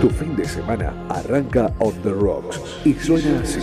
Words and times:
Tu 0.00 0.08
fin 0.10 0.36
de 0.36 0.44
semana 0.44 0.92
arranca 1.08 1.72
on 1.80 1.92
the 2.02 2.12
rocks 2.12 2.60
y 2.84 2.94
suena 2.94 3.40
así. 3.40 3.58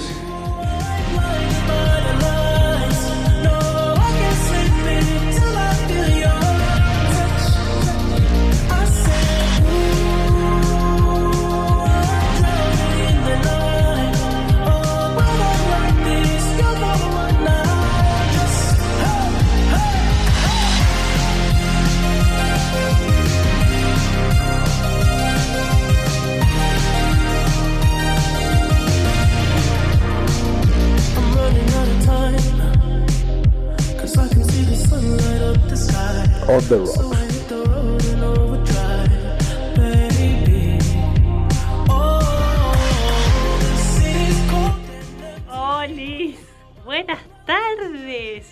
Olis, 45.50 46.38
buenas 46.84 47.20
tardes. 47.46 48.46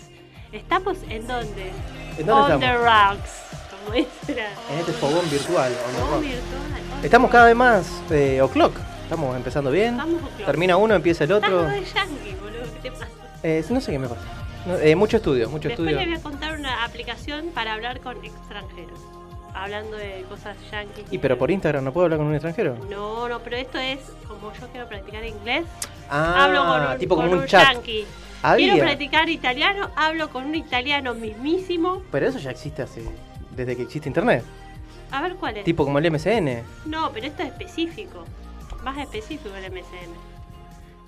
¿Estamos 0.52 0.98
en 1.08 1.26
dónde? 1.26 1.72
¿En 2.18 2.26
dónde 2.26 2.32
On 2.32 2.52
estamos? 2.52 2.60
the 2.60 2.76
rocks. 2.76 3.30
Como 3.70 3.94
En 3.96 4.78
este 4.78 4.92
fogón 4.92 5.28
virtual. 5.30 5.72
on 6.12 6.22
the. 6.22 7.06
Estamos 7.06 7.30
cada 7.30 7.46
vez 7.46 7.56
más 7.56 7.86
eh, 8.10 8.40
o'clock. 8.40 8.76
Estamos 9.02 9.36
empezando 9.36 9.70
bien. 9.70 9.94
Estamos. 9.94 10.22
Termina 10.46 10.76
uno, 10.76 10.94
empieza 10.94 11.24
el 11.24 11.32
otro. 11.32 11.66
Estamos 11.68 11.86
de 11.88 11.92
yankee, 11.92 12.36
boludo. 12.40 12.62
¿Qué 12.82 12.90
te 12.90 12.92
pasa? 12.92 13.08
Eh, 13.42 13.64
no 13.70 13.80
sé 13.80 13.92
qué 13.92 13.98
me 13.98 14.08
pasa. 14.08 14.22
No, 14.66 14.76
eh, 14.76 14.96
mucho 14.96 15.18
estudio, 15.18 15.48
mucho 15.50 15.68
Después 15.68 15.88
estudio. 15.90 16.06
les 16.10 16.22
voy 16.22 16.32
a 16.32 16.32
contar 16.32 16.58
una 16.58 16.84
aplicación 16.84 17.48
para 17.54 17.74
hablar 17.74 18.00
con 18.00 18.22
extranjeros. 18.24 18.98
Hablando 19.54 19.96
de 19.96 20.24
cosas 20.28 20.56
yankees. 20.72 21.04
Y 21.12 21.18
pero 21.18 21.38
por 21.38 21.50
Instagram 21.50 21.84
no 21.84 21.92
puedo 21.92 22.06
hablar 22.06 22.18
con 22.18 22.26
un 22.26 22.34
extranjero. 22.34 22.76
No, 22.90 23.28
no, 23.28 23.38
pero 23.40 23.56
esto 23.56 23.78
es 23.78 24.00
como 24.26 24.52
yo 24.52 24.66
quiero 24.68 24.88
practicar 24.88 25.24
inglés. 25.24 25.64
Ah, 26.10 26.44
hablo 26.44 26.64
con 26.64 26.92
un, 26.92 26.98
tipo 26.98 27.16
con 27.16 27.28
como 27.28 27.40
un 27.42 27.46
chat. 27.46 27.72
yankee. 27.74 28.04
Había. 28.42 28.72
Quiero 28.72 28.86
practicar 28.86 29.28
italiano, 29.28 29.90
hablo 29.96 30.30
con 30.30 30.44
un 30.46 30.54
italiano 30.54 31.14
mismísimo. 31.14 32.02
Pero 32.10 32.26
eso 32.26 32.38
ya 32.38 32.50
existe 32.50 32.82
hace 32.82 33.04
desde 33.52 33.76
que 33.76 33.82
existe 33.82 34.08
internet. 34.08 34.44
A 35.12 35.22
ver 35.22 35.36
cuál 35.36 35.58
es. 35.58 35.64
Tipo 35.64 35.84
como 35.84 35.98
el 35.98 36.10
MSN. 36.10 36.62
No, 36.86 37.12
pero 37.12 37.26
esto 37.26 37.42
es 37.42 37.48
específico. 37.50 38.24
Más 38.82 38.98
específico 38.98 39.54
el 39.54 39.70
MSN. 39.70 40.33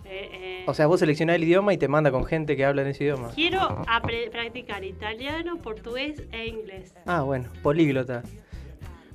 Eh, 0.09 0.31
eh, 0.33 0.65
O 0.67 0.75
sea, 0.75 0.87
vos 0.87 1.01
seleccionás 1.01 1.37
el 1.37 1.45
idioma 1.45 1.73
y 1.75 1.79
te 1.79 1.89
manda 1.89 2.11
con 2.11 2.25
gente 2.25 2.57
que 2.57 2.65
habla 2.65 2.83
en 2.83 2.89
ese 2.89 3.05
idioma. 3.05 3.31
quiero 3.35 3.83
practicar 4.31 4.85
italiano, 4.85 5.57
portugués 5.59 6.23
e 6.33 6.47
inglés. 6.47 6.95
Ah, 7.07 7.23
bueno, 7.23 7.49
políglota. 7.63 8.23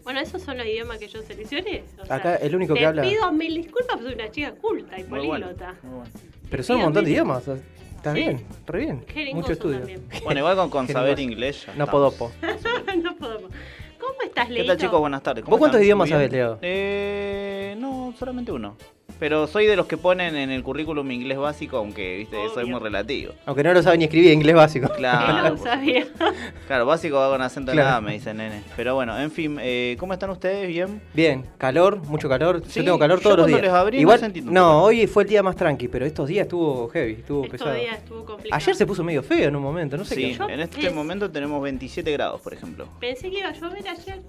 Bueno, 0.03 0.19
esos 0.19 0.41
son 0.41 0.57
los 0.57 0.65
idiomas 0.65 0.97
que 0.97 1.07
yo 1.07 1.21
seleccioné. 1.21 1.83
O 2.01 2.05
sea, 2.05 2.15
Acá 2.17 2.35
el 2.37 2.55
único 2.55 2.73
te 2.73 2.79
que 2.79 2.85
habla- 2.87 3.03
pido 3.03 3.31
mil 3.31 3.53
disculpas, 3.55 3.97
pero 3.97 4.09
soy 4.09 4.15
una 4.15 4.31
chica 4.31 4.51
culta 4.55 4.99
y 4.99 5.03
Muy 5.03 5.19
bueno, 5.27 5.45
políglota. 5.47 5.75
muy 5.83 5.93
bueno. 5.99 6.11
Pero 6.49 6.63
son 6.63 6.77
un 6.77 6.81
montón 6.83 7.05
de 7.05 7.11
idiomas. 7.11 7.47
o 7.47 7.55
sea, 7.55 7.63
Está 7.97 8.13
Sí. 8.15 8.19
bien, 8.21 8.41
re 8.65 8.79
bien. 8.79 9.05
Jeringoso 9.07 9.41
Mucho 9.41 9.53
estudio. 9.53 9.77
también. 9.77 10.01
Bueno, 10.23 10.39
igual 10.39 10.55
con, 10.55 10.69
con 10.71 10.87
saber 10.87 11.19
inglés 11.19 11.67
ya 11.67 11.75
No 11.75 11.85
podopo. 11.85 12.31
no 13.03 13.15
podemos. 13.15 13.51
¿Cómo 13.99 14.21
estás, 14.25 14.47
¿Qué 14.47 14.53
Leito? 14.53 14.67
tal 14.69 14.77
chicos? 14.77 14.99
Buenas 14.99 15.21
tardes. 15.21 15.43
¿Cómo 15.45 15.51
¿Vos 15.57 15.59
cuántos 15.59 15.81
idiomas 15.81 16.09
sabés, 16.09 16.31
Leo? 16.31 16.57
Eh, 16.63 17.75
no, 17.79 18.11
solamente 18.17 18.51
uno. 18.51 18.75
Pero 19.19 19.47
soy 19.47 19.65
de 19.65 19.75
los 19.75 19.85
que 19.87 19.97
ponen 19.97 20.35
en 20.35 20.49
el 20.51 20.63
currículum 20.63 21.09
inglés 21.11 21.37
básico, 21.37 21.77
aunque 21.77 22.17
viste, 22.17 22.37
eso 22.43 22.59
es 22.59 22.65
Obvio. 22.65 22.75
muy 22.75 22.79
relativo. 22.79 23.33
Aunque 23.45 23.63
no 23.63 23.73
lo 23.73 23.81
sabe 23.83 23.97
ni 23.97 24.05
escribir 24.05 24.31
inglés 24.33 24.55
básico. 24.55 24.89
Claro, 24.97 25.49
lo 25.49 25.55
por 25.55 25.67
sabía. 25.67 26.07
claro, 26.67 26.85
básico 26.85 27.17
va 27.17 27.29
con 27.29 27.41
acento 27.41 27.71
en 27.71 27.77
nada, 27.77 28.01
me 28.01 28.13
dicen 28.13 28.37
nene. 28.37 28.63
Pero 28.75 28.95
bueno, 28.95 29.17
en 29.19 29.31
fin, 29.31 29.57
eh, 29.61 29.95
¿cómo 29.99 30.13
están 30.13 30.29
ustedes? 30.29 30.67
¿Bien? 30.67 31.01
Bien, 31.13 31.45
calor, 31.57 31.97
mucho 32.07 32.29
calor. 32.29 32.61
Sí, 32.67 32.79
yo 32.79 32.85
tengo 32.85 32.99
calor 32.99 33.19
yo 33.19 33.23
todos 33.23 33.37
los 33.39 33.47
días. 33.47 33.61
les 33.61 33.71
abrí 33.71 33.97
no 33.97 34.01
Igual, 34.01 34.19
sentí 34.19 34.41
tanto 34.41 34.53
no, 34.53 34.83
hoy 34.83 35.07
fue 35.07 35.23
el 35.23 35.29
día 35.29 35.41
más 35.43 35.55
tranqui, 35.55 35.87
pero 35.87 36.05
estos 36.05 36.27
días 36.27 36.43
estuvo 36.45 36.87
heavy, 36.89 37.13
estuvo 37.13 37.43
Estos 37.45 37.59
pesado. 37.59 37.75
días 37.75 37.97
estuvo 37.97 38.25
complicado. 38.25 38.55
Ayer 38.61 38.75
se 38.75 38.85
puso 38.85 39.03
medio 39.03 39.23
feo 39.23 39.47
en 39.47 39.55
un 39.55 39.63
momento, 39.63 39.97
no 39.97 40.05
sé 40.05 40.15
Sí, 40.15 40.21
qué. 40.21 40.33
Yo 40.35 40.49
en 40.49 40.59
este 40.59 40.87
es- 40.87 40.93
momento 40.93 41.29
tenemos 41.31 41.61
27 41.63 42.11
grados, 42.11 42.41
por 42.41 42.53
ejemplo. 42.53 42.87
Pensé 42.99 43.29
que 43.31 43.39
iba 43.39 43.49
a 43.49 43.53
llover 43.53 43.87
ayer. 43.87 44.21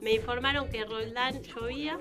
Me 0.00 0.12
informaron 0.14 0.68
que 0.68 0.84
Roldán 0.84 1.42
llovía. 1.42 1.98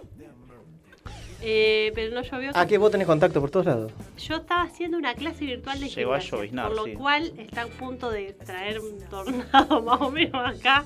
Eh, 1.41 1.91
pero 1.93 2.13
no 2.13 2.21
llovió. 2.21 2.51
Ah, 2.53 2.65
que 2.65 2.77
vos 2.77 2.91
tenés 2.91 3.07
contacto 3.07 3.39
por 3.41 3.51
todos 3.51 3.65
lados. 3.65 3.91
Yo 4.17 4.37
estaba 4.37 4.63
haciendo 4.63 4.97
una 4.97 5.13
clase 5.13 5.45
virtual 5.45 5.79
de 5.79 5.89
Llegó 5.89 6.13
a 6.13 6.19
gimnasia, 6.19 6.37
lloviznar, 6.37 6.67
por 6.67 6.75
lo 6.75 6.85
sí. 6.85 6.93
cual 6.93 7.33
está 7.37 7.63
a 7.63 7.67
punto 7.67 8.09
de 8.09 8.33
traer 8.33 8.79
un 8.79 8.99
tornado 9.09 9.81
más 9.83 10.01
o 10.01 10.11
menos 10.11 10.57
acá. 10.57 10.85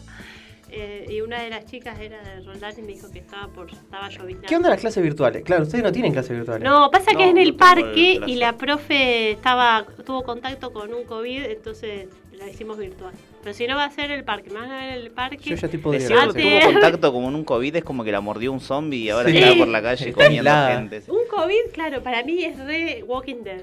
Eh, 0.72 1.08
y 1.10 1.22
una 1.22 1.42
de 1.42 1.50
las 1.50 1.66
chicas 1.66 2.00
era 2.00 2.22
de 2.22 2.42
Roldán 2.42 2.74
y 2.78 2.82
me 2.84 2.90
dijo 2.90 3.10
que 3.10 3.20
estaba 3.20 3.48
por 3.48 3.72
estaba 3.72 4.08
lloviznando. 4.10 4.48
¿Qué 4.48 4.56
onda 4.56 4.70
las 4.70 4.80
clases 4.80 5.02
virtuales? 5.02 5.44
Claro, 5.44 5.64
ustedes 5.64 5.84
no 5.84 5.92
tienen 5.92 6.14
clases 6.14 6.32
virtuales. 6.38 6.68
No, 6.68 6.92
pasa 6.92 7.12
que 7.12 7.18
No, 7.18 7.24
es 7.24 7.30
en 7.31 7.38
el 7.40 7.56
parque 7.56 8.18
el 8.18 8.30
y 8.30 8.36
la 8.36 8.56
profe 8.56 9.31
estaba 9.31 9.86
tuvo 10.06 10.24
contacto 10.24 10.72
con 10.72 10.94
un 10.94 11.06
COVID, 11.06 11.44
entonces 11.46 12.08
la 12.40 12.50
hicimos 12.50 12.78
virtual. 12.78 13.14
Pero 13.44 13.54
si 13.54 13.68
no 13.68 13.76
va 13.76 13.86
a 13.86 13.92
ser 13.92 14.12
el 14.12 14.24
parque, 14.24 14.50
me 14.50 14.60
van 14.60 14.72
a 14.72 14.78
ver 14.80 14.90
en 14.98 15.02
el 15.04 15.12
parque. 15.12 15.38
Yo 15.50 15.56
ya 15.56 15.68
te 15.68 15.78
Es 15.78 15.84
podría 15.84 16.08
cierto, 16.08 16.24
Antes- 16.30 16.44
tuvo 16.62 16.72
contacto 16.74 17.14
como 17.14 17.28
en 17.30 17.36
un 17.36 17.44
COVID, 17.44 17.76
es 17.76 17.84
como 17.84 18.04
que 18.04 18.12
la 18.12 18.22
mordió 18.22 18.52
un 18.52 18.60
zombie 18.60 19.00
y 19.06 19.10
ahora 19.10 19.30
Sí. 19.30 19.38
está 19.38 19.56
por 19.58 19.68
la 19.68 19.82
calle 19.82 20.10
Está 20.10 20.24
comiendo 20.26 20.50
aislada. 20.50 20.76
gente. 20.80 21.02
Un 21.08 21.20
COVID, 21.30 21.72
claro, 21.74 22.02
para 22.04 22.24
mí 22.24 22.44
es 22.44 22.58
re 22.60 23.04
Walking 23.08 23.44
Dead. 23.44 23.62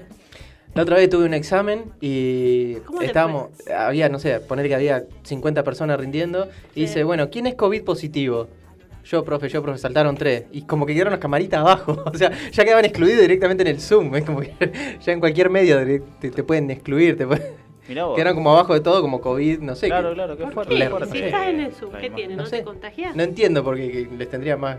La 0.75 0.83
otra 0.83 0.97
vez 0.97 1.09
tuve 1.09 1.25
un 1.25 1.33
examen 1.33 1.85
y 2.01 2.75
¿Cómo 2.85 2.99
te 2.99 3.05
estábamos, 3.07 3.49
había, 3.75 4.09
no 4.09 4.19
sé, 4.19 4.39
poner 4.41 4.67
que 4.67 4.75
había 4.75 5.05
50 5.23 5.63
personas 5.63 5.99
rindiendo 5.99 6.49
y 6.75 6.81
dice, 6.81 7.03
bueno, 7.03 7.29
¿quién 7.31 7.47
es 7.47 7.55
COVID 7.55 7.83
positivo? 7.83 8.47
Yo, 9.03 9.23
profe, 9.23 9.47
yo, 9.49 9.63
profe, 9.63 9.79
saltaron 9.79 10.15
tres. 10.17 10.43
Y 10.51 10.63
como 10.63 10.85
que 10.85 10.93
quedaron 10.93 11.11
las 11.11 11.21
camaritas 11.21 11.61
abajo. 11.61 12.03
O 12.13 12.17
sea, 12.17 12.29
ya 12.51 12.63
quedaban 12.65 12.83
excluidos 12.85 13.21
directamente 13.21 13.63
en 13.63 13.69
el 13.69 13.79
Zoom. 13.79 14.13
Es 14.17 14.25
como 14.25 14.41
que 14.41 14.51
ya 15.01 15.13
en 15.13 15.19
cualquier 15.21 15.49
medio 15.49 15.77
te, 16.19 16.29
te 16.29 16.43
pueden 16.43 16.69
excluir. 16.69 17.17
Te 17.17 17.25
pueden- 17.25 17.66
Vos. 17.87 18.15
Quedaron 18.15 18.35
como 18.35 18.51
abajo 18.51 18.73
de 18.73 18.79
todo, 18.81 19.01
como 19.01 19.21
COVID, 19.21 19.59
no 19.59 19.75
sé. 19.75 19.87
Claro, 19.87 20.09
que- 20.09 20.15
claro, 20.15 20.37
qué 20.37 20.43
¿Por 20.43 20.53
fuerte. 20.53 20.75
Si 21.11 21.19
estás 21.19 21.47
en 21.47 21.59
el 21.61 21.71
Zoom, 21.73 21.93
¿qué 21.93 22.09
tiene? 22.09 22.35
¿No, 22.35 22.43
No 22.43 22.49
te 22.49 22.57
sé. 22.57 22.63
contagias? 22.63 23.15
No 23.15 23.23
entiendo 23.23 23.63
porque 23.63 23.91
que 23.91 24.09
les 24.17 24.29
tendría 24.29 24.57
más. 24.57 24.77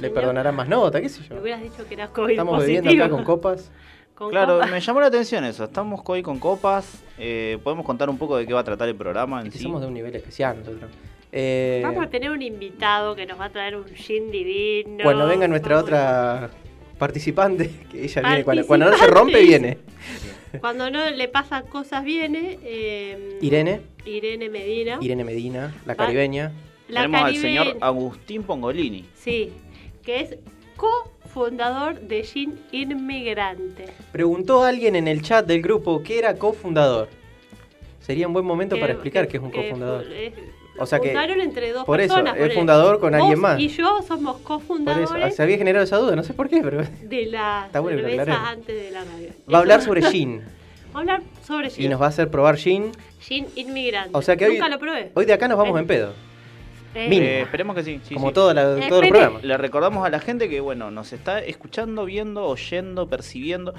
Le 0.00 0.10
perdonarán 0.10 0.54
más 0.54 0.68
nota, 0.68 1.00
qué 1.00 1.08
sé 1.08 1.22
yo. 1.28 1.34
Me 1.36 1.40
hubieras 1.40 1.62
dicho 1.62 1.86
que 1.88 1.94
eras 1.94 2.10
COVID 2.10 2.30
Estamos 2.32 2.56
positivo. 2.56 2.82
bebiendo 2.82 3.04
acá 3.04 3.14
con 3.14 3.24
copas. 3.24 3.70
Con 4.16 4.30
Claro, 4.30 4.60
me 4.70 4.80
llamó 4.80 5.00
la 5.02 5.08
atención 5.08 5.44
eso. 5.44 5.64
Estamos 5.64 6.00
hoy 6.06 6.22
con 6.22 6.38
copas. 6.38 7.02
eh, 7.18 7.58
Podemos 7.62 7.84
contar 7.84 8.08
un 8.08 8.16
poco 8.16 8.38
de 8.38 8.46
qué 8.46 8.54
va 8.54 8.60
a 8.60 8.64
tratar 8.64 8.88
el 8.88 8.94
programa 8.96 9.42
en 9.42 9.50
Que 9.50 9.58
sí. 9.58 9.64
somos 9.64 9.82
de 9.82 9.88
un 9.88 9.92
nivel 9.92 10.14
especial 10.16 10.58
nosotros. 10.58 10.90
Eh, 11.32 11.82
Vamos 11.84 12.02
a 12.02 12.08
tener 12.08 12.30
un 12.30 12.40
invitado 12.40 13.14
que 13.14 13.26
nos 13.26 13.38
va 13.38 13.44
a 13.44 13.50
traer 13.50 13.76
un 13.76 13.84
gin 13.88 14.30
divino. 14.30 15.04
cuando 15.04 15.26
venga 15.26 15.46
nuestra 15.48 15.74
Vamos- 15.74 15.84
otra 15.90 16.48
participante, 16.98 17.70
que 17.92 18.04
ella 18.04 18.22
viene, 18.22 18.42
cuando, 18.44 18.66
cuando 18.66 18.90
no 18.90 18.96
se 18.96 19.06
rompe, 19.06 19.38
viene. 19.42 19.76
Cuando 20.60 20.90
no 20.90 21.08
le 21.10 21.28
pasan 21.28 21.66
cosas, 21.66 22.04
viene. 22.04 22.58
eh, 22.62 23.38
Irene, 23.40 23.80
Irene 24.04 24.48
Medina. 24.48 24.98
Irene 25.00 25.24
Medina, 25.24 25.74
la 25.86 25.94
Va- 25.94 25.96
caribeña. 25.96 26.52
La 26.88 27.02
Tenemos 27.02 27.26
al 27.26 27.36
señor 27.36 27.76
Agustín 27.80 28.42
Pongolini. 28.44 29.04
Sí, 29.16 29.50
que 30.04 30.20
es 30.20 30.36
cofundador 30.76 32.00
de 32.00 32.22
Gin 32.22 32.58
Inmigrante. 32.70 33.86
Preguntó 34.12 34.62
alguien 34.62 34.94
en 34.96 35.08
el 35.08 35.22
chat 35.22 35.46
del 35.46 35.62
grupo 35.62 36.02
qué 36.02 36.18
era 36.18 36.34
cofundador. 36.36 37.08
Sería 38.00 38.28
un 38.28 38.32
buen 38.32 38.44
momento 38.46 38.76
para 38.76 38.86
Que- 38.88 38.92
explicar 38.92 39.24
que- 39.26 39.32
qué 39.32 39.36
es 39.38 39.42
un 39.42 39.50
que 39.50 39.62
cofundador. 39.62 40.04
O 40.78 40.86
sea 40.86 40.98
que- 41.00 41.08
fundaron 41.08 41.40
entre 41.40 41.72
dos 41.72 41.84
por 41.84 42.00
eso, 42.00 42.14
personas. 42.14 42.34
es 42.34 42.40
ponele. 42.40 42.54
fundador 42.54 43.00
con 43.00 43.12
Vos 43.12 43.20
alguien 43.20 43.40
más. 43.40 43.58
Y 43.60 43.68
yo 43.68 44.00
somos 44.06 44.36
Por 44.36 44.42
cofundadores 44.44 45.10
eso, 45.10 45.36
se 45.36 45.42
había 45.42 45.56
generado 45.58 45.84
esa 45.84 45.96
duda, 45.96 46.14
no 46.16 46.22
sé 46.22 46.34
por 46.34 46.48
qué, 46.48 46.60
pero 46.62 46.82
de 47.02 47.26
la 47.26 47.64
Está 47.66 47.80
bueno 47.80 48.00
cerveza 48.00 48.48
antes 48.48 48.82
de 48.84 48.90
la 48.90 49.04
radio. 49.04 49.28
va 49.52 49.58
a 49.58 49.60
hablar 49.60 49.78
Eso- 49.78 49.88
sobre 49.88 50.02
gin 50.02 50.42
Va 50.94 50.98
a 50.98 51.02
hablar 51.02 51.22
sobre 51.46 51.70
gin. 51.70 51.84
y 51.84 51.88
nos 51.88 52.00
va 52.00 52.06
a 52.06 52.08
hacer 52.08 52.30
probar 52.30 52.56
gin. 52.56 52.90
Gin 53.20 53.46
Inmigrante. 53.56 54.10
O 54.12 54.22
sea 54.22 54.36
que 54.36 54.46
hoy, 54.46 54.52
Nunca 54.54 54.68
lo 54.68 54.78
probé. 54.78 55.10
hoy 55.14 55.24
de 55.26 55.32
acá 55.32 55.48
nos 55.48 55.58
vamos 55.58 55.78
en 55.80 55.86
pedo, 55.86 56.12
Eh. 56.94 57.08
Eh, 57.12 57.40
esperemos 57.42 57.74
que 57.76 57.82
sí. 57.82 58.00
sí, 58.04 58.14
como 58.14 58.28
sí. 58.28 58.34
todo, 58.34 58.54
la- 58.54 58.88
todo 58.88 59.00
el 59.02 59.08
programa. 59.10 59.40
Le 59.42 59.56
recordamos 59.58 60.06
a 60.06 60.10
la 60.10 60.18
gente 60.20 60.48
que, 60.48 60.60
bueno, 60.60 60.90
nos 60.90 61.12
está 61.12 61.40
escuchando, 61.40 62.04
viendo, 62.06 62.44
oyendo, 62.46 63.06
percibiendo 63.08 63.74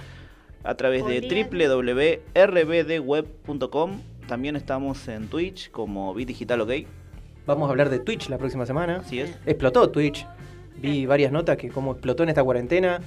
a 0.64 0.76
través 0.76 1.04
de 1.06 1.22
www.rbdweb.com. 2.62 4.02
También 4.28 4.56
estamos 4.56 5.08
en 5.08 5.28
Twitch 5.28 5.72
como 5.72 6.14
Bit 6.14 6.28
Digital 6.30 6.62
OK. 6.62 6.72
Vamos 7.46 7.68
a 7.68 7.72
hablar 7.72 7.90
de 7.90 8.00
Twitch 8.00 8.30
la 8.30 8.38
próxima 8.38 8.66
semana. 8.66 8.98
Así 8.98 9.20
es. 9.20 9.38
Explotó 9.46 9.90
Twitch. 9.90 10.26
Vi 10.82 11.06
varias 11.06 11.32
notas 11.32 11.58
que 11.58 11.70
como 11.70 11.94
explotó 11.94 12.24
en 12.24 12.30
esta 12.30 12.44
cuarentena. 12.44 13.00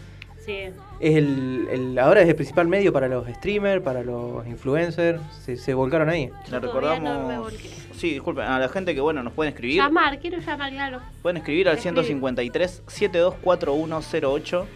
Sí. 0.44 0.56
Es 1.00 1.17
el, 1.17 1.69
el- 1.70 1.99
ahora 1.99 2.22
es 2.22 2.28
el 2.28 2.34
principal 2.34 2.67
medio 2.67 2.93
para 2.94 3.06
los 3.08 3.28
streamers, 3.28 3.82
para 3.82 4.02
los 4.02 4.46
influencers. 4.46 5.20
Se, 5.44 5.56
se 5.56 5.75
volcaron 5.75 6.08
ahí. 6.08 6.31
Le 6.50 6.58
recordamos. 6.58 7.02
no 7.02 7.28
me 7.28 7.38
volqué. 7.38 7.69
sí, 7.94 8.12
disculpen, 8.12 8.44
a 8.46 8.58
la 8.58 8.69
gente 8.70 8.94
que 8.94 9.02
bueno 9.02 9.23
nos 9.23 9.34
pueden 9.34 9.52
escribir. 9.52 9.76
Llamar, 9.82 10.19
quiero 10.19 10.38
llamar, 10.38 10.73
Galo. 10.75 11.00
Pueden 11.20 11.37
escribir 11.37 11.69
al 11.69 11.76
Escribir. 11.76 12.05
153 12.05 12.82
724108. 12.87 14.66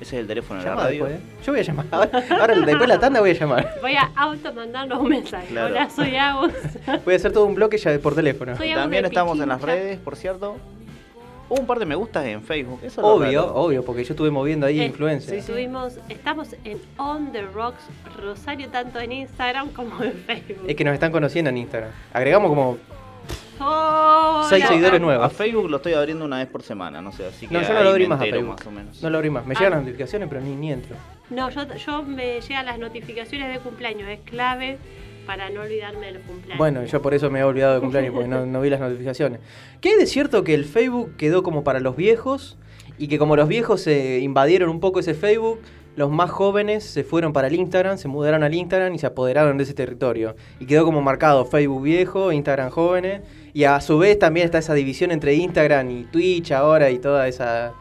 Ese 0.00 0.16
es 0.16 0.20
el 0.22 0.26
teléfono 0.26 0.60
de 0.60 0.66
la 0.66 0.74
radio. 0.74 1.04
después, 1.06 1.22
¿eh? 1.22 1.42
Yo 1.44 1.52
voy 1.52 1.60
a 1.60 1.62
llamar. 1.64 1.86
Ahora, 1.90 2.10
ahora 2.30 2.54
después 2.54 2.80
de 2.80 2.86
la 2.86 2.98
tanda 2.98 3.20
voy 3.20 3.30
a 3.30 3.34
llamar. 3.34 3.74
Voy 3.80 3.94
a 3.94 4.10
auto 4.16 4.52
mandarnos 4.52 4.98
un 5.00 5.08
mensaje. 5.08 5.46
Claro. 5.48 5.68
Hola, 5.74 5.90
soy 5.90 6.16
Agus. 6.16 6.52
Voy 7.04 7.14
a 7.14 7.16
hacer 7.16 7.32
todo 7.32 7.44
un 7.46 7.54
bloque 7.54 7.78
ya 7.78 7.96
por 7.98 8.14
teléfono. 8.14 8.56
Soy 8.56 8.74
También 8.74 9.04
estamos 9.04 9.38
en 9.40 9.48
las 9.48 9.62
redes, 9.62 9.98
por 9.98 10.16
cierto. 10.16 10.56
Hubo 11.48 11.60
un 11.60 11.66
par 11.66 11.78
de 11.78 11.84
me 11.84 11.94
gustas 11.94 12.24
en 12.24 12.42
Facebook. 12.42 12.78
Eso 12.82 12.86
es 12.86 12.96
lo 12.96 13.06
Obvio, 13.14 13.54
obvio, 13.54 13.84
porque 13.84 14.02
yo 14.02 14.14
estuve 14.14 14.30
moviendo 14.30 14.66
ahí 14.66 14.80
Eh, 14.80 14.86
influencers. 14.86 15.38
Estuvimos, 15.38 15.98
estamos 16.08 16.56
en 16.64 16.80
On 16.96 17.32
the 17.32 17.42
Rocks 17.42 17.84
Rosario, 18.20 18.68
tanto 18.70 18.98
en 18.98 19.12
Instagram 19.12 19.68
como 19.68 20.02
en 20.02 20.12
Facebook. 20.26 20.64
Es 20.66 20.74
que 20.74 20.84
nos 20.84 20.94
están 20.94 21.12
conociendo 21.12 21.50
en 21.50 21.58
Instagram. 21.58 21.90
Agregamos 22.14 22.48
como 22.48 22.78
Hola. 23.60 24.46
seis 24.48 24.66
seguidores 24.66 25.00
A 25.00 25.02
nuevos. 25.02 25.32
Facebook 25.32 25.70
lo 25.70 25.76
estoy 25.76 25.94
abriendo 25.94 26.24
una 26.24 26.38
vez 26.38 26.46
por 26.48 26.62
semana, 26.62 27.00
no 27.00 27.12
sé, 27.12 27.26
así 27.26 27.46
que 27.46 27.54
No, 27.54 27.62
yo 27.62 27.72
no 27.74 27.82
lo 27.84 27.90
abrí 27.90 28.06
más 28.06 28.20
a 28.20 28.24
Facebook. 28.24 28.48
más 28.58 28.66
o 28.66 28.70
menos. 28.70 29.02
No 29.02 29.10
lo 29.10 29.16
abrí 29.18 29.30
más. 29.30 29.46
Me 29.46 29.54
Ah. 29.54 29.58
llegan 29.58 29.72
las 29.72 29.80
notificaciones, 29.82 30.28
pero 30.28 30.40
ni, 30.40 30.54
ni 30.56 30.72
entro. 30.72 30.96
No, 31.30 31.50
yo, 31.50 31.62
yo 31.74 32.02
me 32.02 32.40
llegan 32.40 32.66
las 32.66 32.78
notificaciones 32.78 33.52
de 33.52 33.58
cumpleaños, 33.60 34.08
es 34.08 34.20
clave 34.20 34.78
para 35.26 35.48
no 35.50 35.62
olvidarme 35.62 36.06
de 36.06 36.12
los 36.12 36.22
cumpleaños. 36.22 36.58
Bueno, 36.58 36.84
yo 36.84 37.00
por 37.00 37.14
eso 37.14 37.30
me 37.30 37.40
he 37.40 37.44
olvidado 37.44 37.74
de 37.74 37.80
cumpleaños, 37.80 38.12
porque 38.12 38.28
no, 38.28 38.44
no 38.44 38.60
vi 38.60 38.68
las 38.70 38.80
notificaciones. 38.80 39.40
¿Qué 39.80 39.90
hay 39.90 39.96
de 39.96 40.06
cierto 40.06 40.44
que 40.44 40.52
el 40.54 40.64
Facebook 40.66 41.16
quedó 41.16 41.42
como 41.42 41.64
para 41.64 41.80
los 41.80 41.96
viejos? 41.96 42.58
Y 42.98 43.08
que 43.08 43.18
como 43.18 43.34
los 43.34 43.48
viejos 43.48 43.80
se 43.80 44.18
invadieron 44.20 44.68
un 44.68 44.78
poco 44.80 45.00
ese 45.00 45.14
Facebook, 45.14 45.60
los 45.96 46.10
más 46.10 46.30
jóvenes 46.30 46.84
se 46.84 47.04
fueron 47.04 47.32
para 47.32 47.48
el 47.48 47.54
Instagram, 47.54 47.98
se 47.98 48.08
mudaron 48.08 48.42
al 48.42 48.54
Instagram 48.54 48.94
y 48.94 48.98
se 48.98 49.06
apoderaron 49.06 49.56
de 49.56 49.64
ese 49.64 49.74
territorio. 49.74 50.34
Y 50.58 50.66
quedó 50.66 50.84
como 50.84 51.02
marcado 51.02 51.44
Facebook 51.44 51.82
viejo, 51.82 52.32
Instagram 52.32 52.70
jóvenes. 52.70 53.22
Y 53.52 53.64
a 53.64 53.80
su 53.80 53.98
vez 53.98 54.18
también 54.18 54.46
está 54.46 54.58
esa 54.58 54.74
división 54.74 55.12
entre 55.12 55.34
Instagram 55.34 55.90
y 55.90 56.04
Twitch 56.04 56.50
ahora 56.50 56.90
y 56.90 56.98
todas 56.98 57.28
esa, 57.28 57.74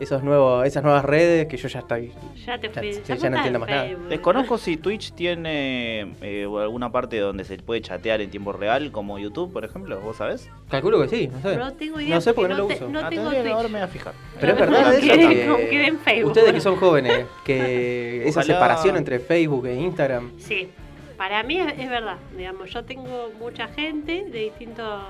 esos 0.00 0.22
nuevos, 0.24 0.66
esas 0.66 0.82
nuevas 0.82 1.04
redes 1.04 1.46
que 1.46 1.56
yo 1.58 1.68
ya 1.68 1.80
estoy. 1.80 2.12
ya 2.46 2.58
te 2.58 2.70
fui. 2.70 2.92
ya- 2.92 3.00
ya 3.02 3.14
ya 3.16 3.30
no 3.30 3.36
entiendo 3.36 3.58
en 3.58 3.60
más 3.60 3.70
nada. 3.70 3.88
Desconozco 4.08 4.56
si 4.58 4.76
Twitch 4.78 5.12
tiene 5.12 6.14
eh, 6.22 6.44
alguna 6.60 6.90
parte 6.90 7.18
donde 7.18 7.44
se 7.44 7.58
puede 7.58 7.82
chatear 7.82 8.20
en 8.22 8.30
tiempo 8.30 8.52
real, 8.52 8.90
como 8.92 9.18
YouTube, 9.18 9.52
por 9.52 9.64
ejemplo, 9.64 10.00
¿vos 10.00 10.16
sabés? 10.16 10.50
Calculo 10.70 11.00
que 11.02 11.08
sí, 11.08 11.28
no 11.28 11.40
sé. 11.42 11.56
No 11.56 11.72
tengo 11.74 12.00
idea. 12.00 12.14
No 12.14 12.20
sé 12.22 12.32
porque 12.34 12.48
no 12.48 12.56
lo 12.58 12.66
te- 12.66 12.74
uso. 12.76 12.88
No 12.88 13.00
Ah, 13.00 13.08
tengo 13.10 13.30
que 13.30 13.40
Twitch. 13.42 13.52
ahora 13.52 13.68
me 13.68 13.74
voy 13.74 13.82
a 13.82 13.88
fijar. 13.88 14.14
Pero 14.40 14.52
es 14.54 14.58
No, 14.58 14.66
verdad 14.66 14.82
no, 14.84 14.90
eso 14.92 15.00
que 15.00 15.46
no, 15.46 15.58
en 15.58 15.98
Facebook. 15.98 16.28
ustedes 16.32 16.52
que 16.54 16.60
son 16.60 16.76
jóvenes, 16.76 17.26
que 17.44 18.22
esa 18.26 18.40
Ojalá- 18.40 18.54
separación 18.54 18.96
entre 18.96 19.18
Facebook 19.20 19.66
e 19.66 19.74
Instagram, 19.74 20.32
Sí, 20.38 20.70
para 21.18 21.42
mí 21.42 21.58
es, 21.60 21.74
es 21.78 21.90
verdad. 21.90 22.16
Digamos, 22.36 22.70
yo 22.70 22.82
tengo 22.84 23.30
mucha 23.38 23.68
gente 23.68 24.24
de 24.32 24.38
distinta 24.44 25.02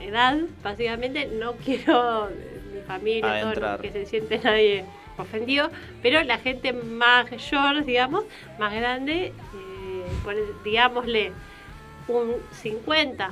edad, 0.00 0.36
básicamente. 0.62 1.26
No 1.26 1.54
quiero 1.54 2.28
eh, 2.28 2.53
familia, 2.86 3.40
todo 3.40 3.48
Adentrar. 3.50 3.76
lo 3.78 3.82
que 3.82 3.90
se 3.92 4.06
siente 4.06 4.38
nadie 4.42 4.84
ofendido, 5.18 5.70
pero 6.02 6.22
la 6.24 6.38
gente 6.38 6.72
mayor, 6.72 7.84
digamos, 7.84 8.24
más 8.58 8.72
grande, 8.74 9.26
eh, 9.26 9.32
por- 10.24 10.62
digámosle 10.64 11.32
un 12.08 12.34
50 12.62 13.30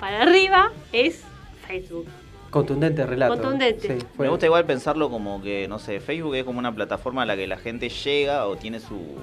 para 0.00 0.22
arriba 0.22 0.70
es 0.92 1.24
Facebook. 1.66 2.06
contundente 2.50 3.04
relato. 3.04 3.34
Contundente. 3.34 3.98
Sí, 4.00 4.06
Me 4.18 4.28
gusta 4.28 4.46
igual 4.46 4.64
pensarlo 4.64 5.10
como 5.10 5.42
que, 5.42 5.66
no 5.68 5.78
sé, 5.78 6.00
Facebook 6.00 6.36
es 6.36 6.44
como 6.44 6.58
una 6.58 6.74
plataforma 6.74 7.22
a 7.22 7.26
la 7.26 7.36
que 7.36 7.46
la 7.46 7.58
gente 7.58 7.88
llega 7.90 8.46
o 8.46 8.56
tiene 8.56 8.80
su 8.80 9.16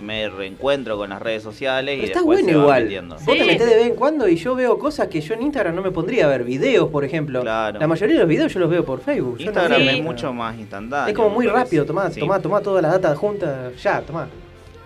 primer 0.00 0.30
encuentro 0.42 0.98
con 0.98 1.08
las 1.10 1.22
redes 1.22 1.42
sociales 1.42 1.94
Pero 1.94 2.02
y 2.02 2.06
está 2.06 2.18
después 2.20 2.42
bueno 2.42 2.52
se 2.52 2.62
igual. 2.62 2.82
metiendo. 2.84 3.14
Vos 3.14 3.24
Sí. 3.24 3.38
te 3.38 3.44
metés 3.46 3.66
de 3.70 3.74
vez 3.76 3.86
en 3.86 3.94
cuando 3.94 4.28
y 4.28 4.36
yo 4.36 4.54
veo 4.54 4.78
cosas 4.78 5.08
que 5.08 5.20
yo 5.22 5.32
en 5.34 5.42
Instagram 5.42 5.74
no 5.74 5.80
me 5.82 5.90
pondría 5.90 6.26
a 6.26 6.28
ver. 6.28 6.44
Videos, 6.44 6.90
por 6.90 7.04
ejemplo. 7.04 7.40
Claro. 7.40 7.80
La 7.80 7.86
mayoría 7.86 8.14
de 8.16 8.20
los 8.20 8.28
videos 8.28 8.52
yo 8.52 8.60
los 8.60 8.68
veo 8.70 8.84
por 8.84 9.00
Facebook. 9.00 9.38
Yo 9.38 9.46
Instagram 9.46 9.80
es 9.80 10.02
mucho 10.02 10.32
más 10.34 10.56
instantáneo. 10.58 11.08
Es 11.08 11.14
como 11.14 11.30
muy 11.30 11.46
rápido, 11.46 11.86
tomá, 11.86 12.10
Sí. 12.10 12.20
tomá, 12.20 12.40
tomá 12.40 12.60
todas 12.60 12.82
las 12.82 12.92
datas 12.92 13.16
juntas, 13.18 13.74
ya, 13.82 14.02
tomá. 14.02 14.28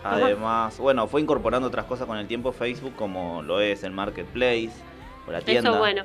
Además, 0.04 0.78
bueno, 0.78 1.06
fue 1.08 1.20
incorporando 1.20 1.66
otras 1.68 1.84
cosas 1.86 2.06
con 2.06 2.16
el 2.16 2.26
tiempo 2.26 2.52
Facebook, 2.52 2.92
como 2.96 3.42
lo 3.42 3.60
es 3.60 3.82
el 3.82 3.90
marketplace 3.90 4.70
o 5.26 5.32
la 5.32 5.40
tienda. 5.40 5.70
Eso 5.70 5.78
bueno. 5.78 6.04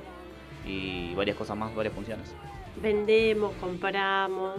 Y 0.65 1.13
varias 1.15 1.37
cosas 1.37 1.55
más, 1.55 1.73
varias 1.75 1.93
funciones. 1.93 2.33
Vendemos, 2.81 3.53
compramos. 3.61 4.55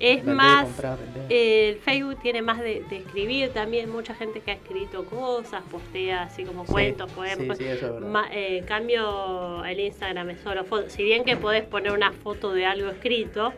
Es 0.00 0.24
más, 0.24 0.64
comprar, 0.64 0.98
el 1.28 1.76
Facebook 1.76 2.18
tiene 2.22 2.40
más 2.40 2.58
de, 2.60 2.82
de 2.88 2.96
escribir 2.96 3.50
también. 3.50 3.90
Mucha 3.90 4.14
gente 4.14 4.40
que 4.40 4.50
ha 4.50 4.54
escrito 4.54 5.04
cosas, 5.04 5.62
postea 5.70 6.22
así 6.22 6.44
como 6.44 6.64
Sí, 6.64 6.72
cuentos, 6.72 7.12
poemas. 7.12 7.58
sí, 7.58 7.64
sí, 7.64 7.86
eh, 8.32 8.64
cambio, 8.66 9.62
el 9.64 9.78
Instagram 9.78 10.30
es 10.30 10.40
solo 10.40 10.64
foto. 10.64 10.88
Si 10.88 11.02
bien 11.04 11.22
que 11.24 11.36
podés 11.36 11.64
poner 11.64 11.92
una 11.92 12.12
foto 12.12 12.52
de 12.52 12.64
algo 12.64 12.88
escrito, 12.88 13.52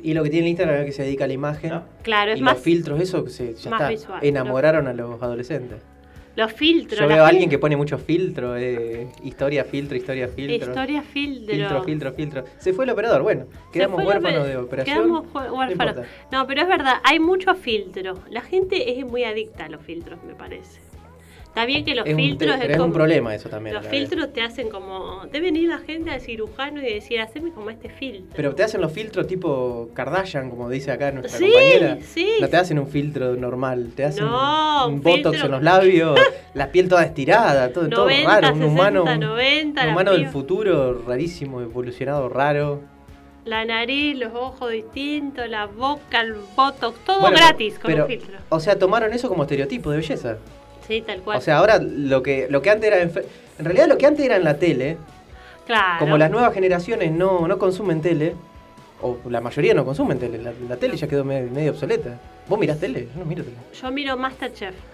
Y 0.00 0.14
lo 0.14 0.22
que 0.22 0.30
tiene 0.30 0.46
el 0.46 0.50
Instagram 0.50 0.76
es 0.80 0.86
que 0.86 0.92
se 0.92 1.02
dedica 1.02 1.24
a 1.24 1.26
la 1.26 1.32
imagen. 1.34 1.70
¿No? 1.70 1.84
claro, 2.04 2.30
es 2.30 2.38
y 2.38 2.42
más 2.42 2.54
los 2.54 2.62
filtros, 2.62 3.00
eso 3.00 3.28
se, 3.28 3.54
ya 3.54 3.70
más 3.70 3.80
está. 3.80 3.88
visual, 3.90 4.20
Enamoraron 4.22 4.86
a 4.86 4.92
los 4.92 5.20
adolescentes. 5.20 5.82
Los 6.38 6.52
filtros. 6.52 7.00
Yo 7.00 7.08
veo 7.08 7.24
a 7.24 7.28
alguien 7.28 7.50
que 7.50 7.58
pone 7.58 7.76
muchos 7.76 8.00
filtros, 8.00 8.56
eh, 8.60 9.08
historia, 9.24 9.64
filtro, 9.64 9.96
historia, 9.96 10.28
filtro. 10.28 10.68
Historia 10.68 11.02
filtro. 11.02 11.54
Filtro, 11.54 11.82
filtro, 11.82 12.12
filtro. 12.12 12.44
Se 12.58 12.72
fue 12.72 12.84
el 12.84 12.90
operador, 12.92 13.22
bueno, 13.22 13.46
quedamos 13.72 14.04
huérfanos 14.04 14.46
de 14.46 14.56
operación. 14.56 14.96
Quedamos 14.96 15.24
No 15.34 15.40
huérfanos. 15.56 15.72
importa. 15.72 16.02
No, 16.30 16.46
pero 16.46 16.62
es 16.62 16.68
verdad, 16.68 16.94
hay 17.02 17.18
muchos 17.18 17.58
filtros. 17.58 18.20
La 18.30 18.40
gente 18.40 18.98
es 19.00 19.04
muy 19.04 19.24
adicta 19.24 19.64
a 19.64 19.68
los 19.68 19.82
filtros, 19.82 20.22
me 20.22 20.34
parece. 20.34 20.80
Está 21.48 21.64
bien 21.66 21.84
que 21.84 21.94
los 21.96 22.06
Es 22.06 22.14
un, 22.14 22.20
filtros 22.20 22.56
pero 22.60 22.72
es 22.74 22.78
un 22.80 22.92
problema 22.92 23.34
eso 23.34 23.48
también. 23.48 23.74
Los 23.74 23.82
vez. 23.82 23.90
filtros 23.90 24.32
te 24.32 24.42
hacen 24.42 24.68
como. 24.68 25.22
Deben 25.32 25.56
ir 25.56 25.68
la 25.68 25.78
gente 25.78 26.10
al 26.10 26.20
cirujano 26.20 26.80
y 26.80 26.84
decir, 26.94 27.20
haceme 27.20 27.50
como 27.50 27.70
este 27.70 27.88
filtro. 27.88 28.32
Pero 28.36 28.54
te 28.54 28.62
hacen 28.62 28.80
los 28.80 28.92
filtros 28.92 29.26
tipo 29.26 29.88
Kardashian, 29.94 30.50
como 30.50 30.68
dice 30.70 30.92
acá 30.92 31.10
nuestra 31.10 31.36
Sí, 31.38 31.46
compañera. 31.46 31.98
sí. 32.02 32.28
No 32.40 32.48
te 32.48 32.56
hacen 32.58 32.78
un 32.78 32.86
filtro 32.86 33.34
normal, 33.34 33.90
te 33.96 34.04
hacen 34.04 34.24
No, 34.26 34.86
un 34.86 34.94
un 34.94 35.02
botox 35.02 35.36
filtro- 35.36 35.46
en 35.46 35.50
los 35.50 35.62
labios, 35.62 36.20
la 36.54 36.70
piel 36.70 36.88
toda 36.88 37.02
estirada, 37.04 37.72
todo, 37.72 37.88
todo 37.88 38.04
90, 38.04 38.28
raro, 38.40 38.48
un 38.54 38.60
60, 38.60 38.66
humano, 39.00 39.16
90, 39.16 39.82
un 39.84 39.88
humano 39.90 40.12
del 40.12 40.28
futuro 40.28 41.02
rarísimo, 41.06 41.60
evolucionado, 41.60 42.28
raro. 42.28 42.82
La 43.46 43.64
nariz, 43.64 44.16
los 44.16 44.32
ojos 44.34 44.70
distintos, 44.70 45.48
la 45.48 45.66
boca, 45.66 46.20
el 46.20 46.34
botox, 46.54 46.98
todo 47.04 47.20
Bueno, 47.20 47.36
gratis 47.38 47.78
con 47.78 47.90
pero, 47.90 48.04
un 48.04 48.08
filtro. 48.10 48.36
O 48.50 48.60
sea, 48.60 48.78
tomaron 48.78 49.12
eso 49.14 49.28
como 49.28 49.42
estereotipo 49.44 49.90
de 49.90 49.96
belleza. 49.96 50.36
Sí, 50.88 51.02
tal 51.02 51.20
cual. 51.20 51.38
O 51.38 51.40
sea, 51.40 51.58
ahora 51.58 51.78
lo 51.80 52.22
que, 52.22 52.46
lo 52.50 52.60
que 52.62 52.70
antes 52.70 52.90
era 52.90 53.00
en, 53.02 53.12
realidad 53.64 53.86
lo 53.88 53.98
que 53.98 54.06
antes 54.06 54.24
era 54.24 54.36
en 54.36 54.44
la 54.44 54.58
tele, 54.58 54.96
claro. 55.66 55.98
como 56.00 56.16
las 56.18 56.30
nuevas 56.30 56.52
generaciones 56.54 57.12
no, 57.12 57.46
no 57.46 57.58
consumen 57.58 58.00
tele, 58.00 58.34
o 59.02 59.18
la 59.28 59.40
mayoría 59.40 59.74
no 59.74 59.84
consumen 59.84 60.18
tele, 60.18 60.38
la, 60.38 60.52
la 60.68 60.76
tele 60.76 60.96
ya 60.96 61.06
quedó 61.06 61.24
me- 61.24 61.42
medio 61.42 61.72
obsoleta. 61.72 62.18
¿Vos 62.48 62.58
mirás 62.58 62.80
tele? 62.80 63.06
Yo 63.14 63.20
no 63.20 63.26
miro 63.26 63.44
tele. 63.44 63.56
Yo 63.80 63.90
miro 63.92 64.16
Masterchef. 64.16 64.74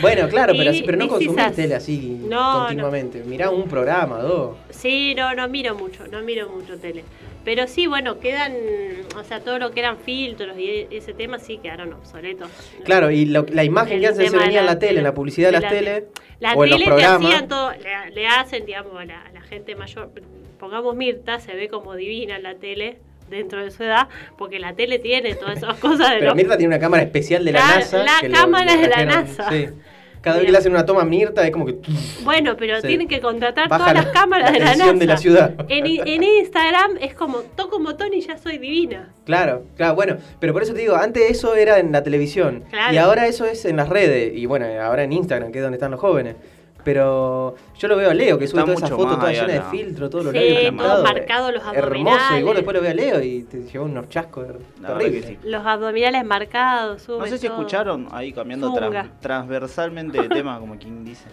Bueno, 0.00 0.28
claro, 0.28 0.52
pero, 0.56 0.70
así, 0.70 0.82
pero 0.84 0.98
no 0.98 1.06
consumís 1.08 1.52
tele 1.54 1.74
así 1.74 2.20
No, 2.28 2.64
continuamente. 2.66 3.22
Mirá 3.24 3.50
un 3.50 3.68
programa, 3.68 4.18
dos. 4.18 4.56
Sí, 4.70 5.14
no, 5.14 5.32
no 5.34 5.48
miro 5.48 5.74
mucho, 5.74 6.06
no 6.08 6.20
miro 6.22 6.48
mucho 6.48 6.76
tele. 6.78 7.04
Pero 7.46 7.66
sí, 7.68 7.86
bueno, 7.86 8.18
quedan, 8.20 8.52
o 9.16 9.22
sea, 9.24 9.40
todo 9.40 9.58
lo 9.58 9.70
que 9.70 9.80
eran 9.80 9.96
filtros 9.98 10.58
y 10.58 10.68
e- 10.68 10.88
ese 10.90 11.14
tema 11.14 11.38
sí 11.38 11.58
quedaron 11.58 11.92
obsoletos. 11.94 12.50
Claro, 12.84 13.10
y 13.10 13.24
lo- 13.24 13.46
la 13.48 13.62
imagen 13.64 14.00
que 14.00 14.08
antes 14.08 14.30
se 14.32 14.36
venía 14.36 14.58
en 14.60 14.66
la 14.66 14.72
la 14.74 14.78
tele, 14.80 14.98
en 14.98 15.04
la 15.04 15.14
publicidad 15.14 15.48
de, 15.52 15.56
de 15.56 15.60
las 15.62 15.72
la 15.72 15.78
tele, 15.78 16.04
La 16.40 16.52
o 16.54 16.64
en 16.64 16.70
los 16.70 16.82
programas. 16.82 17.24
hacían 17.24 17.48
todo, 17.48 17.70
le, 17.70 18.10
le 18.10 18.26
hacen, 18.26 18.66
digamos, 18.66 19.00
a 19.00 19.04
la, 19.06 19.22
a 19.22 19.30
la 19.32 19.40
gente 19.42 19.74
mayor. 19.76 20.10
Pongamos 20.58 20.96
Mirta, 20.96 21.38
se 21.40 21.54
ve 21.54 21.68
como 21.68 21.94
divina 21.94 22.36
en 22.36 22.42
la 22.42 22.56
tele 22.56 22.98
dentro 23.30 23.62
de 23.64 23.70
su 23.70 23.82
edad, 23.84 24.08
porque 24.36 24.58
la 24.58 24.74
tele 24.74 24.98
tiene 24.98 25.34
todas 25.36 25.58
esas 25.58 25.78
cosas 25.80 26.10
de 26.10 26.16
Pero 26.16 26.26
los- 26.30 26.34
Mirta 26.36 26.56
tiene 26.58 26.74
una 26.74 26.80
cámara 26.80 27.04
especial 27.04 27.44
de 27.44 27.52
la 27.52 27.60
NASA. 27.60 28.02
la 28.02 28.18
que 28.20 28.28
cámara 28.28 28.74
lo 28.74 28.80
de 28.82 28.88
la 28.88 29.04
NASA. 29.04 29.50
sí. 29.50 29.68
Cada 30.26 30.38
vez 30.38 30.46
que 30.46 30.50
le 30.52 30.58
hacen 30.58 30.72
una 30.72 30.84
toma 30.84 31.02
a 31.02 31.04
Mirta 31.04 31.44
es 31.46 31.52
como 31.52 31.66
que 31.66 31.76
Bueno, 32.24 32.56
pero 32.58 32.82
tienen 32.82 33.06
que 33.06 33.20
contratar 33.20 33.68
todas 33.68 33.86
la- 33.86 33.92
las 34.02 34.06
cámaras 34.06 34.50
la 34.50 34.58
de 34.58 34.64
la 34.64 34.74
NASA. 34.74 34.92
de 34.92 35.06
la 35.06 35.16
ciudad. 35.16 35.54
En, 35.68 35.86
en 35.86 36.22
Instagram 36.24 36.96
es 37.00 37.14
como, 37.14 37.38
toco 37.54 37.76
un 37.76 37.84
botón 37.84 38.12
y 38.12 38.20
ya 38.22 38.36
soy 38.36 38.58
divina. 38.58 39.10
Claro, 39.24 39.62
claro, 39.76 39.94
bueno, 39.94 40.16
pero 40.40 40.52
por 40.52 40.64
eso 40.64 40.74
te 40.74 40.80
digo, 40.80 40.96
antes 40.96 41.30
eso 41.30 41.54
era 41.54 41.78
en 41.78 41.92
la 41.92 42.02
televisión 42.02 42.64
Claro. 42.70 42.92
y 42.92 42.98
ahora 42.98 43.28
eso 43.28 43.44
es 43.44 43.64
en 43.66 43.76
las 43.76 43.88
redes 43.88 44.32
y 44.36 44.46
bueno, 44.46 44.66
ahora 44.82 45.04
en 45.04 45.12
Instagram, 45.12 45.52
que 45.52 45.58
es 45.58 45.62
donde 45.62 45.76
están 45.76 45.92
los 45.92 46.00
jóvenes. 46.00 46.34
Pero 46.86 47.56
yo 47.76 47.88
lo 47.88 47.96
veo 47.96 48.10
a 48.10 48.14
Leo, 48.14 48.38
que 48.38 48.46
sube 48.46 48.60
Está 48.60 48.72
todas 48.72 48.78
esas 48.78 48.90
mucho 48.92 49.02
fotos 49.02 49.18
más 49.18 49.26
todas 49.26 49.30
ahí 49.34 49.38
a 49.38 49.40
llenas 49.48 49.54
de 49.54 49.76
la- 49.76 49.84
filtro, 49.86 50.08
todos 50.08 50.24
los 50.26 50.32
Sí, 50.34 50.38
labios 50.38 50.56
todo 50.60 50.68
pintados. 50.70 51.02
marcado, 51.02 51.50
los 51.52 51.62
Hermoso, 51.62 51.74
y 51.74 51.82
abdominales. 51.82 52.44
vos 52.44 52.54
después 52.54 52.74
lo 52.76 52.80
ves 52.80 52.90
a 52.90 52.94
Leo 52.94 53.22
y 53.22 53.42
te 53.42 53.62
lleva 53.64 53.84
un 53.84 53.96
horchasco 53.98 54.40
La 54.42 54.46
verdad 54.46 54.98
terrible. 54.98 55.20
que 55.20 55.26
sí. 55.26 55.38
Los 55.42 55.66
abdominales 55.66 56.24
marcados, 56.24 57.02
sube 57.02 57.18
No 57.18 57.26
sé 57.26 57.38
si 57.38 57.48
todo. 57.48 57.56
escucharon, 57.58 58.08
ahí 58.12 58.32
cambiando 58.32 58.72
transversalmente 59.20 60.22
de 60.22 60.28
tema, 60.28 60.60
como 60.60 60.78
quien 60.78 61.04
dice. 61.04 61.24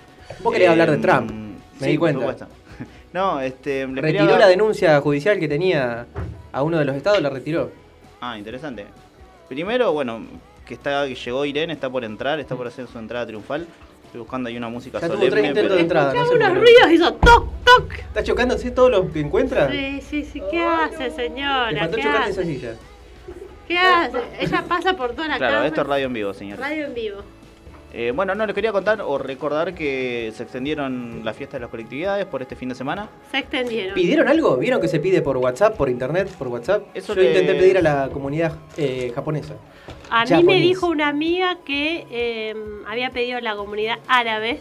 Vos 0.42 0.52
querías 0.54 0.72
hablar 0.72 0.90
de 0.90 0.96
Em, 0.96 1.02
Trump, 1.04 1.32
me 1.32 1.86
sí, 1.86 1.92
di 1.92 1.98
cuenta. 1.98 2.20
supuesto. 2.20 2.48
No, 3.14 3.40
este. 3.40 3.86
Retiró 3.86 4.26
dar- 4.26 4.40
la 4.40 4.48
denuncia 4.48 5.00
judicial 5.02 5.38
que 5.40 5.48
tenía 5.48 6.08
a 6.52 6.64
uno 6.64 6.80
de 6.80 6.86
los 6.86 6.96
estados, 6.96 7.22
la 7.22 7.30
retiró. 7.30 7.70
Ah, 8.20 8.40
interesante. 8.40 8.88
Primero, 9.48 9.94
bueno, 9.94 10.24
que 10.66 10.74
está 10.74 11.06
que 11.06 11.14
llegó 11.14 11.46
Irene, 11.46 11.74
está 11.74 11.92
por 11.92 12.04
entrar, 12.04 12.40
está 12.40 12.56
por 12.56 12.66
hacer 12.66 12.88
su 12.88 12.98
entrada 12.98 13.28
triunfal. 13.28 13.68
Estoy 14.14 14.22
buscando 14.22 14.48
ahí 14.48 14.58
una 14.58 14.70
música 14.70 15.00
Ya 15.00 15.08
tuvo 15.08 15.18
solemne. 15.18 15.32
tres 15.32 15.44
intentos 15.50 15.64
pero- 15.64 15.76
de 15.76 15.82
entrada. 15.82 16.14
no 16.14 16.30
unos 16.30 16.54
ruidos, 16.54 16.92
hizo 16.92 17.14
toc, 17.16 17.48
toc. 17.66 17.94
¿Está 17.98 18.22
chocando 18.24 18.54
así 18.54 18.70
todos 18.70 18.92
los 18.92 19.10
que 19.12 19.22
encuentra? 19.22 19.72
Sí, 19.72 20.02
sí, 20.08 20.24
sí. 20.24 20.40
¿Qué 20.52 20.64
hace, 20.64 21.06
Le 21.06 21.10
señora? 21.10 21.80
faltó 21.80 21.96
¿Qué 21.96 22.02
esa 22.02 22.24
hace? 22.26 22.44
silla. 22.46 22.76
¿Qué 23.68 23.80
hace? 23.80 24.20
Ella 24.40 24.66
pasa 24.70 24.94
por 24.96 25.14
toda 25.14 25.30
la 25.30 25.38
Claro, 25.38 25.54
casa. 25.56 25.66
esto 25.68 25.82
es 25.82 25.88
radio 25.88 26.06
en 26.06 26.14
vivo, 26.14 26.32
señor. 26.36 26.60
Radio 26.60 26.86
en 26.86 26.94
vivo. 26.94 27.22
Eh, 27.96 28.12
bueno, 28.12 28.34
no, 28.34 28.46
les 28.48 28.56
quería 28.56 28.72
contar 28.72 29.02
o 29.02 29.20
recordar 29.20 29.76
que 29.76 30.34
se 30.36 30.42
extendieron 30.44 31.22
las 31.24 31.38
fiestas 31.38 31.60
de 31.60 31.62
las 31.62 31.70
colectividades 31.70 32.26
por 32.26 32.42
este 32.42 32.56
fin 32.56 32.70
de 32.70 32.76
semana. 32.76 33.08
Se 33.30 33.38
extendieron. 33.38 33.94
¿Pidieron 33.94 34.28
algo? 34.28 34.58
¿Vieron 34.58 34.82
que 34.82 34.88
se 34.88 35.00
pide 35.00 35.22
por 35.22 35.38
WhatsApp, 35.38 35.78
por 35.78 35.90
internet, 35.90 36.28
por 36.40 36.48
WhatsApp? 36.48 36.88
Eso 36.96 37.14
Yo 37.14 37.22
le- 37.22 37.28
intenté 37.30 37.54
pedir 37.54 37.78
a 37.78 37.82
la 37.84 38.10
comunidad 38.12 38.54
eh, 38.78 39.12
japonesa. 39.14 39.54
A 40.10 40.24
mí 40.24 40.30
Japonés. 40.32 40.44
me 40.46 40.56
dijo 40.60 40.88
una 40.88 41.08
amiga 41.08 41.60
que 41.64 42.08
eh, 42.10 42.56
había 42.88 43.12
pedido 43.12 43.40
la 43.42 43.56
comunidad 43.56 44.00
árabe 44.08 44.60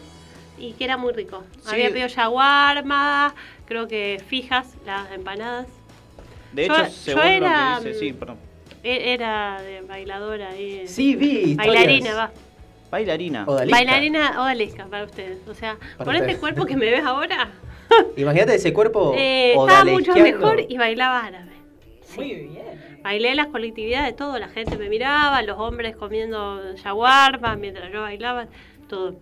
y 0.58 0.72
que 0.74 0.84
era 0.84 0.98
muy 0.98 1.14
rico. 1.14 1.42
Sí. 1.62 1.70
Había 1.72 1.88
pedido 1.88 2.08
shawarma, 2.08 3.34
creo 3.64 3.88
que 3.88 4.20
fijas, 4.26 4.74
las 4.84 5.10
empanadas. 5.10 5.68
De 6.52 6.66
Yo- 6.68 6.74
hecho, 6.74 6.84
yo 6.84 6.90
según 6.90 7.22
era, 7.22 7.76
lo 7.78 7.82
que 7.82 7.88
dice, 7.88 7.98
sí, 8.00 8.12
mm, 8.12 8.16
perdón. 8.16 8.36
E- 8.84 9.14
Era 9.14 9.62
de 9.62 9.80
bailadora 9.80 10.50
ahí. 10.50 10.82
Sí, 10.86 11.14
vi 11.16 11.52
historias. 11.52 11.56
Bailarina, 11.74 12.14
va. 12.14 12.30
Bailarina. 12.92 13.44
Odalisca. 13.46 13.78
Bailarina 13.78 14.42
odalisca 14.42 14.86
para 14.86 15.04
ustedes. 15.04 15.38
O 15.48 15.54
sea, 15.54 15.78
Para 15.96 16.04
con 16.04 16.14
este 16.14 16.36
cuerpo 16.36 16.66
que 16.66 16.76
me 16.76 16.90
ves 16.90 17.02
ahora, 17.02 17.48
Imagínate 18.16 18.54
ese 18.54 18.72
cuerpo 18.72 19.14
eh, 19.16 19.54
estaba 19.54 19.84
mucho 19.84 20.14
mejor 20.14 20.60
y 20.68 20.76
bailaba 20.76 21.24
árabe. 21.24 21.52
Muy 22.16 22.34
bien. 22.34 23.00
Bailé 23.02 23.34
las 23.34 23.46
colectividades, 23.46 24.14
todo, 24.14 24.38
la 24.38 24.48
gente 24.48 24.76
me 24.76 24.90
miraba, 24.90 25.42
los 25.42 25.58
hombres 25.58 25.96
comiendo 25.96 26.74
shawarma 26.76 27.56
mientras 27.56 27.90
yo 27.90 28.02
bailaba, 28.02 28.46
todo. 28.88 29.16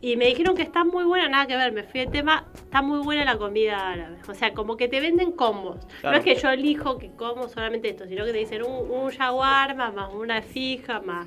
Y 0.00 0.16
me 0.16 0.26
dijeron 0.26 0.54
que 0.54 0.62
está 0.62 0.84
muy 0.84 1.04
buena, 1.04 1.28
nada 1.28 1.46
que 1.46 1.56
ver, 1.56 1.72
me 1.72 1.82
fui 1.82 2.00
de 2.00 2.06
tema, 2.06 2.46
está 2.54 2.80
muy 2.80 3.00
buena 3.00 3.24
la 3.24 3.36
comida 3.36 3.90
árabe. 3.90 4.18
O 4.28 4.34
sea, 4.34 4.54
como 4.54 4.76
que 4.76 4.86
te 4.86 5.00
venden 5.00 5.32
combos. 5.32 5.84
Claro. 6.00 6.16
No 6.16 6.18
es 6.18 6.24
que 6.24 6.40
yo 6.40 6.48
elijo 6.50 6.96
que 6.96 7.10
como 7.10 7.48
solamente 7.48 7.88
esto, 7.88 8.06
sino 8.06 8.24
que 8.24 8.32
te 8.32 8.38
dicen 8.38 8.62
un, 8.62 8.88
un 8.88 9.10
shawarma 9.10 9.90
más 9.90 10.14
una 10.14 10.42
fija 10.42 11.00
más 11.00 11.26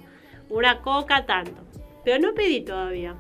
una 0.50 0.82
coca, 0.82 1.26
tanto. 1.26 1.62
Pero 2.04 2.20
no 2.20 2.34
pedí 2.34 2.62
todavía. 2.62 3.16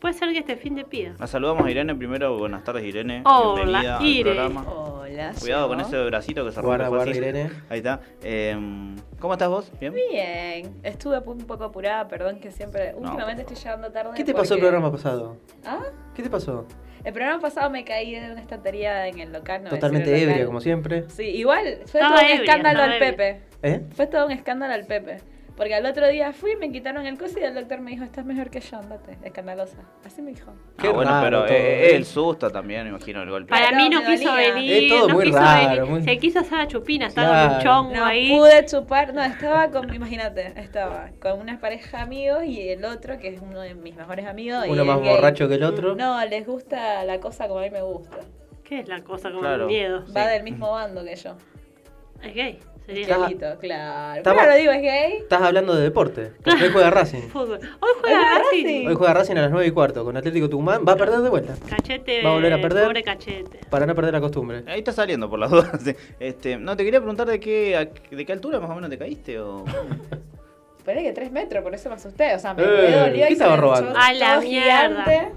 Puede 0.00 0.14
ser 0.14 0.30
que 0.32 0.38
este 0.40 0.56
fin 0.56 0.74
de 0.74 0.84
pida. 0.84 1.14
La 1.18 1.26
saludamos 1.26 1.64
a 1.66 1.70
Irene 1.70 1.94
primero. 1.94 2.36
Buenas 2.36 2.62
tardes, 2.62 2.84
Irene. 2.84 3.22
Hola, 3.24 3.54
Bienvenida 3.64 3.96
al 3.98 4.04
Ire. 4.06 4.22
programa. 4.34 4.62
Hola. 4.70 5.32
Cuidado 5.40 5.62
yo. 5.64 5.68
con 5.68 5.80
ese 5.80 6.04
bracito 6.04 6.44
que 6.44 6.50
se 6.50 6.56
rompe 6.56 6.66
Guarda, 6.68 6.88
guarda, 6.88 7.06
fácil. 7.06 7.22
Irene. 7.22 7.50
Ahí 7.70 7.78
está. 7.78 8.00
Eh, 8.22 8.94
¿Cómo 9.18 9.32
estás 9.32 9.48
vos? 9.48 9.72
¿Bien? 9.80 9.94
Bien, 9.94 10.74
estuve 10.82 11.18
un 11.20 11.38
poco 11.46 11.64
apurada, 11.64 12.06
perdón 12.08 12.38
que 12.38 12.50
siempre, 12.50 12.92
No, 12.92 12.98
últimamente 12.98 13.42
estoy 13.42 13.56
llegando 13.56 13.90
tarde. 13.92 14.10
¿Qué 14.14 14.24
te 14.24 14.34
pasó 14.34 14.54
el 14.54 14.60
porque- 14.60 14.70
programa 14.70 14.92
pasado? 14.92 15.36
¿Ah? 15.64 15.80
¿Qué 16.14 16.22
te 16.22 16.28
pasó? 16.28 16.66
El 17.02 17.12
programa 17.12 17.40
pasado 17.40 17.70
me 17.70 17.84
caí 17.84 18.14
de 18.14 18.30
una 18.32 18.40
estantería 18.42 19.08
en 19.08 19.20
el 19.20 19.32
local. 19.32 19.62
no 19.62 19.70
voy 19.70 19.76
a 19.76 19.80
Totalmente 19.80 20.10
decir 20.10 20.24
el 20.24 20.30
ebria, 20.30 20.36
local. 20.42 20.46
como 20.48 20.60
siempre. 20.60 21.04
Sí, 21.08 21.22
igual 21.22 21.64
fue 21.86 22.00
Estaba 22.00 22.16
todo 22.16 22.24
un 22.26 22.30
ebria, 22.30 22.44
escándalo 22.44 22.78
estaba 22.80 22.92
al 22.96 23.02
ebria. 23.02 23.16
Pepe. 23.16 23.40
¿Eh? 23.62 23.82
Fue 23.94 24.06
todo 24.06 24.26
un 24.26 24.32
escándalo 24.32 24.74
al 24.74 24.84
Pepe. 24.86 25.18
Porque 25.56 25.72
al 25.72 25.86
otro 25.86 26.08
día 26.08 26.32
fui, 26.32 26.56
me 26.56 26.72
quitaron 26.72 27.06
el 27.06 27.16
coso 27.16 27.38
y 27.38 27.44
el 27.44 27.54
doctor 27.54 27.78
me 27.80 27.92
dijo, 27.92 28.02
estás 28.02 28.24
mejor 28.24 28.50
que 28.50 28.58
yo, 28.60 28.76
andate. 28.76 29.18
Escandalosa. 29.22 29.78
Así 30.04 30.20
me 30.20 30.32
dijo. 30.32 30.52
Qué 30.76 30.88
ah, 30.88 30.90
bueno, 30.90 31.10
raro 31.12 31.44
pero 31.46 31.56
eh, 31.56 31.94
el 31.94 32.04
susto 32.04 32.50
también, 32.50 32.82
me 32.82 32.88
imagino, 32.88 33.22
el 33.22 33.30
golpe. 33.30 33.50
Para 33.50 33.68
Claro, 33.68 33.84
mí 33.84 33.88
no 33.88 34.00
quiso 34.04 34.30
dolía. 34.32 34.52
venir, 34.52 34.72
Es 34.72 34.88
todo 34.88 35.08
no 35.08 35.14
muy 35.14 35.24
quiso 35.26 35.38
raro, 35.38 35.68
venir. 35.68 35.84
muy- 35.84 36.02
Se 36.02 36.18
quiso 36.18 36.40
hacer 36.40 36.58
la 36.58 36.66
chupina, 36.66 37.06
estaba 37.06 37.28
con 37.28 37.36
un 37.56 37.60
Claro. 37.60 37.62
chongo 37.84 37.94
No 37.94 38.04
ahí. 38.04 38.28
pude 38.30 38.64
chupar, 38.66 39.14
no, 39.14 39.22
estaba 39.22 39.70
con, 39.70 39.94
imagínate, 39.94 40.54
estaba 40.56 41.10
con 41.22 41.38
una 41.40 41.60
pareja 41.60 41.98
de 41.98 42.02
amigos 42.02 42.44
y 42.46 42.68
el 42.70 42.84
otro, 42.84 43.16
que 43.20 43.28
es 43.28 43.40
uno 43.40 43.60
de 43.60 43.74
mis 43.76 43.94
mejores 43.94 44.26
amigos. 44.26 44.66
y 44.66 44.70
Uno 44.70 44.82
es 44.82 44.88
más 44.88 45.00
gay. 45.02 45.10
borracho 45.14 45.48
que 45.48 45.54
el 45.54 45.62
otro. 45.62 45.94
No, 45.94 46.24
les 46.26 46.44
gusta 46.46 47.04
la 47.04 47.20
cosa 47.20 47.46
como 47.46 47.60
a 47.60 47.62
mí 47.62 47.70
me 47.70 47.82
gusta. 47.82 48.16
¿Qué 48.64 48.80
es 48.80 48.88
la 48.88 49.04
cosa 49.04 49.28
como 49.28 49.42
Claro. 49.42 49.62
el 49.62 49.68
miedo? 49.68 50.04
Va 50.16 50.24
Sí. 50.24 50.30
del 50.32 50.42
mismo 50.42 50.72
bando 50.72 51.04
que 51.04 51.14
yo. 51.14 51.36
Es 52.24 52.34
gay. 52.34 52.58
Sería 52.86 53.06
claro. 53.06 53.26
Estamos- 53.28 54.42
Claro, 54.42 54.56
digo, 54.56 54.72
es 54.72 54.82
gay. 54.82 55.12
Estás 55.22 55.40
hablando 55.40 55.74
de 55.74 55.82
deporte. 55.82 56.32
Porque 56.44 56.64
hoy 56.64 56.70
juega 56.70 56.90
Racing. 56.90 57.22
fútbol. 57.28 57.58
Hoy 57.80 57.90
juega 58.00 58.20
Racing. 58.38 58.86
Hoy 58.88 58.94
juega 58.94 59.14
Racing 59.14 59.36
a 59.36 59.42
las 59.42 59.50
9 59.50 59.66
y 59.66 59.70
cuarto 59.70 60.04
con 60.04 60.16
Atlético 60.16 60.50
Tucumán. 60.50 60.84
Va 60.86 60.92
a 60.92 60.96
perder 60.96 61.20
de 61.20 61.30
vuelta. 61.30 61.54
Cachete. 61.68 62.22
Va 62.22 62.30
a 62.30 62.32
volver 62.34 62.52
a 62.52 62.60
perder. 62.60 62.84
Pobre 62.84 63.02
cachete. 63.02 63.60
Para 63.70 63.86
no 63.86 63.94
perder 63.94 64.12
la 64.12 64.20
costumbre. 64.20 64.64
Ahí 64.66 64.80
está 64.80 64.92
saliendo 64.92 65.30
por 65.30 65.38
las 65.38 65.50
dudas. 65.50 65.70
Este, 66.20 66.58
no, 66.58 66.76
te 66.76 66.84
quería 66.84 67.00
preguntar 67.00 67.26
de 67.26 67.40
qué, 67.40 67.76
a- 67.76 68.14
de 68.14 68.26
qué 68.26 68.32
altura 68.32 68.60
más 68.60 68.70
o 68.70 68.74
menos 68.74 68.90
te 68.90 68.98
caíste 68.98 69.40
o... 69.40 69.64
Esperé 70.78 71.02
que 71.02 71.12
tres 71.12 71.32
metros, 71.32 71.62
por 71.62 71.74
eso 71.74 71.88
me 71.88 71.94
asusté. 71.94 72.34
O 72.34 72.38
sea, 72.38 72.52
me 72.52 72.62
Eh, 72.62 72.66
me 72.66 72.96
dolió 72.96 73.14
¿qué 73.22 73.26
se 73.28 73.32
estaba 73.32 73.56
me 73.56 73.62
robando? 73.62 73.94
A 73.98 74.12
la 74.12 74.32
todo 74.34 74.42
mierda. 74.42 75.04
gigante. 75.04 75.32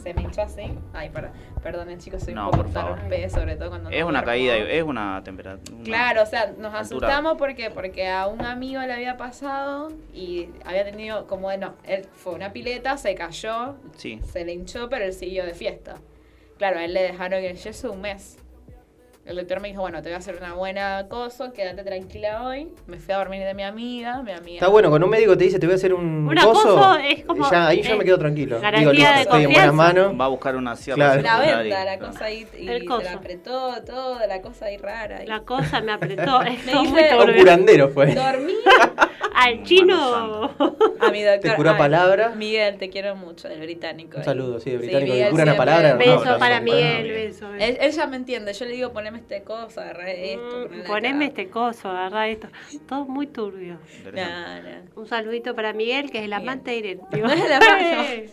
Se 0.00 0.14
me 0.14 0.22
hinchó 0.22 0.42
así. 0.42 0.62
Ay, 0.92 1.08
perdón. 1.10 1.32
Perdonen, 1.64 1.98
chicos, 1.98 2.22
soy 2.22 2.34
No, 2.34 2.44
un 2.44 2.50
poco 2.52 2.64
torpe, 2.70 3.28
sobre 3.30 3.56
todo 3.56 3.70
cuando 3.70 3.90
Es 3.90 4.00
no 4.02 4.06
una 4.08 4.20
duermo. 4.22 4.30
caída, 4.32 4.56
es 4.56 4.82
una 4.84 5.22
temperatura. 5.24 5.82
Claro, 5.82 6.22
o 6.22 6.26
sea, 6.26 6.46
nos 6.48 6.56
altura. 6.74 6.78
asustamos 6.80 7.38
porque 7.38 7.70
porque 7.70 8.06
a 8.08 8.26
un 8.28 8.42
amigo 8.44 8.80
le 8.82 8.92
había 8.92 9.16
pasado 9.16 9.90
y 10.12 10.50
había 10.64 10.84
tenido 10.84 11.26
como 11.26 11.48
de 11.50 11.56
no, 11.58 11.74
él 11.84 12.06
fue 12.14 12.34
una 12.34 12.52
pileta, 12.52 12.96
se 12.98 13.14
cayó, 13.14 13.76
Sí. 13.96 14.20
se 14.30 14.44
le 14.44 14.52
hinchó, 14.52 14.88
pero 14.90 15.06
él 15.06 15.12
siguió 15.14 15.44
de 15.46 15.54
fiesta. 15.54 15.96
Claro, 16.58 16.78
a 16.78 16.84
él 16.84 16.92
le 16.94 17.02
dejaron 17.02 17.42
el 17.42 17.56
yeso 17.56 17.90
un 17.92 18.02
mes. 18.02 18.36
El 19.26 19.36
doctor 19.36 19.58
me 19.60 19.68
dijo, 19.68 19.80
bueno, 19.80 20.02
te 20.02 20.10
voy 20.10 20.16
a 20.16 20.18
hacer 20.18 20.36
una 20.36 20.52
buena 20.52 21.06
cosa, 21.08 21.50
quédate 21.50 21.82
tranquila 21.82 22.42
hoy. 22.46 22.68
Me 22.86 22.98
fui 22.98 23.14
a 23.14 23.16
dormir 23.16 23.42
de 23.42 23.54
mi 23.54 23.62
amiga, 23.62 24.22
mi 24.22 24.32
amiga. 24.32 24.56
Está 24.56 24.68
bueno, 24.68 24.90
cuando 24.90 25.06
un 25.06 25.10
médico 25.12 25.34
te 25.36 25.44
dice 25.44 25.58
te 25.58 25.64
voy 25.64 25.72
a 25.72 25.76
hacer 25.76 25.94
un 25.94 26.28
Una 26.28 26.44
coso, 26.44 26.74
coso 26.76 26.98
es 26.98 27.24
como- 27.24 27.50
ya, 27.50 27.68
ahí 27.68 27.80
yo 27.80 27.96
me 27.96 28.04
quedo 28.04 28.18
tranquilo. 28.18 28.60
garantía 28.60 28.80
Digo, 28.80 28.92
listo, 28.92 29.14
de 29.14 29.20
estoy 29.22 29.44
en 29.44 29.50
buenas 29.52 29.68
confianza. 29.70 29.94
manos. 30.02 30.20
Va 30.20 30.24
a 30.26 30.28
buscar 30.28 30.56
una 30.56 30.76
sierra 30.76 30.96
Claro. 30.96 31.22
La 31.22 31.38
venta, 31.40 31.84
la 31.86 31.96
claro. 31.98 32.12
cosa 32.12 32.24
ahí, 32.26 32.46
y 32.58 32.68
El 32.68 32.80
se 32.80 32.86
coso. 32.86 33.02
la 33.02 33.12
apretó, 33.14 33.82
todo, 33.86 34.18
la 34.26 34.42
cosa 34.42 34.66
ahí 34.66 34.76
rara. 34.76 35.24
y- 35.24 35.26
La 35.26 35.40
cosa 35.40 35.80
me 35.80 35.92
apretó. 35.92 36.42
Es 36.42 36.66
muy 36.66 37.02
Un 37.32 37.34
curandero 37.38 37.88
fue. 37.88 38.14
Dormí 38.14 38.52
Al 39.36 39.62
chino. 39.64 40.44
a 41.00 41.10
mi 41.10 41.22
doctor. 41.22 41.40
Te 41.50 41.56
curó 41.56 41.70
ay, 41.70 41.76
palabra. 41.78 42.28
Miguel, 42.36 42.78
te 42.78 42.88
quiero 42.88 43.16
mucho, 43.16 43.48
el 43.48 43.58
británico. 43.60 44.18
Un 44.18 44.24
saludo, 44.24 44.60
sí, 44.60 44.70
el 44.70 44.76
Sí, 44.80 44.86
británico, 44.86 45.12
Miguel 45.12 45.26
que 45.26 45.30
curan 45.32 45.48
a 45.48 45.52
siempre- 45.52 45.72
palabra. 45.72 45.96
Beso 45.96 46.38
para 46.38 46.60
Miguel, 46.60 47.08
beso. 47.10 47.52
Él, 47.58 47.76
él 47.80 47.90
ya 47.92 48.06
me 48.06 48.16
entiende, 48.16 48.52
yo 48.52 48.64
le 48.64 48.72
digo 48.72 48.92
poneme 48.92 49.13
este 49.16 49.42
coso, 49.42 49.80
agarré 49.80 50.34
esto, 50.34 50.68
Mm, 50.70 50.86
Poneme 50.86 51.26
este 51.26 51.48
coso, 51.50 51.88
agarrá 51.88 52.28
esto. 52.28 52.48
Todo 52.88 53.04
muy 53.06 53.26
turbio. 53.26 53.78
Interesante. 53.98 54.72
No, 54.72 54.78
no. 54.96 55.00
Un 55.02 55.06
saludito 55.06 55.54
para 55.54 55.72
Miguel, 55.72 56.10
que 56.10 56.18
es 56.18 56.24
el 56.24 56.30
Miguel. 56.30 56.48
amante 56.48 56.70
de 56.70 56.76
Irene. 56.78 57.02
El 57.12 58.30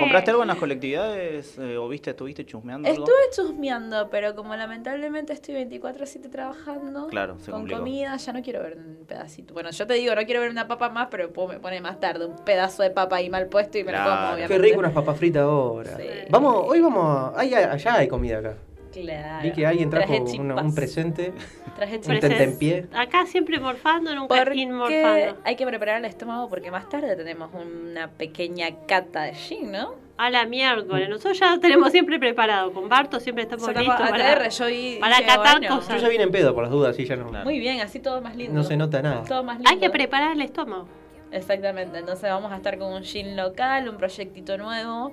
¿Compraste 0.00 0.30
algo 0.32 0.42
en 0.42 0.48
las 0.48 0.56
colectividades 0.58 1.56
eh, 1.58 1.76
o 1.78 1.88
viste, 1.88 2.10
estuviste 2.10 2.44
chusmeando 2.44 2.88
algo? 2.88 3.04
Estuve 3.04 3.30
chusmeando, 3.48 4.10
pero 4.10 4.34
como 4.34 4.54
lamentablemente 4.56 5.32
estoy 5.32 5.54
24-7 5.54 6.28
trabajando 6.28 7.06
Claro, 7.06 7.38
se 7.38 7.50
con 7.52 7.60
complicó. 7.60 7.78
comida, 7.80 8.16
ya 8.16 8.32
no 8.32 8.42
quiero 8.42 8.62
ver 8.62 8.76
un 8.76 9.06
pedacito. 9.06 9.54
Bueno, 9.54 9.70
yo 9.70 9.86
te 9.86 9.94
digo, 9.94 10.14
no 10.14 10.22
quiero 10.24 10.40
ver 10.40 10.50
una 10.50 10.66
papa 10.66 10.90
más, 10.90 11.06
pero 11.10 11.32
puedo- 11.32 11.48
me 11.48 11.60
pone 11.60 11.80
más 11.80 12.00
tarde 12.00 12.26
un 12.26 12.36
pedazo 12.44 12.82
de 12.82 12.90
papa 12.90 13.16
ahí 13.16 13.30
mal 13.30 13.46
puesto 13.46 13.78
y 13.78 13.84
me 13.84 13.92
lo 13.92 13.98
Claro. 13.98 14.10
como, 14.10 14.26
Qué 14.26 14.32
obviamente. 14.34 14.54
Qué 14.54 14.58
rico 14.68 14.78
unas 14.80 14.92
papas 14.92 15.18
fritas 15.18 15.42
ahora. 15.42 15.96
Sí. 15.96 16.02
Vamos, 16.28 16.64
hoy 16.66 16.80
vamos, 16.80 17.04
a- 17.36 17.40
hay- 17.40 17.54
allá 17.54 17.94
hay 17.94 18.08
comida 18.08 18.38
acá. 18.38 18.54
Claro. 19.02 19.42
Vi 19.42 19.52
que 19.52 19.66
alguien 19.66 19.90
trajo 19.90 20.12
una- 20.38 20.56
un 20.62 20.74
presente. 20.74 21.32
Traje 21.76 21.96
Un 21.96 22.00
chispas. 22.02 22.20
tentempié. 22.20 22.86
Acá 22.94 23.26
siempre 23.26 23.60
morfando, 23.60 24.14
nunca 24.14 24.34
Porque 24.34 24.56
inmorfando. 24.60 25.36
hay 25.44 25.56
que 25.56 25.66
preparar 25.66 25.98
el 25.98 26.04
estómago 26.06 26.48
porque 26.48 26.70
más 26.70 26.88
tarde 26.88 27.14
tenemos 27.16 27.50
una 27.54 28.08
pequeña 28.08 28.68
cata 28.86 29.22
de 29.24 29.34
gin, 29.34 29.72
¿no? 29.72 29.94
A 30.16 30.30
la 30.30 30.46
miércoles. 30.46 31.08
Nosotros 31.10 31.38
ya 31.38 31.50
lo 31.50 31.60
tenemos 31.60 31.92
siempre 31.92 32.18
preparado. 32.18 32.72
Con 32.72 32.88
Barto 32.88 33.20
siempre 33.20 33.42
estamos 33.44 33.66
listos 33.68 33.86
para, 33.86 34.48
yo 34.48 34.66
vi- 34.66 34.96
para 34.98 35.16
dije, 35.18 35.26
catar 35.28 35.58
bueno, 35.60 35.76
cosas. 35.76 35.96
Yo 35.96 36.00
ya 36.02 36.08
vine 36.08 36.22
en 36.24 36.30
pedo 36.30 36.54
por 36.54 36.62
las 36.64 36.72
dudas, 36.72 36.96
sí, 36.96 37.04
ya 37.04 37.16
no. 37.16 37.28
Claro. 37.28 37.44
Muy 37.44 37.58
bien, 37.58 37.80
así 37.82 37.98
todo 38.00 38.22
más 38.22 38.34
lindo. 38.34 38.54
No 38.54 38.64
se 38.64 38.78
nota 38.78 39.02
nada. 39.02 39.24
Todo 39.24 39.44
más 39.44 39.56
lindo. 39.56 39.70
Hay 39.70 39.76
que 39.78 39.90
preparar 39.90 40.32
el 40.32 40.40
estómago. 40.40 40.88
Exactamente, 41.30 41.98
entonces 41.98 42.30
vamos 42.30 42.50
a 42.52 42.56
estar 42.56 42.78
con 42.78 42.92
un 42.94 43.02
gin 43.02 43.36
local, 43.36 43.88
un 43.88 43.96
proyectito 43.98 44.56
nuevo 44.56 45.12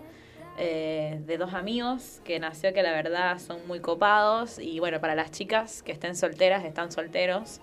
eh, 0.57 1.19
de 1.25 1.38
dos 1.38 1.53
amigos 1.53 2.19
que 2.24 2.39
nació 2.39 2.74
que 2.74 2.83
la 2.83 2.91
verdad 2.91 3.39
son 3.39 3.65
muy 3.67 3.79
copados 3.79 4.60
y 4.60 4.79
bueno, 4.79 5.00
para 5.01 5.15
las 5.15 5.31
chicas 5.31 5.81
que 5.83 5.91
estén 5.91 6.15
solteras, 6.15 6.63
están 6.65 6.91
solteros, 6.91 7.60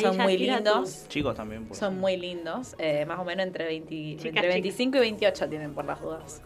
son 0.00 0.16
muy 0.16 0.38
lindos. 0.38 1.06
Chicos 1.08 1.36
también. 1.36 1.66
pues. 1.66 1.78
Son 1.78 1.98
muy 1.98 2.16
lindos, 2.16 2.74
eh, 2.78 3.04
más 3.06 3.18
o 3.18 3.24
menos 3.24 3.46
entre, 3.46 3.66
20 3.66 3.88
Chicas, 3.88 4.24
entre 4.24 4.30
chicas. 4.30 4.52
25 4.54 4.96
y 4.96 5.00
28 5.00 5.48
tienen 5.48 5.74
por 5.74 5.84
las 5.84 6.00
dudas. 6.00 6.42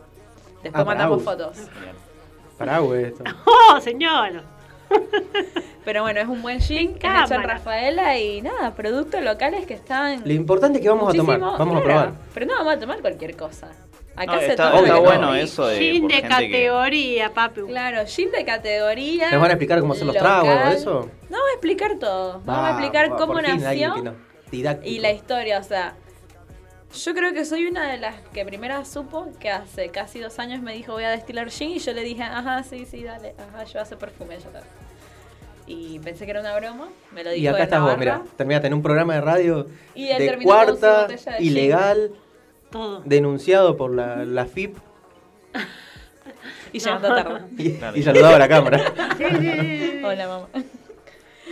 Después 0.62 0.75
Ah, 0.75 0.85
mandamos 0.85 1.23
fotos. 1.23 1.56
Esto. 1.58 1.70
todo. 3.25 3.35
¡Oh, 3.47 3.80
señor! 3.80 4.42
Pero 5.85 6.02
bueno, 6.02 6.20
es 6.20 6.26
un 6.28 6.42
buen 6.42 6.61
gin 6.61 6.99
en 7.00 7.42
Rafaela 7.42 8.18
y 8.18 8.42
nada, 8.42 8.75
productos 8.75 9.23
locales 9.23 9.64
que 9.66 9.75
están... 9.75 10.23
Lo 10.26 10.32
importante 10.32 10.78
es 10.78 10.82
que 10.82 10.88
vamos 10.88 11.14
a 11.14 11.16
tomar, 11.16 11.38
vamos 11.38 11.76
a 11.76 11.82
probar. 11.82 12.12
Pero 12.35 12.47
no 12.47 12.54
vamos 12.56 12.75
a 12.75 12.78
tomar 12.78 13.00
cualquier 13.00 13.37
cosa. 13.37 13.70
Acá 14.18 14.32
No, 14.34 14.40
se 14.40 14.46
está, 14.48 14.70
toma 14.72 14.82
está 14.88 14.98
bueno 14.98 15.26
todo. 15.28 15.34
eso 15.37 15.66
de. 15.68 15.78
Gin 15.78 16.08
de 16.08 16.14
gente 16.14 16.28
que- 16.28 16.28
categoría, 16.50 17.32
papi. 17.32 17.60
Claro, 17.62 18.06
gin 18.06 18.30
de 18.30 18.44
categoría. 18.44 19.30
¿Nos 19.30 19.40
van 19.40 19.50
a 19.50 19.54
explicar 19.54 19.80
cómo 19.80 19.92
hacer 19.92 20.06
los 20.06 20.14
local. 20.16 20.42
tragos, 20.44 20.75
eso? 20.75 21.10
No, 21.30 21.37
es 21.48 21.54
explicar 21.54 21.98
todo. 21.98 22.40
Vamos 22.44 22.48
a 22.48 22.60
Va, 22.62 22.70
explicar 22.70 23.12
va, 23.12 23.16
cómo 23.16 23.38
fin 23.38 23.60
nació 23.62 23.96
no- 24.02 24.14
y 24.82 24.98
la 24.98 25.12
historia. 25.12 25.58
O 25.58 25.62
sea, 25.62 25.94
yo 27.04 27.14
creo 27.14 27.32
que 27.34 27.44
soy 27.44 27.66
una 27.66 27.90
de 27.92 27.98
las 27.98 28.16
que 28.32 28.44
primera 28.44 28.84
supo 28.84 29.28
que 29.38 29.50
hace 29.50 29.90
casi 29.90 30.20
dos 30.20 30.38
años 30.38 30.62
me 30.62 30.72
dijo 30.72 30.92
voy 30.94 31.04
a 31.04 31.10
destilar 31.10 31.50
gin 31.50 31.70
y 31.72 31.78
yo 31.78 31.92
le 31.92 32.02
dije, 32.02 32.22
ajá, 32.22 32.62
sí, 32.64 32.87
sí, 32.87 33.04
dale, 33.04 33.34
ajá, 33.38 33.64
yo 33.64 33.80
hace 33.80 33.96
perfume, 33.96 34.37
yo 34.38 34.44
también. 34.44 34.64
Y 35.66 35.98
pensé 35.98 36.25
que 36.25 36.30
era 36.30 36.40
una 36.40 36.56
broma, 36.58 36.88
me 37.12 37.22
lo 37.22 37.30
dijo 37.30 37.42
Y 37.42 37.46
acá 37.46 37.58
de 37.58 37.62
estás 37.64 37.80
vos, 37.82 37.98
mira, 37.98 38.22
terminaste 38.38 38.68
en 38.68 38.75
un 38.75 38.82
programa 38.82 39.14
de 39.16 39.20
radio 39.20 39.66
Y 39.94 40.08
él 40.08 40.18
de 40.18 40.26
terminó 40.28 40.50
con 40.50 40.60
su 40.60 40.66
cuarta, 40.80 41.00
botella 41.02 41.32
de 41.32 41.38
gin. 41.38 41.54
Todo. 42.70 43.02
denunciado 43.04 43.76
por 43.76 43.94
la, 43.94 44.25
la 44.25 44.44
FIP 44.46 44.76
Y 46.72 46.78
llegando 46.80 47.08
tarde. 47.08 47.40
y, 47.56 47.70
Claro. 47.72 47.96
y 47.96 48.02
saludaba 48.02 48.37
a 48.37 48.38
la 48.38 48.48
cámara. 48.48 48.78
Sí, 49.18 49.25
sí, 49.25 49.37
sí, 49.37 49.78
sí. 49.98 50.04
Hola, 50.04 50.28
mamá. 50.28 50.46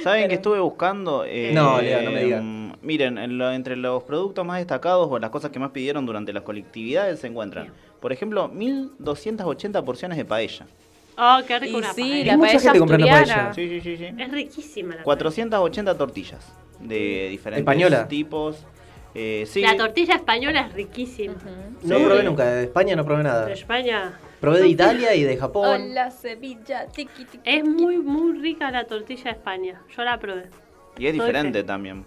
¿Saben 0.02 0.28
que 0.28 0.34
estuve 0.34 0.60
buscando? 0.60 1.24
Eh, 1.26 1.52
No, 1.54 1.80
Leo, 1.80 2.02
no 2.02 2.10
me 2.10 2.24
digas. 2.24 2.42
mm, 2.44 2.72
Miren, 2.82 3.18
en 3.18 3.38
lo- 3.38 3.50
entre 3.50 3.74
los 3.76 4.02
productos 4.04 4.44
más 4.44 4.58
destacados 4.58 5.08
o 5.10 5.18
las 5.18 5.30
cosas 5.30 5.50
que 5.50 5.58
más 5.58 5.70
pidieron 5.70 6.04
durante 6.06 6.32
las 6.32 6.42
colectividades 6.44 7.18
se 7.20 7.26
encuentran, 7.28 7.72
por 8.00 8.12
ejemplo, 8.12 8.46
1280 8.48 9.82
porciones 9.84 10.18
de 10.18 10.24
paella. 10.24 10.66
Oh, 11.18 11.38
qué 11.46 11.58
rico 11.58 11.72
Y 11.78 11.80
una 11.80 11.92
sí, 11.94 12.02
paella. 12.02 12.24
la 12.26 12.32
Hay 12.32 12.38
mucha 12.38 12.48
paella 12.52 12.60
gente 12.60 12.78
comprando 12.78 13.06
asturiana. 13.08 13.42
paella. 13.50 13.54
Sí, 13.54 13.68
sí, 13.68 13.80
sí, 13.80 13.96
sí. 13.96 14.14
Es 14.22 14.30
riquísima 14.30 14.94
la 14.96 15.02
480 15.02 15.96
tortillas 15.98 16.52
de 16.78 17.28
diferentes 17.30 17.60
¿Española? 17.62 18.06
tipos. 18.06 18.64
Eh, 19.18 19.46
sí. 19.46 19.62
La 19.62 19.76
tortilla 19.76 20.14
española 20.14 20.66
es 20.68 20.74
riquísima. 20.74 21.34
No 21.82 21.98
Sí. 21.98 22.04
probé 22.04 22.22
nunca, 22.22 22.44
de 22.44 22.64
España 22.64 22.94
no 22.96 23.04
probé 23.04 23.18
De 23.22 23.24
nada. 23.24 23.50
España 23.52 24.20
Probé 24.40 24.60
de 24.60 24.68
Italia 24.68 25.14
y 25.14 25.22
de 25.24 25.38
Japón. 25.38 25.66
Hola, 25.90 26.10
Sevilla. 26.10 26.86
Tiqui, 26.88 27.26
es 27.42 27.64
muy, 27.64 27.96
muy 27.96 28.38
rica 28.38 28.70
la 28.70 28.84
tortilla 28.84 29.24
de 29.24 29.30
España. 29.30 29.82
Yo 29.96 30.04
la 30.04 30.18
probé. 30.18 30.42
y 30.98 31.06
es 31.06 31.16
Soy 31.16 31.20
diferente 31.26 31.60
fe. 31.60 31.64
también. 31.64 32.04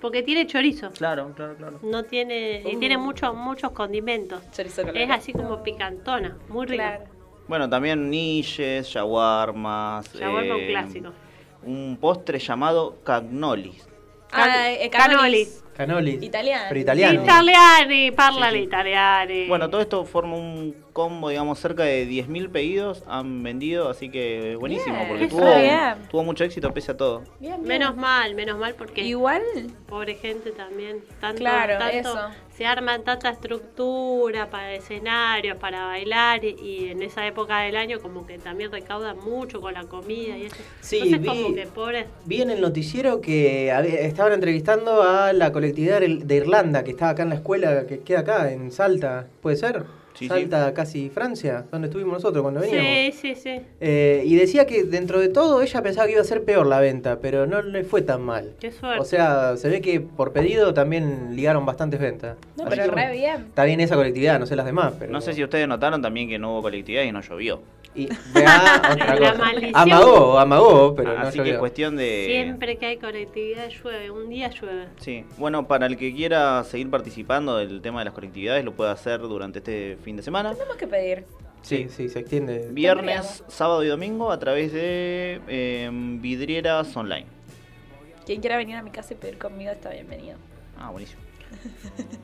Porque 0.00 0.22
tiene 0.24 0.46
chorizo. 0.48 0.90
Claro, 0.90 1.32
claro, 1.36 1.54
claro. 1.56 1.78
No 1.82 2.02
tiene. 2.02 2.62
Y 2.68 2.76
tiene 2.78 2.96
muchos, 2.98 3.32
muchos 3.36 3.70
condimentos. 3.70 4.42
Chorizo 4.50 4.82
con 4.82 4.96
Es 4.96 5.10
así 5.10 5.32
como 5.32 5.62
picantona. 5.62 6.36
Muy 6.48 6.66
rica. 6.66 6.96
Claro. 6.96 7.04
Bueno, 7.46 7.68
también 7.70 8.10
niches, 8.10 8.88
shawarmas. 8.88 10.12
Shawarma 10.14 10.54
un 10.56 10.60
eh, 10.62 10.66
clásico. 10.68 11.12
Un 11.64 11.98
postre 12.00 12.38
llamado 12.40 12.96
cagnolis. 13.04 13.86
Ah, 14.32 14.70
eh, 14.70 14.88
Canolis. 14.90 15.62
Canolis. 15.76 16.22
Italiano. 16.22 16.64
Pero 16.68 16.80
italiano. 16.80 17.22
Italiani, 17.22 18.10
parla 18.12 18.50
l'italiani. 18.50 19.46
Bueno, 19.48 19.70
todo 19.70 19.80
esto 19.80 20.04
forma 20.04 20.36
un 20.36 20.74
combo, 20.92 21.28
digamos, 21.30 21.58
cerca 21.58 21.84
de 21.84 22.06
10.000 22.06 22.50
pedidos 22.50 23.02
han 23.06 23.42
vendido, 23.42 23.88
así 23.88 24.10
que 24.10 24.56
buenísimo, 24.58 24.96
Bien, 24.96 25.08
porque 25.08 25.28
tuvo, 25.28 25.56
bien. 25.56 25.94
tuvo 26.10 26.24
mucho 26.24 26.44
éxito 26.44 26.72
pese 26.74 26.92
a 26.92 26.96
todo. 26.96 27.20
Bien, 27.38 27.54
bien. 27.56 27.62
Menos 27.62 27.96
mal, 27.96 28.34
menos 28.34 28.58
mal 28.58 28.74
porque 28.74 29.02
Igual, 29.02 29.42
pobre 29.88 30.16
gente 30.16 30.50
también. 30.50 31.02
Tanto, 31.20 31.38
Claro, 31.38 31.78
tanto 31.78 31.96
eso. 31.96 32.18
Se 32.50 32.66
arman 32.66 33.04
tanta 33.04 33.30
estructura 33.30 34.50
para 34.50 34.74
escenarios, 34.74 35.56
para 35.56 35.86
bailar 35.86 36.44
y, 36.44 36.56
y 36.60 36.88
en 36.90 37.02
esa 37.02 37.26
época 37.26 37.60
del 37.60 37.76
año 37.76 38.00
como 38.00 38.26
que 38.26 38.38
también 38.38 38.70
recaudan 38.70 39.16
mucho 39.18 39.62
con 39.62 39.72
la 39.72 39.84
comida 39.84 40.36
y 40.36 40.44
eso. 40.46 40.56
Sí, 40.80 40.96
Entonces 40.98 41.20
vi- 41.22 41.26
como 41.42 41.54
que 41.54 41.66
pobres 41.68 42.06
Vi 42.26 42.42
en 42.42 42.50
el 42.50 42.60
noticiero 42.60 43.20
que 43.22 43.72
había- 43.72 44.00
estaban 44.00 44.32
entrevistando 44.34 45.02
a 45.02 45.32
la 45.32 45.52
colectividad 45.60 46.00
de 46.00 46.36
Irlanda, 46.36 46.82
que 46.82 46.92
estaba 46.92 47.12
acá 47.12 47.22
en 47.22 47.28
la 47.28 47.34
escuela, 47.36 47.86
que 47.86 48.00
queda 48.00 48.20
acá, 48.20 48.50
en 48.50 48.72
Salta. 48.72 49.26
¿Puede 49.42 49.56
ser? 49.56 49.84
Sí, 50.14 50.26
Salta, 50.26 50.74
casi 50.74 51.08
Francia, 51.08 51.64
donde 51.70 51.88
estuvimos 51.88 52.14
nosotros 52.14 52.42
cuando 52.42 52.60
veníamos. 52.60 53.14
Sí, 53.14 53.34
sí, 53.34 53.34
sí. 53.34 53.60
Eh, 53.80 54.22
y 54.26 54.34
decía 54.36 54.66
que 54.66 54.84
dentro 54.84 55.20
de 55.20 55.28
todo 55.28 55.62
ella 55.62 55.82
pensaba 55.82 56.06
que 56.06 56.12
iba 56.12 56.20
a 56.20 56.24
ser 56.24 56.44
peor 56.44 56.66
la 56.66 56.80
venta, 56.80 57.20
pero 57.20 57.46
no 57.46 57.62
le 57.62 57.84
fue 57.84 58.02
tan 58.02 58.22
mal. 58.22 58.54
Qué 58.58 58.72
suerte. 58.72 59.00
O 59.00 59.04
sea, 59.04 59.56
se 59.56 59.68
ve 59.68 59.80
que 59.80 60.00
por 60.00 60.32
pedido 60.32 60.74
también 60.74 61.36
ligaron 61.36 61.64
bastantes 61.64 62.00
ventas. 62.00 62.36
no, 62.56 62.64
Así 62.64 62.76
pero 62.76 62.92
que, 62.92 63.00
re 63.00 63.12
bien. 63.12 63.46
Está 63.48 63.64
bien 63.64 63.80
esa 63.80 63.94
colectividad, 63.96 64.38
no 64.40 64.46
sé 64.46 64.56
las 64.56 64.66
demás, 64.66 64.94
pero... 64.98 65.12
No 65.12 65.20
sé 65.20 65.32
si 65.34 65.44
ustedes 65.44 65.68
notaron 65.68 66.02
también 66.02 66.28
que 66.28 66.38
no 66.38 66.52
hubo 66.52 66.62
colectividad 66.62 67.04
y 67.04 67.12
no 67.12 67.20
llovió. 67.20 67.60
Y, 67.94 68.08
vea, 68.32 68.82
otra 68.92 69.18
cosa. 69.18 69.50
Amagó, 69.74 70.38
amagó, 70.38 70.94
pero 70.94 71.14
no 71.14 71.20
Así 71.20 71.38
que 71.38 71.44
llovió. 71.44 71.58
cuestión 71.58 71.96
de... 71.96 72.24
Siempre 72.26 72.76
que 72.76 72.86
hay 72.86 72.96
colectividad 72.98 73.68
llueve, 73.68 74.10
un 74.10 74.28
día 74.28 74.48
llueve. 74.48 74.86
Sí, 74.98 75.24
bueno, 75.38 75.66
para 75.66 75.86
el 75.86 75.96
que 75.96 76.14
quiera 76.14 76.62
seguir 76.64 76.88
participando 76.88 77.56
del 77.56 77.82
tema 77.82 78.00
de 78.00 78.04
las 78.06 78.14
colectividades, 78.14 78.64
lo 78.64 78.72
puede 78.72 78.90
hacer 78.90 79.20
durante 79.20 79.58
este 79.58 79.98
fin 80.04 80.16
de 80.16 80.22
semana. 80.22 80.54
Tenemos 80.54 80.76
que 80.76 80.86
pedir. 80.86 81.24
Sí, 81.62 81.88
sí, 81.90 82.08
se 82.08 82.20
extiende. 82.20 82.68
Viernes, 82.70 83.44
sábado 83.48 83.82
y 83.84 83.88
domingo 83.88 84.30
a 84.30 84.38
través 84.38 84.72
de 84.72 85.40
eh, 85.48 85.90
vidrieras 85.92 86.96
online. 86.96 87.26
Quien 88.24 88.40
quiera 88.40 88.56
venir 88.56 88.76
a 88.76 88.82
mi 88.82 88.90
casa 88.90 89.14
y 89.14 89.16
pedir 89.16 89.36
conmigo 89.36 89.70
está 89.72 89.90
bienvenido. 89.90 90.36
Ah, 90.78 90.90
buenísimo. 90.90 91.20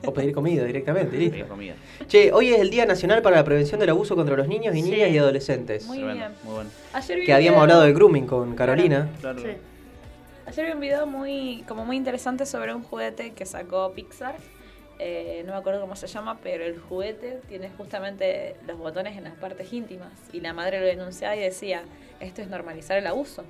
O 0.05 0.13
pedir 0.13 0.33
comida 0.33 0.63
directamente, 0.63 1.17
listo. 1.17 1.33
Pedir 1.33 1.47
comida. 1.47 1.73
Che, 2.07 2.31
hoy 2.31 2.53
es 2.53 2.59
el 2.59 2.69
Día 2.69 2.85
Nacional 2.85 3.21
para 3.21 3.35
la 3.37 3.43
Prevención 3.43 3.79
del 3.79 3.89
Abuso 3.89 4.15
contra 4.15 4.35
los 4.37 4.47
Niños 4.47 4.75
y 4.75 4.81
Sí. 4.81 4.89
Niñas 4.89 5.09
y 5.09 5.17
Adolescentes. 5.17 5.85
Muy 5.85 5.99
bien. 6.03 6.17
muy 6.43 6.53
bueno. 6.55 6.69
Ayer 6.93 7.19
vi 7.19 7.25
Que 7.25 7.33
habíamos 7.33 7.57
video- 7.57 7.61
hablado 7.63 7.81
del 7.83 7.93
grooming 7.93 8.25
con 8.25 8.55
Carolina. 8.55 9.09
Claro. 9.19 9.39
Sí. 9.41 9.49
Ayer 10.45 10.65
vi 10.67 10.71
un 10.71 10.79
video 10.79 11.05
muy, 11.07 11.63
como 11.67 11.85
muy 11.85 11.97
interesante 11.97 12.45
sobre 12.45 12.73
un 12.73 12.83
juguete 12.83 13.33
que 13.33 13.45
sacó 13.45 13.91
Pixar. 13.93 14.35
Eh, 14.99 15.43
no 15.45 15.51
me 15.53 15.59
acuerdo 15.59 15.81
cómo 15.81 15.95
se 15.95 16.07
llama, 16.07 16.39
pero 16.41 16.63
el 16.63 16.79
juguete 16.79 17.39
tiene 17.49 17.69
justamente 17.77 18.55
los 18.65 18.77
botones 18.79 19.15
en 19.17 19.25
las 19.25 19.35
partes 19.35 19.71
íntimas. 19.73 20.09
Y 20.33 20.39
la 20.39 20.53
madre 20.53 20.79
lo 20.79 20.85
denunciaba 20.87 21.35
y 21.35 21.39
decía, 21.41 21.83
esto 22.19 22.41
es 22.41 22.47
normalizar 22.49 22.97
el 22.97 23.05
abuso. 23.07 23.43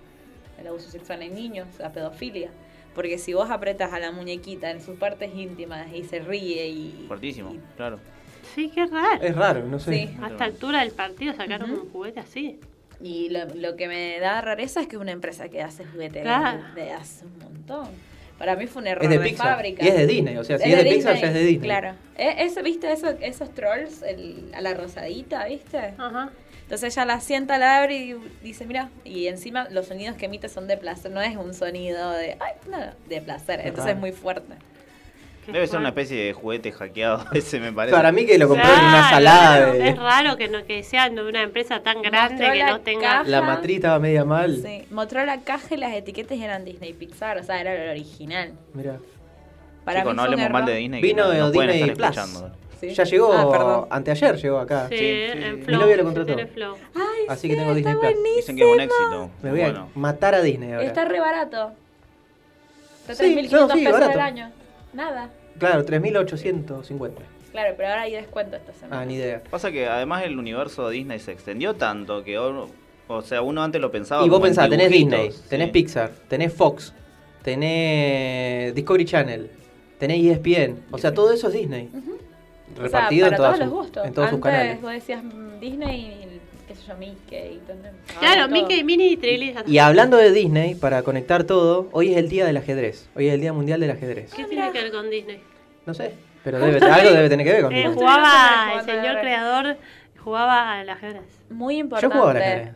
El 0.59 0.67
abuso 0.67 0.89
sexual 0.89 1.21
en 1.21 1.35
niños, 1.35 1.67
la 1.79 1.93
pedofilia. 1.93 2.49
Porque 2.97 3.17
si 3.19 3.33
vos 3.33 3.49
apretas 3.49 3.93
a 3.93 3.99
la 3.99 4.11
muñequita 4.11 4.71
en 4.71 4.81
sus 4.81 4.97
partes 4.97 5.29
íntimas 5.33 5.87
y 5.93 6.03
se 6.03 6.19
ríe 6.19 6.67
y... 6.67 7.05
Fuertísimo, 7.07 7.53
y- 7.53 7.59
claro. 7.77 7.99
Sí, 8.55 8.69
qué 8.73 8.85
raro. 8.87 9.21
Es 9.21 9.35
raro, 9.35 9.63
no 9.65 9.79
sé. 9.79 9.93
Sí. 9.93 10.17
A 10.21 10.27
esta 10.29 10.43
altura 10.45 10.79
del 10.81 10.91
partido 10.91 11.33
sacaron 11.35 11.69
un 11.71 11.89
juguete 11.91 12.19
así. 12.19 12.59
Y 12.99 13.29
lo, 13.29 13.45
lo 13.53 13.75
que 13.75 13.87
me 13.87 14.19
da 14.19 14.41
rareza 14.41 14.81
es 14.81 14.87
que 14.87 14.97
una 14.97 15.11
empresa 15.11 15.47
que 15.47 15.61
hace 15.61 15.85
juguetes 15.85 16.23
Claro. 16.23 16.59
de 16.73 16.91
hace 16.91 17.25
un 17.25 17.37
montón. 17.37 17.87
Para 18.39 18.55
mí 18.55 18.65
fue 18.67 18.81
un 18.81 18.87
error 18.87 19.03
Es 19.03 19.09
de 19.11 19.17
de, 19.19 19.23
Pixar. 19.29 19.47
fábrica. 19.55 19.83
Y 19.85 19.87
es 19.87 19.95
de 19.97 20.07
Disney, 20.07 20.37
o 20.37 20.43
sea, 20.43 20.57
si 20.57 20.71
es 20.71 20.83
de 20.83 20.89
Pixar 20.89 21.15
ya 21.19 21.27
es 21.27 21.33
de 21.35 21.39
Disney. 21.41 21.59
Claro. 21.69 21.95
E- 22.17 22.35
Ese, 22.45 22.61
¿Viste 22.63 22.91
eso- 22.91 23.15
esos 23.21 23.53
trolls 23.53 24.01
el- 24.01 24.49
a 24.55 24.61
la 24.61 24.73
rosadita, 24.73 25.45
viste? 25.45 25.77
Ajá. 25.97 26.31
Entonces 26.67 26.93
ella 26.97 27.05
la 27.05 27.21
sienta, 27.21 27.57
la 27.57 27.77
abre 27.77 27.95
y 27.95 28.15
dice, 28.43 28.65
mira, 28.65 28.89
y 29.05 29.27
encima 29.27 29.69
los 29.71 29.87
sonidos 29.87 30.17
que 30.17 30.25
emite 30.25 30.49
son 30.49 30.67
de 30.67 30.75
placer, 30.75 31.09
no 31.11 31.21
es 31.21 31.37
un 31.37 31.53
sonido 31.53 32.11
de, 32.11 32.35
ay, 32.41 32.53
no, 32.69 32.77
de 33.07 33.21
placer, 33.21 33.61
entonces 33.63 33.93
es 33.93 33.97
muy 33.99 34.11
fuerte. 34.11 34.53
Debe 35.47 35.65
ser 35.65 35.79
una 35.79 35.89
especie 35.89 36.25
de 36.25 36.33
juguete 36.33 36.73
hackeado, 36.73 37.23
ese 37.33 37.61
me 37.61 37.71
parece. 37.71 37.95
Para 37.95 38.11
mí 38.11 38.25
que 38.25 38.37
lo 38.37 38.49
compró 38.49 38.65
en 38.67 38.79
una 38.81 38.89
Claro, 39.07 39.09
salada 39.15 39.71
de... 39.71 39.89
Es 39.91 39.97
raro 39.97 40.35
que 40.35 40.49
no 40.49 40.65
que 40.65 40.83
sean 40.83 41.15
de 41.15 41.23
una 41.23 41.41
empresa 41.41 41.81
tan 41.83 42.01
grande 42.01 42.33
Mostró 42.43 42.51
que 42.51 42.63
no 42.65 42.81
tenga. 42.81 43.01
caja. 43.19 43.23
La 43.29 43.41
matriz 43.41 43.77
estaba 43.77 43.97
media 43.99 44.25
mal. 44.25 44.61
Sí, 44.61 44.83
mostró 44.91 45.25
la 45.25 45.39
caja 45.39 45.73
y 45.73 45.77
las 45.77 45.93
etiquetas 45.93 46.37
eran 46.37 46.65
Disney 46.65 46.91
Pixar, 46.91 47.37
o 47.37 47.43
sea, 47.43 47.61
era 47.61 47.73
el 47.81 47.91
original. 47.91 48.51
Mira. 48.73 48.97
Para 49.85 50.01
Chicos, 50.01 50.13
mí 50.13 50.17
no 50.17 50.23
hablemos 50.23 50.49
mal 50.51 50.65
de 50.65 50.75
Disney. 50.75 51.01
Vino 51.01 51.23
no- 51.23 51.29
de 51.29 51.39
no 51.39 51.51
Disney 51.51 51.81
estar 51.83 51.95
Plus. 51.95 52.09
escuchando. 52.17 52.57
Sí. 52.79 52.89
Ya 52.93 53.03
llegó, 53.03 53.33
Ah, 53.33 53.87
anteayer 53.89 54.35
llegó 54.37 54.59
acá. 54.59 54.87
Sí, 54.89 54.97
Sí, 54.97 55.05
en 55.05 55.55
sí. 55.57 55.61
Flow. 55.63 55.77
Mi 55.77 55.83
novia 55.83 55.97
lo 55.97 56.03
contrató. 56.03 56.35
Ay, 56.37 57.25
Así 57.27 57.47
que 57.49 57.55
tengo 57.55 57.73
Disney 57.73 57.93
está 57.95 58.07
Plus. 58.09 58.23
Dicen 58.35 58.55
que 58.55 58.61
es 58.69 58.73
un 58.75 58.79
éxito. 58.81 59.29
Me 59.41 59.49
voy 59.51 59.59
Bueno. 59.61 59.89
a 59.95 59.99
matar 59.99 60.35
a 60.35 60.41
Disney 60.41 60.71
ahora. 60.73 60.85
Está 60.85 61.05
re 61.05 61.19
barato. 61.19 61.71
Está 63.01 63.15
Sí, 63.15 63.33
3.500 63.35 63.51
no, 63.67 63.69
sí, 63.75 63.79
pesos 63.85 63.93
barato. 63.99 64.11
al 64.13 64.19
año. 64.19 64.51
Nada. 64.93 65.29
Claro, 65.57 65.83
3.850. 65.85 67.21
Claro, 67.51 67.73
pero 67.75 67.89
ahora 67.89 68.01
hay 68.01 68.13
descuento 68.13 68.55
esta 68.57 68.73
semana. 68.73 69.01
Ah, 69.01 69.05
ni 69.05 69.15
idea. 69.15 69.41
Pasa 69.49 69.71
que 69.71 69.87
además 69.87 70.23
el 70.23 70.37
universo 70.37 70.89
Disney 70.89 71.19
se 71.19 71.31
extendió 71.31 71.73
tanto 71.75 72.23
que 72.23 72.37
uno- 72.37 72.67
o 73.07 73.21
sea, 73.21 73.41
uno 73.41 73.63
antes 73.63 73.81
lo 73.81 73.89
pensaba 73.89 74.23
Y 74.25 74.29
vos 74.29 74.41
pensás, 74.41 74.69
tenés 74.69 74.91
Disney, 74.91 75.31
tenés 75.49 75.67
sí. 75.67 75.71
Pixar, 75.71 76.11
tenés 76.27 76.53
Fox, 76.53 76.93
tenés 77.41 78.75
Discovery 78.75 79.05
Channel, 79.05 79.49
tenés 79.97 80.23
ESPN. 80.23 80.83
O 80.91 80.97
sea, 80.97 81.13
todo 81.13 81.31
eso 81.31 81.47
es 81.47 81.53
Disney. 81.53 81.89
O 82.77 82.89
sea, 82.89 82.99
Repartido 82.99 83.25
para 83.25 83.35
en, 83.35 83.37
todas 83.37 83.51
todos 83.55 83.59
los 83.59 83.69
sus- 83.69 83.77
gustos. 83.85 84.05
en 84.07 84.13
todos 84.13 84.29
sus 84.29 84.35
Antes 84.37 84.51
canales. 84.51 84.81
vos 84.81 84.91
decías 84.91 85.23
mm, 85.23 85.59
Disney 85.59 85.99
y 86.01 86.41
qué 86.67 86.75
sé 86.75 86.81
yo, 86.87 86.97
Mickey. 86.97 87.53
y. 87.55 87.61
Claro, 88.19 88.47
Mickey. 88.49 88.83
Minnie 88.83 89.11
y 89.13 89.17
Trilly. 89.17 89.55
Y 89.65 89.77
hablando 89.79 90.17
de 90.17 90.31
Disney, 90.31 90.75
para 90.75 91.01
conectar 91.03 91.43
todo, 91.43 91.87
hoy 91.91 92.11
es 92.11 92.17
el 92.17 92.29
día 92.29 92.45
del 92.45 92.57
ajedrez. 92.57 93.09
Hoy 93.15 93.27
es 93.27 93.33
el 93.33 93.41
día 93.41 93.53
mundial 93.53 93.79
del 93.79 93.91
ajedrez. 93.91 94.33
¿Qué 94.33 94.43
Ah, 94.43 94.45
tiene 94.49 94.71
que 94.71 94.81
ver 94.83 94.91
con 94.91 95.09
Disney? 95.09 95.41
No 95.85 95.93
sé, 95.93 96.13
pero 96.43 96.59
debe, 96.59 96.85
algo 96.85 97.11
debe 97.11 97.29
tener 97.29 97.45
que 97.45 97.53
ver 97.53 97.61
con 97.63 97.71
Eh, 97.71 97.75
Disney. 97.77 97.93
Justo 97.93 98.05
jugaba, 98.05 98.73
el 98.79 98.85
señor 98.85 99.19
creador 99.21 99.77
jugaba 100.23 100.73
al 100.79 100.89
ajedrez. 100.89 101.23
Muy 101.49 101.75
Yo 101.75 101.79
importante. 101.81 102.13
jugaba 102.15 102.31
al 102.31 102.37
ajedrez. 102.37 102.69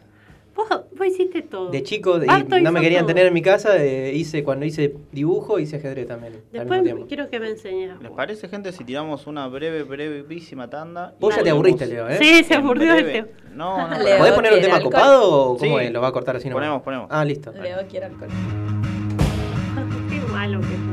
Vos, 0.54 0.68
vos 0.98 1.08
hiciste 1.08 1.42
todo. 1.44 1.70
De 1.72 1.82
chico, 1.82 2.22
y 2.22 2.26
Barto 2.28 2.60
no 2.60 2.72
me 2.74 2.82
querían 2.82 3.04
todo. 3.04 3.08
tener 3.08 3.28
en 3.28 3.34
mi 3.34 3.42
casa, 3.42 3.78
eh, 3.84 4.12
hice 4.14 4.44
cuando 4.44 4.66
hice 4.66 4.94
dibujo, 5.12 5.60
hice 5.60 5.78
ajedrez 5.78 6.08
también. 6.08 6.34
al 6.34 6.42
Después 6.52 6.82
quiero 7.08 7.30
que 7.30 7.40
me 7.40 7.50
enseñes. 7.50 8.00
¿Les 8.02 8.12
parece, 8.12 8.50
gente, 8.50 8.72
si 8.74 8.84
tiramos 8.84 9.28
una 9.28 9.48
breve, 9.48 9.84
brevísima 9.84 10.70
tanda? 10.70 11.16
Vos 11.20 11.36
ya 11.36 11.42
te 11.44 11.50
aburriste, 11.52 11.86
Leo, 11.88 12.10
¿eh? 12.10 12.18
Sí, 12.22 12.44
se 12.44 12.56
aburrió 12.56 12.94
breve? 12.94 13.18
este. 13.20 13.32
No, 13.56 13.88
no, 13.90 13.98
Leo, 13.98 14.18
¿Podés 14.18 14.34
poner 14.34 14.52
un 14.54 14.60
¿quiere 14.60 14.62
tema 14.62 14.76
alcohol? 14.78 14.92
copado 14.92 15.42
o 15.52 15.58
cómo 15.58 15.80
Sí. 15.80 15.86
es? 15.86 15.92
¿Lo 15.94 16.02
va 16.02 16.08
a 16.10 16.12
cortar 16.12 16.36
así 16.36 16.50
nomás? 16.50 16.62
Ponemos, 16.62 16.82
ponemos. 16.84 17.08
Ah, 17.10 17.24
listo. 17.24 17.52
Leo 17.54 17.78
quiere 17.90 18.08
alcohol. 18.08 18.30
Qué 20.10 20.20
malo 20.32 20.60
que 20.60 20.91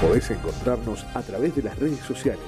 Podés 0.00 0.30
encontrarnos 0.30 1.04
a 1.12 1.20
través 1.20 1.54
de 1.54 1.62
las 1.62 1.78
redes 1.78 2.00
sociales 2.00 2.40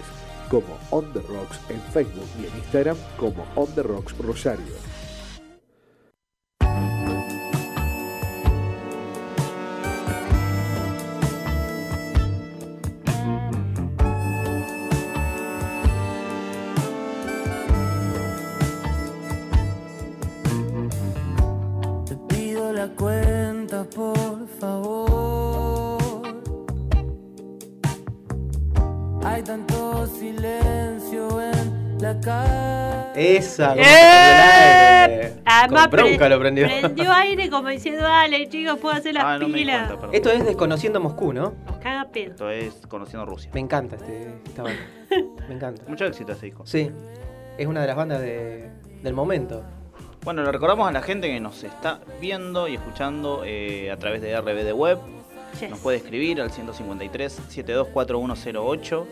como 0.48 0.78
On 0.90 1.04
The 1.12 1.20
Rocks 1.20 1.60
en 1.68 1.80
Facebook 1.92 2.28
y 2.40 2.46
en 2.46 2.56
Instagram 2.56 2.96
como 3.18 3.46
On 3.56 3.66
The 3.74 3.82
Rocks 3.82 4.16
Rosario. 4.16 4.74
Como 33.56 33.74
¡Eh! 33.76 35.34
Además, 35.44 35.82
Con 35.88 35.90
bronca 35.90 36.18
pre- 36.18 36.28
lo 36.28 36.38
prendió. 36.40 36.66
Prendió 36.66 37.12
aire 37.12 37.50
como 37.50 37.68
diciendo, 37.68 38.02
dale, 38.02 38.48
chicos, 38.48 38.78
puedo 38.78 38.94
hacer 38.94 39.14
las 39.14 39.24
Ah, 39.24 39.38
no 39.38 39.46
pilas. 39.52 39.90
Esto 40.12 40.30
es 40.30 40.44
Desconociendo 40.44 41.00
Moscú, 41.00 41.32
¿no? 41.32 41.54
Nos 41.66 41.76
caga 41.78 42.08
pedo. 42.10 42.30
Esto 42.32 42.50
es 42.50 42.74
Conociendo 42.88 43.26
Rusia. 43.26 43.50
Me 43.54 43.60
encanta 43.60 43.96
este, 43.96 44.34
esta 44.44 44.62
banda. 44.62 44.80
Me 45.48 45.54
encanta. 45.54 45.82
Mucho 45.88 46.04
éxito 46.06 46.32
este 46.32 46.46
disco. 46.46 46.64
Sí, 46.66 46.90
es 47.58 47.66
una 47.66 47.80
de 47.80 47.86
las 47.86 47.96
bandas 47.96 48.20
de- 48.20 48.70
del 49.02 49.14
momento. 49.14 49.62
Bueno, 50.24 50.42
le 50.44 50.52
recordamos 50.52 50.88
a 50.88 50.92
la 50.92 51.02
gente 51.02 51.26
que 51.28 51.40
nos 51.40 51.64
está 51.64 52.00
viendo 52.20 52.68
y 52.68 52.74
escuchando 52.76 53.42
eh, 53.44 53.90
a 53.90 53.96
través 53.98 54.22
de 54.22 54.40
RBD 54.40 54.72
Web. 54.72 54.98
Yes. 55.60 55.68
Nos 55.70 55.80
puede 55.80 55.98
escribir 55.98 56.40
al 56.40 56.50
153 56.50 57.42
724108 57.48 59.06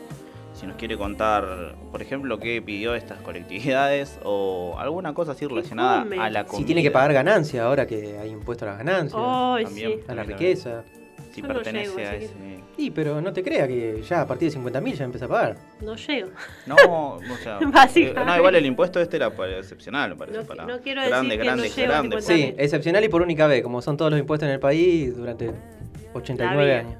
si 0.60 0.66
nos 0.66 0.76
quiere 0.76 0.96
contar, 0.98 1.74
por 1.90 2.02
ejemplo, 2.02 2.38
qué 2.38 2.60
pidió 2.60 2.94
estas 2.94 3.18
colectividades 3.22 4.18
o 4.24 4.76
alguna 4.78 5.14
cosa 5.14 5.32
así 5.32 5.46
relacionada 5.46 6.02
a 6.02 6.30
la 6.30 6.44
comida. 6.44 6.58
Si 6.58 6.64
tiene 6.64 6.82
que 6.82 6.90
pagar 6.90 7.12
ganancias 7.14 7.64
ahora 7.64 7.86
que 7.86 8.18
hay 8.18 8.30
impuesto 8.30 8.64
a 8.66 8.68
las 8.68 8.78
ganancias, 8.78 9.20
También. 9.64 10.00
sí. 10.00 10.04
a 10.06 10.14
la 10.14 10.22
riqueza. 10.24 10.84
Si 11.32 11.42
Yo 11.42 11.48
no 11.48 11.54
pertenece 11.54 11.96
llego, 11.96 12.08
a 12.08 12.10
que- 12.12 12.24
ese... 12.24 12.34
Sí, 12.76 12.90
pero 12.90 13.20
no 13.20 13.32
te 13.32 13.42
creas 13.44 13.68
que 13.68 14.02
ya 14.02 14.22
a 14.22 14.26
partir 14.26 14.50
de 14.52 14.58
50.000 14.58 14.94
ya 14.94 15.04
empieza 15.04 15.26
a 15.26 15.28
pagar. 15.28 15.56
No 15.80 15.94
llego. 15.94 16.30
No, 16.66 16.74
o 17.14 17.20
sea, 17.42 17.58
Básicamente. 17.66 18.20
eh, 18.20 18.24
no, 18.26 18.36
igual 18.36 18.54
el 18.56 18.66
impuesto 18.66 19.00
este 19.00 19.16
era 19.16 19.28
excepcional, 19.58 20.10
me 20.10 20.16
parece. 20.16 20.38
No- 20.38 20.44
para 20.44 20.64
no 20.66 20.80
quiero 20.80 21.02
grande, 21.06 21.36
decir 21.38 21.40
que 21.40 21.44
grande, 21.46 21.68
no 21.68 21.84
a 21.84 21.86
grande. 21.86 22.16
50.000. 22.16 22.20
Sí, 22.22 22.54
excepcional 22.58 23.04
y 23.04 23.08
por 23.08 23.22
única 23.22 23.46
vez, 23.46 23.62
como 23.62 23.80
son 23.80 23.96
todos 23.96 24.10
los 24.10 24.18
impuestos 24.20 24.48
en 24.48 24.54
el 24.54 24.60
país 24.60 25.16
durante 25.16 25.52
89 26.14 26.64
vida. 26.64 26.78
años. 26.80 26.94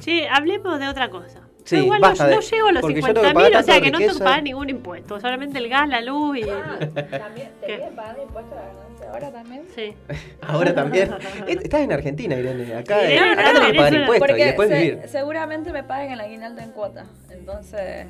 Che, 0.00 0.28
hablemos 0.28 0.78
de 0.78 0.88
otra 0.88 1.08
cosa. 1.08 1.40
Sí, 1.68 1.76
igual 1.84 2.00
basta 2.00 2.24
no, 2.24 2.30
de- 2.30 2.34
no 2.36 2.40
llego 2.40 2.68
a 2.68 2.72
los 2.72 2.80
porque 2.80 3.00
yo 3.00 3.06
tengo 3.06 3.14
que 3.14 3.20
50 3.20 3.34
pagar 3.34 3.50
mil, 3.50 3.58
o 3.58 3.62
sea 3.62 3.74
que 3.74 3.80
no 3.80 3.84
tengo 3.84 3.98
que 3.98 4.04
riqueza. 4.14 4.24
pagar 4.24 4.42
ningún 4.42 4.70
impuesto. 4.70 5.20
Solamente 5.20 5.58
el 5.58 5.68
gas, 5.68 5.88
la 5.88 6.00
luz 6.00 6.38
y. 6.38 6.40
¿También 6.42 7.50
¿Qué? 7.60 7.66
te 7.66 7.76
piden 7.76 7.94
pagar 7.96 8.16
impuestos 8.22 8.52
a 8.52 8.56
la 8.56 8.66
ganancia 8.68 9.10
ahora 9.12 9.30
también? 9.32 9.62
Sí. 9.74 9.94
Ahora 10.42 10.74
también. 10.74 11.10
Estás 11.46 11.80
en 11.80 11.92
Argentina, 11.92 12.34
Irene. 12.36 12.74
Acá, 12.74 13.00
Sí, 13.06 13.16
no, 13.16 13.32
acá 13.32 13.52
no, 13.52 13.60
tenés 13.60 13.70
que 13.72 13.76
pagar 13.76 13.94
impuestos 13.94 14.30
y 14.38 14.42
después 14.42 14.68
se- 14.68 14.74
vivir. 14.78 14.98
seguramente 15.08 15.72
me 15.72 15.82
paguen 15.84 16.12
el 16.12 16.20
aguinaldo 16.20 16.60
en 16.62 16.70
cuota. 16.72 17.04
Entonces, 17.30 18.06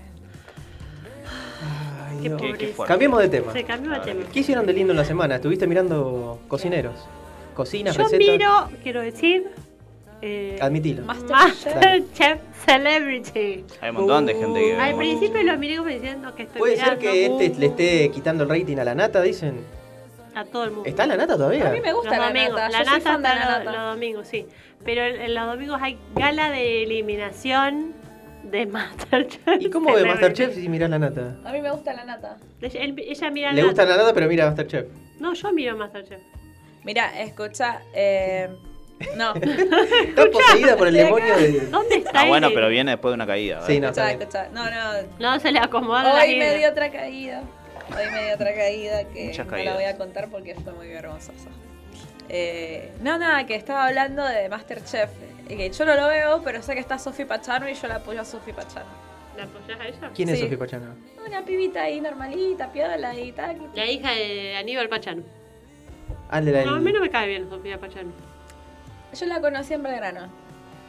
Ay, 2.11 2.31
Qué. 2.59 2.75
Cambiemos 2.87 3.21
de 3.21 3.29
tema. 3.29 3.53
Se 3.53 3.65
cambió 3.65 3.93
de 3.93 4.01
tema. 4.01 4.25
¿Qué 4.33 4.41
hicieron 4.41 4.65
de 4.67 4.73
lindo 4.73 4.93
en 4.93 4.97
la 4.97 5.05
semana? 5.05 5.37
¿Estuviste 5.37 5.67
mirando 5.67 6.41
cocineros? 6.49 6.95
¿Cocinas, 7.55 7.97
Yo 7.97 8.05
recetas? 8.05 8.27
miro, 8.29 8.71
quiero 8.83 9.01
decir. 9.03 9.51
Eh, 10.21 10.59
Admitilo. 10.61 11.03
Masterchef. 11.05 12.41
Celebrity. 12.67 13.65
Hay 13.81 13.91
un 13.91 13.97
montón 13.97 14.27
de 14.27 14.35
gente 14.35 14.61
que. 14.61 14.77
Al 14.77 14.97
principio 14.97 15.43
lo 15.43 15.57
miré 15.59 15.77
como 15.77 15.89
diciendo 15.89 16.35
que 16.35 16.43
estoy 16.43 16.59
¿Puede 16.59 16.77
ser 16.77 16.99
que 16.99 17.27
este 17.27 17.51
uh, 17.51 17.61
le 17.61 17.67
esté 17.67 18.11
quitando 18.13 18.43
el 18.45 18.51
rating 18.51 18.77
a 18.79 18.85
la 18.85 18.95
nata, 18.95 19.23
dicen? 19.23 19.61
a 20.35 20.45
todo 20.45 20.65
el 20.65 20.71
mundo. 20.71 20.89
¿Está 20.89 21.07
la 21.07 21.17
nata 21.17 21.37
todavía? 21.37 21.69
A 21.69 21.73
mí 21.73 21.81
me 21.81 21.93
gusta 21.93 22.11
los 22.11 22.19
la 22.19 22.27
domingos. 22.29 22.51
nata. 22.61 22.69
La 22.69 22.79
Yo 22.79 22.85
soy 22.85 22.99
nata 22.99 23.11
fan 23.13 23.23
de 23.23 23.29
está 23.29 23.39
la 23.39 23.45
los, 23.59 23.65
nata. 23.65 23.79
los 23.87 23.95
domingos, 23.95 24.29
sí. 24.29 24.47
Pero 24.85 25.03
en, 25.03 25.21
en 25.21 25.35
los 25.35 25.47
domingos 25.47 25.79
hay 25.83 25.99
gala 26.15 26.51
de 26.51 26.83
eliminación 26.85 27.93
de 28.45 28.67
Masterchef. 28.67 29.41
¿Y 29.61 29.71
cómo 29.71 29.87
ve 29.93 29.99
Celebrity. 30.01 30.21
Masterchef 30.23 30.55
si 30.55 30.69
mirás 30.69 30.91
la 30.91 30.99
nata? 31.01 31.37
A 31.45 31.53
mí 31.53 31.61
me 31.61 31.71
gusta 31.73 31.93
la 31.95 32.05
nata. 32.05 32.37
Ella, 32.61 32.81
él- 32.83 32.95
ella 32.99 33.31
mira 33.31 33.53
Le 33.53 33.63
gusta 33.65 33.85
la 33.85 33.97
nata, 33.97 34.13
pero 34.15 34.29
mira 34.29 34.47
Masterchef. 34.47 34.87
No, 35.19 35.33
yo 35.35 35.53
miro 35.53 35.77
Masterchef. 35.77 36.21
Mira, 36.85 37.21
escucha. 37.21 37.81
Eh, 37.93 38.49
no. 39.17 39.35
Está 39.37 40.31
poseída 40.31 40.77
por 40.77 40.89
el 40.89 40.95
demonio 40.95 41.37
de... 41.37 41.53
¿Dónde 41.71 41.97
está 41.97 42.23
Ah, 42.23 42.27
bueno, 42.27 42.49
pero 42.55 42.69
viene 42.69 42.93
después 42.93 43.11
de 43.13 43.15
una 43.15 43.27
caída. 43.27 43.65
Sí, 43.67 43.79
no, 43.81 43.89
está 43.89 44.07
bien. 44.07 44.29
No, 44.53 44.65
no. 44.71 45.09
No 45.19 45.41
se 45.41 45.53
le 45.53 45.59
acomoda 45.61 46.03
la 46.03 46.23
Hoy 46.23 46.37
me 46.37 46.45
vida. 46.47 46.55
dio 46.59 46.71
otra 46.71 46.91
caída. 46.91 47.43
Hoy 47.91 48.11
me 48.13 48.25
dio 48.27 48.35
otra 48.35 48.55
caída 48.55 49.05
que 49.05 49.27
Muchas 49.27 49.47
no 49.47 49.53
la 49.53 49.57
caídas. 49.59 49.75
voy 49.75 49.85
a 49.85 49.97
contar 49.97 50.29
porque 50.31 50.55
fue 50.57 50.73
muy 50.73 50.89
vergonzosa. 50.89 51.49
Eh, 52.29 52.93
no, 53.03 53.17
nada, 53.19 53.47
que 53.47 53.55
estaba 53.55 53.87
hablando 53.87 54.25
de 54.25 54.49
Masterchef. 54.49 55.11
Y 55.49 55.57
que 55.57 55.71
yo 55.71 55.85
no 55.87 55.95
lo 55.95 56.09
veo, 56.09 56.43
pero 56.45 56.63
sé 56.63 56.75
que 56.75 56.81
está 56.81 56.99
Sofi 56.99 57.25
Pachano 57.25 57.69
y 57.69 57.75
yo 57.75 57.89
la 57.89 57.97
apoyo 57.97 58.21
a 58.21 58.25
Sofi 58.25 58.53
Pachano. 58.53 58.87
¿La 59.37 59.45
apoyás 59.45 59.81
a 59.81 59.87
ella? 59.87 60.11
¿Quién 60.15 60.29
es 60.29 60.37
Sí. 60.37 60.43
Sofía 60.43 60.59
Pachano? 60.59 60.95
Una 61.27 61.43
pibita 61.45 61.83
ahí 61.83 62.01
normalita, 62.01 62.71
piola 62.73 63.15
y 63.15 63.33
tal. 63.33 63.57
La 63.75 63.87
hija 63.87 64.11
de 64.13 64.57
Aníbal 64.57 64.89
Pachano. 64.89 65.23
Ah, 66.29 66.41
de 66.43 66.53
la 66.53 66.65
No, 66.65 66.75
a 66.75 66.81
mí 66.81 66.93
no 66.93 67.01
me 67.01 67.09
cae 67.09 67.29
bien 67.29 67.49
Sofía 67.49 67.79
Pachano. 67.79 68.11
Yo 69.15 69.27
la 69.27 69.41
conocí 69.41 69.75
en 69.75 69.83
Belgrano. 69.83 70.29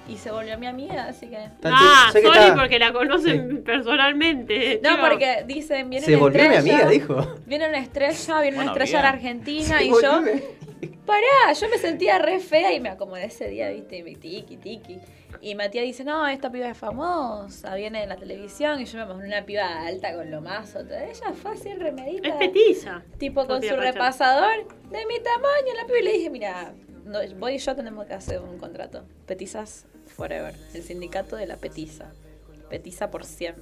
Y 0.08 0.17
se 0.17 0.32
volvió 0.32 0.58
mi 0.58 0.65
amiga, 0.65 1.05
así 1.05 1.27
que. 1.27 1.38
Ah, 1.63 2.10
sé 2.12 2.21
que 2.21 2.27
sorry 2.27 2.39
está- 2.39 2.55
porque 2.55 2.79
la 2.79 2.91
conocen 2.91 3.63
personalmente. 3.63 4.79
No, 4.84 4.91
chico. 4.95 5.01
porque 5.08 5.43
dicen, 5.45 5.89
viene 5.89 6.03
Se 6.05 6.13
una 6.13 6.19
volvió 6.21 6.49
mi 6.49 6.55
amiga, 6.55 6.88
dijo. 6.88 7.36
Viene 7.45 7.69
una 7.69 7.77
estrella, 7.77 8.41
viene 8.41 8.55
Bueno, 8.58 8.71
una 8.73 8.84
estrella 8.84 8.99
en 9.01 9.05
Argentina 9.05 9.77
Se 9.77 9.86
y 9.86 9.89
volvió 9.91 10.12
yo. 10.25 10.39
Pará, 11.05 11.53
yo 11.60 11.69
me 11.69 11.77
sentía 11.77 12.19
re 12.19 12.39
fea 12.39 12.73
y 12.73 12.79
me 12.79 12.89
acomodé 12.89 13.25
ese 13.25 13.47
día, 13.49 13.69
viste, 13.69 13.97
y 13.97 14.03
me 14.03 14.15
tiki, 14.15 14.58
tiki. 14.58 14.99
Y 15.41 15.55
Matías 15.55 15.84
dice, 15.86 16.03
no, 16.03 16.27
esta 16.27 16.51
piba 16.51 16.69
es 16.69 16.77
famosa, 16.77 17.73
viene 17.75 18.03
en 18.03 18.10
la 18.10 18.15
televisión 18.15 18.79
y 18.79 18.86
yo 18.86 18.97
me 18.99 19.03
imagino 19.05 19.25
una 19.27 19.45
piba 19.45 19.86
alta 19.86 20.13
con 20.15 20.29
lo 20.29 20.41
más. 20.41 20.75
Ella 20.75 21.34
fue 21.34 21.51
así 21.51 21.73
remedita. 21.73 22.27
Es 22.29 22.36
petiza. 22.36 23.01
Tipo 23.17 23.45
con 23.47 23.62
su 23.62 23.75
repasador 23.75 24.67
de 24.89 25.05
mi 25.05 25.19
tamaño. 25.19 25.73
La 25.77 25.86
piba 25.86 25.99
y 25.99 26.03
le 26.03 26.12
dije, 26.13 26.29
mira, 26.29 26.73
no, 27.10 27.19
vos 27.38 27.52
y 27.52 27.58
yo 27.58 27.76
tenemos 27.76 28.06
que 28.06 28.13
hacer 28.13 28.39
un 28.39 28.58
contrato. 28.58 29.04
Petizas 29.26 29.86
Forever. 30.15 30.56
El 30.74 30.84
sindicato 30.84 31.36
de 31.36 31.48
la 31.48 31.58
petiza. 31.58 32.12
Petiza 32.69 33.10
por 33.10 33.26
100. 33.26 33.56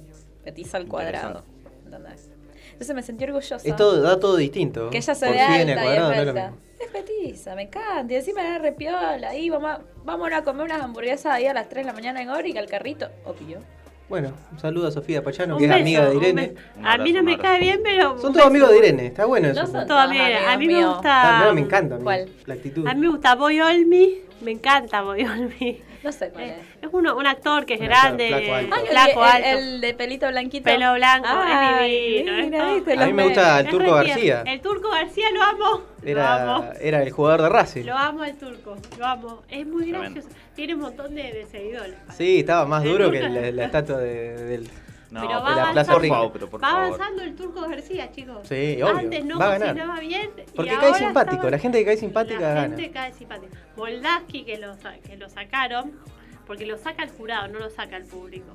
Petiza 0.44 0.76
al 0.76 0.86
cuadrado. 0.86 1.44
¿Entendés? 1.84 2.30
Entonces 2.72 2.94
me 2.94 3.02
sentí 3.02 3.24
orgullosa. 3.24 3.56
Es 3.56 3.76
todo, 3.76 4.00
da 4.00 4.20
todo 4.20 4.36
distinto. 4.36 4.90
Que 4.90 4.98
ella 4.98 5.14
se 5.14 5.30
vea 5.30 5.54
100 5.54 5.70
alta 5.70 5.80
al 5.80 5.86
y 5.86 5.90
es 5.90 6.02
cuadrado, 6.02 6.50
no 6.50 6.68
petiza, 6.92 7.54
me 7.54 7.62
encanta. 7.62 8.12
Y 8.12 8.16
encima 8.16 8.42
era 8.42 8.58
repiola. 8.58 9.30
Ahí 9.30 9.50
vamos 9.50 9.70
a, 9.70 9.80
vámonos 10.04 10.38
a 10.38 10.42
comer 10.42 10.64
unas 10.64 10.82
hamburguesas 10.82 11.32
ahí 11.32 11.46
a 11.46 11.54
las 11.54 11.68
3 11.68 11.84
de 11.84 11.86
la 11.86 11.92
mañana 11.92 12.22
en 12.22 12.30
Orica, 12.30 12.60
al 12.60 12.68
carrito. 12.68 13.08
Obvio. 13.24 13.60
Bueno, 14.08 14.32
un 14.50 14.58
saludo 14.58 14.88
a 14.88 14.90
Sofía 14.90 15.22
Pachano, 15.22 15.56
Un 15.56 15.60
que 15.60 15.66
es 15.66 15.70
amiga 15.72 16.08
de 16.08 16.16
Irene. 16.16 16.54
A 16.82 16.96
mí 16.96 17.12
no 17.12 17.22
me 17.22 17.36
cae 17.36 17.60
bien, 17.60 17.80
pero. 17.84 18.18
Son 18.18 18.32
todos 18.32 18.46
amigos 18.46 18.70
de 18.70 18.78
Irene, 18.78 19.06
está 19.06 19.26
bueno 19.26 19.48
eso. 19.48 19.60
No 19.60 19.66
son 19.66 19.86
Todos 19.86 20.00
amigos. 20.00 20.26
A 20.48 20.56
mí 20.56 20.66
me 20.66 20.86
gusta. 20.86 21.40
Ah, 21.40 21.44
no, 21.44 21.54
me 21.54 21.60
encanta 21.60 21.96
a 21.96 21.98
mí, 21.98 22.04
¿Cuál? 22.04 22.28
la 22.46 22.54
actitud. 22.54 22.86
A 22.86 22.94
mí 22.94 23.00
me 23.02 23.08
gusta 23.08 23.34
Boy 23.34 23.60
Olmi. 23.60 24.18
Me 24.40 24.52
encanta 24.52 25.02
Boy 25.02 25.24
Olmi. 25.24 25.82
No 26.08 26.12
sé 26.12 26.30
cuál 26.30 26.44
Es, 26.44 26.50
es. 26.52 26.64
es 26.84 26.88
uno, 26.90 27.16
un 27.18 27.26
actor 27.26 27.66
que 27.66 27.74
es 27.74 27.80
Un 27.80 27.86
actor 27.92 28.00
grande, 28.16 28.28
flaco, 28.28 28.54
alto. 28.54 28.74
Ah, 28.74 28.80
el- 28.80 28.88
flaco, 28.88 29.20
el, 29.20 29.28
alto, 29.44 29.48
el 29.58 29.80
de 29.82 29.92
pelito 29.94 30.28
blanquito. 30.28 30.64
pelo 30.64 30.94
blanco, 30.94 31.28
Ay, 31.30 31.94
es 31.96 32.02
divino. 32.24 32.38
es 32.38 32.44
mira, 32.46 32.58
todo. 32.64 32.74
viste, 32.76 32.92
A 32.94 33.06
mí 33.06 33.12
me 33.12 33.24
gusta 33.24 33.60
el 33.60 33.66
Es 33.66 33.72
Turco. 33.72 33.92
García. 33.92 34.42
El 34.46 34.60
Turco 34.62 34.90
García 34.90 35.26
lo 35.34 35.42
amo. 35.42 35.82
Lo 36.02 36.08
Era, 36.08 36.54
amo. 36.54 36.70
era 36.80 37.02
el 37.02 37.10
jugador 37.10 37.42
de 37.42 37.48
Racing. 37.50 37.84
Lo 37.84 37.94
amo 37.94 38.22
al 38.22 38.38
Turco. 38.38 38.76
Lo 38.98 39.04
amo. 39.06 39.42
Es 39.50 39.66
muy 39.66 39.90
Tremendo. 39.90 40.14
gracioso. 40.22 40.28
Tiene 40.56 40.74
un 40.76 40.80
montón 40.80 41.14
de, 41.14 41.22
de 41.24 41.46
seguidores. 41.46 41.94
Sí, 42.16 42.40
estaba 42.40 42.64
más 42.64 42.82
El 42.84 42.92
duro 42.92 43.10
que 43.10 43.20
la 43.20 43.64
estatua 43.66 43.98
de- 43.98 44.44
del... 44.44 44.68
No, 45.10 45.20
Pero 45.22 45.40
va 45.42 45.56
la 45.56 45.72
Plaza 45.72 45.92
avanzando, 45.92 46.32
por 46.32 46.60
favor, 46.60 46.62
va 46.64 46.84
avanzando 46.86 47.22
el 47.22 47.34
Turco 47.34 47.62
García, 47.62 48.12
chicos. 48.12 48.46
Sí, 48.46 48.74
obvio. 48.82 48.96
Antes 48.98 49.24
no 49.24 49.38
va 49.38 49.54
a 49.54 49.58
ganar. 49.58 50.00
bien. 50.00 50.30
y 50.36 50.50
Porque 50.54 50.70
cae 50.76 50.86
ahora 50.86 50.98
simpático. 50.98 51.34
estaba- 51.36 51.50
La 51.50 51.58
gente 51.58 51.78
que 51.78 51.84
cae 51.86 51.96
simpática 51.96 52.40
la 52.40 52.54
gana. 52.54 52.76
gente 52.76 52.90
cae 52.90 53.12
simpática. 53.14 53.56
Moldaski 53.76 54.44
que 54.44 54.58
lo, 54.58 54.76
que 55.06 55.16
lo 55.16 55.28
sacaron, 55.30 55.98
porque 56.46 56.66
lo 56.66 56.76
saca 56.76 57.04
el 57.04 57.10
jurado, 57.10 57.48
no 57.48 57.58
lo 57.58 57.70
saca 57.70 57.96
el 57.96 58.04
público. 58.04 58.54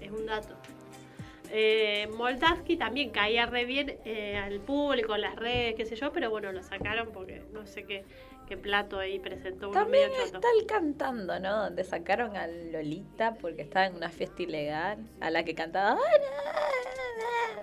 Es 0.00 0.10
un 0.10 0.26
dato. 0.26 0.54
Eh, 1.50 2.06
Moldaski 2.14 2.76
también 2.76 3.08
caía 3.08 3.46
re 3.46 3.64
bien 3.64 3.96
eh, 4.04 4.36
al 4.36 4.60
público, 4.60 5.14
en 5.14 5.22
las 5.22 5.36
redes, 5.36 5.74
qué 5.76 5.86
sé 5.86 5.96
yo, 5.96 6.12
pero 6.12 6.28
bueno, 6.28 6.52
lo 6.52 6.62
sacaron 6.62 7.08
porque 7.14 7.42
no 7.54 7.66
sé 7.66 7.84
qué, 7.84 8.04
qué 8.48 8.56
plato 8.56 8.98
ahí 8.98 9.18
presentó 9.18 9.68
uno 9.70 9.78
También 9.80 10.10
medio 10.10 10.24
choto. 10.24 10.36
está 10.38 10.48
el 10.58 10.66
cantando, 10.66 11.38
¿no? 11.38 11.64
Donde 11.64 11.84
sacaron 11.84 12.36
a 12.36 12.46
Lolita 12.46 13.34
porque 13.40 13.62
estaba 13.62 13.86
en 13.86 13.96
una 13.96 14.08
fiesta 14.08 14.42
ilegal 14.42 14.98
a 15.20 15.30
la 15.30 15.44
que 15.44 15.54
cantaba. 15.54 15.98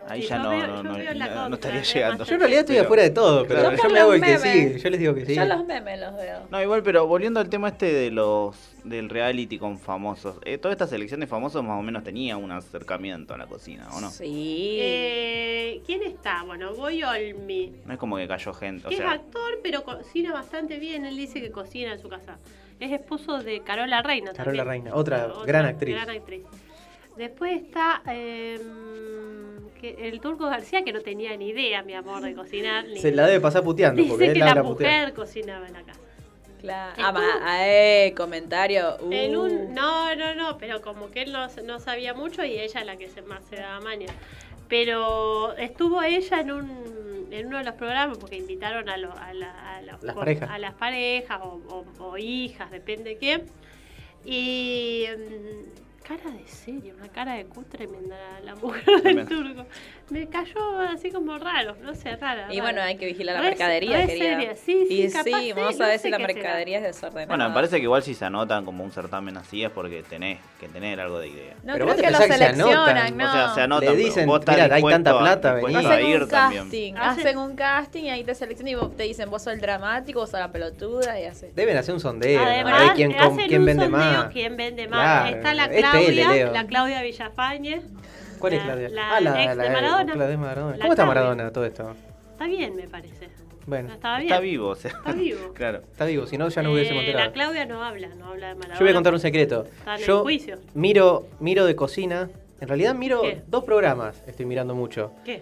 Ahí 0.07 0.21
Sí, 0.21 0.27
ya 0.27 0.37
no, 0.37 0.49
veo- 0.51 0.67
no, 0.67 0.83
no, 0.83 0.93
no- 0.93 1.49
no 1.49 1.55
estaría 1.55 1.81
llegando. 1.81 2.23
Yo 2.25 2.33
en 2.35 2.39
realidad 2.39 2.59
estoy 2.61 2.77
afuera 2.77 3.01
de 3.03 3.09
todo, 3.09 3.47
pero 3.47 3.71
yo 3.71 3.77
Yo 3.83 3.89
me 3.89 3.99
hago 3.99 4.13
el 4.13 4.21
que 4.21 4.37
sí. 4.37 4.77
Yo 4.79 4.89
les 4.91 4.99
digo 4.99 5.15
que 5.15 5.25
sí. 5.25 5.33
Yo 5.35 5.45
los 5.45 5.65
memes 5.65 5.99
los 5.99 6.15
veo. 6.15 6.41
No, 6.51 6.61
igual, 6.61 6.83
pero 6.83 7.07
volviendo 7.07 7.39
al 7.39 7.49
tema 7.49 7.69
este 7.69 7.91
de 7.91 8.11
los 8.11 8.55
del 8.83 9.09
reality 9.09 9.57
con 9.57 9.79
famosos. 9.79 10.37
eh, 10.45 10.59
toda 10.59 10.71
esta 10.71 10.85
selección 10.85 11.19
de 11.21 11.25
famosos 11.25 11.63
más 11.63 11.79
o 11.79 11.81
menos 11.81 12.03
tenía 12.03 12.37
un 12.37 12.51
acercamiento 12.51 13.33
a 13.33 13.37
la 13.39 13.47
cocina, 13.47 13.87
¿o 13.93 13.99
no? 14.01 14.11
Sí. 14.11 14.77
Eh, 14.79 15.81
¿Quién 15.87 16.03
está? 16.03 16.43
Bueno, 16.43 16.71
Boy 16.75 17.01
Olmi. 17.01 17.73
No 17.85 17.93
es 17.93 17.97
como 17.99 18.17
que 18.17 18.27
cayó 18.27 18.53
gente, 18.53 18.85
o 18.85 18.89
que 18.89 18.95
es 18.95 19.01
sea, 19.01 19.11
actor, 19.13 19.59
pero 19.63 19.83
cocina 19.83 20.33
bastante 20.33 20.74
bien. 20.79 21.05
Él 21.05 21.15
dice 21.17 21.41
que 21.41 21.51
cocina 21.51 21.93
en 21.93 21.99
su 21.99 22.09
casa. 22.09 22.37
Es 22.79 22.91
esposo 22.91 23.39
de 23.41 23.61
Carola 23.61 24.01
Reina. 24.01 24.33
Carola 24.33 24.63
también. 24.63 24.83
Reina, 24.85 24.95
otra 24.95 25.31
gran 25.45 25.65
actriz. 25.65 25.95
gran 25.95 26.09
actriz. 26.09 26.41
Después 27.15 27.61
está 27.61 28.01
eh, 28.09 28.59
que 29.79 30.09
el 30.09 30.19
Turco 30.19 30.45
García, 30.45 30.83
que 30.83 30.91
no 30.91 30.99
tenía 31.01 31.35
ni 31.37 31.49
idea, 31.49 31.81
mi 31.83 31.93
amor, 31.93 32.21
de 32.21 32.33
cocinar. 32.35 32.85
ni- 32.85 32.99
Se 32.99 33.11
la 33.11 33.25
debe 33.27 33.39
pasar 33.39 33.63
puteando, 33.63 34.03
porque 34.05 34.23
Dice 34.23 34.25
él 34.27 34.33
que 34.33 34.39
la 34.39 34.45
la 34.45 34.51
habrá 34.51 34.63
mujer 34.63 35.13
cocinaba 35.13 35.65
en 35.67 35.73
la 35.73 35.83
casa. 35.83 35.99
Claro. 36.59 36.93
Ah, 36.97 37.11
ma- 37.13 37.39
ah, 37.43 37.67
eh, 37.69 38.13
comentario. 38.17 38.97
Uh. 39.01 39.11
En 39.13 39.37
un, 39.37 39.73
no, 39.73 40.13
no, 40.15 40.35
no, 40.35 40.57
pero 40.57 40.81
como 40.81 41.11
que 41.11 41.21
él 41.21 41.31
no, 41.31 41.47
no 41.63 41.79
sabía 41.79 42.13
mucho 42.13 42.43
y 42.43 42.59
ella 42.59 42.79
es 42.81 42.85
la 42.85 42.97
que 42.97 43.07
se, 43.09 43.21
más 43.21 43.45
se 43.45 43.57
daba 43.57 43.79
maña. 43.81 44.07
Pero 44.67 45.55
estuvo 45.57 46.01
ella 46.01 46.39
en 46.41 46.51
un 46.51 47.14
en 47.31 47.47
uno 47.47 47.57
de 47.59 47.63
los 47.63 47.73
programas 47.75 48.17
porque 48.17 48.37
invitaron 48.37 48.87
a, 48.89 48.97
lo- 48.97 49.13
a, 49.17 49.33
la- 49.33 49.77
a 49.77 49.81
los- 49.81 50.03
Las 50.03 50.15
parejas. 50.15 50.49
a 50.49 50.57
las 50.59 50.73
parejas 50.73 51.39
o, 51.43 51.61
o- 51.69 52.03
o 52.03 52.17
hijas, 52.17 52.71
depende 52.71 53.11
de 53.11 53.17
quién. 53.17 53.43
Y 54.23 55.05
mm, 55.17 56.03
cara 56.03 56.31
de 56.31 56.47
serio, 56.47 56.95
una 56.97 57.09
cara 57.09 57.33
de 57.35 57.45
cutre 57.45 57.87
tremenda 57.87 58.17
la, 58.17 58.39
la 58.41 58.55
mujer 58.55 58.83
del 59.03 59.27
turco. 59.27 59.65
Me 60.11 60.27
cayó 60.27 60.79
así 60.81 61.09
como 61.09 61.39
raro, 61.39 61.75
no 61.81 61.95
sé, 61.95 62.15
rara. 62.15 62.43
Y 62.51 62.59
rara. 62.59 62.61
bueno, 62.61 62.81
hay 62.83 62.95
que 62.95 63.07
vigilar 63.07 63.37
la 63.37 63.41
Re- 63.41 63.49
mercadería, 63.49 63.97
re 63.97 64.05
querida. 64.05 64.25
seria, 64.35 64.55
sí, 64.55 64.85
sí, 64.87 65.01
y 65.01 65.11
capaz 65.11 65.23
sí, 65.23 65.51
vamos 65.53 65.79
no 65.79 65.85
a 65.85 65.87
ver 65.87 65.99
si 65.99 66.09
la 66.11 66.17
qué 66.17 66.23
será. 66.27 66.33
mercadería 66.35 66.77
es 66.77 66.83
desordenada. 66.83 67.25
bueno, 67.25 67.49
me 67.49 67.55
parece 67.55 67.77
que 67.77 67.83
igual 67.83 68.03
si 68.03 68.13
se 68.13 68.23
anotan 68.23 68.65
como 68.65 68.83
un 68.83 68.91
certamen 68.91 69.35
así 69.37 69.63
es 69.63 69.71
porque 69.71 70.03
tenés 70.03 70.37
que 70.59 70.67
tener 70.67 70.99
algo 70.99 71.17
de 71.17 71.29
idea. 71.29 71.55
No 71.63 71.73
Pero 71.73 71.85
creo 71.85 71.87
vos 71.87 71.95
que 72.03 72.11
lo 72.11 72.17
se 72.19 72.27
seleccionan, 72.33 72.97
anotan. 72.97 73.17
no. 73.17 73.29
O 73.29 73.31
sea, 73.31 73.53
se 73.55 73.61
anotan, 73.61 73.89
Le 73.89 73.95
dicen, 73.95 74.27
vos 74.27 74.41
"Mirá, 74.47 74.75
hay 74.75 74.83
tanta 74.83 75.09
a- 75.11 75.19
plata, 75.19 75.53
vení". 75.53 75.75
a 75.75 75.79
Hacen 75.79 76.05
ir 76.05 76.21
un 76.23 76.29
también. 76.29 76.63
casting, 76.65 76.93
Hacen- 76.93 77.19
hacen 77.27 77.37
un 77.39 77.55
casting 77.55 78.03
y 78.03 78.09
ahí 78.11 78.23
te 78.23 78.35
seleccionan 78.35 78.71
y 78.73 78.75
vos 78.75 78.95
te 78.95 79.03
dicen 79.03 79.29
vos 79.31 79.41
sos 79.41 79.53
el 79.53 79.59
dramático, 79.61 80.19
vos 80.19 80.29
sos 80.29 80.39
la 80.39 80.51
peluda 80.51 81.19
y 81.19 81.25
así. 81.25 81.47
Deben 81.55 81.77
hacer 81.77 81.95
un 81.95 81.99
sondeo. 81.99 82.39
a 82.41 82.45
Además, 82.45 82.79
ver 82.83 82.93
quién, 82.93 83.15
hacen 83.19 83.47
quién 83.47 83.61
un 83.61 83.65
vende 83.65 83.85
sondeo 83.85 83.99
más. 83.99 84.25
quién 84.31 84.55
vende 84.55 84.87
más. 84.87 85.21
Claro, 85.31 85.37
Está 85.37 85.53
la 85.55 85.67
Claudia, 85.69 86.51
la 86.51 86.67
Claudia 86.67 87.01
Villafañe. 87.01 87.81
¿Cuál 88.49 88.53
es 88.53 88.59
la- 88.59 88.65
Claudia? 88.65 88.89
la 88.89 89.15
ah, 89.15 89.21
la, 89.21 89.43
ex 89.43 89.57
de 89.57 89.69
Maradona. 89.69 90.15
la 90.15 90.27
de 90.27 90.37
Maradona. 90.37 90.77
La 90.77 90.81
¿Cómo 90.81 90.93
está. 90.93 91.05
Maradona 91.05 91.51
todo 91.51 91.65
esto? 91.65 91.95
Está 92.31 92.45
bien, 92.47 92.75
me 92.75 92.87
parece. 92.87 93.29
Bueno, 93.67 93.87
bien. 93.87 94.21
Está 94.21 94.39
vivo, 94.39 94.67
o 94.69 94.75
sea. 94.75 94.91
Está 94.91 95.11
vivo. 95.13 95.53
claro. 95.55 95.81
está 95.91 96.05
vivo, 96.05 96.27
si 96.27 96.37
no 96.37 96.47
ya 96.49 96.61
no 96.61 96.71
hubiésemos 96.71 97.01
Eh, 97.03 97.05
enterado. 97.07 97.27
La 97.29 97.33
Claudia 97.33 97.65
no 97.65 97.83
habla, 97.83 98.09
no 98.15 98.27
habla 98.27 98.49
de 98.49 98.55
Maradona. 98.55 98.75
Yo 98.79 98.85
voy 98.85 98.91
a 98.91 98.93
contar 98.93 99.13
un 99.13 99.19
secreto. 99.19 99.63
Está 99.65 99.95
en 99.95 100.01
el 100.01 100.07
Yo 100.07 100.21
juicio. 100.21 100.57
miro, 100.75 101.27
miro 101.39 101.65
de 101.65 101.75
cocina. 101.75 102.29
En 102.61 102.67
realidad 102.67 102.93
miro 102.95 103.21
¿Qué? 103.23 103.41
dos 103.47 103.63
programas, 103.63 104.23
estoy 104.27 104.45
mirando 104.45 104.75
mucho. 104.75 105.11
¿Qué? 105.25 105.41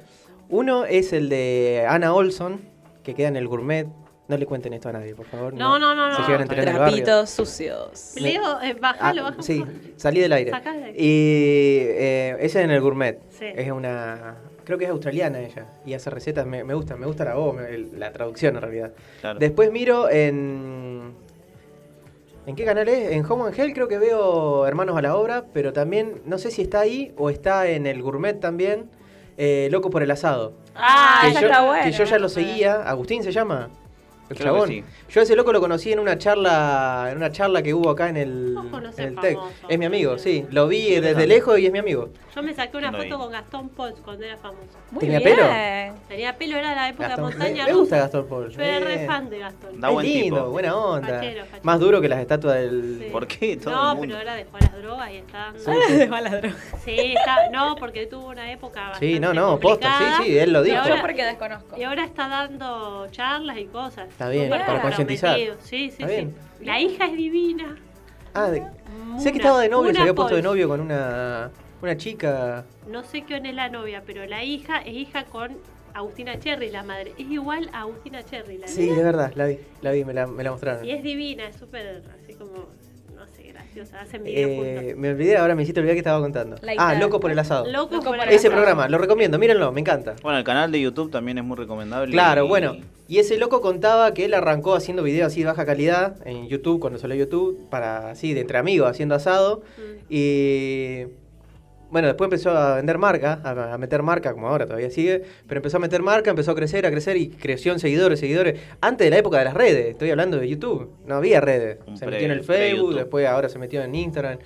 Uno 0.50 0.86
es 0.86 1.14
el 1.14 1.30
de 1.30 1.86
Ana 1.88 2.14
Olson, 2.14 2.62
que 3.04 3.14
queda 3.14 3.28
en 3.28 3.36
el 3.36 3.48
gourmet. 3.48 3.88
No 4.28 4.38
le 4.38 4.46
cuenten 4.46 4.72
esto 4.74 4.88
a 4.90 4.94
nadie, 4.94 5.14
por 5.16 5.26
favor. 5.26 5.54
No, 5.54 5.78
no, 5.78 5.94
no, 5.94 6.16
Se 6.16 6.22
no. 6.22 6.28
llegan 6.28 6.40
a 6.40 6.44
enterar 6.44 6.64
en 6.64 6.74
el 6.76 6.80
barrio. 6.80 7.04
Trapitos 7.04 7.30
sucios. 7.30 8.14
Leo, 8.16 8.62
eh, 8.62 8.72
Ah, 8.74 8.78
bájalo, 8.80 9.24
bájalo. 9.24 9.44
sí, 9.44 9.64
salí 9.98 10.22
del 10.22 10.32
aire. 10.32 10.52
Sacá 10.52 10.72
del 10.74 10.84
aire. 10.86 10.98
Y 10.98 11.80
eh, 11.90 12.36
ese 12.40 12.60
es 12.60 12.66
en 12.66 12.72
el 12.72 12.80
gourmet. 12.80 13.20
Sí. 13.32 13.46
Es 13.54 13.70
una, 13.70 14.36
creo 14.64 14.78
que 14.78 14.86
es 14.86 14.92
australiana 14.92 15.42
ella, 15.42 15.66
y 15.86 15.94
hace 15.94 16.10
recetas, 16.10 16.46
me, 16.46 16.64
me 16.64 16.74
gusta, 16.74 16.96
me 16.96 17.06
gusta 17.06 17.26
la 17.26 17.36
voz, 17.36 17.54
me- 17.56 17.78
la 17.98 18.14
traducción 18.14 18.56
en 18.56 18.62
realidad. 18.62 18.92
Claro. 19.20 19.40
Después 19.40 19.72
miro 19.74 20.10
en... 20.10 21.14
¿En 22.46 22.56
qué 22.56 22.66
canal 22.66 22.88
es? 22.90 23.12
En 23.12 23.26
Home 23.30 23.46
and 23.46 23.60
Hell 23.60 23.74
creo 23.74 23.88
que 23.88 23.98
veo 23.98 24.66
Hermanos 24.68 24.98
a 24.98 25.02
la 25.02 25.16
Obra, 25.16 25.46
pero 25.54 25.72
también, 25.74 26.22
no 26.26 26.38
sé 26.38 26.50
si 26.52 26.62
está 26.62 26.82
ahí 26.82 27.14
o 27.18 27.30
está 27.30 27.68
en 27.68 27.88
el 27.88 28.02
Gourmet 28.02 28.38
también, 28.40 28.90
eh, 29.38 29.70
Loco 29.72 29.90
por 29.90 30.04
el 30.04 30.12
Asado. 30.12 30.54
Ah, 30.76 31.20
que, 31.24 31.30
esa 31.30 31.42
yo, 31.42 31.48
está 31.48 31.66
buena. 31.66 31.84
que 31.84 31.92
yo 31.92 32.04
ya 32.04 32.20
lo 32.20 32.28
seguía, 32.30 32.84
Agustín 32.84 33.24
se 33.24 33.32
llama. 33.32 33.70
El. 34.30 34.84
Yo 35.10 35.20
a 35.22 35.24
ese 35.24 35.36
loco 35.36 35.54
lo 35.54 35.60
conocí 35.62 35.92
en 35.92 36.00
una 36.00 36.18
charla, 36.18 37.10
en 37.12 37.18
una 37.18 37.32
charla 37.32 37.62
que 37.62 37.74
hubo 37.74 37.90
acá 37.92 38.10
en 38.10 38.18
el, 38.18 38.58
en 38.98 39.16
TEC. 39.16 39.38
Es 39.70 39.78
mi 39.78 39.86
amigo, 39.86 40.18
sí. 40.18 40.46
Lo 40.50 40.68
vi 40.68 40.90
desde 40.96 41.10
grande. 41.12 41.28
lejos 41.28 41.60
y 41.60 41.66
es 41.68 41.72
mi 41.72 41.80
amigo. 41.80 42.10
Yo 42.36 42.42
me 42.42 42.52
saqué 42.56 42.78
una 42.78 42.90
No 42.90 42.98
foto 42.98 43.10
vi. 43.18 43.24
con 43.24 43.32
Gastón 43.32 43.70
Pols 43.70 44.00
cuando 44.04 44.26
era 44.26 44.38
famoso. 44.38 44.64
Muy 44.90 45.02
¿Tenía 45.02 45.20
bien. 45.20 45.36
pelo? 45.36 45.48
Tenía 46.08 46.36
pelo, 46.36 46.58
era 46.58 46.74
la 46.74 46.90
época 46.90 47.10
Gastón- 47.10 47.16
de 47.16 47.22
montaña 47.38 47.66
me, 47.66 47.72
me 47.74 47.78
gusta. 47.80 47.98
Gastón 47.98 48.28
Paul. 48.28 48.50
Yo 48.50 48.60
era 48.62 48.80
re 48.80 49.06
fan 49.06 49.30
de 49.30 49.38
Gastón. 49.40 49.80
Da 49.80 49.88
Es 49.90 49.94
buen 49.94 50.06
lindo, 50.08 50.38
tipo. 50.38 50.50
buena 50.50 50.76
onda. 50.76 51.08
Fachero, 51.08 51.46
fachero. 51.46 51.60
Más 51.64 51.80
duro 51.80 52.02
que 52.02 52.10
las 52.10 52.20
estatuas 52.20 52.56
del... 52.56 53.00
Sí. 53.04 53.10
¿Por 53.12 53.28
qué? 53.28 53.58
Todo 53.58 53.76
no, 53.76 53.92
el 53.92 53.98
mundo. 54.00 54.16
pero 54.16 54.22
era 54.30 54.36
de 54.36 54.46
jugar 54.46 54.64
las 54.64 54.82
drogas 54.82 55.12
y 55.12 55.18
está. 55.18 55.54
Sí, 55.58 55.94
De 55.94 56.08
mala 56.08 56.30
droga. 56.32 56.56
Sí, 56.84 57.14
está, 57.16 57.50
no, 57.52 57.76
porque 57.76 58.08
tuvo 58.08 58.30
una 58.30 58.52
época 58.52 58.94
Sí, 59.00 59.20
no, 59.20 59.32
no, 59.34 59.60
posta, 59.60 60.18
sí, 60.18 60.24
sí, 60.26 60.38
él 60.40 60.52
lo 60.54 60.62
Y 60.66 60.70
dijo. 60.72 60.82
ahora- 60.82 60.96
Yo 60.96 61.02
porque 61.02 61.24
desconozco. 61.26 61.78
Y 61.78 61.84
ahora 61.84 62.04
está 62.04 62.28
dando 62.28 63.08
charlas 63.12 63.58
y 63.60 63.66
cosas. 63.66 64.10
Está 64.10 64.30
bien, 64.30 64.50
para 64.50 64.82
Sí, 65.62 65.92
sí, 65.92 66.06
sí. 66.08 66.30
La 66.62 66.80
hija 66.80 67.06
es 67.06 67.14
divina. 67.18 67.76
Ah, 68.34 68.50
de- 68.50 68.64
sé 69.20 69.32
que 69.32 69.38
estaba 69.38 69.62
de 69.62 69.70
novio, 69.70 69.94
se 69.94 70.00
había 70.00 70.14
puesto 70.14 70.36
de 70.36 70.42
novio 70.42 70.68
con 70.68 70.80
una, 70.80 71.52
una 71.82 71.98
chica. 71.98 72.66
No 72.88 73.04
sé 73.04 73.24
quién 73.24 73.46
es 73.46 73.54
la 73.56 73.70
novia, 73.70 74.04
pero 74.06 74.26
la 74.26 74.44
hija 74.44 74.80
es 74.80 74.94
hija 74.94 75.26
con 75.26 75.58
Agustina 75.94 76.40
Cherry, 76.40 76.72
la 76.72 76.84
madre. 76.84 77.14
Es 77.18 77.28
igual 77.30 77.70
a 77.74 77.82
Agustina 77.82 78.24
Cherry, 78.24 78.58
la 78.58 78.68
Sí, 78.68 78.88
de 78.88 79.04
verdad, 79.04 79.32
la 79.36 79.46
vi, 79.46 79.60
la 79.82 79.92
vi, 79.92 80.04
me 80.06 80.14
la, 80.14 80.26
me 80.26 80.44
la 80.44 80.52
mostraron. 80.52 80.84
Y 80.86 80.92
es 80.92 81.04
divina, 81.04 81.48
es 81.48 81.56
súper 81.56 82.04
así 82.24 82.34
como, 82.34 82.68
sé, 83.44 83.52
graciosa. 83.52 84.02
Hacen 84.02 84.24
video 84.24 84.48
Eh, 84.64 84.96
me 84.98 85.10
olvidé, 85.12 85.38
ahora 85.38 85.56
me 85.56 85.64
hiciste 85.64 85.80
olvidar 85.80 85.96
que 85.96 86.00
estaba 86.00 86.20
contando. 86.20 86.56
Ah, 86.78 86.96
Loco 86.96 87.20
por 87.20 87.32
el 87.32 87.40
asado. 87.40 87.66
Locos 87.72 87.92
Loco 87.98 88.06
por 88.06 88.16
el 88.16 88.22
el 88.24 88.30
Ese 88.30 88.48
asado. 88.48 88.54
programa, 88.62 88.88
lo 88.90 88.98
recomiendo, 88.98 89.38
mírenlo, 89.40 89.72
me 89.72 89.82
encanta. 89.82 90.16
Bueno, 90.24 90.38
el 90.38 90.44
canal 90.44 90.72
de 90.72 90.82
YouTube 90.82 91.12
también 91.12 91.38
es 91.38 91.44
muy 91.44 91.58
recomendable. 91.58 92.12
Claro, 92.12 92.46
y- 92.46 92.48
bueno. 92.48 92.78
Y 93.08 93.20
ese 93.20 93.38
loco 93.38 93.60
contaba 93.62 94.14
que 94.14 94.26
él 94.26 94.34
arrancó 94.34 94.76
haciendo 94.76 95.04
videos 95.04 95.28
así 95.28 95.42
de 95.42 95.48
baja 95.48 95.66
calidad 95.66 96.16
en 96.26 96.48
YouTube, 96.48 96.80
cuando 96.80 96.98
salió 96.98 97.16
YouTube, 97.18 97.70
para 97.70 98.12
así, 98.12 98.34
de 98.34 98.42
entre 98.42 98.58
amigos, 98.58 98.90
haciendo 98.90 99.14
asado. 99.16 99.62
Mm. 99.78 100.06
Y 100.10 101.04
bueno, 101.94 102.08
después 102.10 102.26
empezó 102.26 102.50
a 102.50 102.76
vender 102.78 102.98
marca, 102.98 103.40
a, 103.44 103.76
a 103.76 103.78
meter 103.78 104.02
marca, 104.02 104.34
como 104.34 104.50
ahora 104.50 104.66
todavía 104.66 104.90
sigue, 104.90 105.22
pero 105.48 105.60
empezó 105.60 105.78
a 105.78 105.80
meter 105.80 106.02
marca, 106.02 106.32
empezó 106.32 106.52
a 106.52 106.56
crecer, 106.56 106.86
a 106.86 106.92
crecer 106.92 107.16
y 107.16 107.30
creció 107.30 107.72
en 107.72 107.80
seguidores, 107.80 108.20
seguidores. 108.20 108.60
Antes 108.82 109.06
de 109.06 109.12
la 109.12 109.20
época 109.20 109.38
de 109.38 109.46
las 109.46 109.54
redes, 109.54 109.92
estoy 109.92 110.10
hablando 110.10 110.38
de 110.38 110.50
YouTube, 110.50 110.90
no 111.06 111.16
había 111.16 111.40
redes. 111.40 111.78
Un 111.86 111.96
se 111.96 112.06
pre- 112.06 112.16
metió 112.16 112.26
en 112.26 112.32
el 112.32 112.44
Facebook, 112.44 112.96
después 112.96 113.28
ahora 113.28 113.48
se 113.48 113.60
metió 113.60 113.84
en 113.84 113.94
Instagram. 113.94 114.40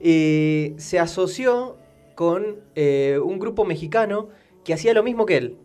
Y 0.00 0.72
se 0.78 0.98
asoció 0.98 1.76
con 2.14 2.56
eh, 2.74 3.20
un 3.22 3.38
grupo 3.38 3.64
mexicano 3.66 4.30
que 4.64 4.72
hacía 4.72 4.94
lo 4.94 5.02
mismo 5.02 5.26
que 5.26 5.36
él. 5.36 5.56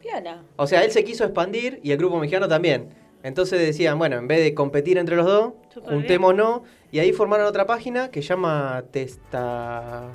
Piola. 0.00 0.44
O 0.56 0.68
sea, 0.68 0.84
él 0.84 0.92
se 0.92 1.02
quiso 1.02 1.24
expandir 1.24 1.80
y 1.82 1.90
el 1.90 1.98
grupo 1.98 2.18
mexicano 2.20 2.46
también. 2.46 2.90
Entonces 3.24 3.58
decían, 3.58 3.98
bueno, 3.98 4.16
en 4.16 4.28
vez 4.28 4.40
de 4.44 4.54
competir 4.54 4.96
entre 4.96 5.16
los 5.16 5.26
dos, 5.26 5.54
juntémonos. 5.82 6.60
Y 6.92 7.00
ahí 7.00 7.12
formaron 7.12 7.46
otra 7.46 7.66
página 7.66 8.10
que 8.12 8.22
llama 8.22 8.84
Testa... 8.92 10.14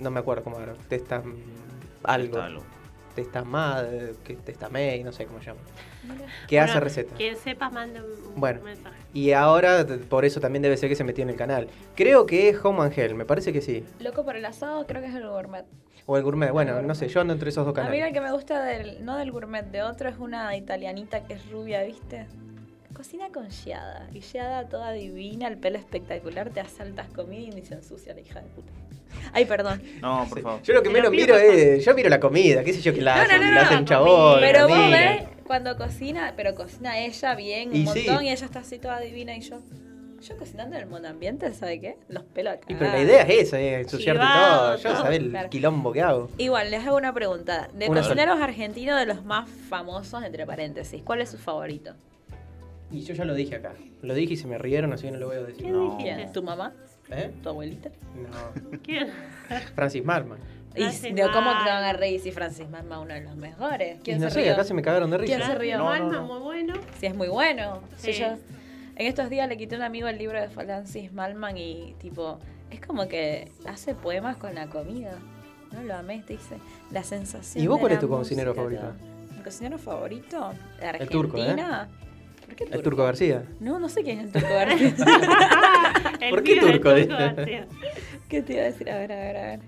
No 0.00 0.10
me 0.10 0.20
acuerdo 0.20 0.42
cómo 0.42 0.58
era. 0.60 0.74
Testa... 0.88 1.22
Algo. 2.02 2.34
Está 2.36 2.46
algo. 2.46 2.62
Testamad, 3.14 3.84
que 4.24 4.34
Testamey, 4.36 5.02
no 5.04 5.12
sé 5.12 5.26
cómo 5.26 5.40
se 5.40 5.46
llama. 5.46 5.60
Que 6.46 6.56
Bueno, 6.56 6.70
hace 6.70 6.80
recetas. 6.80 7.16
Quien 7.18 7.36
sepa, 7.36 7.68
mande 7.68 8.00
un 8.00 8.34
Bueno. 8.40 8.62
mensaje. 8.62 8.96
Y 9.12 9.32
ahora, 9.32 9.84
por 10.08 10.24
eso 10.24 10.40
también 10.40 10.62
debe 10.62 10.76
ser 10.76 10.88
que 10.88 10.94
se 10.96 11.04
metió 11.04 11.22
en 11.24 11.30
el 11.30 11.36
canal. 11.36 11.68
Creo 11.96 12.24
que 12.24 12.48
es 12.48 12.64
Home 12.64 12.82
and 12.82 12.96
Hell, 12.96 13.14
me 13.16 13.24
parece 13.24 13.52
que 13.52 13.60
sí. 13.60 13.84
Loco 13.98 14.24
por 14.24 14.36
el 14.36 14.44
asado, 14.44 14.86
creo 14.86 15.02
que 15.02 15.08
es 15.08 15.14
el 15.14 15.28
gourmet. 15.28 15.66
O 16.06 16.16
el 16.16 16.22
gourmet, 16.22 16.52
bueno, 16.52 16.80
no 16.82 16.94
sé, 16.94 17.08
yo 17.08 17.20
ando 17.20 17.34
entre 17.34 17.50
esos 17.50 17.66
dos 17.66 17.76
A 17.76 17.82
mí 17.82 17.86
el 17.88 17.92
canales. 17.98 18.14
que 18.14 18.20
me 18.20 18.32
gusta 18.32 18.64
del, 18.64 19.04
no 19.04 19.16
del 19.16 19.32
gourmet, 19.32 19.66
de 19.66 19.82
otro 19.82 20.08
es 20.08 20.16
una 20.18 20.56
italianita 20.56 21.24
que 21.24 21.34
es 21.34 21.50
rubia, 21.50 21.82
¿viste? 21.82 22.26
Cocina 22.94 23.28
con 23.32 23.50
Giada. 23.50 24.08
Y 24.12 24.20
Giada 24.20 24.68
toda 24.68 24.92
divina, 24.92 25.48
el 25.48 25.58
pelo 25.58 25.78
espectacular, 25.78 26.50
te 26.50 26.60
hace 26.60 26.82
altas 26.84 27.08
comidas 27.12 27.52
y 27.54 27.60
ni 27.60 27.66
se 27.66 27.74
ensucia 27.74 28.14
la 28.14 28.20
hija 28.20 28.40
de 28.40 28.46
puta. 28.48 28.72
Ay, 29.32 29.44
perdón. 29.44 29.82
No, 30.00 30.26
por 30.28 30.40
favor. 30.40 30.62
Yo 30.62 30.74
lo 30.74 30.82
que 30.82 30.90
menos 30.90 31.10
miro 31.10 31.36
es. 31.36 31.84
Yo 31.84 31.94
miro 31.94 32.08
la 32.08 32.20
comida, 32.20 32.62
qué 32.64 32.72
sé 32.72 32.80
yo 32.80 32.92
que 32.94 33.00
la 33.00 33.16
No, 33.16 33.22
hace, 33.22 33.38
no, 33.38 33.44
no, 33.46 33.52
la 33.52 33.60
hace 33.62 33.74
no, 33.74 33.80
un 33.80 33.86
chabón. 33.86 34.40
Pero 34.40 34.68
vos 34.68 34.90
ves 34.90 35.22
cuando 35.46 35.76
cocina, 35.76 36.32
pero 36.36 36.54
cocina 36.54 36.98
ella 36.98 37.34
bien, 37.34 37.70
un 37.70 37.74
Y 37.76 37.86
sí. 37.86 38.04
montón, 38.06 38.24
y 38.24 38.30
ella 38.30 38.44
está 38.46 38.60
así 38.60 38.78
toda 38.78 39.00
divina 39.00 39.36
y 39.36 39.40
yo. 39.40 39.58
Yo 40.22 40.36
cocinando 40.36 40.76
en 40.76 40.82
el 40.82 40.86
mundo 40.88 41.08
ambiente, 41.08 41.50
¿sabe 41.54 41.80
qué? 41.80 41.96
Los 42.08 42.24
pelos 42.24 42.52
acá. 42.52 42.66
Y 42.68 42.74
pero 42.74 42.90
la 42.92 43.00
idea 43.00 43.22
es 43.22 43.46
esa, 43.48 43.58
es 43.58 43.84
ensuciarte 43.84 44.20
Chivado, 44.20 44.76
todo. 44.76 44.76
Yo 44.76 44.96
sabés 45.02 45.18
el 45.20 45.30
Claro. 45.30 45.48
quilombo 45.48 45.92
que 45.92 46.02
hago. 46.02 46.28
Igual, 46.36 46.70
les 46.70 46.86
hago 46.86 46.98
una 46.98 47.14
pregunta. 47.14 47.68
De 47.72 47.88
Una 47.88 48.02
cocineros 48.02 48.38
argentinos, 48.38 48.98
de 49.00 49.06
los 49.06 49.24
más 49.24 49.48
famosos, 49.70 50.22
entre 50.22 50.44
paréntesis, 50.44 51.00
¿cuál 51.02 51.22
es 51.22 51.30
su 51.30 51.38
favorito? 51.38 51.94
Y 52.90 53.00
yo 53.00 53.14
ya 53.14 53.24
lo 53.24 53.32
dije 53.34 53.54
acá. 53.56 53.72
Lo 54.02 54.12
dije 54.12 54.34
y 54.34 54.36
se 54.36 54.46
me 54.46 54.58
rieron, 54.58 54.92
así 54.92 55.04
que 55.06 55.12
no 55.12 55.18
lo 55.18 55.28
voy 55.28 55.36
a 55.36 55.40
decir. 55.40 55.62
¿Quién 55.62 55.72
No. 55.72 55.96
dijiste? 55.96 56.28
¿Tu 56.34 56.42
mamá? 56.42 56.74
¿Eh? 57.10 57.30
¿Tu 57.42 57.48
abuelita? 57.48 57.90
No. 58.14 58.78
¿Quién? 58.82 59.08
Francis 59.74 60.04
Marman. 60.04 60.38
Y 60.76 60.82
Francis 60.82 61.12
no, 61.14 61.32
¿Cómo 61.32 61.50
te 61.64 61.68
van 61.68 61.82
a 61.84 61.92
reír 61.92 62.20
si 62.20 62.30
Francis 62.30 62.68
Marma 62.68 62.96
es 62.96 63.02
uno 63.02 63.14
de 63.14 63.20
los 63.22 63.34
mejores? 63.36 63.98
Y 63.98 64.02
¿Quién 64.02 64.20
no 64.20 64.28
se 64.28 64.34
sé, 64.34 64.42
rió? 64.42 64.52
acá 64.52 64.64
se 64.64 64.74
me 64.74 64.82
cagaron 64.82 65.10
de 65.10 65.18
risa. 65.18 65.36
¿Quién 65.36 65.48
se 65.48 65.54
rió? 65.56 65.78
No, 65.78 65.84
no, 65.84 65.90
Alma, 65.90 66.12
no. 66.12 66.22
muy 66.26 66.38
bueno. 66.38 66.74
Si 66.98 67.06
es 67.06 67.14
muy 67.16 67.28
bueno. 67.28 67.80
Si 67.96 68.12
Sí. 68.12 68.20
yo- 68.20 68.26
en 68.28 69.06
estos 69.06 69.30
días 69.30 69.48
le 69.48 69.56
quité 69.56 69.74
a 69.74 69.78
un 69.78 69.84
amigo 69.84 70.06
el 70.08 70.18
libro 70.18 70.40
de 70.40 70.48
Francis 70.48 71.12
Malman 71.12 71.56
y 71.56 71.94
tipo, 72.00 72.38
es 72.70 72.80
como 72.80 73.08
que 73.08 73.50
hace 73.66 73.94
poemas 73.94 74.36
con 74.36 74.54
la 74.54 74.68
comida. 74.68 75.12
No 75.72 75.82
lo 75.82 75.94
amé, 75.96 76.22
te 76.26 76.34
dice. 76.34 76.56
La 76.92 77.02
sensación. 77.02 77.64
¿Y 77.64 77.66
vos 77.66 77.76
de 77.78 77.80
cuál 77.80 77.90
la 77.90 77.94
es 77.94 78.00
tu 78.00 78.08
cocinero 78.08 78.54
favorito? 78.54 78.92
¿Mi 79.36 79.42
cocinero 79.42 79.78
favorito? 79.78 80.52
¿De 80.80 80.88
El 80.98 81.08
turco, 81.08 81.36
¿eh? 81.38 81.56
Argentina? 82.50 82.56
¿Por 82.56 82.56
qué 82.56 82.74
El 82.74 82.82
Turco 82.82 83.04
García. 83.04 83.42
No, 83.60 83.78
no 83.78 83.88
sé 83.88 84.02
quién 84.02 84.18
es 84.20 84.24
el 84.26 84.32
turco 84.32 84.48
García. 84.54 84.94
El 86.20 86.30
¿Por 86.30 86.42
qué 86.42 86.56
turco, 86.60 86.94
dice? 86.94 87.08
García. 87.08 87.66
¿Qué 88.28 88.42
te 88.42 88.52
iba 88.54 88.62
a 88.62 88.66
decir? 88.66 88.90
A 88.90 88.98
ver, 88.98 89.12
a 89.12 89.16
ver, 89.16 89.36
a 89.36 89.42
ver. 89.42 89.60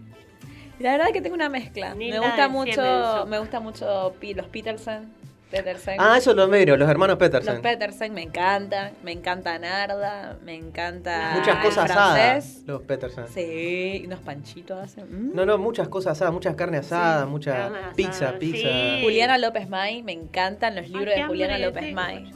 La 0.78 0.92
verdad 0.92 1.06
es 1.08 1.12
que 1.12 1.20
tengo 1.20 1.34
una 1.34 1.48
mezcla. 1.48 1.94
Ni 1.94 2.10
me 2.10 2.18
gusta 2.18 2.48
mucho, 2.48 3.26
me 3.28 3.38
gusta 3.38 3.60
mucho 3.60 4.14
los 4.34 4.46
Petersen. 4.46 5.22
Petersen. 5.52 5.96
Ah, 5.98 6.16
eso 6.16 6.32
lo 6.32 6.48
miro, 6.48 6.78
los 6.78 6.88
hermanos 6.88 7.18
Los 7.20 7.28
Peterson. 7.28 7.60
Petersen 7.60 8.14
me 8.14 8.22
encantan, 8.22 8.92
me 9.04 9.12
encanta 9.12 9.58
Narda, 9.58 10.38
me 10.42 10.54
encanta 10.54 11.34
Muchas 11.36 11.62
cosas 11.62 11.90
asadas, 11.90 12.62
los 12.66 12.80
Peterson. 12.82 13.26
Sí, 13.28 14.02
unos 14.06 14.20
panchitos 14.20 14.78
hacen. 14.82 15.04
mm. 15.10 15.34
No, 15.36 15.44
no, 15.44 15.58
muchas 15.58 15.88
cosas 15.88 16.12
asadas, 16.12 16.32
muchas 16.32 16.54
carnes 16.54 16.86
asadas, 16.86 17.28
mucha 17.28 17.52
carne 17.52 17.78
asada, 17.80 17.92
pizza, 17.92 18.38
pizza. 18.38 18.68
sí. 18.68 19.00
Juliana 19.02 19.36
López 19.36 19.68
May, 19.68 20.02
me 20.02 20.12
encantan 20.12 20.74
los 20.74 20.88
libros 20.88 21.12
Ay, 21.14 21.20
de 21.20 21.28
Juliana 21.28 21.58
López 21.58 21.82
tengo, 21.82 21.96
May. 21.96 22.32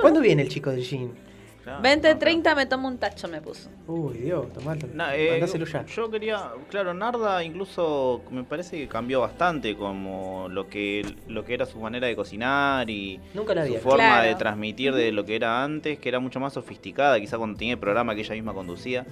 ¿Cuándo 0.00 0.20
viene 0.20 0.42
el 0.42 0.48
chico 0.48 0.70
del 0.70 0.82
jean? 0.82 1.27
Claro, 1.68 1.82
20, 1.82 2.12
no, 2.14 2.18
30 2.18 2.54
me 2.54 2.66
tomo 2.66 2.88
un 2.88 2.96
tacho, 2.98 3.28
me 3.28 3.40
puso. 3.42 3.68
Uy, 3.86 4.18
Dios. 4.18 4.46
Na- 4.94 5.14
eh, 5.14 5.44
ya. 5.70 5.84
Yo 5.86 6.10
quería, 6.10 6.50
claro, 6.70 6.94
Narda 6.94 7.44
incluso 7.44 8.22
me 8.30 8.42
parece 8.44 8.78
que 8.78 8.88
cambió 8.88 9.20
bastante 9.20 9.76
como 9.76 10.48
lo 10.50 10.68
que 10.68 11.04
lo 11.26 11.44
que 11.44 11.54
era 11.54 11.66
su 11.66 11.78
manera 11.78 12.06
de 12.06 12.16
cocinar 12.16 12.88
y 12.88 13.20
Nunca 13.34 13.54
la 13.54 13.64
vi. 13.64 13.74
su 13.74 13.78
forma 13.80 13.96
Claro. 13.98 14.28
de 14.28 14.34
transmitir 14.36 14.94
de 14.94 15.12
lo 15.12 15.24
que 15.26 15.36
era 15.36 15.62
antes, 15.62 15.98
que 15.98 16.08
era 16.08 16.20
mucho 16.20 16.40
más 16.40 16.54
sofisticada, 16.54 17.20
quizá 17.20 17.36
cuando 17.36 17.58
tenía 17.58 17.74
el 17.74 17.78
programa 17.80 18.14
que 18.14 18.22
ella 18.22 18.34
misma 18.34 18.54
conducía. 18.54 19.04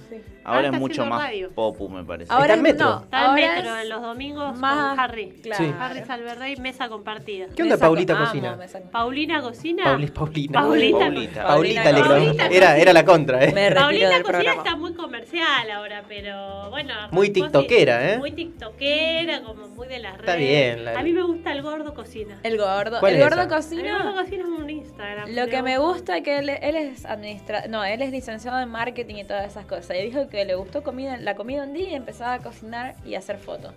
Ahora 0.43 0.65
está 0.65 0.77
es 0.77 0.81
mucho 0.81 1.05
más 1.05 1.21
radio. 1.23 1.49
popu, 1.53 1.89
me 1.89 2.03
parece. 2.03 2.31
Ahora 2.33 2.53
en 2.53 2.59
es- 2.59 2.63
Metro. 2.73 2.85
no, 2.89 2.99
Está 3.03 3.17
en 3.19 3.25
ahora 3.29 3.55
metro 3.55 3.75
es 3.75 3.83
en 3.83 3.89
los 3.89 4.01
domingos 4.01 4.57
más- 4.57 4.89
con 4.91 4.99
Harry. 4.99 5.29
Claro. 5.43 5.63
Sí. 5.63 5.73
Harry 5.79 6.03
Salverrey, 6.05 6.55
mesa 6.57 6.89
compartida. 6.89 7.47
¿Qué 7.55 7.61
onda 7.63 7.75
Mesa 7.75 7.85
Paulita 7.85 8.17
cocina? 8.17 8.57
Paulina 8.91 9.41
cocina. 9.41 9.83
Pauli- 9.83 10.07
Paulina. 10.07 10.59
Paulita. 10.61 10.97
Paulita. 10.99 11.43
Paulita 11.47 11.91
le 11.91 12.01
Paulita 12.01 12.33
creo. 12.46 12.46
Era, 12.51 12.77
era 12.77 12.93
la 12.93 13.03
contra, 13.05 13.43
¿eh? 13.43 13.51
Me 13.53 13.69
retiro 13.69 13.81
Paulina 13.81 14.09
del 14.09 14.21
Cocina 14.23 14.37
programa. 14.39 14.63
está 14.63 14.75
muy 14.75 14.93
comercial 14.93 15.71
ahora, 15.71 16.03
pero 16.07 16.69
bueno. 16.69 16.93
Muy 17.11 17.29
tiktokera, 17.29 18.13
¿eh? 18.13 18.17
Muy 18.17 18.31
tiktokera, 18.31 19.41
como 19.43 19.67
muy 19.69 19.87
de 19.87 19.99
las 19.99 20.13
redes. 20.13 20.25
Está 20.27 20.35
bien, 20.35 20.85
la- 20.85 20.99
A 20.99 21.03
mí 21.03 21.11
me 21.13 21.23
gusta 21.23 21.51
el 21.51 21.61
gordo 21.61 21.93
cocina. 21.93 22.39
El 22.43 22.57
gordo. 22.57 22.99
¿Cuál 22.99 23.13
El 23.15 23.19
es 23.21 23.23
gordo 23.29 23.41
esa? 23.41 23.43
El 23.43 23.49
cocina. 23.61 23.97
gordo 24.03 24.15
cocina 24.21 24.43
es 24.43 24.49
un 24.49 24.69
Instagram. 24.69 25.29
Lo 25.35 25.47
que 25.47 25.61
me 25.61 25.77
gusta 25.77 26.17
es 26.17 26.23
que 26.23 26.37
él, 26.39 26.49
él 26.49 26.75
es 26.75 27.05
administra 27.05 27.65
no, 27.67 27.83
él 27.83 28.01
es 28.01 28.11
licenciado 28.11 28.59
en 28.59 28.69
marketing 28.69 29.15
y 29.15 29.23
todas 29.23 29.45
esas 29.47 29.65
cosas. 29.65 29.97
Y 29.97 30.03
dijo 30.03 30.27
que 30.29 30.45
le 30.45 30.55
gustó 30.55 30.83
comida, 30.83 31.17
la 31.17 31.35
comida 31.35 31.63
un 31.63 31.73
día 31.73 31.89
y 31.89 31.95
empezaba 31.95 32.33
a 32.33 32.39
cocinar 32.39 32.95
y 33.05 33.15
a 33.15 33.19
hacer 33.19 33.37
fotos. 33.37 33.73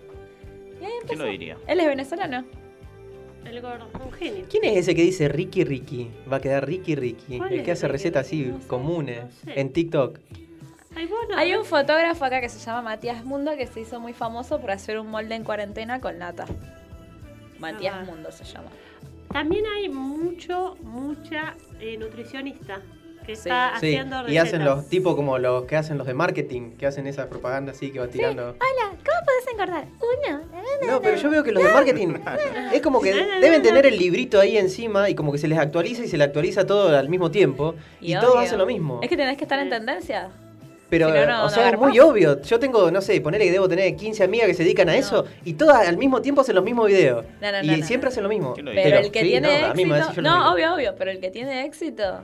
Y 0.81 0.85
ahí 0.85 0.91
¿Quién 1.07 1.19
lo 1.19 1.25
diría? 1.25 1.57
Él 1.67 1.79
es 1.79 1.85
venezolano. 1.87 2.45
El 3.45 3.61
gordo, 3.61 3.87
un 4.03 4.11
genio. 4.11 4.45
¿Quién 4.49 4.63
es 4.65 4.77
ese 4.77 4.95
que 4.95 5.01
dice 5.01 5.27
Ricky 5.27 5.63
Ricky? 5.63 6.09
Va 6.31 6.37
a 6.37 6.41
quedar 6.41 6.65
Ricky 6.65 6.95
Ricky. 6.95 7.37
¿Cuál 7.37 7.53
El 7.53 7.59
es 7.59 7.65
que 7.65 7.71
hace 7.71 7.87
Ricky 7.87 7.91
recetas 7.93 8.29
Ricky? 8.31 8.43
así 8.43 8.51
No 8.51 8.61
sé, 8.61 8.67
comunes 8.67 9.23
no 9.23 9.53
sé. 9.53 9.59
en 9.59 9.73
TikTok. 9.73 10.19
Ay. 10.95 11.09
Hay 11.35 11.55
un 11.55 11.65
fotógrafo 11.65 12.25
acá 12.25 12.41
que 12.41 12.49
se 12.49 12.59
llama 12.59 12.81
Matías 12.81 13.23
Mundo 13.25 13.51
que 13.57 13.65
se 13.67 13.81
hizo 13.81 13.99
muy 13.99 14.13
famoso 14.13 14.59
por 14.59 14.71
hacer 14.71 14.99
un 14.99 15.07
molde 15.07 15.35
en 15.35 15.43
cuarentena 15.43 15.99
con 16.01 16.17
nata. 16.19 16.45
Matías 17.59 17.95
Ah. 17.99 18.03
Mundo 18.05 18.31
se 18.31 18.43
llama. 18.43 18.69
También 19.31 19.65
hay 19.65 19.87
mucho, 19.87 20.75
mucha 20.81 21.55
eh, 21.79 21.97
nutricionista 21.97 22.81
que 23.25 23.33
está 23.33 23.73
Sí, 23.79 23.87
haciendo 23.95 24.27
y 24.29 24.37
hacen 24.37 24.65
los 24.65 24.87
tipos 24.87 25.15
como 25.15 25.37
los 25.37 25.65
que 25.65 25.75
hacen 25.75 25.97
los 25.97 26.07
de 26.07 26.13
marketing, 26.13 26.71
que 26.77 26.85
hacen 26.87 27.07
esa 27.07 27.27
propaganda 27.29 27.71
así 27.71 27.91
que 27.91 27.99
va 27.99 28.07
tirando. 28.07 28.43
Hola, 28.43 28.89
¿cómo 28.89 29.25
podés 29.25 29.47
engordar? 29.51 29.85
Uno. 29.99 30.41
No, 30.87 31.01
pero 31.01 31.17
yo 31.17 31.29
veo 31.29 31.43
que 31.43 31.51
los 31.51 31.63
de 31.63 31.71
marketing 31.71 32.15
es 32.73 32.81
como 32.81 33.01
que 33.01 33.13
deben 33.41 33.61
tener 33.61 33.85
el 33.85 33.97
librito 33.97 34.39
ahí 34.39 34.57
encima 34.57 35.09
y 35.09 35.15
como 35.15 35.31
que 35.31 35.37
se 35.37 35.47
les 35.47 35.57
actualiza 35.59 36.03
y 36.03 36.07
se 36.07 36.17
le 36.17 36.23
actualiza 36.23 36.65
todo 36.65 36.95
al 36.97 37.09
mismo 37.09 37.31
tiempo 37.31 37.75
y, 37.99 38.13
todos 38.15 38.35
obvio. 38.35 38.39
hacen 38.41 38.57
lo 38.57 38.65
mismo. 38.65 38.99
Es 39.03 39.09
que 39.09 39.17
tenés 39.17 39.37
que 39.37 39.43
estar 39.43 39.59
en 39.59 39.69
tendencia. 39.69 40.29
Pero, 40.89 41.07
si 41.07 41.13
no, 41.13 41.25
no- 41.25 41.39
o 41.39 41.43
no 41.43 41.49
sea, 41.49 41.69
es 41.69 41.77
muy 41.77 41.97
obvio. 42.01 42.41
Yo 42.41 42.59
tengo, 42.59 42.91
no 42.91 42.99
sé, 42.99 43.21
ponerle 43.21 43.45
que 43.45 43.53
debo 43.53 43.69
tener 43.69 43.95
15 43.95 44.25
amigas 44.25 44.47
que 44.47 44.53
se 44.53 44.63
dedican 44.63 44.89
a 44.89 44.95
eso 44.97 45.23
y 45.45 45.53
todas 45.53 45.87
al 45.87 45.97
mismo 45.97 46.21
tiempo 46.21 46.41
hacen 46.41 46.53
los 46.55 46.65
mismos 46.65 46.87
videos. 46.89 47.25
No, 47.39 47.49
no, 47.49 47.63
y 47.63 47.67
no, 47.67 47.77
no, 47.77 47.85
siempre 47.85 48.07
no. 48.07 48.11
hacen 48.11 48.23
lo 48.23 48.29
mismo. 48.29 48.53
¿Quién 48.55 48.65
lo 48.65 48.71
Pero, 48.73 48.83
Pero, 48.83 48.97
el 48.99 49.11
que 49.11 49.21
sí, 49.21 49.27
tiene 49.29 49.61
no, 49.61 49.67
a 49.67 49.73
mí 49.73 49.85
me 49.85 49.97
éxito. 49.99 50.21
No, 50.21 50.51
obvio, 50.51 50.75
obvio. 50.75 50.93
Pero 50.97 51.11
el 51.11 51.21
que 51.21 51.31
tiene 51.31 51.63
éxito 51.65 52.19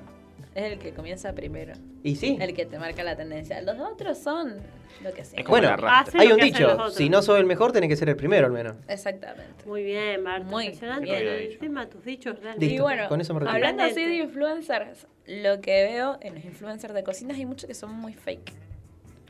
es 0.58 0.74
el 0.74 0.80
que 0.80 0.92
comienza 0.92 1.34
primero. 1.34 1.74
Y 2.04 2.16
sí. 2.16 2.36
El 2.42 2.54
que 2.56 2.66
te 2.66 2.80
marca 2.80 3.04
la 3.04 3.16
tendencia. 3.16 3.62
Los 3.62 3.78
otros 3.80 4.18
son 4.18 4.56
lo 5.04 5.14
que 5.14 5.24
sea. 5.24 5.40
Es 5.40 5.46
como 5.46 5.60
Bueno, 5.60 5.70
Hay 5.70 6.28
un 6.32 6.40
hacen 6.40 6.40
dicho, 6.40 6.90
si 6.90 7.10
no 7.10 7.22
sos 7.22 7.38
el 7.38 7.46
mejor 7.46 7.72
tenés 7.72 7.90
que 7.90 7.96
ser 7.96 8.10
el 8.10 8.16
primero 8.16 8.48
al 8.48 8.52
menos. 8.52 8.76
Exactamente. 8.88 9.66
Muy 9.68 9.84
bien, 9.84 10.24
Marta. 10.24 10.48
Muy 10.48 10.66
Impresionante 10.66 11.06
bien. 11.06 11.28
el 11.28 11.58
tema, 11.60 11.88
tus 11.88 12.04
dichos 12.04 12.36
realmente. 12.40 12.66
Listo, 12.66 12.76
Y 12.76 12.82
bueno, 12.82 13.08
con 13.08 13.22
eso 13.22 13.34
me 13.36 13.42
retiro. 13.42 13.56
hablando 13.56 13.84
así 13.84 14.04
de 14.04 14.16
influencers, 14.16 15.06
lo 15.28 15.62
que 15.62 15.84
veo 15.84 16.18
en 16.22 16.34
los 16.36 16.44
influencers 16.44 16.94
de 16.96 17.04
cocinas 17.04 17.38
hay 17.38 17.46
muchos 17.46 17.68
que 17.68 17.76
son 17.76 17.92
muy 17.92 18.14
fake. 18.14 18.52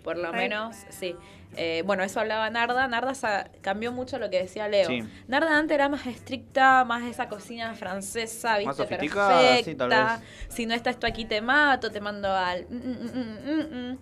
Por 0.04 0.18
lo 0.18 0.32
menos, 0.32 0.76
sí. 0.90 1.16
Eh, 1.56 1.82
bueno, 1.86 2.04
eso 2.04 2.20
hablaba 2.20 2.50
Narda. 2.50 2.88
Narda 2.88 3.16
sa- 3.16 3.50
cambió 3.62 3.92
mucho 3.92 4.20
lo 4.20 4.30
que 4.30 4.42
decía 4.42 4.68
Leo. 4.68 4.88
Sí. 4.88 5.04
Narda 5.28 5.58
antes 5.58 5.76
era 5.76 5.90
más 5.90 6.06
estricta, 6.06 6.84
más 6.86 7.04
esa 7.04 7.28
cocina 7.30 7.74
francesa, 7.76 8.58
viste, 8.58 8.74
sí, 8.74 8.78
perfecta. 8.84 9.88
tal 9.90 10.22
Si 10.50 10.66
no 10.66 10.74
está 10.74 10.90
esto 10.90 11.08
aquí 11.08 11.26
te 11.26 11.42
mato, 11.42 11.92
te 11.92 12.00
mando 12.02 12.32
al... 12.34 12.66
mm, 12.70 12.76
mm, 12.76 13.92
mm. 13.92 13.98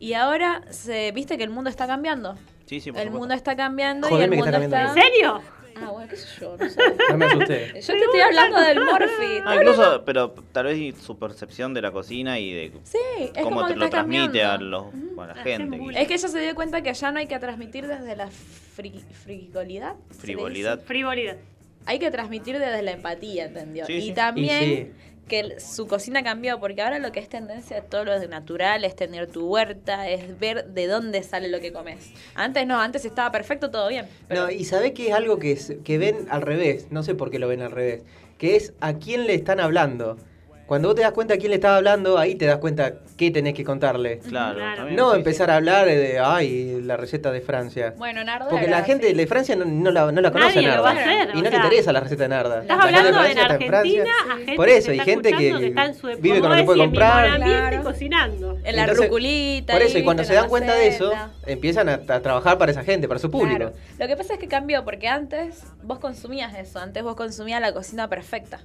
Y 0.00 0.14
ahora, 0.14 0.62
se, 0.70 1.12
viste 1.12 1.38
que 1.38 1.44
el 1.44 1.50
mundo 1.50 1.70
está 1.70 1.86
cambiando. 1.86 2.36
Sí, 2.66 2.80
sí, 2.80 2.90
por 2.90 3.00
El 3.00 3.06
supuesto. 3.06 3.18
mundo 3.20 3.34
está 3.34 3.56
cambiando 3.56 4.08
Jodeme 4.08 4.36
y 4.36 4.40
el 4.40 4.46
está 4.46 4.58
mundo 4.58 4.70
cambiando 4.72 5.00
está... 5.00 5.06
¿En 5.06 5.12
serio? 5.12 5.61
Ah, 5.84 5.90
bueno, 5.90 6.08
qué 6.08 6.16
sé 6.16 6.28
yo, 6.40 6.56
no 6.56 6.68
sé. 6.70 6.80
No 7.10 7.16
me 7.18 7.24
asusté. 7.26 7.66
Yo 7.80 7.92
te 7.94 7.98
estoy 7.98 8.20
hablando 8.20 8.60
del 8.60 8.80
Morphy. 8.84 9.38
Ah, 9.44 9.56
incluso, 9.56 10.02
pero 10.04 10.30
tal 10.52 10.66
vez 10.66 10.94
su 11.00 11.18
percepción 11.18 11.74
de 11.74 11.82
la 11.82 11.90
cocina 11.92 12.38
y 12.38 12.52
de 12.52 12.72
Sí, 12.84 12.98
es 13.18 13.30
cómo 13.42 13.56
como 13.56 13.66
te 13.66 13.72
que 13.74 13.78
lo 13.78 13.84
está 13.86 13.96
transmite 13.98 14.42
a, 14.44 14.58
la 14.58 15.34
gente. 15.42 15.80
Es 16.00 16.08
que 16.08 16.14
ella 16.14 16.28
se 16.28 16.40
dio 16.40 16.54
cuenta 16.54 16.82
que 16.82 16.92
ya 16.94 17.10
no 17.12 17.18
hay 17.18 17.26
que 17.26 17.38
transmitir 17.38 17.86
desde 17.86 18.16
la 18.16 18.28
fri- 18.28 19.02
frivolidad. 19.24 19.94
¿se 20.10 20.16
le 20.18 20.22
Frivolidad. 20.34 20.80
Frivolidad. 20.84 21.36
Hay 21.84 21.98
que 21.98 22.10
transmitir 22.10 22.58
desde 22.58 22.80
la 22.82 22.92
empatía, 22.92 23.46
¿entendió? 23.46 23.84
Sí, 23.86 23.94
y 23.94 24.00
sí. 24.02 24.12
también 24.12 24.62
Y 24.62 24.76
sí. 24.76 24.92
Que 25.32 25.58
su 25.60 25.86
cocina 25.86 26.22
cambió, 26.22 26.60
porque 26.60 26.82
ahora 26.82 26.98
lo 26.98 27.10
que 27.10 27.18
es 27.18 27.26
tendencia 27.30 27.78
es 27.78 27.88
todo 27.88 28.04
lo 28.04 28.20
de 28.20 28.28
natural, 28.28 28.84
es 28.84 28.94
tener 28.94 29.28
tu 29.28 29.46
huerta, 29.48 30.06
es 30.10 30.38
ver 30.38 30.66
de 30.66 30.86
dónde 30.86 31.22
sale 31.22 31.48
lo 31.48 31.58
que 31.58 31.72
comes. 31.72 32.10
Antes 32.34 32.66
no, 32.66 32.78
antes 32.78 33.06
estaba 33.06 33.32
perfecto, 33.32 33.70
todo 33.70 33.88
bien. 33.88 34.04
No, 34.28 34.50
y 34.50 34.64
sabés 34.66 34.92
que 34.92 35.08
es 35.08 35.14
algo 35.14 35.38
que, 35.38 35.52
es- 35.52 35.72
que 35.84 35.96
ven 35.96 36.26
al 36.28 36.42
revés, 36.42 36.88
no 36.90 37.02
sé 37.02 37.14
por 37.14 37.30
qué 37.30 37.38
lo 37.38 37.48
ven 37.48 37.62
al 37.62 37.70
revés, 37.70 38.02
que 38.36 38.56
es 38.56 38.74
a 38.80 38.98
quién 38.98 39.26
le 39.26 39.32
están 39.34 39.58
hablando. 39.58 40.18
Cuando 40.66 40.88
vos 40.88 40.94
te 40.94 41.02
das 41.02 41.12
cuenta 41.12 41.34
a 41.34 41.36
quién 41.36 41.50
le 41.50 41.56
estás 41.56 41.72
hablando, 41.72 42.16
ahí 42.18 42.34
te 42.34 42.46
das 42.46 42.56
cuenta 42.58 42.94
qué 43.18 43.30
tenés 43.30 43.52
que 43.54 43.62
contarle. 43.64 44.20
Claro, 44.20 44.88
No 44.90 45.14
empezar 45.14 45.50
a 45.50 45.56
hablar 45.56 45.86
de, 45.86 46.18
ay, 46.18 46.80
la 46.82 46.96
receta 46.96 47.30
de 47.30 47.40
Francia. 47.42 47.92
bueno, 47.98 48.24
Nardo 48.24 48.48
Porque 48.48 48.68
la 48.68 48.82
gente 48.82 49.12
de 49.12 49.26
Francia 49.26 49.54
no, 49.56 49.64
no 49.66 49.90
la, 49.90 50.10
no 50.10 50.20
la 50.20 50.30
conoce 50.30 50.56
Nadie 50.56 50.70
a 50.70 50.76
lo 50.76 50.82
va 50.82 50.90
a 50.90 50.94
Narda. 50.94 51.10
hacer, 51.10 51.28
Y 51.30 51.36
no 51.38 51.42
le 51.42 51.50
sea, 51.50 51.58
interesa 51.64 51.92
la 51.92 52.00
receta 52.00 52.22
de 52.22 52.28
Narda. 52.30 52.62
Estás 52.62 52.78
La 52.78 52.84
de 52.84 52.96
hablando 52.96 53.08
en 53.08 53.14
Francia. 53.24 53.44
Argentina 53.44 54.04
a 54.30 54.36
gente 54.36 54.54
Por 54.56 54.68
eso, 54.68 54.86
que 54.86 54.92
hay 54.92 55.00
gente 55.00 55.32
que 55.32 55.66
está 55.66 55.84
en 55.84 55.94
su 55.94 56.06
vive 56.18 56.40
con 56.40 56.50
lo 56.50 56.56
que 56.56 56.64
puede 56.64 56.78
comprar. 56.78 57.36
Claro. 57.36 57.82
cocinando. 57.82 58.58
En 58.64 58.76
la 58.76 58.82
Entonces, 58.82 59.04
ruculita. 59.06 59.72
Por 59.74 59.82
eso, 59.82 59.98
y 59.98 60.04
cuando 60.04 60.24
se 60.24 60.34
dan 60.34 60.48
cuenta 60.48 60.74
de 60.74 60.88
eso, 60.88 61.12
empiezan 61.46 61.88
a, 61.88 61.94
a 62.08 62.20
trabajar 62.20 62.56
para 62.56 62.70
esa 62.72 62.82
gente, 62.84 63.08
para 63.08 63.20
su 63.20 63.30
público. 63.30 63.56
Claro. 63.58 63.72
Lo 63.98 64.06
que 64.06 64.16
pasa 64.16 64.34
es 64.34 64.38
que 64.40 64.48
cambió, 64.48 64.84
porque 64.84 65.08
antes 65.08 65.64
vos 65.82 65.98
consumías 65.98 66.54
eso, 66.58 66.78
antes 66.78 67.02
vos 67.02 67.14
consumías 67.16 67.60
la 67.60 67.72
cocina 67.74 68.08
perfecta. 68.08 68.60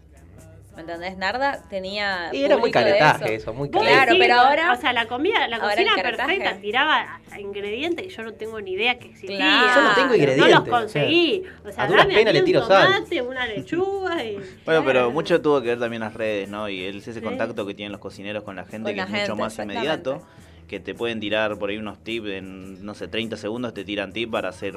¿Me 0.78 0.82
entendés? 0.84 1.18
Narda 1.18 1.64
tenía. 1.70 2.30
Y 2.32 2.44
era 2.44 2.56
muy 2.56 2.70
caretaje 2.70 3.34
eso, 3.36 3.52
muy 3.52 3.68
Vos 3.70 3.82
Claro, 3.84 4.14
pero 4.20 4.36
ahora- 4.36 4.72
O 4.74 4.76
sea, 4.80 4.94
la 4.94 5.08
comida, 5.08 5.48
la 5.48 5.60
cocina 5.60 5.92
caretaje. 5.96 6.38
perfecta 6.38 6.62
tiraba 6.62 7.20
ingredientes 7.40 8.06
que 8.06 8.14
yo 8.14 8.22
no 8.22 8.34
tengo 8.36 8.62
ni 8.62 8.74
idea 8.74 9.00
que 9.00 9.08
existían. 9.10 9.40
Claro. 9.40 9.74
Yo 9.76 9.82
no 9.82 9.96
tengo 9.96 10.08
No 10.10 10.16
ingredientes, 10.16 10.52
los 10.52 10.62
o 10.62 10.66
sea, 10.66 10.72
conseguí. 10.80 11.44
O 11.66 11.72
sea, 11.72 11.84
a 11.84 11.88
duras 11.88 12.04
dame 12.08 12.14
penas 12.14 12.30
aquí 12.30 12.34
le 12.34 12.40
un 12.42 12.46
tiro 12.46 12.66
sal. 12.68 12.94
tomate, 12.94 13.22
una 13.24 13.48
lechuga 13.48 14.24
y... 14.24 14.38
Bueno, 14.66 14.84
pero 14.86 15.10
mucho 15.12 15.42
tuvo 15.42 15.62
que 15.62 15.70
ver 15.70 15.80
también 15.80 16.02
las 16.02 16.14
redes, 16.14 16.48
¿no? 16.48 16.70
Y 16.70 16.84
ese 16.86 17.12
Sí. 17.12 17.22
contacto 17.22 17.66
que 17.66 17.74
tienen 17.74 17.92
los 17.92 18.00
cocineros 18.00 18.44
con 18.44 18.56
la 18.56 18.64
gente, 18.66 18.84
Con 18.84 18.92
que 18.94 18.98
la 18.98 19.04
es 19.24 19.30
mucho 19.30 19.36
más 19.36 19.58
inmediato, 19.58 20.22
que 20.68 20.80
te 20.80 20.94
pueden 20.94 21.20
tirar 21.20 21.58
por 21.58 21.72
ahí 21.72 21.78
unos 21.78 22.04
tips 22.04 22.28
en, 22.30 22.86
no 22.86 22.94
sé, 22.94 23.08
30 23.08 23.36
segundos 23.36 23.74
te 23.74 23.84
tiran 23.84 24.14
tips 24.14 24.32
para 24.32 24.50
hacer 24.50 24.76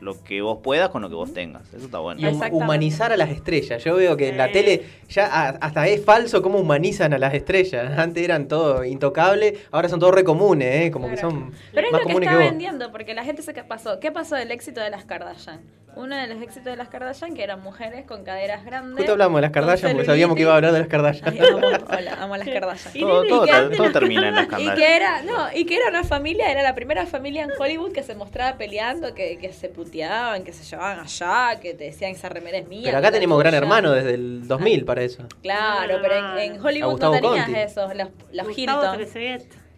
lo 0.00 0.22
que 0.24 0.40
vos 0.42 0.58
puedas 0.62 0.88
con 0.88 1.02
lo 1.02 1.08
que 1.08 1.14
vos 1.14 1.32
tengas. 1.34 1.62
Eso 1.74 1.84
está 1.84 1.98
bueno. 1.98 2.20
Y 2.20 2.24
hum- 2.24 2.40
humanizar 2.52 3.12
a 3.12 3.16
las 3.16 3.30
estrellas. 3.30 3.84
Yo 3.84 3.96
veo 3.96 4.16
que 4.16 4.28
en 4.30 4.38
la 4.38 4.50
tele 4.50 4.82
ya 5.08 5.26
hasta 5.60 5.86
es 5.88 6.04
falso 6.04 6.40
cómo 6.42 6.58
humanizan 6.58 7.12
a 7.12 7.18
las 7.18 7.34
estrellas. 7.34 7.92
Antes 7.98 8.22
eran 8.24 8.48
todo 8.48 8.84
intocable, 8.84 9.58
ahora 9.70 9.88
son 9.88 10.00
todos 10.00 10.14
re 10.14 10.24
comunes, 10.24 10.86
¿eh? 10.86 10.90
como 10.90 11.08
que 11.08 11.14
Claro. 11.14 11.30
son 11.30 11.52
Pero 11.74 11.86
es 11.86 11.92
más 11.92 12.00
lo 12.00 12.06
que 12.06 12.12
comunes 12.14 12.26
está 12.28 12.38
que 12.38 12.44
vos. 12.44 12.50
vendiendo, 12.50 12.92
porque 12.92 13.14
la 13.14 13.24
gente 13.24 13.42
se 13.42 13.52
que 13.52 13.62
pasó. 13.62 14.00
¿Qué 14.00 14.10
pasó 14.10 14.36
del 14.36 14.50
éxito 14.50 14.80
de 14.80 14.90
las 14.90 15.04
Kardashian? 15.04 15.60
Uno 15.96 16.16
de 16.16 16.28
los 16.28 16.40
éxitos 16.40 16.64
de 16.66 16.76
las 16.76 16.88
Kardashian 16.88 17.34
que 17.34 17.42
eran 17.42 17.60
mujeres 17.62 18.06
con 18.06 18.22
caderas 18.24 18.64
grandes. 18.64 18.96
Justo 18.96 19.12
hablamos 19.12 19.36
de 19.38 19.42
las 19.42 19.50
Kardashian 19.50 19.92
porque 19.92 20.06
sabíamos 20.06 20.36
que 20.36 20.42
iba 20.42 20.52
a 20.52 20.56
hablar 20.56 20.72
de 20.72 20.78
las 20.78 20.88
Kardashian. 20.88 21.28
Ay, 21.32 21.38
amo, 21.40 21.56
hola, 21.58 22.16
amo 22.20 22.34
a 22.34 22.38
las 22.38 22.48
Kardashian. 22.52 22.96
Y 22.96 23.00
Todo, 23.00 23.24
todo, 23.24 23.44
¿y 23.44 23.76
todo 23.76 23.84
las 23.84 23.92
termina 23.92 24.28
en 24.28 24.34
las 24.36 24.44
Y 24.46 24.48
canales. 24.48 24.74
que 24.74 24.96
era, 24.96 25.22
no, 25.22 25.48
y 25.54 25.64
que 25.66 25.76
era 25.76 25.88
una 25.88 26.04
familia, 26.04 26.50
era 26.50 26.62
la 26.62 26.74
primera 26.74 27.06
familia 27.06 27.42
en 27.44 27.50
Hollywood 27.58 27.92
que 27.92 28.02
se 28.02 28.14
mostraba 28.14 28.56
peleando, 28.56 29.14
que, 29.14 29.36
que 29.38 29.52
se 29.52 29.68
puteaban, 29.68 30.44
que 30.44 30.52
se 30.52 30.64
llevaban 30.64 31.00
allá, 31.00 31.58
que 31.60 31.74
te 31.74 31.84
decían 31.84 32.12
esa 32.12 32.28
remera 32.28 32.58
es 32.58 32.68
mía. 32.68 32.82
Pero 32.84 32.98
acá 32.98 33.10
tenemos 33.10 33.38
Gran 33.38 33.50
tuya". 33.52 33.58
Hermano 33.58 33.90
desde 33.92 34.14
el 34.14 34.46
2000 34.46 34.84
para 34.84 35.02
eso. 35.02 35.24
Claro, 35.42 35.96
No, 35.96 36.02
pero 36.02 36.38
en, 36.38 36.52
en 36.54 36.64
Hollywood 36.64 37.00
no 37.00 37.10
tenías 37.12 37.44
Conti. 37.46 37.60
eso, 37.60 37.92
los, 37.94 38.08
los 38.32 38.56
Hilton. 38.58 39.00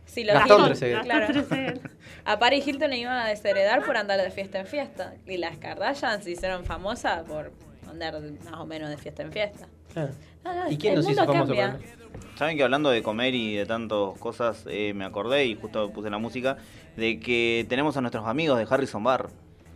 Sí, 0.07 0.25
los 0.25 0.35
Gastón 0.35 0.75
claro. 0.75 1.27
Gastón 1.27 1.47
Trezeguet. 1.47 1.91
A 2.25 2.39
Paris 2.39 2.67
Hilton 2.67 2.91
le 2.91 2.99
iban 2.99 3.17
a 3.17 3.29
desheredar 3.29 3.85
por 3.85 3.97
andar 3.97 4.21
de 4.21 4.31
fiesta 4.31 4.61
en 4.61 4.67
fiesta. 4.67 5.15
Y 5.27 5.39
las 5.39 5.57
Kardashian 5.57 6.23
se 6.23 6.31
hicieron 6.31 6.65
famosas 6.65 7.23
por 7.23 7.53
andar 7.89 8.21
más 8.45 8.61
o 8.61 8.67
menos 8.67 8.91
de 8.91 8.97
fiesta 8.97 9.23
en 9.23 9.33
fiesta. 9.33 9.67
Claro. 9.93 10.13
No, 10.45 10.55
no, 10.55 10.71
¿Y 10.71 10.77
quién 10.77 10.95
nos 10.95 11.09
hizo 11.09 11.25
mundo 11.25 11.33
famoso 11.33 11.55
cambia. 11.55 11.79
por 11.79 12.39
Saben 12.39 12.57
que 12.57 12.63
hablando 12.63 12.91
de 12.91 13.03
comer 13.03 13.35
y 13.35 13.57
de 13.57 13.67
tantas 13.67 14.19
cosas, 14.19 14.65
eh, 14.69 14.93
me 14.95 15.05
acordé 15.05 15.47
y 15.47 15.55
justo 15.55 15.91
puse 15.91 16.11
la 16.11 16.19
música, 16.19 16.57
de 16.97 17.21
que 17.21 17.67
tenemos 17.69 17.97
a 17.97 18.01
nuestros 18.01 18.27
amigos 18.27 18.59
de 18.59 18.67
Harrison 18.69 19.05
Bar. 19.05 19.29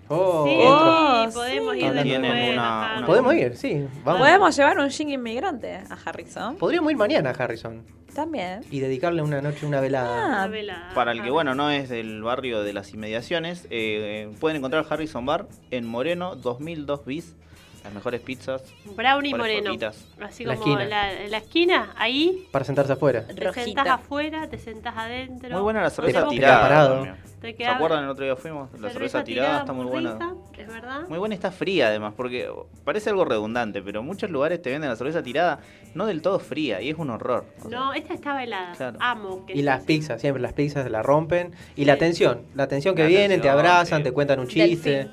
Oh, 0.09 1.27
sí, 1.29 1.35
podemos 1.35 1.75
sí. 1.75 1.81
ir 1.81 1.91
una- 2.19 2.93
una- 3.01 3.07
Podemos 3.07 3.35
ir, 3.35 3.57
sí. 3.57 3.87
Vamos. 4.05 4.21
Podemos 4.21 4.57
llevar 4.57 4.79
un 4.79 4.91
jing 4.91 5.09
inmigrante 5.11 5.75
a 5.77 5.97
Harrison. 6.05 6.57
Podríamos 6.57 6.91
ir 6.93 6.97
mañana 6.97 7.31
a 7.31 7.33
Harrison 7.33 7.83
También. 8.15 8.61
y 8.71 8.81
dedicarle 8.81 9.23
una 9.23 9.41
noche, 9.41 9.67
una 9.67 9.81
velada. 9.81 10.23
Ah, 10.25 10.27
Una 10.29 10.47
velada. 10.47 10.95
Para 10.95 11.13
el 11.13 11.23
que, 11.23 11.31
bueno, 11.31 11.55
no 11.55 11.71
es 11.71 11.89
del 11.89 12.23
barrio 12.23 12.63
de 12.63 12.73
las 12.73 12.93
inmediaciones, 12.95 13.67
eh, 13.71 14.31
pueden 14.41 14.59
encontrar 14.59 14.87
Harrison 14.89 15.27
Bar 15.27 15.47
en 15.71 15.87
Moreno 15.87 16.37
2002 16.37 17.05
bis. 17.05 17.35
Las 17.87 17.95
mejores 17.95 18.21
pizzas. 18.21 18.63
Brownie 18.97 19.35
Moreno. 19.35 19.67
papitas. 19.71 20.05
Así 20.21 20.45
La 20.45 20.57
como 20.57 20.79
esquina. 20.79 20.85
la, 20.89 21.13
en 21.23 21.31
la 21.31 21.39
esquina, 21.39 21.93
ahí, 21.97 22.47
Para 22.51 22.65
sentarse 22.65 22.93
afuera. 22.93 23.25
te 23.27 23.33
Rojita. 23.45 23.65
sentás 23.65 23.87
afuera, 23.87 24.49
te 24.49 24.59
sentás 24.59 24.97
adentro. 24.97 25.51
Muy 25.51 25.63
buena 25.63 25.83
la 25.83 25.91
cerveza 25.91 26.27
tirada. 26.29 26.89
también. 26.89 27.15
Te 27.41 27.55
¿Se 27.55 27.67
acuerdan 27.67 28.03
el 28.05 28.11
otro 28.11 28.25
día 28.25 28.35
fuimos? 28.35 28.71
La 28.81 28.91
cerveza 28.91 29.23
tirada 29.23 29.61
está 29.61 29.73
muy 29.73 29.85
buena. 29.87 30.19
es 30.59 30.67
verdad. 30.67 31.03
Muy 31.09 31.19
buena 31.19 31.35
está 31.35 31.53
fría 31.53 31.89
además, 31.89 32.15
porque 32.17 32.51
parece 32.83 33.11
algo 33.11 33.25
redundante, 33.25 33.83
pero 33.83 34.03
muchos 34.03 34.31
lugares 34.31 34.61
te 34.63 34.71
venden 34.71 34.91
la 34.91 34.97
cerveza 34.97 35.23
tirada 35.23 35.61
no 35.95 36.07
del 36.07 36.23
todo 36.23 36.41
fría 36.41 36.81
y 36.81 36.91
es 36.91 36.99
un 36.99 37.11
horror. 37.11 37.45
O 37.65 37.69
sea, 37.69 37.79
No, 37.79 37.93
esta 37.93 38.15
estaba 38.15 38.43
helada. 38.43 38.73
Claro. 38.73 38.99
Amo. 39.01 39.47
Que 39.47 39.53
Y 39.53 39.63
las 39.63 39.85
pizzas, 39.85 40.21
siempre 40.21 40.43
las 40.43 40.55
pizzas 40.55 40.91
la 40.91 41.03
rompen. 41.03 41.53
Y 41.77 41.85
la 41.85 41.93
atención, 41.93 42.43
la 42.55 42.65
atención 42.65 42.95
que 42.97 43.03
La 43.03 43.09
vienen, 43.09 43.41
te 43.41 43.49
abrazan, 43.49 43.99
sí. 43.99 44.05
te 44.05 44.13
cuentan 44.13 44.41
un 44.41 44.47
Delfín. 44.47 45.11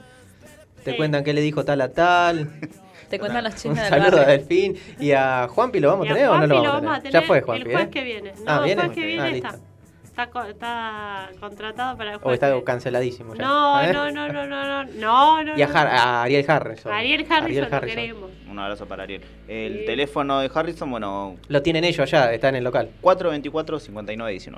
Te 0.83 0.91
Sí. 0.91 0.97
cuentan 0.97 1.23
qué 1.23 1.33
le 1.33 1.41
dijo 1.41 1.63
tal 1.65 1.81
a 1.81 1.89
tal. 1.89 2.49
Te 3.09 3.19
cuentan 3.19 3.43
los 3.43 3.53
Un 3.53 3.59
chismes 3.59 3.77
del 3.81 3.89
saludo 3.89 4.07
a 4.07 4.25
barrio. 4.25 4.37
Delfín. 4.39 4.75
¿Y 4.99 5.11
a 5.11 5.47
Juanpi 5.47 5.79
lo 5.79 5.89
vamos 5.89 6.07
a 6.07 6.11
a 6.11 6.13
tener 6.15 6.29
o 6.29 6.37
no 6.39 6.47
lo 6.47 6.55
Juanpi 6.55 6.67
vamos 6.67 6.91
a 6.97 7.01
tener? 7.01 7.13
Ya 7.13 7.21
fue 7.21 7.41
Juanpi, 7.41 7.61
El 7.61 7.67
jueves 7.71 7.87
¿eh? 7.87 7.91
que 7.91 8.03
viene. 8.03 8.31
No, 8.31 8.43
Ah, 8.47 8.57
el 8.57 8.63
¿viene? 8.63 8.81
jueves 8.81 8.97
que 8.97 9.05
viene 9.05 9.21
Ah, 9.23 9.29
está. 9.29 9.55
Está, 10.03 10.27
co- 10.29 10.43
está 10.43 11.29
contratado 11.39 11.97
para 11.97 12.11
el 12.11 12.15
O 12.15 12.19
jueves. 12.19 12.35
está 12.37 12.47
que 12.47 12.51
viene. 12.53 12.65
canceladísimo 12.65 13.35
ya. 13.35 13.41
No, 13.43 13.81
¿eh? 13.83 13.93
no, 13.93 14.11
no, 14.11 14.27
no, 14.29 14.45
no, 14.47 14.65
no, 14.65 14.83
no, 14.85 15.43
no. 15.43 15.57
Y 15.57 15.61
a. 15.61 15.67
Har- 15.67 15.87
a 15.87 16.23
Ariel 16.23 16.45
Harrison. 16.47 16.91
Ariel 16.91 17.25
Harrison, 17.29 17.67
lo 17.71 17.81
queremos. 17.81 18.31
Un 18.49 18.57
abrazo 18.59 18.87
para 18.87 19.03
Ariel. 19.03 19.21
El 19.47 19.79
Sí. 19.79 19.85
teléfono 19.85 20.39
de 20.39 20.49
Harrison, 20.53 20.89
bueno, 20.89 21.35
Lo 21.49 21.61
tienen 21.61 21.83
ellos 21.83 21.99
allá, 21.99 22.33
está 22.33 22.49
en 22.49 22.55
el 22.55 22.63
local. 22.63 22.89
424-5919. 23.01 24.57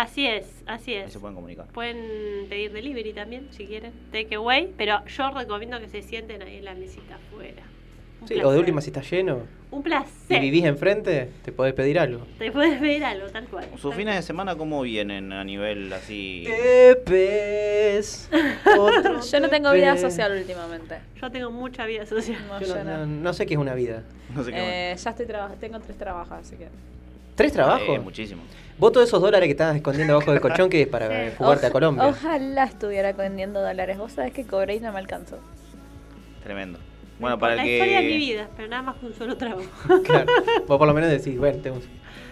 Así 0.00 0.26
es, 0.26 0.46
así 0.66 0.94
Ahí 0.94 1.02
es. 1.06 1.12
se 1.12 1.18
pueden 1.18 1.34
comunicar. 1.34 1.66
Pueden 1.68 2.46
pedir 2.48 2.72
delivery 2.72 3.12
también, 3.12 3.48
si 3.50 3.66
quieren. 3.66 3.92
Takeaway, 4.12 4.72
pero 4.76 5.04
yo 5.06 5.30
recomiendo 5.32 5.80
que 5.80 5.88
se 5.88 6.02
sienten 6.02 6.40
ahí 6.42 6.58
en 6.58 6.64
la 6.66 6.74
mesita 6.74 7.16
afuera. 7.16 7.62
Un 8.20 8.28
Sí, 8.28 8.34
o 8.40 8.50
de 8.52 8.58
última, 8.60 8.80
si 8.80 8.90
está 8.90 9.00
lleno 9.02 9.42
Un 9.72 9.80
y 9.80 9.82
placer. 9.82 10.40
vivís 10.40 10.64
enfrente, 10.64 11.30
te 11.44 11.50
podés 11.52 11.72
pedir 11.74 11.98
algo. 11.98 12.26
Te 12.38 12.52
puedes 12.52 12.80
ver 12.80 13.02
algo, 13.04 13.26
tal 13.28 13.46
cual. 13.48 13.66
¿Sus 13.76 13.90
tal 13.90 13.92
fines 13.94 14.14
de 14.14 14.22
semana 14.22 14.54
cómo 14.56 14.82
vienen 14.82 15.32
a 15.32 15.42
nivel 15.42 15.92
así? 15.92 16.44
Tepes, 16.46 18.28
Yo 19.32 19.40
no 19.40 19.48
tengo 19.48 19.72
vida 19.72 19.96
social 19.96 20.36
últimamente. 20.38 20.96
Yo 21.20 21.28
tengo 21.30 21.50
mucha 21.50 21.86
vida 21.86 22.06
social. 22.06 22.38
No, 22.48 22.60
Yo 22.60 22.76
no, 22.76 22.84
no. 22.84 22.98
no- 22.98 23.06
no 23.06 23.32
sé 23.32 23.46
qué 23.46 23.54
es 23.54 23.60
una 23.60 23.74
vida. 23.74 24.04
No 24.34 24.44
sé 24.44 24.52
qué 24.52 24.92
Eh, 24.92 24.96
ya 24.96 25.10
estoy 25.10 25.26
trabajando, 25.26 25.58
tengo 25.60 25.80
tres 25.80 25.96
trabajos, 25.98 26.32
así 26.32 26.54
que. 26.56 26.68
¿Tres 27.34 27.52
trabajos? 27.52 27.88
Eh, 27.88 27.98
muchísimo. 28.00 28.42
¿Vos 28.78 28.92
todos 28.92 29.08
esos 29.08 29.20
dólares 29.20 29.46
que 29.46 29.52
estás 29.52 29.74
escondiendo 29.76 30.14
abajo 30.14 30.30
del 30.30 30.40
colchón 30.40 30.70
que 30.70 30.82
es 30.82 30.86
para 30.88 31.08
Sí. 31.30 31.34
jugarte 31.36 31.66
a 31.66 31.70
Colombia? 31.70 32.06
Ojalá 32.06 32.64
estuviera 32.64 33.12
vendiendo 33.12 33.60
dólares. 33.60 33.98
Vos 33.98 34.12
sabés 34.12 34.32
que 34.32 34.44
cobré 34.46 34.76
y 34.76 34.80
no 34.80 34.92
me 34.92 34.98
alcanzó. 35.00 35.38
Tremendo. 36.42 36.78
Bueno, 37.18 37.38
para 37.38 37.54
el 37.54 37.56
la 37.58 37.64
que. 37.64 37.72
historia 37.74 38.00
de 38.00 38.06
mi 38.06 38.16
vida, 38.16 38.48
pero 38.56 38.68
nada 38.68 38.82
más 38.82 38.96
que 38.96 39.06
un 39.06 39.14
solo 39.14 39.36
trabajo. 39.36 39.62
Claro. 40.04 40.26
Vos 40.66 40.78
por 40.78 40.86
lo 40.86 40.94
menos 40.94 41.10
decís, 41.10 41.36
bueno, 41.36 41.58
tengo... 41.60 41.80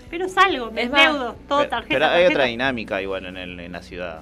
pero 0.08 0.28
salgo, 0.28 0.70
me 0.70 0.82
endeudo, 0.82 1.34
todo 1.48 1.58
Pero, 1.58 1.70
tarjeta. 1.70 1.94
pero 1.94 2.04
hay 2.06 2.12
tarjeta. 2.12 2.32
otra 2.34 2.44
dinámica 2.44 3.02
igual 3.02 3.26
en, 3.26 3.36
el, 3.36 3.58
en 3.58 3.72
la 3.72 3.82
ciudad. 3.82 4.20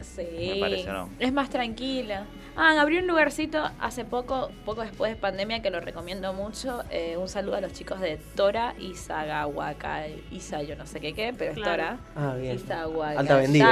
Sí. 0.00 0.22
Me 0.54 0.60
parece, 0.60 0.90
¿no? 0.90 1.10
Es 1.18 1.32
más 1.32 1.50
tranquila. 1.50 2.24
Ah, 2.60 2.80
abrí 2.80 2.98
un 2.98 3.06
lugarcito 3.06 3.70
hace 3.80 4.04
poco, 4.04 4.50
poco 4.64 4.82
después 4.82 5.12
de 5.12 5.16
pandemia, 5.16 5.62
que 5.62 5.70
lo 5.70 5.78
recomiendo 5.80 6.32
mucho. 6.32 6.82
Eh, 6.90 7.16
un 7.16 7.28
saludo 7.28 7.54
a 7.54 7.60
los 7.60 7.72
chicos 7.72 8.00
de 8.00 8.16
Tora 8.34 8.74
Isagahuaca, 8.80 10.08
Isa, 10.32 10.62
yo 10.62 10.74
no 10.74 10.84
sé 10.84 10.98
qué 11.00 11.14
qué, 11.14 11.32
pero 11.38 11.52
es. 11.52 11.56
Tora. 11.62 11.98
Ah, 12.16 12.34
bien. 12.34 12.56
Isahuaca. 12.56 13.20
Alta 13.20 13.36
vendida. 13.36 13.66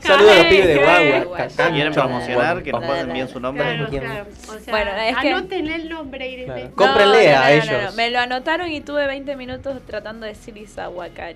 Saludos 0.00 0.32
a 0.32 0.36
los 0.36 0.46
pibes 0.46 0.66
de. 0.68 0.76
Guagua. 1.24 1.46
Quieren 1.72 1.92
promocionar, 1.92 2.62
que 2.62 2.70
nos 2.72 2.84
pasen 2.84 3.12
bien 3.12 3.28
su 3.28 3.40
nombre. 3.40 3.64
Claro, 3.64 3.86
¿Quién? 3.90 4.02
claro. 4.04 4.26
O 4.48 4.58
sea, 4.60 4.72
Bueno, 4.72 4.90
es 4.92 5.16
que- 5.18 5.28
anótenle 5.32 5.74
el 5.74 5.88
nombre, 5.88 6.28
Irene. 6.28 6.46
Claro. 6.46 6.68
No, 6.68 6.74
Cómprenle 6.76 7.32
no, 7.32 7.38
a 7.38 7.40
no, 7.40 7.44
no, 7.44 7.48
ellos. 7.62 7.82
no. 7.90 7.92
Me 7.96 8.10
lo 8.10 8.18
anotaron 8.20 8.70
y 8.70 8.80
tuve 8.82 9.06
20 9.08 9.34
minutos 9.36 9.80
tratando 9.84 10.26
de 10.26 10.32
decir 10.32 10.56
Isahuaca. 10.56 11.30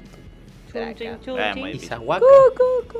Chun, 0.73 0.95
chun, 0.95 1.21
chun, 1.25 1.37
chun. 1.39 1.59
muy 1.61 1.71
Izahuaca. 1.73 2.25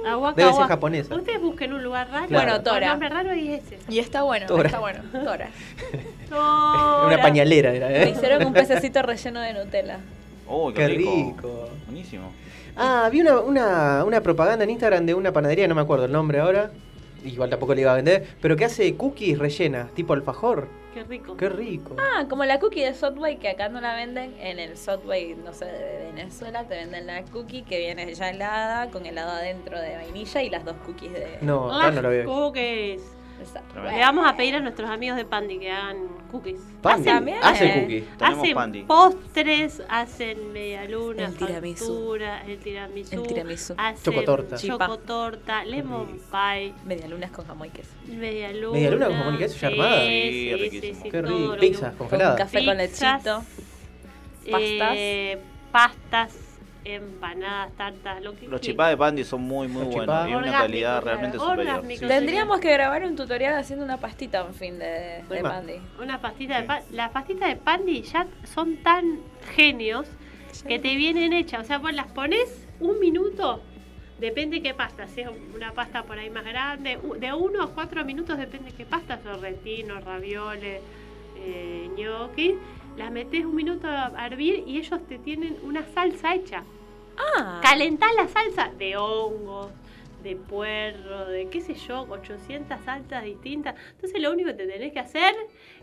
Aguaca, 0.07 0.41
Debe 0.41 0.53
ser 0.55 0.67
japonesa. 0.67 1.15
Ustedes 1.15 1.41
busquen 1.41 1.73
un 1.73 1.83
lugar 1.83 2.09
raro. 2.11 2.27
Claro. 2.29 2.45
Bueno, 2.53 2.63
Tora. 2.63 2.89
Nombre 2.89 3.09
raro 3.09 3.35
y 3.35 3.53
ese. 3.55 3.79
Y 3.89 3.99
está 3.99 4.23
bueno, 4.23 4.47
Tora. 4.47 4.67
está 4.67 4.81
bueno. 4.81 5.01
Tora. 5.13 5.49
Tora. 6.29 7.07
Una 7.07 7.23
pañalera 7.23 7.73
era, 7.73 7.89
Me 7.89 8.03
¿eh? 8.05 8.11
hicieron 8.11 8.45
un 8.47 8.53
pececito 8.53 9.03
relleno 9.03 9.41
de 9.41 9.53
Nutella. 9.55 9.99
Oh, 10.47 10.73
Qué 10.73 10.89
rico. 10.89 11.69
Buenísimo. 11.87 12.33
Ah, 12.77 13.09
vi 13.13 13.21
una, 13.21 13.41
una, 13.41 14.05
una 14.05 14.21
propaganda 14.21 14.65
en 14.65 14.71
Instagram 14.71 15.07
de 15.07 15.15
una 15.15 15.33
panadería, 15.33 15.69
no 15.69 15.75
me 15.75 15.81
acuerdo 15.83 16.07
el 16.07 16.13
nombre 16.13 16.41
ahora. 16.41 16.71
Igual 17.25 17.51
tampoco 17.51 17.75
le 17.75 17.83
iba 17.83 17.93
a 17.93 17.97
vender, 17.97 18.27
pero 18.41 18.57
que 18.57 18.65
hace 18.65 18.97
cookies 18.97 19.39
rellenas, 19.39 19.93
tipo 19.95 20.13
alfajor. 20.15 20.69
Qué 20.95 21.05
rico. 21.05 21.37
Qué 21.37 21.49
rico. 21.49 21.95
Ah, 21.99 22.27
como 22.29 22.45
la 22.45 22.59
cookie 22.59 22.83
de 22.83 22.95
Subway 22.95 23.37
que 23.39 23.49
acá 23.49 23.69
no 23.69 23.81
la 23.81 23.95
venden. 23.95 24.35
En 24.41 24.59
el 24.59 24.77
Subway, 24.77 25.35
no 25.37 25.53
sé, 25.53 25.67
de 25.67 26.11
Venezuela 26.13 26.65
te 26.65 26.75
venden 26.75 27.07
la 27.07 27.23
cookie 27.25 27.63
que 27.63 27.79
viene 27.79 28.13
ya 28.15 28.31
helada, 28.31 28.91
con 28.91 29.07
helado 29.07 29.31
adentro 29.31 29.79
de 29.81 29.97
vainilla 29.97 30.43
y 30.43 30.51
las 30.51 30.65
dos 30.65 30.77
cookies 30.87 31.13
de... 31.13 31.39
No, 31.43 31.73
Ah, 31.73 31.87
acá 31.89 31.91
no 31.93 32.03
lo 32.03 32.09
veo. 32.11 32.25
cookies. 32.27 33.03
Exacto. 33.41 33.83
Le 33.83 33.99
vamos 34.01 34.27
a 34.27 34.37
pedir 34.37 34.55
a 34.57 34.61
nuestros 34.61 34.91
amigos 34.91 35.17
de 35.17 35.25
Pandy 35.25 35.59
que 35.59 35.71
hagan 35.71 35.97
cookies. 36.31 36.61
Pandy, 36.83 37.05
también. 37.05 37.39
hace 37.43 37.81
cookies. 37.81 38.05
Tenemos 38.19 38.39
hacen 38.41 38.55
Pandy. 38.55 38.83
postres, 38.83 39.83
hacen 39.89 40.53
medialunas, 40.53 41.31
El 41.33 41.37
tiramisú. 41.39 41.85
factura, 41.87 42.43
el 42.47 42.59
tiramisú, 42.59 43.15
El 43.15 43.23
tiramisú. 43.27 43.75
hacen 43.79 44.03
Chocotorta. 44.13 44.57
Chipa. 44.57 44.79
chocotorta, 44.87 45.65
lemon 45.65 46.19
pie, 46.31 46.75
Medialunas 46.85 47.31
con 47.31 47.47
jamón 47.47 47.69
y 47.69 47.71
queso. 47.71 47.91
medialuna. 48.09 48.73
¿Medialuna 48.75 49.07
con 49.07 49.17
jamón 49.17 49.35
y 49.35 49.39
queso 49.39 49.59
ya 49.59 49.69
armada? 49.69 50.01
Sí, 50.01 50.07
Sí, 50.07 50.31
sí, 50.31 50.55
riquísimo. 50.57 51.03
sí, 51.05 51.11
Qué 51.11 51.23
rico. 51.23 51.39
lo 51.39 51.57
Pizza 51.59 51.91
que- 51.93 51.97
Con 51.97 52.09
congelada. 52.09 52.37
café 52.37 52.65
con 52.67 52.77
Pizzas, 52.77 53.25
lechito. 53.25 53.43
eh, 54.47 55.39
pastas, 55.73 56.35
empanadas, 56.85 57.73
tartas, 57.77 58.23
lo 58.23 58.35
que 58.35 58.49
Los 58.49 58.61
chipá 58.61 58.89
de 58.89 58.97
Pandy 58.97 59.25
son 59.25 59.43
muy, 59.43 59.69
muy 59.69 59.85
Los 59.85 59.95
buenos. 59.95 60.29
Y 60.29 60.35
una 60.35 60.53
calidad 60.53 61.03
realmente 61.03 61.39
superior. 61.39 61.85
Sí. 61.87 61.99
Tendríamos 62.07 62.61
que 62.61 62.73
grabar 62.73 63.05
un 63.05 63.17
tutorial 63.17 63.55
haciendo 63.55 63.85
una 63.85 63.99
pastita 63.99 64.45
un 64.45 64.55
fin 64.55 64.79
de, 64.79 65.23
de. 65.29 65.41
Pandy. 65.43 65.75
Una 66.01 66.21
pastita 66.21 66.57
de 66.57 66.63
Sí. 66.63 66.67
pan. 66.69 66.83
Las 66.93 67.11
pastitas 67.11 67.49
de 67.49 67.57
Pandy 67.57 68.03
ya 68.03 68.27
son 68.45 68.77
tan 68.79 69.21
genios 69.55 70.07
que 70.67 70.79
te 70.79 70.95
vienen 70.97 71.33
hechas. 71.33 71.61
O 71.63 71.65
sea, 71.65 71.79
vos 71.79 71.93
las 71.93 72.07
pones 72.09 72.67
un 72.81 72.99
minuto, 72.99 73.63
depende 74.19 74.63
qué 74.63 74.75
pasta. 74.75 75.07
Si 75.09 75.21
es 75.21 75.29
una 75.55 75.73
pasta 75.73 76.03
por 76.05 76.19
ahí 76.19 76.31
más 76.31 76.45
grande, 76.45 76.99
de 77.19 77.33
uno 77.33 77.63
a 77.63 77.71
cuatro 77.75 78.05
minutos 78.05 78.39
depende 78.39 78.73
qué 78.73 78.85
pasta. 78.85 79.19
Sorrentino, 79.23 80.01
ravioles, 80.01 80.81
eh, 81.37 81.89
gnocchi. 81.97 82.57
Las 82.97 83.11
metes 83.11 83.45
un 83.45 83.55
minuto 83.55 83.89
a 83.89 84.27
hervir 84.27 84.65
y 84.67 84.79
ellos 84.79 85.01
te 85.09 85.19
tienen 85.19 85.57
una 85.63 85.85
salsa 85.95 86.35
hecha. 86.35 86.65
Ah, 87.37 87.61
Calentás 87.63 88.11
la 88.17 88.29
salsa 88.29 88.71
de 88.79 88.97
hongos, 88.97 89.69
de 90.23 90.37
puerro, 90.37 91.27
de 91.29 91.49
qué 91.49 91.61
sé 91.63 91.75
yo, 91.75 92.07
800 92.11 92.79
salsas 92.85 93.25
distintas. 93.25 93.75
Entonces 93.93 94.21
lo 94.21 94.31
único 94.33 94.49
que 94.51 94.55
te 94.55 94.67
tenés 94.67 94.93
que 94.93 94.99
hacer 95.01 95.35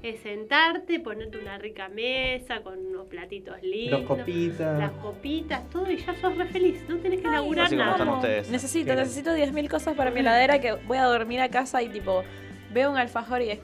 es 0.04 0.20
sentarte, 0.22 1.00
ponerte 1.00 1.40
una 1.40 1.58
rica 1.58 1.90
mesa 1.90 2.62
con 2.62 2.78
unos 2.86 3.08
platitos 3.08 3.56
lindos. 3.64 4.02
Dos 4.08 4.18
copitas. 4.18 4.80
Las 4.80 4.92
copitas, 4.92 5.70
todo 5.72 5.90
y 5.92 5.98
ya 5.98 6.14
sos 6.22 6.38
re 6.38 6.46
feliz. 6.46 6.84
No 6.88 6.98
tenés 6.98 7.22
que 7.22 7.28
laburar 7.28 7.66
Así 7.66 7.76
como 7.76 7.86
nada. 7.86 7.98
están 7.98 8.10
ustedes. 8.16 8.50
necesito, 8.50 8.86
Bien. 8.86 8.98
necesito 9.00 9.32
10.000 9.34 9.70
cosas 9.70 9.96
para 9.96 10.12
mi 10.12 10.20
heladera 10.20 10.60
que 10.62 10.74
voy 10.74 10.98
a 10.98 11.06
dormir 11.06 11.40
a 11.42 11.50
casa 11.50 11.82
y 11.82 11.90
tipo, 11.90 12.24
veo 12.72 12.92
un 12.92 12.98
alfajor 12.98 13.42
y 13.42 13.50
es- 13.52 13.60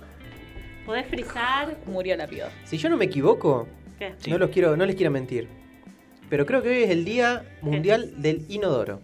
Podés 0.85 1.07
frizar. 1.07 1.75
murió 1.85 2.15
la 2.17 2.27
piba. 2.27 2.49
Si 2.65 2.77
yo 2.77 2.89
no 2.89 2.97
me 2.97 3.05
equivoco, 3.05 3.67
¿Qué? 3.99 4.13
Sí. 4.17 4.29
no, 4.31 4.37
los 4.37 4.49
quiero, 4.49 4.75
no 4.75 4.85
les 4.85 4.95
quiero 4.95 5.11
mentir, 5.11 5.47
pero 6.29 6.45
creo 6.45 6.61
que 6.61 6.69
hoy 6.69 6.83
es 6.83 6.89
el 6.89 7.05
Día 7.05 7.43
Mundial 7.61 8.21
del 8.21 8.45
Inodoro. 8.49 8.99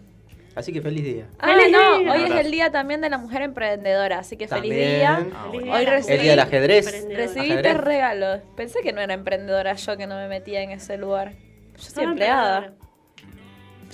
Así 0.56 0.74
que 0.74 0.82
feliz 0.82 1.04
día. 1.06 1.26
Ah, 1.40 1.56
¡Feliz 1.56 1.72
no, 1.72 2.00
día! 2.00 2.12
hoy 2.12 2.24
es 2.24 2.32
el 2.46 2.52
día 2.52 2.70
también 2.72 3.00
de 3.00 3.10
la 3.10 3.18
mujer 3.18 3.44
emprendedora, 3.44 4.20
así 4.20 4.36
que 4.36 4.48
feliz 4.48 4.74
día. 4.74 5.26
Ah, 5.34 5.48
bueno. 5.54 5.72
Hoy 5.72 5.86
recibí- 5.86 6.16
El 6.16 6.22
Día 6.22 6.32
del 6.32 6.40
ajedrez. 6.42 6.86
Recibí 7.16 7.52
Ajedrez. 7.52 7.62
tres 7.62 7.78
regalos. 7.78 8.42
Pensé 8.58 8.80
que 8.82 8.92
no 8.92 9.00
era 9.00 9.14
emprendedora 9.14 9.74
yo 9.76 9.96
que 9.96 10.06
no 10.08 10.16
me 10.16 10.28
metía 10.28 10.62
en 10.62 10.72
ese 10.72 10.98
lugar. 10.98 11.34
Yo 11.78 11.84
soy 11.92 12.04
empleada. 12.04 12.74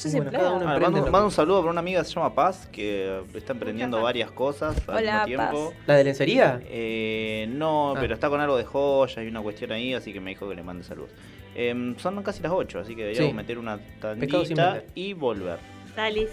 Bueno, 0.04 0.32
cada 0.32 0.52
uno- 0.54 0.68
Ah, 0.68 0.74
Emprende 0.76 1.02
mando, 1.10 1.26
un 1.26 1.32
saludo 1.32 1.60
para 1.62 1.72
una 1.72 1.80
amiga 1.80 2.02
que 2.02 2.08
se 2.08 2.14
llama 2.16 2.34
Paz, 2.36 2.68
que 2.72 3.22
está 3.34 3.54
emprendiendo 3.54 3.98
Muchas 3.98 4.04
varias 4.04 4.32
cosas 4.32 4.76
al 4.90 4.98
Hola, 4.98 5.12
mismo 5.12 5.26
tiempo. 5.26 5.70
Paz. 5.72 5.80
¿La 5.88 5.96
de 5.96 6.04
lencería? 6.04 6.62
Eh, 6.66 7.48
no, 7.50 7.92
Ah. 7.96 7.98
pero 8.00 8.14
está 8.14 8.30
con 8.30 8.40
algo 8.42 8.58
de 8.58 8.66
joyas 8.66 9.24
y 9.24 9.28
una 9.28 9.42
cuestión 9.42 9.72
ahí, 9.72 9.94
así 9.94 10.12
que 10.14 10.20
me 10.20 10.32
dijo 10.32 10.48
que 10.50 10.56
le 10.56 10.64
mande 10.64 10.84
saludos. 10.84 11.12
Em, 11.56 11.98
son 11.98 12.22
casi 12.24 12.42
las 12.44 12.52
8, 12.52 12.80
así 12.80 12.96
que 12.96 13.02
deberíamos 13.04 13.32
Sí. 13.32 13.36
meter 13.36 13.58
una 13.58 13.80
tandita 14.02 14.84
y 14.94 15.14
volver. 15.14 15.60
Dalis. 15.96 16.30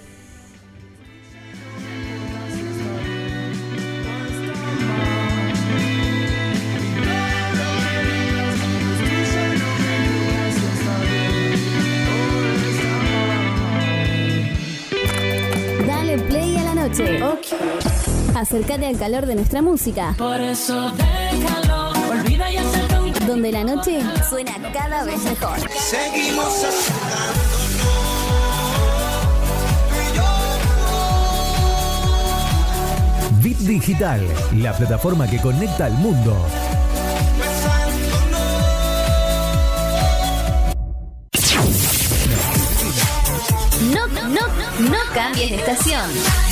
Noche. 16.92 17.56
Acércate 18.34 18.86
al 18.86 18.98
calor 18.98 19.26
de 19.26 19.34
nuestra 19.34 19.62
música, 19.62 20.14
Por 20.18 20.40
eso 20.40 20.90
déjalo, 20.90 21.90
olvida 22.10 22.50
y 22.50 22.56
acerca 22.56 23.00
un 23.00 23.12
donde 23.26 23.52
la 23.52 23.64
noche 23.64 24.00
suena 24.28 24.52
cada 24.72 25.04
vez 25.04 25.22
mejor. 25.24 25.58
Seguimos 25.70 26.66
Bit 33.42 33.58
Digital, 33.58 34.20
la 34.56 34.72
plataforma 34.76 35.28
que 35.28 35.38
conecta 35.38 35.86
al 35.86 35.94
mundo. 35.94 36.36
No, 43.92 44.06
no, 44.06 44.28
no 44.28 44.98
cambies 45.14 45.50
de 45.50 45.56
estación. 45.56 46.51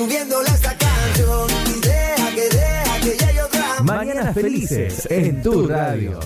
Subiéndole 0.00 0.48
esta 0.48 0.74
canción 0.78 1.46
deja 1.82 2.34
que 2.34 2.48
deja 2.48 3.00
que 3.00 3.10
llegue 3.22 3.42
otra 3.42 3.82
Mañanas 3.82 4.34
felices 4.34 5.06
en 5.10 5.42
tu 5.42 5.68
radio. 5.68 6.18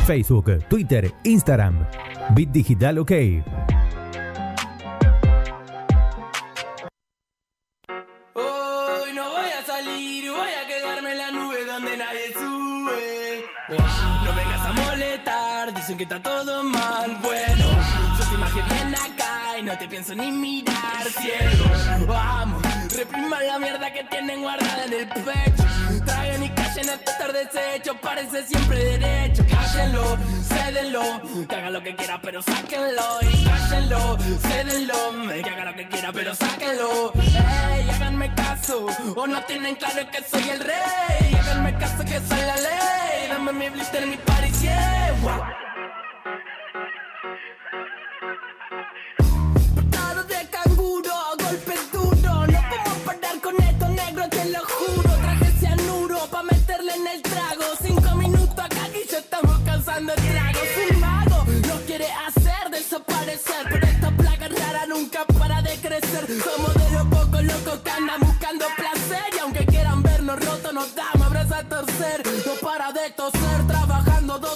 Facebook, 0.07 0.65
Twitter, 0.69 1.13
Instagram. 1.25 1.87
Bit 2.35 2.51
Digital 2.51 2.99
OK. 2.99 3.13
Que 15.97 16.03
está 16.03 16.21
todo 16.21 16.63
mal. 16.63 17.17
Bueno, 17.23 17.65
yo 18.19 18.29
te 18.29 18.35
imagen 18.35 18.65
bien 18.69 18.95
acá 18.95 19.59
y 19.59 19.63
no 19.63 19.79
te 19.79 19.89
pienso 19.89 20.15
ni 20.15 20.31
mirar 20.31 21.07
ciego. 21.07 22.07
Vamos, 22.07 22.63
repriman 22.95 23.47
la 23.47 23.59
mierda 23.59 23.93
que 23.93 24.05
tienen 24.05 24.43
guardada 24.43 24.85
en 24.85 24.93
el 24.93 25.09
pecho. 25.09 25.65
Traigan 26.05 26.43
y 26.43 26.51
callen 26.51 26.91
hasta 26.91 27.11
estar 27.13 27.33
deshecho, 27.33 27.95
parece 28.01 28.47
siempre 28.47 28.99
derecho. 28.99 29.45
Cállenlo, 29.49 30.19
cédenlo, 30.49 31.47
que 31.49 31.55
haga 31.55 31.71
lo 31.71 31.83
que 31.83 31.97
quiera, 31.97 32.21
pero 32.21 32.43
sáquenlo. 32.43 33.19
Y 33.23 33.45
cállenlo, 33.45 34.19
cédenlo, 34.41 35.33
que 35.43 35.51
haga 35.51 35.65
lo 35.65 35.75
que 35.77 35.89
quiera, 35.89 36.13
pero 36.13 36.35
sáquenlo. 36.35 37.13
Ey, 37.15 37.89
háganme 37.91 38.35
caso, 38.35 38.87
o 39.15 39.27
no 39.27 39.43
tienen 39.45 39.75
claro 39.77 40.11
que 40.11 40.23
soy 40.23 40.51
el 40.51 40.61
rey. 40.61 41.35
Háganme 41.41 41.79
caso 41.79 42.05
que 42.05 42.21
soy 42.21 42.41
la 42.41 42.57
ley. 42.57 43.29
Dame 43.31 43.53
mi 43.53 43.69
blister, 43.71 44.07
mi 44.07 44.17
Paris, 44.17 44.61
yeah. 44.61 45.66
Somos 66.27 66.75
de 66.75 66.91
los 66.91 67.07
pocos 67.07 67.43
locos 67.45 67.81
que 67.85 67.91
andan 67.91 68.21
buscando 68.21 68.65
placer. 68.77 69.25
Y 69.35 69.39
aunque 69.39 69.65
quieran 69.67 70.03
vernos 70.03 70.39
rotos, 70.45 70.73
nos 70.75 70.95
damos 70.95 71.27
abrazos 71.27 71.53
a 71.53 71.63
torcer. 71.69 72.23
No 72.45 72.55
para 72.61 72.93
de 72.93 73.11
toser, 73.11 73.66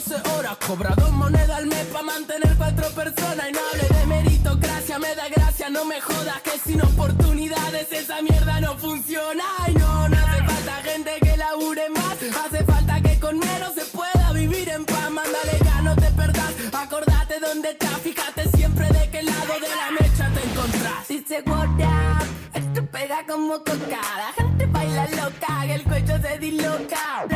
12 0.06 0.30
horas, 0.30 0.56
cobra 0.66 0.94
dos 0.96 1.12
monedas 1.12 1.50
al 1.50 1.66
mes 1.66 1.84
para 1.92 2.04
mantener 2.04 2.56
cuatro 2.56 2.88
personas. 2.90 3.48
Y 3.50 3.52
no 3.52 3.60
hable 3.70 3.98
de 3.98 4.06
meritocracia, 4.06 4.98
me 4.98 5.14
da 5.14 5.28
gracia, 5.28 5.68
no 5.68 5.84
me 5.84 6.00
jodas 6.00 6.40
que 6.40 6.58
sin 6.58 6.80
oportunidades 6.80 7.92
esa 7.92 8.22
mierda 8.22 8.60
no 8.60 8.78
funciona. 8.78 9.44
Y 9.68 9.72
no, 9.72 10.08
no 10.08 10.16
hace 10.16 10.42
falta 10.44 10.72
gente 10.82 11.10
que 11.20 11.36
labure 11.36 11.90
más, 11.90 12.16
hace 12.44 12.64
falta 12.64 13.00
que 13.02 13.20
con 13.20 13.38
menos 13.38 13.74
se 13.74 13.84
pueda 13.96 14.32
vivir 14.32 14.70
en 14.70 14.86
paz. 14.86 15.10
Mándale 15.10 15.58
ya, 15.62 15.82
no 15.82 15.94
te 15.94 16.10
perdás, 16.12 16.54
acordate 16.72 17.38
dónde 17.38 17.70
estás, 17.70 18.00
fíjate 18.00 18.48
siempre 18.56 18.86
de 18.88 19.10
qué 19.10 19.22
lado 19.22 19.54
de 19.60 19.68
la 19.68 19.90
mecha 20.00 20.30
te 20.32 20.48
encontrás. 20.48 21.08
Dice 21.08 21.42
what 21.44 21.68
up, 21.68 22.26
esto 22.54 22.86
pega 22.86 23.26
como 23.26 23.58
coca, 23.58 24.00
la 24.16 24.32
gente 24.34 24.66
baila 24.66 25.06
loca, 25.08 25.60
que 25.66 25.74
el 25.74 25.84
cuello 25.84 26.22
se 26.22 26.38
disloca. 26.38 27.29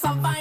Te 0.00 0.08
choca 0.08 0.39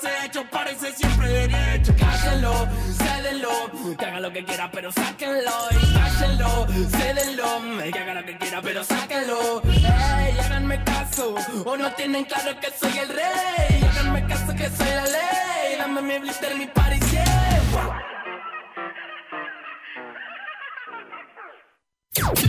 estar 0.00 0.22
deshecho, 0.22 0.44
parece 0.50 0.92
siempre 0.92 1.28
derecho. 1.28 1.94
Cállenlo, 1.98 2.68
cédenlo, 2.96 3.96
que 3.98 4.06
haga 4.06 4.20
lo 4.20 4.32
que 4.32 4.44
quiera, 4.44 4.70
pero 4.70 4.92
sáquenlo. 4.92 5.52
Y 5.70 5.94
cállenlo, 5.94 6.66
cédenlo, 6.90 7.92
que 7.92 7.98
haga 7.98 8.14
lo 8.14 8.26
que 8.26 8.38
quiera, 8.38 8.62
pero 8.62 8.84
sáquenlo. 8.84 9.62
Ey, 9.64 10.38
háganme 10.38 10.82
caso, 10.84 11.34
o 11.64 11.76
no 11.76 11.92
tienen 11.92 12.24
claro 12.24 12.58
que 12.60 12.68
soy 12.78 12.98
el 12.98 13.08
rey. 13.08 13.88
Háganme 13.90 14.26
caso 14.26 14.54
que 14.54 14.68
soy 14.70 14.88
la 14.88 15.04
ley, 15.04 15.78
dame 15.78 16.02
mi 16.02 16.18
blister, 16.18 16.56
mi 16.56 16.66
party, 16.66 16.98
yeah. 17.10 17.60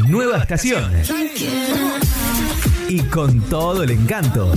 Nueva 0.08 0.38
estación. 0.40 0.92
Y 2.90 3.02
con 3.04 3.42
todo 3.44 3.84
el 3.84 3.92
encanto. 3.92 4.54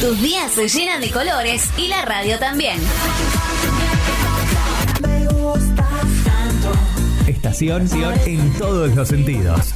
Tus 0.00 0.20
días 0.20 0.50
se 0.52 0.68
llenan 0.68 1.00
de 1.00 1.10
colores 1.10 1.70
y 1.78 1.88
la 1.88 2.02
radio 2.02 2.38
también. 2.38 2.78
Estación 7.26 7.88
en 8.26 8.52
todos 8.54 8.94
los 8.94 9.08
sentidos. 9.08 9.74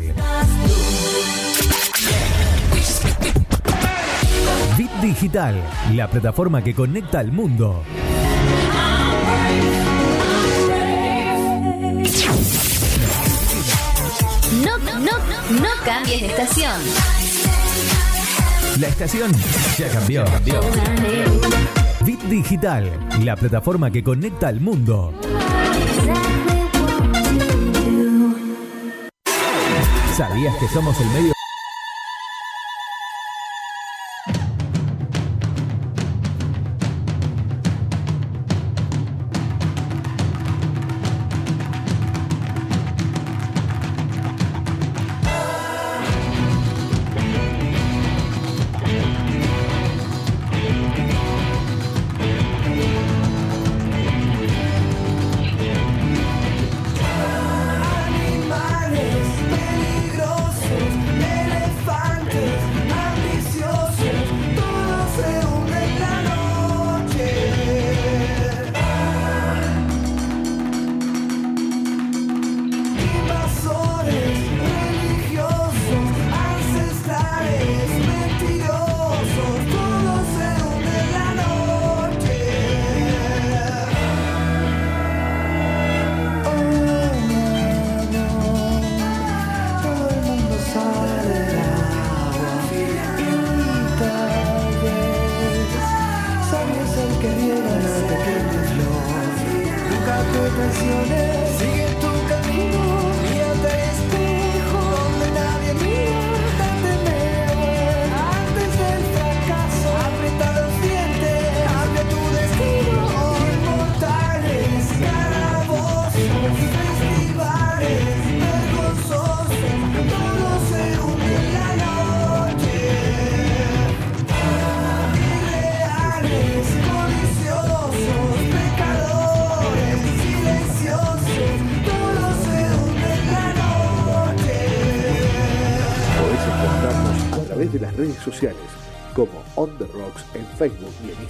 Bit 4.77 4.93
Digital, 5.03 5.57
la 5.95 6.09
plataforma 6.09 6.63
que 6.63 6.75
conecta 6.75 7.19
al 7.21 7.33
mundo. 7.33 7.83
No, 14.53 14.79
no, 14.79 14.99
no 14.99 15.69
cambies 15.85 16.23
de 16.23 16.27
estación. 16.27 16.81
La 18.81 18.89
estación 18.89 19.31
ya 19.79 19.89
cambió. 19.89 20.25
Bit 22.05 22.21
Digital, 22.23 22.91
la 23.23 23.37
plataforma 23.37 23.93
que 23.93 24.03
conecta 24.03 24.49
al 24.49 24.61
mundo. 24.61 25.15
¿Sabías 30.17 30.57
que 30.57 30.69
somos 30.69 31.01
el 31.01 31.07
medio? 31.11 31.40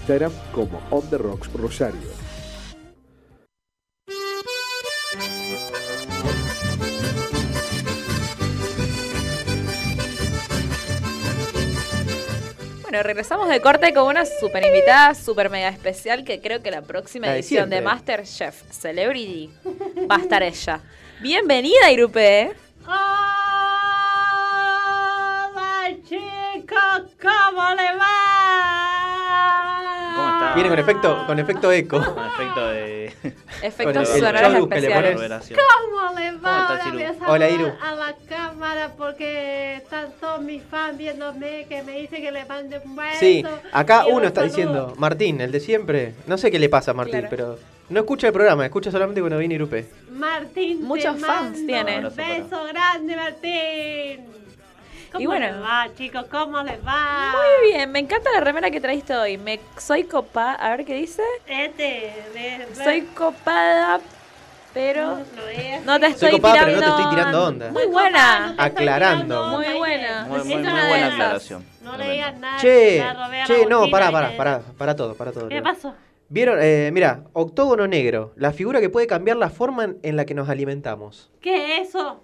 Instagram 0.01 0.33
como 0.53 0.81
On 0.91 1.09
The 1.11 1.19
Rocks 1.19 1.53
Rosario. 1.53 2.01
Bueno, 12.83 13.03
regresamos 13.05 13.49
de 13.49 13.61
corte 13.61 13.93
con 13.95 14.09
una 14.09 14.25
super 14.27 14.65
invitada, 14.65 15.15
super 15.15 15.49
mega 15.51 15.69
especial, 15.69 16.25
que 16.25 16.41
creo 16.41 16.63
que 16.63 16.71
la 16.73 16.83
próxima 16.83 17.29
edición 17.29 17.71
de, 17.71 17.77
de 17.77 17.83
Masterchef 17.83 18.63
Celebrity 18.73 19.51
va 20.11 20.17
a 20.17 20.21
estar 20.21 20.43
ella. 20.43 20.81
Bienvenida, 21.21 21.91
Irupe. 21.93 22.53
Hola, 22.87 23.05
chicos, 26.09 27.17
¿cómo 27.21 27.75
le 27.77 27.97
va? 27.97 28.90
¿Cómo 30.51 30.55
está? 30.55 30.55
Viene 30.55 30.69
con 30.69 30.79
efecto, 30.79 31.25
con 31.27 31.39
efecto 31.39 31.73
eco. 31.73 32.15
Con 32.15 32.27
efecto 32.27 32.69
de. 32.69 33.13
Efectos 33.63 34.09
sonoros 34.09 34.53
le. 34.53 34.59
¿Cómo 34.61 34.69
le 36.19 36.31
¿Cómo 36.33 36.43
va? 36.43 36.81
Iru? 36.87 37.01
Hola, 37.27 37.49
Iru. 37.51 37.73
A 37.83 37.95
la 37.95 38.15
cámara 38.29 38.93
porque 38.97 39.77
están 39.77 40.09
todos 40.21 40.41
mis 40.41 40.63
fans 40.65 40.97
viéndome 40.99 41.67
que 41.69 41.83
me 41.83 41.99
dicen 42.01 42.23
que 42.23 42.33
le 42.33 42.45
mande 42.47 42.81
un 42.85 42.97
beso. 42.97 43.19
Sí, 43.21 43.45
acá 43.73 44.07
uno 44.07 44.27
está 44.27 44.41
saludo. 44.43 44.57
diciendo, 44.57 44.95
Martín, 44.97 45.41
el 45.41 45.53
de 45.53 45.61
siempre. 45.61 46.15
No 46.27 46.39
sé 46.39 46.51
qué 46.51 46.59
le 46.59 46.69
pasa 46.69 46.93
a 46.93 46.95
Martín, 46.95 47.21
Claro. 47.21 47.29
pero 47.31 47.59
no 47.91 48.01
escucha 48.01 48.29
el 48.29 48.33
programa, 48.33 48.65
escucha 48.65 48.91
solamente 48.91 49.21
cuando 49.21 49.39
viene 49.39 49.55
Irupe. 49.57 49.87
Martín, 50.11 50.83
Muchos 50.83 51.17
te 51.17 51.25
fans 51.25 51.67
tiene. 51.67 51.99
Un 52.07 52.15
beso 52.17 52.65
grande, 52.65 53.17
Martín. 53.17 54.40
¿Cómo 55.13 55.23
Y 55.23 55.27
bueno. 55.27 55.47
les 55.47 55.57
va, 55.63 55.89
chicos? 55.97 56.25
¿Cómo 56.31 56.63
les 56.63 56.79
va? 56.87 57.33
Muy 57.33 57.71
bien, 57.73 57.91
me 57.91 57.99
encanta 57.99 58.31
la 58.33 58.41
remera 58.41 58.71
que 58.71 58.81
trajiste 58.81 59.15
hoy. 59.17 59.39
Me 59.39 59.61
soy 59.79 60.05
copada, 60.05 60.55
a 60.55 60.71
ver 60.77 60.85
qué 60.85 60.95
dice. 60.95 61.23
Este, 61.47 62.13
de, 62.35 62.67
de- 62.67 62.75
Soy 62.85 63.03
copada, 63.15 64.01
pero 64.73 65.17
No 65.17 65.49
es 65.49 65.85
no 65.85 65.99
te 65.99 66.07
estoy 66.07 66.31
Soy 66.31 66.39
copada, 66.39 66.55
pero 66.65 66.67
tirando. 66.79 66.87
no 66.87 66.95
te 66.97 67.03
estoy 67.03 67.17
tirando 67.17 67.45
onda. 67.45 67.71
Muy 67.71 67.87
buena. 67.87 68.47
No 68.57 68.63
Aclarando. 68.63 69.43
onda, 69.45 69.57
Muy 69.57 69.79
buena. 69.79 70.25
Muy, 70.29 70.39
buena 70.41 71.07
aclaración. 71.09 71.65
No 71.83 71.97
le 71.97 72.11
digas 72.13 72.39
nada. 72.39 72.59
Che, 72.61 72.99
la 72.99 73.45
che, 73.47 73.67
no, 73.67 73.91
pará, 73.91 74.13
pará, 74.13 74.37
pará, 74.37 74.61
para 74.79 74.95
todo, 74.95 75.15
para 75.15 75.33
todo. 75.33 75.49
¿Qué 75.49 75.61
pasó? 75.61 75.95
Vieron, 76.29 76.59
eh, 76.63 76.91
mira, 76.93 77.25
octógono 77.33 77.89
negro, 77.89 78.33
la 78.37 78.53
figura 78.53 78.79
que 78.81 78.89
puede 78.89 79.09
cambiar 79.09 79.37
la 79.37 79.51
forma 79.51 79.83
en- 79.83 79.99
en 80.05 80.15
la 80.15 80.25
que 80.25 80.35
nos 80.35 80.49
alimentamos. 80.49 81.29
¿Qué 81.41 81.81
es 81.81 81.89
eso? 81.89 82.23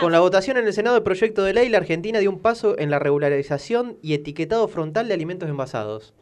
Con 0.00 0.12
la 0.12 0.20
votación 0.20 0.56
en 0.56 0.66
el 0.66 0.72
Senado 0.72 0.94
del 0.94 1.02
proyecto 1.02 1.44
de 1.44 1.54
ley, 1.54 1.68
la 1.68 1.78
Argentina 1.78 2.18
dio 2.18 2.30
un 2.30 2.40
paso 2.40 2.78
en 2.78 2.90
la 2.90 2.98
regularización 2.98 3.96
y 4.02 4.14
etiquetado 4.14 4.66
frontal 4.68 5.08
de 5.08 5.14
alimentos 5.14 5.48
envasados. 5.48 6.14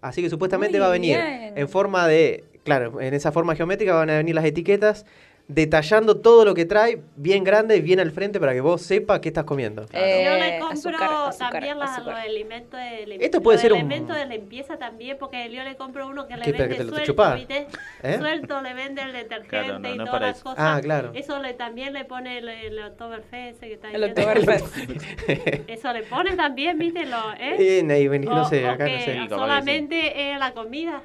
Así 0.00 0.22
que 0.22 0.30
supuestamente 0.30 0.78
Muy 0.78 0.80
va 0.80 0.86
a 0.88 0.90
venir 0.90 1.16
bien. 1.16 1.52
en 1.56 1.68
forma 1.68 2.08
de, 2.08 2.44
claro, 2.64 3.00
en 3.00 3.14
esa 3.14 3.30
forma 3.30 3.54
geométrica 3.54 3.94
van 3.94 4.10
a 4.10 4.16
venir 4.16 4.34
las 4.34 4.44
etiquetas 4.44 5.06
detallando 5.48 6.16
todo 6.16 6.44
lo 6.44 6.54
que 6.54 6.64
trae 6.64 7.02
bien 7.16 7.44
grande, 7.44 7.80
bien 7.80 8.00
al 8.00 8.10
frente 8.12 8.40
para 8.40 8.54
que 8.54 8.60
vos 8.60 8.80
sepas 8.80 9.20
qué 9.20 9.28
estás 9.28 9.44
comiendo. 9.44 9.84
Eh, 9.92 10.22
Yo 10.24 10.34
le 10.34 10.58
compro 10.58 10.68
azúcar, 10.90 11.10
azúcar, 11.28 11.50
también 11.52 11.78
las- 11.78 11.90
azúcar. 11.90 12.14
los 12.14 12.24
elementos 12.24 12.80
de 12.80 12.90
limpieza. 13.00 13.24
Esto 13.24 13.42
puede 13.42 13.58
ser 13.58 13.72
un- 13.72 13.78
elementos 13.80 14.16
de 14.16 14.26
limpieza 14.26 14.78
también, 14.78 15.16
porque 15.18 15.50
yo 15.52 15.62
le 15.64 15.76
compro 15.76 16.08
uno 16.08 16.26
que 16.26 16.36
le 16.36 16.44
¿Qué, 16.44 16.52
pero 16.52 16.58
vende 16.68 16.76
que 16.76 16.78
te 16.84 16.90
lo 16.90 16.96
suelto. 16.96 17.66
¿Eh? 18.02 18.18
Suelto 18.18 18.62
le 18.62 18.74
vende 18.74 19.02
el 19.02 19.12
detergente 19.12 19.48
Claro, 19.48 19.78
no, 19.78 19.94
y 19.94 19.98
no 19.98 20.04
todas 20.06 20.20
las 20.22 20.36
eso. 20.36 20.44
cosas. 20.44 20.58
Ah, 20.58 20.80
claro. 20.82 21.10
Eso 21.14 21.38
le, 21.40 21.54
también 21.54 21.92
le 21.92 22.04
pone 22.04 22.38
el, 22.38 22.48
el 22.48 22.78
Oktoberfest 22.84 23.56
ese 23.62 23.66
que 23.68 23.74
está 23.74 23.90
El. 23.90 24.04
Oktoberfest. 24.04 24.66
Eso 25.68 25.92
le 25.92 26.02
pone 26.04 26.34
también, 26.36 26.78
¿viste? 26.78 27.04
Lo, 27.04 27.32
¿eh? 27.38 27.56
Bien, 27.58 27.90
ahí 27.90 28.08
vení, 28.08 28.26
no 28.26 28.44
sé, 28.48 28.66
acá 28.66 28.88
no 28.88 28.98
sé. 28.98 29.26
solamente 29.28 30.32
es 30.32 30.38
la 30.38 30.52
comida. 30.52 31.02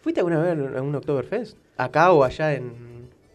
¿Fuiste 0.00 0.20
alguna 0.20 0.40
vez 0.42 0.76
a 0.76 0.82
un 0.82 0.94
Oktoberfest? 0.94 1.56
¿Acá 1.76 2.12
o 2.12 2.24
allá 2.24 2.52
en...? 2.54 2.87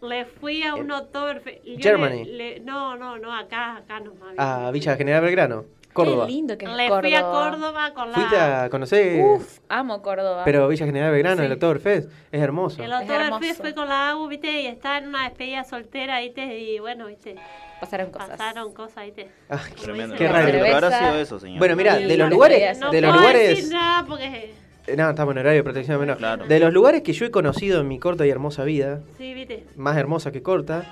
Le 0.04 0.26
fui 0.26 0.64
a 0.64 0.76
un 0.76 0.92
Oktoberfest. 0.92 1.60
Germany. 1.80 2.26
le- 2.26 2.34
le- 2.56 2.60
no, 2.60 2.96
no, 2.98 3.18
no, 3.18 3.34
acá, 3.36 3.78
acá 3.78 4.00
no. 4.00 4.12
A 4.38 4.70
Villa 4.72 4.96
General 4.98 5.22
Belgrano, 5.22 5.66
Córdoba. 5.94 6.26
Qué 6.26 6.32
lindo 6.34 6.58
que 6.58 6.66
es 6.66 6.72
Le 6.72 6.90
Córdoba. 6.90 7.02
fui 7.02 7.14
a 7.16 7.22
Córdoba 7.22 7.94
con 7.94 8.10
la... 8.12 8.16
¿Fuiste 8.16 8.36
a 8.38 8.70
conocer? 8.70 9.22
Uf, 9.24 9.60
amo 9.70 10.02
Córdoba. 10.02 10.42
Pero 10.44 10.68
Villa 10.68 10.86
General 10.86 11.12
Belgrano, 11.12 11.42
Sí. 11.42 11.46
el 11.46 11.52
Oktoberfest, 11.54 12.10
es 12.32 12.42
hermoso. 12.42 12.84
El 12.84 12.92
Es 12.92 13.00
Oktoberfest 13.02 13.62
fue 13.62 13.74
con 13.74 13.88
la 13.88 14.10
AU, 14.10 14.28
¿viste? 14.28 14.62
Y 14.62 14.68
estaba 14.68 14.98
en 14.98 15.08
una 15.08 15.24
despedida 15.30 15.64
soltera, 15.64 16.20
¿viste? 16.20 16.60
Y 16.60 16.80
bueno, 16.80 17.06
¿viste? 17.08 17.36
pasaron 17.80 18.12
cosas. 18.12 18.30
Pasaron 18.30 18.74
cosas, 18.74 19.06
¿viste? 19.06 19.30
Ay, 19.50 19.60
Tremendo. 19.82 20.16
Qué 20.16 20.24
Lo 20.26 20.32
raro. 20.34 20.52
que 20.52 20.70
habrá 20.72 21.00
sido 21.00 21.16
eso, 21.16 21.40
señor. 21.40 21.60
Bueno, 21.60 21.76
mira, 21.76 21.96
de 21.98 22.18
los 22.18 22.30
lugares. 22.30 22.78
No 22.80 22.92
de 22.92 23.02
los 23.02 23.10
puedo 23.12 23.22
lugares, 23.22 23.50
decir 23.58 23.74
nada 23.74 24.06
porque... 24.08 24.54
Eh, 24.88 24.96
no, 24.98 25.10
estamos 25.10 25.34
en 25.34 25.40
horario 25.40 25.60
de 25.60 25.64
protección 25.64 26.00
menor. 26.00 26.18
Claro. 26.18 26.46
De 26.46 26.60
los 26.60 26.74
lugares 26.74 27.02
que 27.04 27.14
yo 27.14 27.26
he 27.26 27.32
conocido 27.32 27.80
en 27.82 27.88
mi 27.88 28.00
corta 28.00 28.26
y 28.26 28.30
hermosa 28.30 28.64
vida, 28.64 29.02
Sí, 29.18 29.34
¿viste? 29.34 29.66
más 29.76 29.96
hermosa 29.98 30.32
que 30.32 30.42
corta 30.42 30.84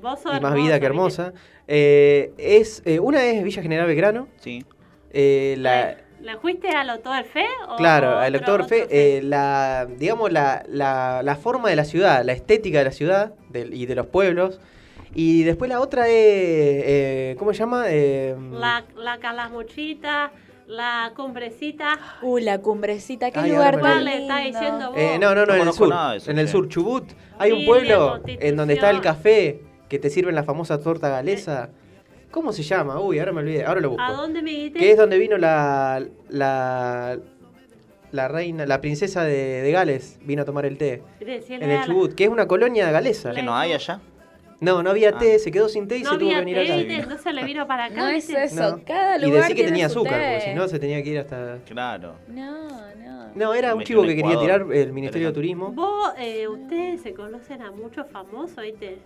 Vos 0.00 0.20
sos 0.20 0.36
y 0.36 0.40
más 0.40 0.54
vida 0.54 0.78
que 0.78 0.86
hermosa, 0.86 1.32
eh, 1.66 2.32
es 2.38 2.82
eh, 2.84 3.00
una 3.00 3.24
es 3.24 3.42
Villa 3.42 3.62
General 3.62 3.86
Belgrano, 3.88 4.28
Sí. 4.38 4.64
eh, 5.10 5.56
la, 5.58 5.96
¿Le, 6.20 6.32
le 6.32 6.36
fuiste 6.38 6.68
al 6.68 6.88
Oktoberfest? 6.90 7.46
o 7.68 7.76
claro, 7.76 8.06
otro- 8.10 8.18
al 8.20 8.36
Oktoberfest, 8.36 8.84
otro 8.84 8.96
eh, 8.96 9.20
la, 9.24 9.88
digamos 9.98 10.30
la, 10.30 10.62
la, 10.68 11.22
la 11.24 11.34
forma 11.34 11.68
de 11.70 11.74
la 11.76 11.84
ciudad, 11.84 12.22
la 12.24 12.32
estética 12.32 12.78
de 12.78 12.84
la 12.84 12.92
ciudad 12.92 13.32
del- 13.48 13.74
y 13.74 13.86
de 13.86 13.94
los 13.96 14.06
pueblos. 14.06 14.60
Y 15.14 15.42
después 15.42 15.68
la 15.68 15.80
otra 15.80 16.06
es, 16.06 16.12
eh, 16.14 17.36
¿cómo 17.38 17.52
se 17.52 17.58
llama? 17.58 17.86
Eh, 17.88 18.36
La, 18.52 18.84
la 18.96 19.18
calamuchita, 19.18 20.30
la 20.68 21.12
cumbrecita. 21.16 21.98
Uh, 22.22 22.38
la 22.38 22.58
cumbrecita, 22.58 23.30
qué 23.30 23.40
Ay, 23.40 23.50
lugar 23.50 23.72
tan 23.72 23.80
¿Cuál 23.80 24.04
le 24.04 24.18
está 24.22 24.40
lindo. 24.40 24.58
diciendo 24.60 24.90
vos? 24.90 24.98
Eh, 25.00 25.18
no, 25.18 25.34
no, 25.34 25.46
no, 25.46 25.56
No 25.56 25.62
en 25.62 25.68
el 25.68 25.74
sur. 25.74 25.88
nada 25.88 26.12
de 26.12 26.18
eso, 26.18 26.30
en 26.30 26.38
el 26.38 26.48
sur, 26.48 26.68
Chubut. 26.68 27.04
Hay 27.38 27.52
un 27.52 27.64
pueblo 27.66 28.20
en 28.26 28.56
donde 28.56 28.74
está 28.74 28.90
el 28.90 29.00
café 29.00 29.60
que 29.88 29.98
te 29.98 30.10
sirven 30.10 30.34
la 30.34 30.44
famosa 30.44 30.80
torta 30.80 31.08
galesa. 31.08 31.70
¿Cómo 32.30 32.52
se 32.52 32.62
llama? 32.62 33.00
Uy, 33.00 33.18
ahora 33.18 33.32
me 33.32 33.40
olvidé, 33.40 33.64
ahora 33.64 33.80
lo 33.80 33.90
busco. 33.90 34.04
¿A 34.04 34.12
dónde 34.12 34.42
me 34.42 34.50
dijiste? 34.50 34.78
Que 34.78 34.90
es 34.90 34.96
donde 34.98 35.16
vino 35.18 35.38
la, 35.38 36.04
la, 36.28 37.18
la 38.12 38.28
reina, 38.28 38.66
la 38.66 38.82
princesa 38.82 39.24
de, 39.24 39.62
de 39.62 39.72
Gales, 39.72 40.18
vino 40.22 40.42
a 40.42 40.44
tomar 40.44 40.66
el 40.66 40.76
té. 40.76 41.02
En 41.20 41.62
el 41.70 41.84
Chubut, 41.86 42.14
que 42.14 42.24
es 42.24 42.30
una 42.30 42.46
colonia 42.46 42.90
galesa. 42.90 43.32
¿Que 43.32 43.42
no 43.42 43.56
hay 43.56 43.72
allá? 43.72 44.00
No, 44.60 44.82
no 44.82 44.90
había 44.90 45.10
Ah. 45.10 45.18
té, 45.18 45.38
se 45.38 45.50
quedó 45.52 45.68
sin 45.68 45.86
té 45.86 45.98
y 45.98 46.02
No 46.02 46.12
se 46.12 46.18
tuvo 46.18 46.30
que 46.30 46.36
venir 46.36 46.56
té, 46.56 46.64
acá. 46.64 46.76
¿viste? 46.76 46.94
entonces 46.96 47.34
le 47.34 47.44
vino 47.44 47.66
para 47.66 47.84
acá. 47.86 47.94
No 47.96 48.08
es 48.08 48.28
eso, 48.28 48.70
No. 48.78 48.84
cada 48.84 49.16
Y 49.18 49.20
lugar 49.22 49.42
decir 49.42 49.48
que 49.56 49.62
tiene 49.62 49.70
tenía 49.70 49.86
azúcar, 49.86 50.14
té. 50.20 50.26
porque 50.32 50.40
si 50.50 50.54
no 50.54 50.68
se 50.68 50.78
tenía 50.80 51.02
que 51.02 51.08
ir 51.10 51.18
hasta... 51.18 51.58
Claro. 51.66 52.16
No, 52.28 52.68
no. 52.96 53.28
No, 53.34 53.54
era 53.54 53.74
un 53.74 53.84
chivo 53.84 54.02
que 54.02 54.16
quería 54.16 54.38
tirar 54.40 54.66
el 54.72 54.92
Ministerio 54.92 55.28
de 55.28 55.32
Turismo. 55.34 55.70
Vos, 55.72 56.12
eh, 56.18 56.48
ustedes 56.48 57.02
se 57.02 57.14
conocen 57.14 57.62
a 57.62 57.70
muchos 57.70 58.06
famosos, 58.10 58.56
¿viste? 58.62 58.98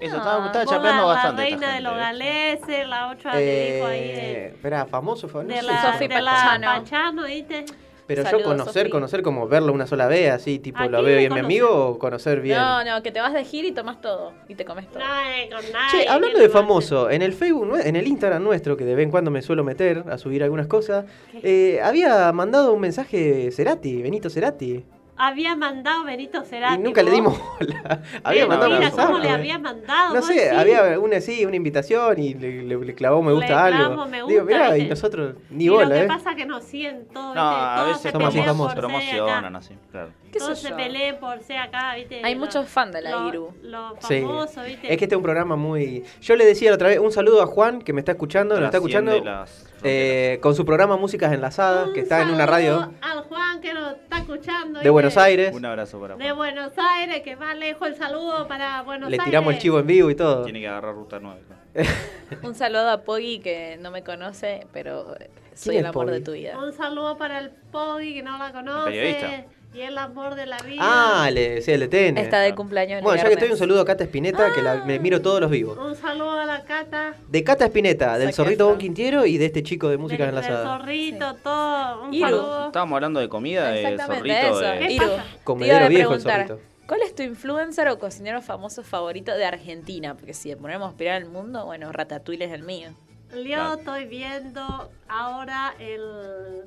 Eso, 0.00 0.16
estaba, 0.18 0.44
estaba 0.46 0.66
chapeando 0.66 1.02
la, 1.02 1.08
bastante. 1.14 1.42
La 1.42 1.48
reina 1.48 1.74
de 1.74 1.80
los 1.80 1.92
gente, 1.94 2.02
¿eh? 2.02 2.58
galeses, 2.58 2.88
la 2.88 3.10
otra 3.10 3.34
le 3.36 3.72
dijo 3.74 3.86
ahí 3.86 3.98
Eh, 4.00 4.02
de, 4.12 4.46
espera, 4.48 4.84
famoso, 4.84 5.28
famoso. 5.28 5.48
de 5.48 5.62
no 5.62 5.66
la, 5.66 5.72
la 5.72 5.82
Pachano. 6.20 6.66
Pachano, 6.66 7.24
¿viste? 7.24 7.64
Pero 8.08 8.24
yo 8.28 8.42
conocer, 8.42 8.88
conocer 8.88 9.20
como 9.22 9.46
verlo 9.46 9.70
una 9.70 9.86
sola 9.86 10.06
vez, 10.06 10.30
así, 10.30 10.58
tipo, 10.58 10.78
¿A 10.78 10.88
lo 10.88 11.02
veo 11.02 11.18
es 11.18 11.30
mi 11.30 11.38
amigo 11.38 11.68
o 11.68 11.98
conocer 11.98 12.40
bien. 12.40 12.56
No, 12.56 12.82
no, 12.82 13.02
que 13.02 13.12
te 13.12 13.20
vas 13.20 13.34
de 13.34 13.44
gira 13.44 13.68
y 13.68 13.72
tomas 13.72 14.00
todo. 14.00 14.32
Y 14.48 14.54
te 14.54 14.64
comes 14.64 14.88
todo. 14.88 15.00
Nadie, 15.00 15.50
con 15.50 15.60
nadie. 15.70 16.04
Che, 16.04 16.08
hablando 16.08 16.38
¿quién 16.38 16.42
de 16.42 16.48
famoso, 16.48 17.10
en 17.10 17.20
el 17.20 17.34
Facebook, 17.34 17.78
en 17.84 17.96
el 17.96 18.06
Instagram 18.06 18.42
nuestro, 18.42 18.78
que 18.78 18.86
de 18.86 18.94
vez 18.94 19.04
en 19.04 19.10
cuando 19.10 19.30
me 19.30 19.42
suelo 19.42 19.62
meter 19.62 20.04
a 20.10 20.16
subir 20.16 20.42
algunas 20.42 20.66
cosas, 20.66 21.04
eh, 21.42 21.80
había 21.84 22.32
mandado 22.32 22.72
un 22.72 22.80
mensaje 22.80 23.50
Cerati, 23.52 24.00
Benito 24.00 24.30
Cerati? 24.30 24.84
Había 25.20 25.56
mandado 25.56 26.04
Benito 26.04 26.42
Cerati. 26.44 26.76
y 26.80 26.84
nunca 26.84 27.02
le 27.02 27.10
dimos 27.10 27.36
bola. 27.58 28.02
había 28.24 28.44
Eh, 28.44 28.46
mandado 28.46 28.78
mira, 28.78 28.90
¿cómo 28.92 29.18
le 29.18 29.28
había 29.30 29.58
mandado? 29.58 30.14
No 30.14 30.22
sé, 30.22 30.48
sí? 30.50 30.56
había 30.56 30.98
una 31.00 31.20
sí, 31.20 31.44
una 31.44 31.56
invitación 31.56 32.18
y 32.20 32.34
le, 32.34 32.62
le- 32.62 32.76
le 32.78 32.94
clavó 32.94 33.20
me 33.22 33.32
gusta 33.32 33.60
a 33.60 33.64
algo. 33.66 33.78
clavó 33.94 34.06
me 34.06 34.16
Digo, 34.18 34.28
gusta, 34.28 34.44
mirá, 34.44 34.78
y 34.78 34.86
nosotros 34.86 35.34
ni 35.50 35.64
y 35.64 35.66
lo 35.66 35.74
bola, 35.74 35.94
que 35.96 36.00
¿eh? 36.02 36.06
pasa 36.06 36.30
es 36.30 36.36
que 36.36 36.46
nos 36.46 36.62
siguen 36.64 37.06
todos, 37.12 37.34
No, 37.34 37.40
a 37.40 37.84
veces 37.84 38.12
Somos 38.12 38.74
promocionan 38.74 39.56
así, 39.56 39.74
claro. 39.90 40.10
¿Qué 40.32 40.38
sé 40.38 40.44
Todos 40.44 40.58
se 40.60 40.68
yo? 40.70 40.76
pelean 40.76 41.16
por 41.18 41.40
ser 41.40 41.56
acá, 41.58 41.94
¿viste? 41.96 42.20
Hay 42.22 42.36
muchos 42.36 42.68
fans 42.68 42.92
de 42.92 43.00
la 43.02 43.26
Iru. 43.28 43.52
Los 43.62 43.92
Sí. 44.06 44.20
famosos, 44.20 44.64
¿viste? 44.66 44.92
Es 44.92 44.98
que 44.98 45.04
este 45.04 45.14
es 45.14 45.16
un 45.16 45.22
programa 45.22 45.56
muy... 45.56 46.04
Yo 46.20 46.36
le 46.36 46.44
decía 46.44 46.70
la 46.70 46.74
otra 46.76 46.88
vez, 46.88 46.98
un 46.98 47.10
saludo 47.12 47.42
a 47.42 47.46
Juan, 47.46 47.80
que 47.82 47.92
me 47.92 48.00
está 48.00 48.12
escuchando, 48.12 48.54
nos 48.56 48.66
está 48.66 48.76
escuchando 48.76 49.18
las. 49.24 49.67
Eh, 49.82 50.38
con 50.42 50.54
su 50.54 50.64
programa 50.64 50.96
Músicas 50.96 51.32
Enlazadas, 51.32 51.88
Un 51.88 51.94
que 51.94 52.00
está 52.00 52.22
en 52.22 52.28
una 52.30 52.46
saludo 52.46 52.52
radio 52.52 52.92
Al 53.00 53.22
Juan 53.24 53.60
que 53.60 53.74
nos 53.74 53.92
está 53.96 54.18
escuchando. 54.18 54.80
de. 54.80 54.90
Buenos 54.90 55.16
Aires. 55.16 55.54
Un 55.54 55.64
abrazo 55.64 56.00
para 56.00 56.16
De 56.16 56.24
Juan. 56.24 56.36
Buenos 56.36 56.72
Aires, 56.76 57.22
que 57.22 57.36
va 57.36 57.54
lejos 57.54 57.86
el 57.88 57.96
saludo 57.96 58.46
para 58.48 58.82
Buenos 58.82 59.10
Le 59.10 59.14
Aires. 59.14 59.24
tiramos 59.24 59.54
el 59.54 59.60
chivo 59.60 59.78
en 59.80 59.86
vivo 59.86 60.10
y 60.10 60.14
todo. 60.14 60.44
Tiene 60.44 60.60
que 60.60 60.68
agarrar 60.68 60.94
ruta 60.94 61.18
9. 61.20 61.40
Un 62.42 62.54
saludo 62.54 62.90
a 62.90 63.02
Poggy 63.02 63.38
que 63.40 63.78
no 63.80 63.90
me 63.90 64.02
conoce, 64.02 64.66
pero 64.72 65.14
soy 65.54 65.76
el 65.76 65.86
amor 65.86 66.06
Poggy? 66.06 66.18
de 66.18 66.24
tu 66.24 66.32
vida. 66.32 66.58
Un 66.58 66.72
saludo 66.72 67.16
para 67.18 67.38
el 67.38 67.50
Poggy 67.50 68.14
que 68.14 68.22
no 68.22 68.36
la 68.38 68.52
conoce. 68.52 68.90
Periodista. 68.90 69.44
Y 69.74 69.82
el 69.82 69.98
amor 69.98 70.34
de 70.34 70.46
la 70.46 70.58
vida. 70.58 70.80
Ah, 70.80 71.30
le, 71.30 71.60
sí, 71.60 71.70
el 71.72 71.80
de 71.80 71.88
TN. 71.88 72.18
Está 72.18 72.40
de 72.40 72.54
cumpleaños. 72.54 72.98
el 72.98 73.04
Bueno, 73.04 73.22
ya 73.22 73.28
que 73.28 73.34
estoy, 73.34 73.50
un 73.50 73.56
saludo 73.58 73.82
a 73.82 73.84
Cata 73.84 74.04
Espineta, 74.04 74.52
que 74.54 74.62
la, 74.62 74.84
me 74.84 74.98
miro 74.98 75.20
todos 75.20 75.40
los 75.40 75.50
vivos. 75.50 75.78
Un 75.78 75.94
saludo 75.94 76.32
a 76.32 76.46
la 76.46 76.64
Cata. 76.64 77.14
De 77.28 77.44
Cata 77.44 77.66
Espineta, 77.66 78.18
del 78.18 78.32
Zorrito. 78.32 78.68
Bon 78.68 78.78
Quintiero 78.78 79.26
y 79.26 79.36
de 79.36 79.46
este 79.46 79.62
chico 79.62 79.88
de 79.88 79.98
Músicas 79.98 80.32
del, 80.32 80.42
del 80.42 80.62
zorrito, 80.62 81.34
todo. 81.42 82.04
Un 82.04 82.14
Iru. 82.14 82.26
saludo. 82.28 82.66
Estábamos 82.66 82.96
hablando 82.96 83.20
de 83.20 83.28
comida, 83.28 83.70
de 83.70 83.82
Exactamente 83.82 84.48
zorrito, 84.48 84.58
de... 84.60 84.78
¿Qué 84.78 84.92
Iru, 84.94 85.10
Comedero 85.44 85.88
viejo 85.88 86.14
el 86.14 86.20
zorrito. 86.22 86.60
¿Cuál 86.88 87.02
es 87.02 87.14
tu 87.14 87.22
influencer 87.22 87.86
o 87.88 87.98
cocinero 87.98 88.40
famoso 88.40 88.82
favorito 88.82 89.36
de 89.36 89.44
Argentina? 89.44 90.14
Porque 90.14 90.32
si 90.32 90.56
ponemos 90.56 90.86
a 90.86 90.90
aspirar 90.90 91.16
al 91.16 91.26
mundo, 91.26 91.66
bueno, 91.66 91.92
Ratatouille 91.92 92.46
es 92.46 92.52
el 92.52 92.62
mío. 92.62 92.88
Yo 93.30 93.74
estoy 93.74 94.06
viendo 94.06 94.90
ahora 95.06 95.74
el, 95.78 96.62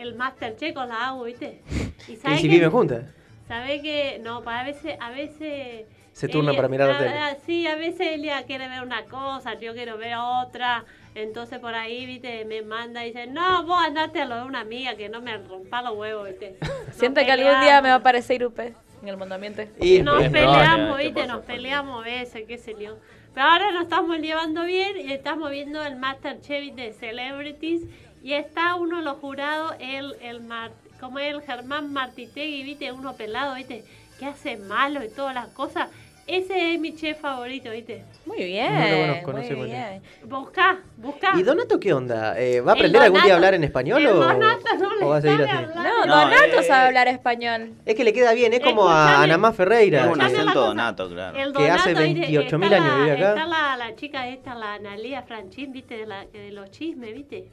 el 0.00 0.14
Masterchef 0.14 0.74
con 0.74 0.88
la 0.88 1.08
agua, 1.08 1.26
¿viste? 1.26 1.60
Y 2.08 2.12
¿Y 2.12 2.16
si 2.16 2.42
que, 2.42 2.48
viven 2.48 2.70
juntas? 2.70 3.04
sabe 3.46 3.82
que, 3.82 4.20
no, 4.22 4.42
para 4.42 4.60
a 4.60 4.64
veces, 4.64 4.96
a 5.00 5.10
veces... 5.10 5.86
Se 6.12 6.28
turnan 6.28 6.56
para 6.56 6.68
mirar 6.68 6.88
la 6.88 6.96
ah, 6.96 6.98
tele. 6.98 7.18
ah, 7.18 7.36
Sí, 7.46 7.66
a 7.66 7.76
veces 7.76 8.12
Elia 8.12 8.42
quiere 8.44 8.68
ver 8.68 8.82
una 8.82 9.04
cosa, 9.04 9.54
yo 9.54 9.74
quiero 9.74 9.96
ver 9.96 10.14
otra. 10.16 10.84
Entonces 11.14 11.58
por 11.58 11.74
ahí, 11.74 12.06
viste, 12.06 12.44
me 12.44 12.62
manda 12.62 13.04
y 13.04 13.08
dice, 13.08 13.26
no, 13.26 13.64
vos 13.64 13.78
andate 13.84 14.20
a 14.20 14.26
lo 14.26 14.36
de 14.36 14.42
una 14.42 14.60
amiga 14.60 14.96
que 14.96 15.08
no 15.08 15.20
me 15.20 15.36
rompa 15.38 15.82
los 15.82 15.96
huevos, 15.96 16.28
viste. 16.28 16.56
Nos 16.86 16.96
Siento 16.96 17.20
que 17.20 17.32
algún 17.32 17.60
día 17.60 17.80
me 17.80 17.88
va 17.88 17.94
a 17.94 17.98
aparecer 17.98 18.36
Irupe 18.36 18.74
en 19.02 19.08
el 19.08 19.16
mundo 19.16 19.34
ambiente. 19.34 19.70
Y 19.80 20.02
Nos 20.02 20.22
peleamos, 20.28 20.56
probable, 20.56 21.04
viste, 21.04 21.20
te 21.22 21.26
nos 21.26 21.44
peleamos 21.44 22.00
a 22.00 22.04
veces, 22.04 22.44
qué 22.46 22.58
sé 22.58 22.76
yo. 22.78 22.98
Pero 23.34 23.46
ahora 23.46 23.70
nos 23.72 23.84
estamos 23.84 24.18
llevando 24.18 24.64
bien 24.64 24.96
y 24.96 25.12
estamos 25.12 25.50
viendo 25.50 25.84
el 25.84 25.96
Masterchef 25.96 26.74
de 26.74 26.92
Celebrities 26.92 27.82
y 28.22 28.32
está 28.34 28.74
uno 28.74 28.98
de 28.98 29.02
los 29.02 29.16
jurados, 29.18 29.74
el, 29.80 30.14
el 30.22 30.40
Mar, 30.40 30.70
como 31.00 31.18
es 31.18 31.34
el 31.34 31.42
Germán 31.42 31.92
Martitegui, 31.92 32.62
viste, 32.62 32.92
uno 32.92 33.14
pelado, 33.14 33.54
viste, 33.54 33.84
que 34.18 34.26
hace 34.26 34.56
malo 34.56 35.02
y 35.04 35.08
todas 35.08 35.34
las 35.34 35.48
cosas. 35.48 35.88
Ese 36.26 36.74
es 36.74 36.78
mi 36.80 36.94
chef 36.94 37.18
favorito, 37.18 37.70
viste. 37.72 38.04
Muy 38.24 38.44
bien. 38.44 38.72
No 38.72 38.88
lo 38.88 39.22
conozco, 39.22 39.32
no 39.32 39.38
muy 39.38 39.46
sé 39.48 39.54
bien. 39.54 40.02
Busca, 40.26 40.78
busca. 40.98 41.32
¿Y 41.36 41.42
Donato 41.42 41.80
qué 41.80 41.92
onda? 41.92 42.38
Eh, 42.38 42.60
¿Va 42.60 42.70
a 42.72 42.74
aprender 42.76 43.02
algún 43.02 43.20
día 43.22 43.32
a 43.32 43.34
Donato- 43.34 43.36
hablar 43.36 43.54
en 43.54 43.64
español 43.64 44.00
el 44.00 44.06
o, 44.08 44.14
Donato 44.14 44.76
no 44.78 44.94
le 44.96 45.04
o 45.04 45.08
va 45.08 45.16
a 45.16 45.20
seguir 45.22 45.38
sabe 45.38 45.50
así? 45.50 45.64
hablar. 45.64 45.76
No, 45.84 46.06
No, 46.06 46.16
Donato 46.20 46.60
eh, 46.60 46.62
sabe 46.62 46.86
hablar 46.86 47.08
español. 47.08 47.72
Es 47.84 47.96
que 47.96 48.04
le 48.04 48.12
queda 48.12 48.32
bien, 48.34 48.52
es 48.52 48.60
como 48.60 48.88
a 48.88 49.00
Escuchame, 49.06 49.24
Ana 49.24 49.38
Más 49.38 49.56
Ferreira. 49.56 50.04
Es 50.04 50.12
un 50.12 50.20
acento 50.20 50.60
donato, 50.66 51.08
claro. 51.08 51.36
El 51.36 51.52
Que 51.52 51.68
hace 51.68 51.94
Donato, 51.94 52.14
viste, 52.14 52.32
28.000 52.32 52.62
está 52.64 52.76
años 52.76 52.86
la- 52.86 52.96
vive 52.98 53.12
acá. 53.12 53.28
Está 53.30 53.46
la, 53.46 53.76
la 53.76 53.96
chica 53.96 54.28
esta, 54.28 54.54
la 54.54 54.74
Analia 54.74 55.22
Franchín, 55.22 55.72
viste, 55.72 55.96
de, 55.96 56.06
la, 56.06 56.26
de 56.26 56.52
los 56.52 56.70
chismes, 56.70 57.12
viste. 57.12 57.46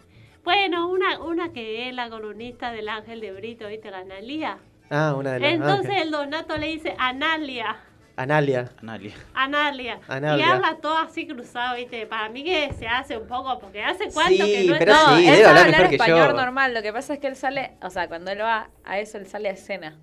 Bueno, 0.47 0.87
una, 0.87 1.19
una 1.19 1.51
que 1.51 1.89
es 1.89 1.93
la 1.93 2.09
columnista 2.09 2.71
del 2.71 2.87
Ángel 2.87 3.19
de 3.19 3.33
Brito, 3.33 3.67
viste, 3.67 3.91
la 3.91 3.97
Analia. 3.97 4.57
Ah, 4.89 5.13
una 5.13 5.33
de 5.33 5.39
las 5.41 5.51
Entonces 5.51 5.91
ah, 5.93 6.01
el 6.01 6.09
Donato 6.09 6.57
le 6.57 6.67
dice 6.67 6.95
Analia, 6.97 7.75
Analia. 8.15 8.71
Analia. 8.81 9.13
Analia. 9.33 9.99
Analia. 10.07 10.45
Y 10.45 10.49
habla 10.49 10.77
todo 10.81 10.99
así 10.99 11.27
cruzado, 11.27 11.75
viste. 11.75 12.07
Para 12.07 12.29
mí 12.29 12.45
que 12.45 12.71
se 12.79 12.87
hace 12.87 13.17
un 13.17 13.27
poco, 13.27 13.59
porque 13.59 13.83
hace 13.83 14.05
cuánto 14.13 14.45
Sí, 14.45 14.51
que 14.53 14.63
no 14.63 14.75
pero 14.79 14.93
no, 14.93 15.17
sí, 15.17 15.27
él 15.27 15.31
debe 15.33 15.35
sabe 15.35 15.47
hablar 15.47 15.65
hablar 15.65 15.71
mejor 15.71 15.89
que 15.89 15.95
español 15.97 16.27
yo. 16.29 16.33
normal. 16.33 16.73
Lo 16.73 16.81
que 16.81 16.93
pasa 16.93 17.13
es 17.15 17.19
que 17.19 17.27
él 17.27 17.35
sale, 17.35 17.71
o 17.81 17.89
sea, 17.89 18.07
cuando 18.07 18.31
él 18.31 18.39
va 18.39 18.69
a 18.85 18.99
eso, 18.99 19.17
él 19.17 19.27
sale 19.27 19.49
a 19.49 19.51
escena. 19.51 19.97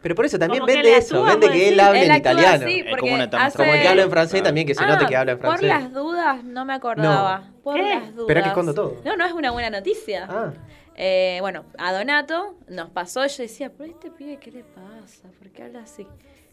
Pero 0.00 0.14
por 0.14 0.24
eso 0.26 0.38
también 0.38 0.60
Como 0.60 0.72
vende 0.72 0.96
eso, 0.96 1.24
vende 1.24 1.48
que 1.50 1.68
él 1.70 1.80
él 1.80 1.96
en 2.10 2.14
italiano. 2.16 2.64
así 2.66 2.84
Es 2.86 2.96
como 2.96 3.14
una 3.14 3.24
hace... 3.24 3.56
Como 3.58 3.74
el 3.74 3.80
que 3.82 3.88
habla 3.88 4.02
en 4.02 4.10
francés 4.10 4.40
Ah. 4.40 4.44
también, 4.44 4.66
que 4.66 4.74
se 4.74 4.84
Ah, 4.84 4.86
note 4.86 5.06
que 5.06 5.16
habla 5.16 5.32
en 5.32 5.38
Por 5.38 5.46
francés. 5.58 5.68
las 5.68 5.92
dudas, 5.92 6.44
no 6.44 6.64
me 6.64 6.72
acordaba. 6.74 7.50
Por 7.64 7.74
¿Qué? 7.74 7.82
las 7.82 8.10
dudas. 8.14 8.20
Espera 8.20 8.42
que 8.42 8.48
escondo 8.48 8.74
todo. 8.74 8.96
No, 9.04 9.16
no 9.16 9.24
es 9.24 9.32
una 9.32 9.50
buena 9.50 9.70
noticia. 9.70 10.26
Ah, 10.30 10.52
Eh, 11.00 11.38
bueno, 11.42 11.64
a 11.78 11.92
Donato 11.92 12.56
nos 12.68 12.90
pasó, 12.90 13.24
yo 13.26 13.42
decía, 13.44 13.70
pero 13.76 13.88
este 13.90 14.10
pibe, 14.10 14.36
¿qué 14.38 14.50
le 14.50 14.64
pasa? 14.64 15.28
¿Por 15.38 15.48
qué 15.50 15.62
habla 15.64 15.80
así? 15.80 16.06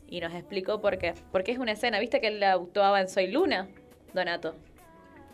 Y 0.08 0.20
nos 0.22 0.34
explicó 0.36 0.82
por 0.82 1.00
qué. 1.00 1.16
Porque 1.32 1.52
es 1.52 1.58
una 1.58 1.72
escena, 1.72 2.00
¿viste 2.00 2.22
que 2.22 2.28
él 2.28 2.43
actuaba 2.43 3.02
en 3.02 3.10
Soy 3.10 3.28
Luna? 3.28 3.68
Donato. 4.14 4.54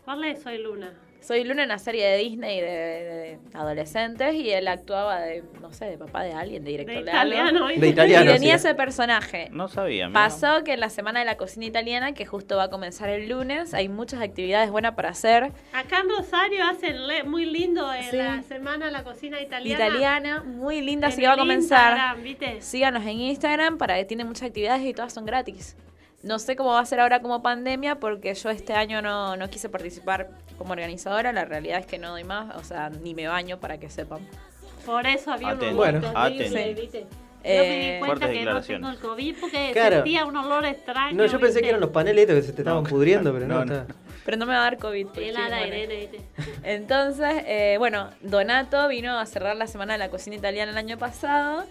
¿Cuál 0.06 0.24
es 0.24 0.42
Soy 0.44 0.58
Luna? 0.60 0.94
Soy 1.22 1.44
Luna, 1.44 1.66
una 1.66 1.78
serie 1.78 2.06
de 2.08 2.18
Disney 2.18 2.60
de, 2.60 2.68
de 2.68 3.40
adolescentes 3.54 4.34
y 4.34 4.50
él 4.50 4.68
actuaba 4.68 5.20
de, 5.22 5.44
no 5.62 5.72
sé, 5.72 5.86
de 5.86 5.98
papá 5.98 6.24
de 6.24 6.34
alguien, 6.34 6.64
de 6.64 6.72
De 6.72 6.78
director 6.80 7.06
de, 7.06 7.12
algo. 7.12 7.34
italiano, 7.36 7.68
¿viste? 7.68 7.82
De 7.82 7.88
italiano. 7.90 8.32
y 8.32 8.34
tenía 8.34 8.58
sí. 8.58 8.66
ese 8.68 8.76
personaje. 8.76 9.48
No 9.52 9.68
sabía. 9.68 10.08
mira. 10.08 10.20
Pasó 10.20 10.64
que 10.64 10.74
en 10.74 10.80
la 10.80 10.90
semana 10.90 11.20
de 11.20 11.26
la 11.26 11.38
cocina 11.38 11.66
italiana, 11.68 12.14
que 12.14 12.26
justo 12.26 12.58
va 12.58 12.64
a 12.64 12.70
comenzar 12.70 13.08
el 13.10 13.30
lunes, 13.30 13.74
hay 13.76 13.88
muchas 13.88 14.20
actividades 14.22 14.72
buenas 14.72 14.96
para 14.96 15.10
hacer. 15.10 15.52
Acá 15.74 16.00
en 16.00 16.10
Rosario 16.10 16.64
hacen 16.66 17.08
le- 17.08 17.24
muy 17.24 17.46
lindo 17.46 17.94
en 17.94 18.04
Sí. 18.10 18.18
la 18.18 18.42
semana 18.42 18.90
la 18.90 19.04
cocina 19.04 19.40
italiana. 19.40 19.86
Italiana, 19.88 20.44
muy 20.44 20.82
linda, 20.82 21.08
En 21.08 21.14
así 21.14 21.22
que 21.22 21.28
va 21.28 21.34
a 21.34 21.38
comenzar. 21.38 21.92
Instagram, 21.92 22.24
¿viste? 22.24 22.62
Síganos 22.62 23.04
en 23.04 23.20
Instagram 23.22 23.78
para 23.78 23.96
que 23.96 24.06
tiene 24.06 24.26
muchas 24.26 24.48
actividades 24.48 24.84
y 24.84 24.94
todas 24.94 25.14
son 25.14 25.26
gratis. 25.26 25.78
No 26.24 26.38
sé 26.38 26.56
cómo 26.56 26.72
va 26.72 26.80
a 26.82 26.86
ser 26.86 27.00
ahora 27.00 27.22
como 27.22 27.42
pandemia 27.42 27.96
porque 27.96 28.34
yo 28.36 28.50
este 28.50 28.74
año 28.74 29.02
no, 29.02 29.36
no 29.38 29.50
quise 29.50 29.70
participar 29.70 30.30
como 30.58 30.74
organizadora. 30.74 31.34
La 31.34 31.46
realidad 31.46 31.80
es 31.80 31.86
que 31.88 31.98
no 31.98 32.12
doy 32.12 32.24
más, 32.24 32.56
o 32.56 32.64
sea, 32.64 32.90
ni 32.90 33.16
me 33.16 33.28
baño 33.28 33.60
para 33.60 33.80
que 33.80 33.90
sepan. 33.90 34.20
Por 34.86 35.08
eso 35.08 35.32
había 35.32 35.54
un 35.54 35.76
Bueno, 35.76 36.00
Eh, 37.44 37.60
me 37.70 37.94
di 37.96 38.00
cuenta 38.06 38.30
que 38.32 38.46
no 38.46 38.62
tengo 38.62 38.90
el 38.90 38.98
COVID 39.00 39.36
porque 39.42 39.72
Claro. 39.74 39.96
sentía 39.98 40.26
un 40.26 40.36
olor 40.38 40.64
extraño. 40.66 41.18
no, 41.18 41.26
yo 41.26 41.40
pensé 41.40 41.46
¿viste? 41.48 41.62
que 41.64 41.70
eran 41.70 41.82
los 41.82 41.90
paneles 41.90 42.22
estos 42.22 42.36
que 42.36 42.42
se 42.44 42.54
te 42.54 42.62
estaban 42.62 42.84
pudriendo, 42.84 43.34
pero 43.34 43.48
no, 43.48 43.60
No, 43.60 43.66
no. 43.66 43.74
está. 43.82 43.96
Pero 44.24 44.38
no 44.38 44.46
me 44.46 44.54
va 44.54 44.60
a 44.60 44.64
dar 44.64 44.78
COVID. 44.78 45.08
ala 45.18 45.62
inmune. 45.62 45.68
Irene, 45.68 45.96
¿viste? 45.96 46.22
Entonces, 46.62 47.44
eh, 47.48 47.76
bueno, 47.80 48.10
Donato 48.22 48.88
vino 48.90 49.18
a 49.18 49.26
cerrar 49.26 49.56
la 49.56 49.66
semana 49.66 49.94
de 49.94 50.00
la 50.00 50.10
cocina 50.10 50.36
italiana 50.36 50.72
el 50.72 50.78
año 50.78 51.00
pasado 51.00 51.66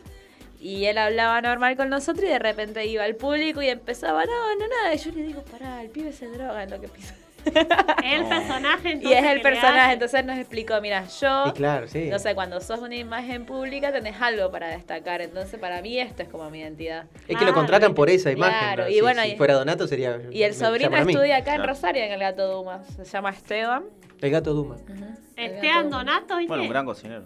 y 0.60 0.84
él 0.86 0.98
hablaba 0.98 1.40
normal 1.40 1.76
con 1.76 1.88
nosotros 1.88 2.24
y 2.24 2.28
de 2.28 2.38
repente 2.38 2.84
iba 2.86 3.02
al 3.04 3.16
público 3.16 3.62
y 3.62 3.68
empezaba, 3.68 4.24
no, 4.24 4.54
no, 4.58 4.68
nada. 4.68 4.94
Y 4.94 4.98
yo 4.98 5.10
le 5.12 5.22
digo, 5.22 5.42
pará, 5.42 5.82
el 5.82 5.88
pibe 5.90 6.12
se 6.12 6.26
droga 6.28 6.62
en 6.62 6.70
lo 6.70 6.80
que 6.80 6.88
pisa. 6.88 7.14
El 8.04 8.26
personaje 8.26 8.92
entonces 8.92 9.10
Y 9.10 9.14
es 9.14 9.24
el 9.24 9.40
personaje, 9.40 9.94
entonces 9.94 10.26
nos 10.26 10.36
explicó, 10.36 10.78
mira, 10.82 11.06
yo, 11.06 11.44
Y 11.46 11.52
claro, 11.52 11.88
sí. 11.88 12.08
no 12.10 12.18
sé, 12.18 12.34
cuando 12.34 12.60
sos 12.60 12.80
una 12.80 12.96
imagen 12.96 13.46
pública 13.46 13.90
tenés 13.92 14.20
algo 14.20 14.50
para 14.50 14.68
destacar, 14.68 15.22
entonces 15.22 15.58
para 15.58 15.80
mí 15.80 15.98
esto 15.98 16.22
es 16.22 16.28
como 16.28 16.50
mi 16.50 16.58
identidad. 16.60 17.06
Es 17.20 17.22
que 17.28 17.32
lo 17.32 17.38
Claro, 17.38 17.54
contratan 17.54 17.94
por 17.94 18.10
esa 18.10 18.30
imagen. 18.30 18.58
Claro, 18.58 18.82
¿no? 18.84 18.88
y 18.90 18.94
Si- 18.96 19.00
bueno, 19.00 19.22
si 19.22 19.36
fuera 19.36 19.54
Donato 19.54 19.88
sería. 19.88 20.20
Y 20.30 20.42
el 20.42 20.52
sobrino 20.52 20.94
estudia 20.94 21.38
acá 21.38 21.54
en. 21.54 21.64
Rosario, 21.66 22.02
en 22.04 22.12
el 22.12 22.20
Gato 22.20 22.46
Dumas, 22.46 22.86
se 22.94 23.04
llama 23.06 23.30
Esteban. 23.30 23.84
El 24.20 24.30
gato 24.30 24.52
Duma. 24.52 24.76
Esteban 25.34 25.88
Donato, 25.88 26.36
¿viste? 26.36 26.48
Bueno, 26.48 26.64
un 26.64 26.68
gran 26.68 26.84
cocinero. 26.84 27.24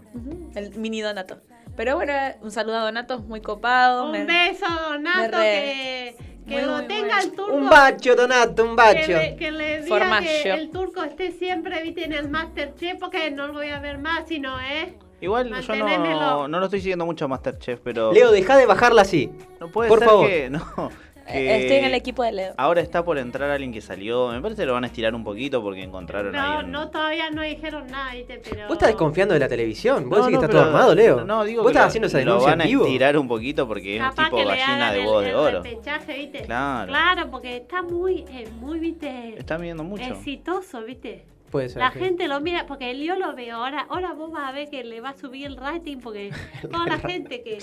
El 0.54 0.76
mini 0.76 1.00
Donato. 1.00 1.40
Pero 1.76 1.96
bueno, 1.96 2.12
un 2.42 2.50
saludo 2.50 2.76
a 2.78 2.84
Donato, 2.84 3.18
muy 3.20 3.40
copado. 3.40 4.08
me- 4.12 4.20
Un 4.20 4.26
beso, 4.26 4.66
Donato, 4.90 5.36
que, 5.38 6.16
que 6.46 6.52
Muy, 6.54 6.62
lo 6.62 6.72
muy 6.78 6.86
tenga 6.86 7.20
el 7.20 7.32
turco. 7.32 7.52
Un 7.54 7.68
bacho, 7.68 8.14
Donato, 8.14 8.62
un 8.64 8.70
que 8.70 8.76
bacho. 8.76 9.12
le, 9.12 9.36
que 9.36 9.50
le 9.50 9.82
diga 9.82 10.20
que 10.20 10.50
el 10.52 10.70
turco 10.70 11.02
esté 11.02 11.32
siempre, 11.32 11.82
viste, 11.82 12.04
en 12.04 12.12
el 12.12 12.28
Masterchef, 12.28 12.98
porque 13.00 13.30
no 13.30 13.48
lo 13.48 13.54
voy 13.54 13.70
a 13.70 13.80
ver 13.80 13.98
más, 13.98 14.28
sino 14.28 14.58
es... 14.60 14.92
Igual 15.20 15.48
yo 15.62 15.74
no, 15.76 16.48
no 16.48 16.58
lo 16.58 16.64
estoy 16.66 16.80
siguiendo 16.80 17.06
mucho 17.06 17.24
a 17.24 17.28
Masterchef, 17.28 17.80
pero. 17.82 18.12
Leo, 18.12 18.30
deja 18.30 18.58
de 18.58 18.66
bajarla 18.66 19.02
así. 19.02 19.30
no 19.58 19.68
puede 19.68 19.88
por 19.88 20.00
ser 20.00 20.08
favor. 20.08 20.26
que. 20.28 20.50
No, 20.50 20.90
Estoy 21.26 21.76
en 21.78 21.84
el 21.86 21.94
equipo 21.94 22.22
de 22.22 22.32
Leo. 22.32 22.54
Ahora 22.56 22.80
está 22.80 23.04
por 23.04 23.18
entrar 23.18 23.50
alguien 23.50 23.72
que 23.72 23.80
salió. 23.80 24.28
Me 24.28 24.40
parece 24.40 24.62
que 24.62 24.66
lo 24.66 24.74
van 24.74 24.84
a 24.84 24.88
estirar 24.88 25.14
un 25.14 25.24
poquito 25.24 25.62
porque 25.62 25.82
encontraron 25.82 26.32
No, 26.32 26.40
ahí. 26.40 26.64
un- 26.64 26.70
no, 26.70 26.90
todavía 26.90 27.30
no 27.30 27.42
dijeron 27.42 27.86
nada, 27.88 28.12
viste, 28.14 28.40
pero... 28.44 28.64
Vos 28.66 28.72
estás 28.74 28.88
desconfiando 28.88 29.34
de 29.34 29.40
la 29.40 29.48
televisión. 29.48 30.08
Vos 30.08 30.18
No, 30.18 30.24
decís 30.26 30.34
no, 30.34 30.40
que 30.40 30.44
está 30.46 30.46
pero- 30.48 30.58
todo 30.60 30.74
armado, 30.76 30.94
Leo. 30.94 31.24
No, 31.24 31.44
digo 31.44 31.62
Vos 31.62 31.70
que 31.70 31.72
estás 31.72 31.84
lo- 31.84 31.88
haciendo 31.88 32.06
esa 32.08 32.18
lo 32.18 32.24
denuncia 32.24 32.50
van 32.50 32.60
a 32.60 32.64
estirar 32.64 33.16
un 33.18 33.28
poquito 33.28 33.66
porque 33.66 33.96
es 33.96 34.02
un 34.02 34.10
tipo 34.14 34.36
gallina 34.36 34.92
de 34.92 35.04
voz 35.04 35.22
de 35.24 35.30
el 35.30 35.36
oro. 35.36 35.62
repechaje, 35.62 36.18
¿viste? 36.18 36.42
Claro. 36.42 36.88
Claro, 36.88 37.30
porque 37.30 37.56
está 37.56 37.82
muy, 37.82 38.24
eh, 38.30 38.48
muy, 38.60 38.78
viste, 38.78 39.34
Está 39.38 39.58
midiendo 39.58 39.82
mucho. 39.84 40.04
exitoso, 40.04 40.82
viste. 40.84 41.24
Puede 41.54 41.68
ser. 41.68 41.78
La 41.82 41.92
sí. 41.92 42.00
gente 42.00 42.26
lo 42.26 42.40
mira, 42.40 42.66
porque 42.66 42.98
yo 42.98 43.14
lo 43.14 43.32
veo 43.36 43.54
ahora, 43.58 43.86
ahora 43.88 44.12
vos 44.12 44.32
vas 44.32 44.48
a 44.48 44.50
ver 44.50 44.68
que 44.70 44.82
le 44.82 45.00
va 45.00 45.10
a 45.10 45.16
subir 45.16 45.46
el 45.46 45.56
rating, 45.56 45.98
porque 45.98 46.32
toda 46.72 46.84
la 46.86 46.98
gente 46.98 47.44
que, 47.44 47.58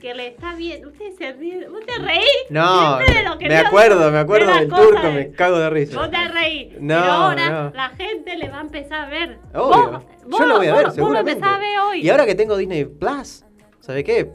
que 0.00 0.14
le 0.14 0.26
está 0.26 0.56
viendo, 0.56 0.88
usted 0.88 1.12
se 1.16 1.32
ríe, 1.32 1.68
vos 1.68 1.86
te 1.86 1.96
reís, 2.00 2.26
No, 2.50 2.96
siempre 2.98 3.14
de 3.22 3.28
lo 3.28 3.38
que 3.38 3.48
me 3.48 3.56
acuerdo, 3.56 4.10
me 4.10 4.18
acuerdo 4.18 4.52
de 4.52 4.58
del 4.60 4.68
turco, 4.68 5.00
de- 5.06 5.12
me 5.12 5.30
cago 5.30 5.58
de 5.60 5.70
risa. 5.70 5.96
Vos 5.96 6.10
te 6.10 6.26
reís, 6.28 6.72
No, 6.80 6.98
pero 7.00 7.12
ahora 7.12 7.48
no. 7.50 7.70
la 7.72 7.88
gente 7.90 8.36
le 8.36 8.48
va 8.48 8.58
a 8.58 8.62
empezar 8.62 9.04
a 9.04 9.08
ver. 9.08 9.38
Obvio. 9.54 9.90
Vos- 9.92 10.02
vos 10.26 10.40
Yo 10.40 10.46
lo 10.46 10.56
voy 10.56 10.66
a 10.66 10.74
ver, 10.74 10.86
vos- 10.86 10.96
Vos 10.96 10.96
lo 10.96 11.04
seguramente. 11.04 11.46
a 11.46 11.58
ver 11.58 11.78
hoy. 11.78 12.00
Y 12.00 12.10
ahora 12.10 12.26
que 12.26 12.34
tengo 12.34 12.56
Disney 12.56 12.84
Plus, 12.84 13.44
¿sabe 13.78 14.02
qué? 14.02 14.32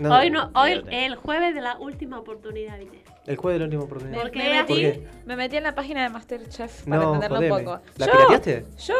No, 0.00 0.16
hoy 0.18 0.30
no, 0.30 0.50
hoy 0.54 0.82
el 0.90 1.14
jueves 1.16 1.54
de 1.54 1.60
la 1.60 1.76
última 1.76 2.18
oportunidad, 2.18 2.78
¿viste? 2.78 2.99
El 3.26 3.36
jueves 3.36 3.56
de 3.56 3.58
la 3.60 3.64
última 3.66 3.82
oportunidad. 3.84 4.20
¿Por 4.22 4.30
qué 4.30 4.38
me, 4.38 4.50
metí, 4.50 4.66
¿Por 4.66 4.76
qué? 4.76 5.06
me 5.26 5.36
metí 5.36 5.56
en 5.56 5.62
la 5.62 5.74
página 5.74 6.02
de 6.02 6.08
Masterchef 6.08 6.84
para 6.84 6.96
No, 6.96 7.14
entenderlo 7.14 7.36
jodeme. 7.36 7.56
un 7.56 7.64
poco. 7.64 7.80
¿La 7.98 8.06
yo, 8.06 8.12
pirateaste? 8.12 8.64
Yo 8.86 8.94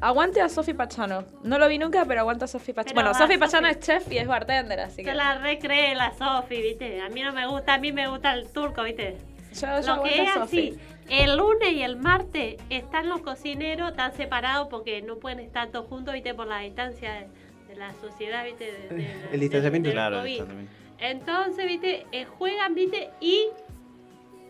aguante 0.00 0.40
a 0.40 0.48
Sofi 0.48 0.72
Pachano. 0.74 1.24
No 1.44 1.58
lo 1.58 1.68
vi 1.68 1.78
nunca, 1.78 2.04
pero 2.06 2.20
aguante 2.20 2.44
a 2.44 2.48
Sofi 2.48 2.72
Pachano. 2.72 2.94
Bueno, 2.94 3.14
Sofi. 3.14 3.36
Pachano 3.38 3.68
es 3.68 3.78
chef 3.80 4.10
y 4.10 4.18
es 4.18 4.26
bartender, 4.26 4.80
así 4.80 5.02
que 5.02 5.10
Se 5.10 5.14
la 5.14 5.38
recree 5.38 5.94
la 5.94 6.12
Sofi, 6.16 6.62
¿viste? 6.62 7.00
A 7.02 7.08
mí 7.10 7.22
no 7.22 7.32
me 7.32 7.46
gusta, 7.46 7.74
a 7.74 7.78
mí 7.78 7.92
me 7.92 8.08
gusta 8.08 8.32
el 8.34 8.48
turco, 8.48 8.82
¿viste? 8.82 9.16
yo, 9.54 9.80
yo 9.80 9.96
Lo 9.96 10.02
que 10.02 10.22
es 10.22 10.36
así, 10.36 10.78
el 11.10 11.36
lunes 11.36 11.72
y 11.72 11.82
el 11.82 11.96
martes 11.96 12.56
están 12.70 13.08
los 13.08 13.20
cocineros, 13.20 13.90
están 13.90 14.12
separados 14.14 14.68
porque 14.68 15.02
no 15.02 15.16
pueden 15.16 15.40
estar 15.40 15.68
todos 15.68 15.86
juntos, 15.86 16.14
¿viste? 16.14 16.34
Por 16.34 16.46
la 16.46 16.60
distancia 16.60 17.12
de, 17.14 17.26
de 17.68 17.76
la 17.76 17.92
sociedad, 18.00 18.44
¿viste? 18.44 18.64
De- 18.88 18.94
de- 18.96 19.10
El 19.32 19.40
distanciamiento. 19.40 19.90
Claro, 19.90 20.24
está 20.24 20.44
también. 20.46 20.68
Entonces, 20.98 21.66
¿viste? 21.66 22.06
Eh, 22.12 22.24
juegan, 22.24 22.74
¿viste? 22.74 23.10
Y 23.20 23.48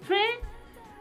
tres 0.07 0.41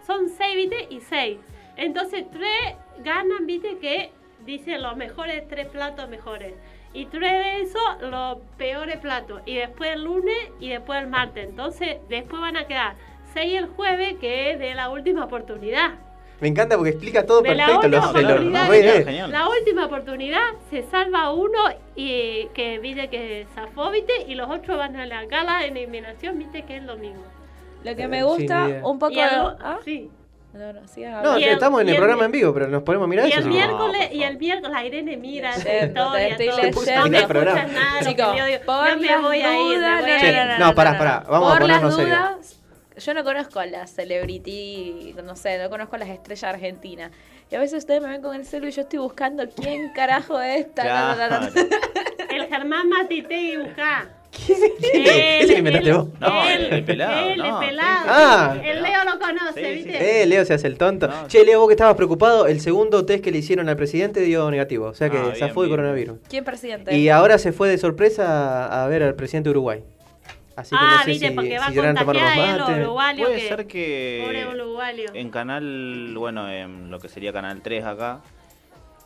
son 0.06 0.30
seis, 0.30 0.56
¿viste? 0.56 0.88
Y 0.90 1.00
seis. 1.02 1.40
Entonces, 1.76 2.26
tres 2.32 2.76
ganan, 3.04 3.46
¿viste? 3.46 3.78
Que 3.78 4.12
dice 4.46 4.78
los 4.78 4.96
mejores 4.98 5.48
tres 5.48 5.68
platos 5.68 6.10
mejores. 6.10 6.54
Y 6.94 7.06
tres 7.06 7.32
de 7.32 7.62
esos, 7.62 8.02
los 8.02 8.40
peores 8.58 8.98
platos. 8.98 9.42
Y 9.46 9.56
después 9.56 9.92
el 9.92 10.04
lunes 10.04 10.38
y 10.60 10.70
después 10.70 11.02
el 11.02 11.08
martes. 11.08 11.50
Entonces, 11.50 11.98
después 12.10 12.42
van 12.42 12.58
a 12.58 12.66
quedar 12.66 12.96
seis 13.34 13.58
el 13.58 13.68
jueves, 13.68 14.16
que 14.20 14.52
es 14.52 14.60
de 14.60 14.74
la 14.74 14.90
última 14.90 15.26
oportunidad. 15.26 16.07
Me 16.40 16.48
encanta 16.50 16.76
porque 16.76 16.92
explica 16.92 17.26
todo 17.26 17.42
De 17.42 17.56
la 17.56 17.66
perfecto. 17.66 17.88
última 17.88 18.06
Lo, 18.06 18.12
se 18.14 18.22
lo 18.22 18.28
oportunidad, 18.30 18.68
re- 18.70 18.78
Genial, 18.78 19.04
genial. 19.06 19.32
La 19.32 19.50
última 19.50 19.86
oportunidad 19.86 20.42
se 20.70 20.84
salva 20.84 21.32
uno 21.34 21.60
y 21.96 22.48
que 22.54 22.78
viste 22.80 23.08
que 23.10 23.48
zafó, 23.56 23.90
viste, 23.90 24.14
y 24.28 24.36
los 24.36 24.50
otros 24.50 24.78
van 24.78 24.96
a 24.96 25.06
la 25.08 25.26
gala 25.26 25.60
de 25.60 25.68
eliminación, 25.70 26.38
viste 26.38 26.62
que 26.64 26.78
es 26.78 26.84
lo 26.84 26.96
mismo. 26.98 27.24
Lo 27.84 27.96
que 27.96 28.04
Eh, 28.04 28.08
me 28.08 28.24
gusta 28.24 28.68
un 28.84 29.00
poco... 29.00 29.14
Y 29.14 29.20
el- 29.20 29.30
¿Ah? 29.30 29.78
sí. 29.84 30.10
No, 30.54 31.36
el- 31.38 31.44
estamos 31.44 31.82
en 31.82 31.88
el 31.90 31.94
el- 31.96 32.00
programa 32.00 32.26
en 32.26 32.32
vivo, 32.32 32.54
pero 32.54 32.68
nos 32.68 32.82
podemos 32.84 33.08
mirar 33.08 33.28
Y 33.28 33.32
eso. 33.32 33.40
el 33.42 33.48
miércoles, 33.48 34.10
y 34.12 34.24
el 34.24 34.38
miércoles 34.38 34.72
la 34.74 34.86
Irene 34.86 35.18
mira 35.18 35.52
no 35.94 36.12
me 36.12 36.28
el 36.30 36.42
escuchas 36.42 37.10
nada, 37.10 38.00
Chicos, 38.02 38.28
por 38.66 38.90
no 38.90 38.98
me 38.98 39.18
voy 39.22 39.42
a 39.42 39.60
ir, 39.60 40.60
no, 40.60 40.74
pará, 40.74 40.98
pará, 40.98 41.24
vamos 41.30 41.54
a 41.54 41.60
Por 41.60 41.68
las 41.68 41.80
ponernos 41.80 41.96
serios. 41.96 42.57
Yo 42.98 43.14
no 43.14 43.24
conozco 43.24 43.60
a 43.60 43.66
la 43.66 43.88
celebrity, 43.88 45.16
no 45.24 45.36
sé, 45.36 45.58
no 45.58 45.70
conozco 45.70 45.96
a 45.96 46.00
las 46.00 46.10
estrellas 46.10 46.44
argentinas. 46.46 47.12
Y 47.50 47.56
a 47.56 47.60
veces 47.60 47.80
ustedes 47.80 48.02
me 48.02 48.10
ven 48.10 48.22
con 48.22 48.36
el 48.36 48.46
celu 48.46 48.68
y 48.68 48.72
yo 48.72 48.82
estoy 48.82 49.00
buscando 49.00 49.44
quién 49.50 49.92
carajo 49.94 50.40
es. 50.42 50.68
Claro. 50.76 51.48
El 52.30 52.46
Germán 52.48 52.90
Matite 52.90 53.58
buscá. 53.58 54.10
¿Quién 54.32 54.62
es? 55.06 55.44
¿Ese 55.44 55.54
que 55.54 55.60
inventaste 55.60 55.94
vos? 55.94 56.08
No, 56.20 56.48
él, 56.50 56.66
el 56.74 56.84
pelado, 56.84 57.28
él, 57.30 57.38
no, 57.38 57.62
el 57.62 57.68
pelado. 57.70 58.04
sí. 58.04 58.10
Ah. 58.10 58.58
El 58.64 58.82
Leo 58.84 59.04
lo 59.06 59.20
conoce, 59.20 59.54
Sí, 59.64 59.66
sí, 59.66 59.88
¿viste? 59.90 60.22
Eh, 60.22 60.26
Leo 60.26 60.44
se 60.46 60.54
hace 60.54 60.68
el 60.68 60.78
tonto. 60.78 61.08
No. 61.08 61.28
Che, 61.28 61.46
Leo, 61.46 61.60
vos 61.60 61.70
que 61.70 61.74
estabas 61.74 61.96
preocupado, 61.96 62.46
el 62.48 62.60
segundo 62.60 63.06
test 63.06 63.24
que 63.24 63.32
le 63.32 63.38
hicieron 63.38 63.70
al 63.70 63.78
presidente 63.78 64.20
dio 64.20 64.52
negativo. 64.52 64.88
O 64.88 64.94
sea 64.94 65.10
que 65.10 65.18
Ah, 65.18 65.22
bien, 65.24 65.36
zafó 65.38 65.62
de 65.62 65.68
bien. 65.68 65.78
coronavirus. 65.78 66.20
¿Quién 66.30 66.44
presidente? 66.44 66.96
Y 66.98 67.08
ahora 67.10 67.38
se 67.38 67.54
fue 67.54 67.70
de 67.70 67.78
sorpresa 67.78 68.66
a, 68.68 68.84
a 68.84 68.88
ver 68.88 69.02
al 69.04 69.16
presidente 69.16 69.48
de 69.48 69.52
Uruguay. 69.52 69.84
Así 70.58 70.72
que 70.72 70.76
ah, 70.82 70.96
no 70.98 71.04
sé 71.04 71.12
viste, 71.12 71.30
si, 71.30 71.34
porque 71.36 71.60
va 71.60 71.72
si 71.72 71.80
a 71.80 71.84
a 71.84 71.86
contagiar 71.96 72.28
a 72.28 72.58
mates. 72.58 72.78
uruguayos 72.84 73.28
Puede 73.28 73.40
que... 73.42 73.48
ser 73.48 73.68
que 73.68 74.22
Pobre 74.26 74.48
uruguayo. 74.48 75.06
en 75.14 75.30
canal, 75.30 76.16
bueno, 76.18 76.50
en 76.50 76.92
lo 76.92 77.00
que 77.00 77.08
sería 77.10 77.32
canal 77.32 77.62
3 77.62 77.86
acá, 77.86 78.22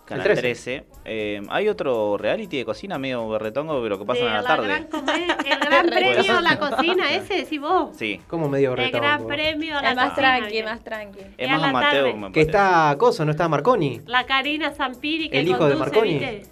canal 0.06 0.24
13. 0.24 0.42
13, 0.42 0.86
eh, 1.04 1.42
hay 1.50 1.68
otro 1.68 2.18
reality 2.18 2.58
de 2.58 2.64
cocina 2.66 2.98
medio 2.98 3.28
berretongo, 3.28 3.82
pero 3.84 4.00
que 4.00 4.06
pasa 4.06 4.22
de 4.22 4.28
en 4.28 4.34
la 4.34 4.42
la 4.42 4.48
tarde. 4.48 4.68
gran 4.68 4.88
el 5.46 5.60
gran 5.60 5.86
premio 5.90 6.24
ser. 6.24 6.42
la 6.42 6.58
cocina, 6.58 7.12
ese 7.14 7.34
decís 7.36 7.60
vos. 7.60 7.90
Sí, 7.98 8.22
Como 8.30 8.48
medio 8.48 8.72
El 8.72 8.78
retongo. 8.78 9.02
gran 9.04 9.28
premio 9.28 9.78
a 9.78 9.82
la 9.82 9.90
Es 9.90 9.96
más 9.98 10.10
cocina, 10.12 10.38
tranqui, 10.40 10.64
más 10.64 10.84
tranqui. 10.86 11.20
es 11.38 11.52
a 11.52 11.58
más 11.58 11.74
tarde. 11.92 12.14
me 12.14 12.32
Que 12.32 12.42
está 12.42 12.96
Coso, 12.98 13.26
¿no 13.26 13.32
está 13.32 13.50
Marconi? 13.50 14.02
La 14.06 14.26
Karina 14.26 14.72
Zampiri 14.72 15.30
que 15.30 15.38
El 15.40 15.50
hijo 15.50 15.66
de 15.68 15.76
conduce, 15.76 15.80
Marconi. 15.92 16.14
¿viste? 16.18 16.44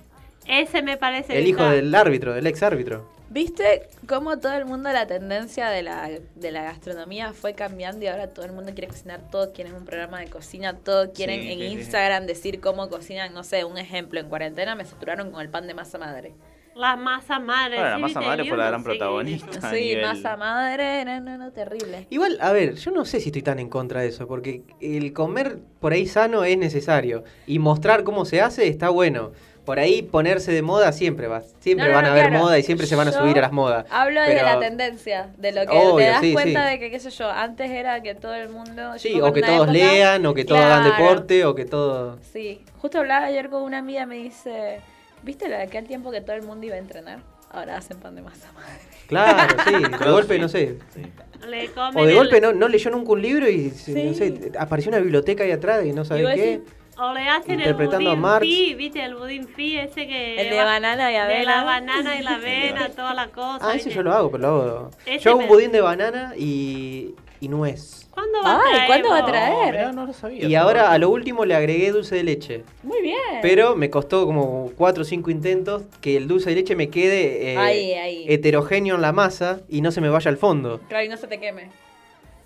Ese 0.45 0.81
me 0.81 0.97
parece 0.97 1.37
El 1.37 1.47
hijo 1.47 1.61
está. 1.61 1.71
del 1.71 1.95
árbitro, 1.95 2.33
del 2.33 2.47
ex 2.47 2.61
árbitro. 2.63 3.17
¿Viste 3.31 3.89
cómo 4.07 4.39
todo 4.39 4.53
el 4.53 4.65
mundo, 4.65 4.91
la 4.91 5.05
tendencia 5.05 5.69
de 5.69 5.83
la, 5.83 6.09
de 6.35 6.51
la 6.51 6.63
gastronomía 6.63 7.31
fue 7.33 7.53
cambiando 7.53 8.03
y 8.03 8.07
ahora 8.07 8.27
todo 8.33 8.45
el 8.45 8.53
mundo 8.53 8.71
quiere 8.73 8.87
cocinar, 8.87 9.21
todos 9.29 9.49
quieren 9.49 9.75
un 9.75 9.85
programa 9.85 10.19
de 10.19 10.27
cocina, 10.27 10.73
todos 10.75 11.09
quieren 11.13 11.41
Sí, 11.41 11.51
en 11.51 11.59
sí, 11.59 11.63
sí, 11.65 11.69
sí. 11.69 11.79
Instagram 11.81 12.25
decir 12.25 12.59
cómo 12.59 12.89
cocinan, 12.89 13.33
no 13.35 13.43
sé, 13.43 13.65
un 13.65 13.77
ejemplo, 13.77 14.19
en 14.19 14.29
cuarentena 14.29 14.73
me 14.73 14.83
saturaron 14.83 15.29
con 15.31 15.41
el 15.41 15.49
pan 15.49 15.67
de 15.67 15.75
masa 15.75 15.99
madre. 15.99 16.33
La 16.75 16.95
masa 16.95 17.39
madre. 17.39 17.75
Bueno, 17.75 17.89
la 17.89 17.95
¿sí, 17.97 18.01
masa 18.01 18.21
madre 18.21 18.45
fue 18.45 18.57
la 18.57 18.67
gran 18.67 18.83
protagonista. 18.83 19.69
Sí, 19.69 19.75
nivel- 19.75 20.01
masa 20.01 20.37
madre, 20.37 21.03
no, 21.05 21.19
no, 21.19 21.37
no, 21.37 21.51
terrible. 21.51 22.07
Igual, 22.09 22.37
a 22.41 22.51
ver, 22.51 22.75
yo 22.75 22.91
no 22.91 23.05
sé 23.05 23.19
si 23.19 23.29
estoy 23.29 23.41
tan 23.43 23.59
en 23.59 23.69
contra 23.69 24.01
de 24.01 24.07
eso, 24.07 24.27
porque 24.27 24.63
el 24.79 25.11
comer 25.13 25.59
por 25.81 25.91
ahí 25.93 26.07
sano 26.07 26.45
es 26.45 26.57
necesario. 26.57 27.23
Y 27.47 27.59
mostrar 27.59 28.03
cómo 28.03 28.23
se 28.25 28.41
hace 28.41 28.67
está 28.69 28.89
bueno. 28.89 29.33
Por 29.69 29.77
ahí 29.77 30.01
ponerse 30.01 30.51
de 30.51 30.63
moda 30.63 30.91
siempre 30.91 31.27
va. 31.27 31.43
Siempre 31.59 31.85
No, 31.85 31.91
no, 31.91 31.95
van 31.97 32.05
a 32.05 32.11
haber 32.11 32.29
claro. 32.29 32.43
moda 32.43 32.57
y 32.57 32.63
siempre 32.63 32.87
se 32.87 32.95
van 32.95 33.07
a 33.07 33.11
Yo 33.11 33.19
subir 33.19 33.37
a 33.37 33.41
las 33.41 33.51
modas. 33.51 33.85
Hablo 33.91 34.19
de 34.19 34.29
Pero- 34.29 34.43
la 34.43 34.59
tendencia, 34.59 35.29
de 35.37 35.51
lo 35.51 35.61
que 35.67 35.77
Obvio, 35.77 35.95
te 35.97 36.05
das 36.05 36.21
sí, 36.21 36.33
cuenta 36.33 36.63
sí. 36.65 36.69
de 36.71 36.79
que, 36.79 36.89
qué 36.89 36.99
sé 36.99 37.11
yo, 37.11 37.29
antes 37.29 37.69
era 37.69 38.01
que 38.01 38.15
todo 38.15 38.33
el 38.33 38.49
mundo... 38.49 38.97
Sí, 38.97 39.21
o 39.21 39.31
que 39.31 39.41
todos 39.43 39.67
época- 39.67 39.71
lean, 39.71 40.25
o 40.25 40.33
que 40.33 40.43
todos 40.43 40.59
hagan 40.59 40.85
deporte, 40.85 41.45
o 41.45 41.53
que 41.53 41.65
todo... 41.65 42.17
Sí, 42.33 42.63
justo 42.79 42.97
hablaba 42.97 43.27
ayer 43.27 43.51
con 43.51 43.61
una 43.61 43.77
amiga, 43.77 44.07
me 44.07 44.15
dice, 44.15 44.81
¿viste 45.21 45.47
la 45.47 45.57
de 45.57 45.63
aquel 45.65 45.85
tiempo 45.85 46.09
que 46.09 46.21
todo 46.21 46.35
el 46.35 46.41
mundo 46.41 46.65
iba 46.65 46.73
a 46.73 46.79
entrenar? 46.79 47.19
Ahora 47.51 47.77
hacen 47.77 47.99
pan 47.99 48.15
de 48.15 48.23
masa 48.23 48.51
madre. 48.53 48.73
Claro, 49.07 49.55
sí, 49.67 49.71
de 50.03 50.09
golpe, 50.11 50.39
no 50.39 50.49
sé. 50.49 50.77
Sí. 50.95 51.01
Le 51.47 51.67
comen 51.73 51.95
O 52.01 52.05
de 52.07 52.11
el- 52.13 52.17
golpe 52.17 52.41
no, 52.41 52.53
no 52.53 52.67
leyó 52.67 52.89
nunca 52.89 53.11
un 53.11 53.21
libro 53.21 53.47
y, 53.47 53.71
no 53.87 54.13
sé, 54.15 54.51
apareció 54.57 54.89
una 54.89 54.97
biblioteca 54.97 55.43
ahí 55.43 55.51
atrás 55.51 55.85
y 55.85 55.93
no 55.93 56.05
sabe 56.05 56.23
qué. 56.33 56.41
decís, 56.41 56.73
O 57.01 57.13
le 57.13 57.27
hacen 57.29 57.53
el 57.53 57.59
Interpretando 57.61 58.09
a 58.09 58.13
budín 58.13 58.21
Marx. 58.21 58.45
fi, 58.47 58.73
¿viste? 58.75 59.03
El 59.03 59.15
budín 59.15 59.47
fi 59.47 59.77
ese 59.77 60.05
que... 60.07 60.41
El 60.41 60.49
de 60.49 60.57
va- 60.57 60.65
banana 60.65 61.09
y 61.09 61.13
De 61.13 61.19
avena. 61.19 61.55
la 61.57 61.63
banana 61.63 62.15
y 62.19 62.23
la 62.23 62.31
avena, 62.35 62.89
toda 62.89 63.13
la 63.13 63.27
cosa. 63.27 63.59
Ah, 63.61 63.69
ese 63.75 63.85
¿viste? 63.85 63.91
yo 63.91 64.03
lo 64.03 64.13
hago, 64.13 64.29
pero 64.31 64.41
lo 64.43 64.47
hago. 64.49 64.91
Yo 65.19 65.31
hago 65.31 65.39
un 65.39 65.47
budín 65.47 65.71
de 65.71 65.81
banana 65.81 66.33
y, 66.37 67.15
y 67.39 67.47
nuez. 67.47 68.07
¿Cuándo 68.11 68.41
va 68.43 68.51
a 68.55 68.55
Ay, 68.57 68.71
traer, 68.73 68.87
¿cuándo 68.87 69.09
va 69.11 69.17
a 69.19 69.25
traer? 69.25 69.71
mirá, 69.73 69.91
no 69.93 70.05
lo 70.05 70.11
sabía. 70.11 70.45
Y 70.45 70.55
ahora 70.55 70.91
a 70.91 70.97
lo 70.97 71.09
último 71.09 71.45
le 71.45 71.55
agregué 71.55 71.91
dulce 71.91 72.15
de 72.15 72.23
leche. 72.23 72.63
Muy 72.83 73.01
bien. 73.01 73.15
Pero 73.41 73.77
me 73.77 73.89
costó 73.89 74.25
como 74.25 74.71
4 74.75 75.03
o 75.03 75.05
5 75.05 75.31
intentos 75.31 75.83
que 76.01 76.17
el 76.17 76.27
dulce 76.27 76.49
de 76.49 76.57
leche 76.57 76.75
me 76.75 76.89
quede 76.89 77.53
eh, 77.53 77.57
Ahí, 77.57 77.93
ahí. 77.93 78.25
heterogéneo 78.27 78.95
en 78.95 79.01
la 79.01 79.13
masa 79.13 79.61
y 79.69 79.79
no 79.79 79.91
se 79.91 80.01
me 80.01 80.09
vaya 80.09 80.27
al 80.29 80.35
fondo. 80.37 80.81
Claro, 80.89 81.05
y 81.05 81.07
no 81.07 81.15
se 81.15 81.27
te 81.27 81.39
queme. 81.39 81.69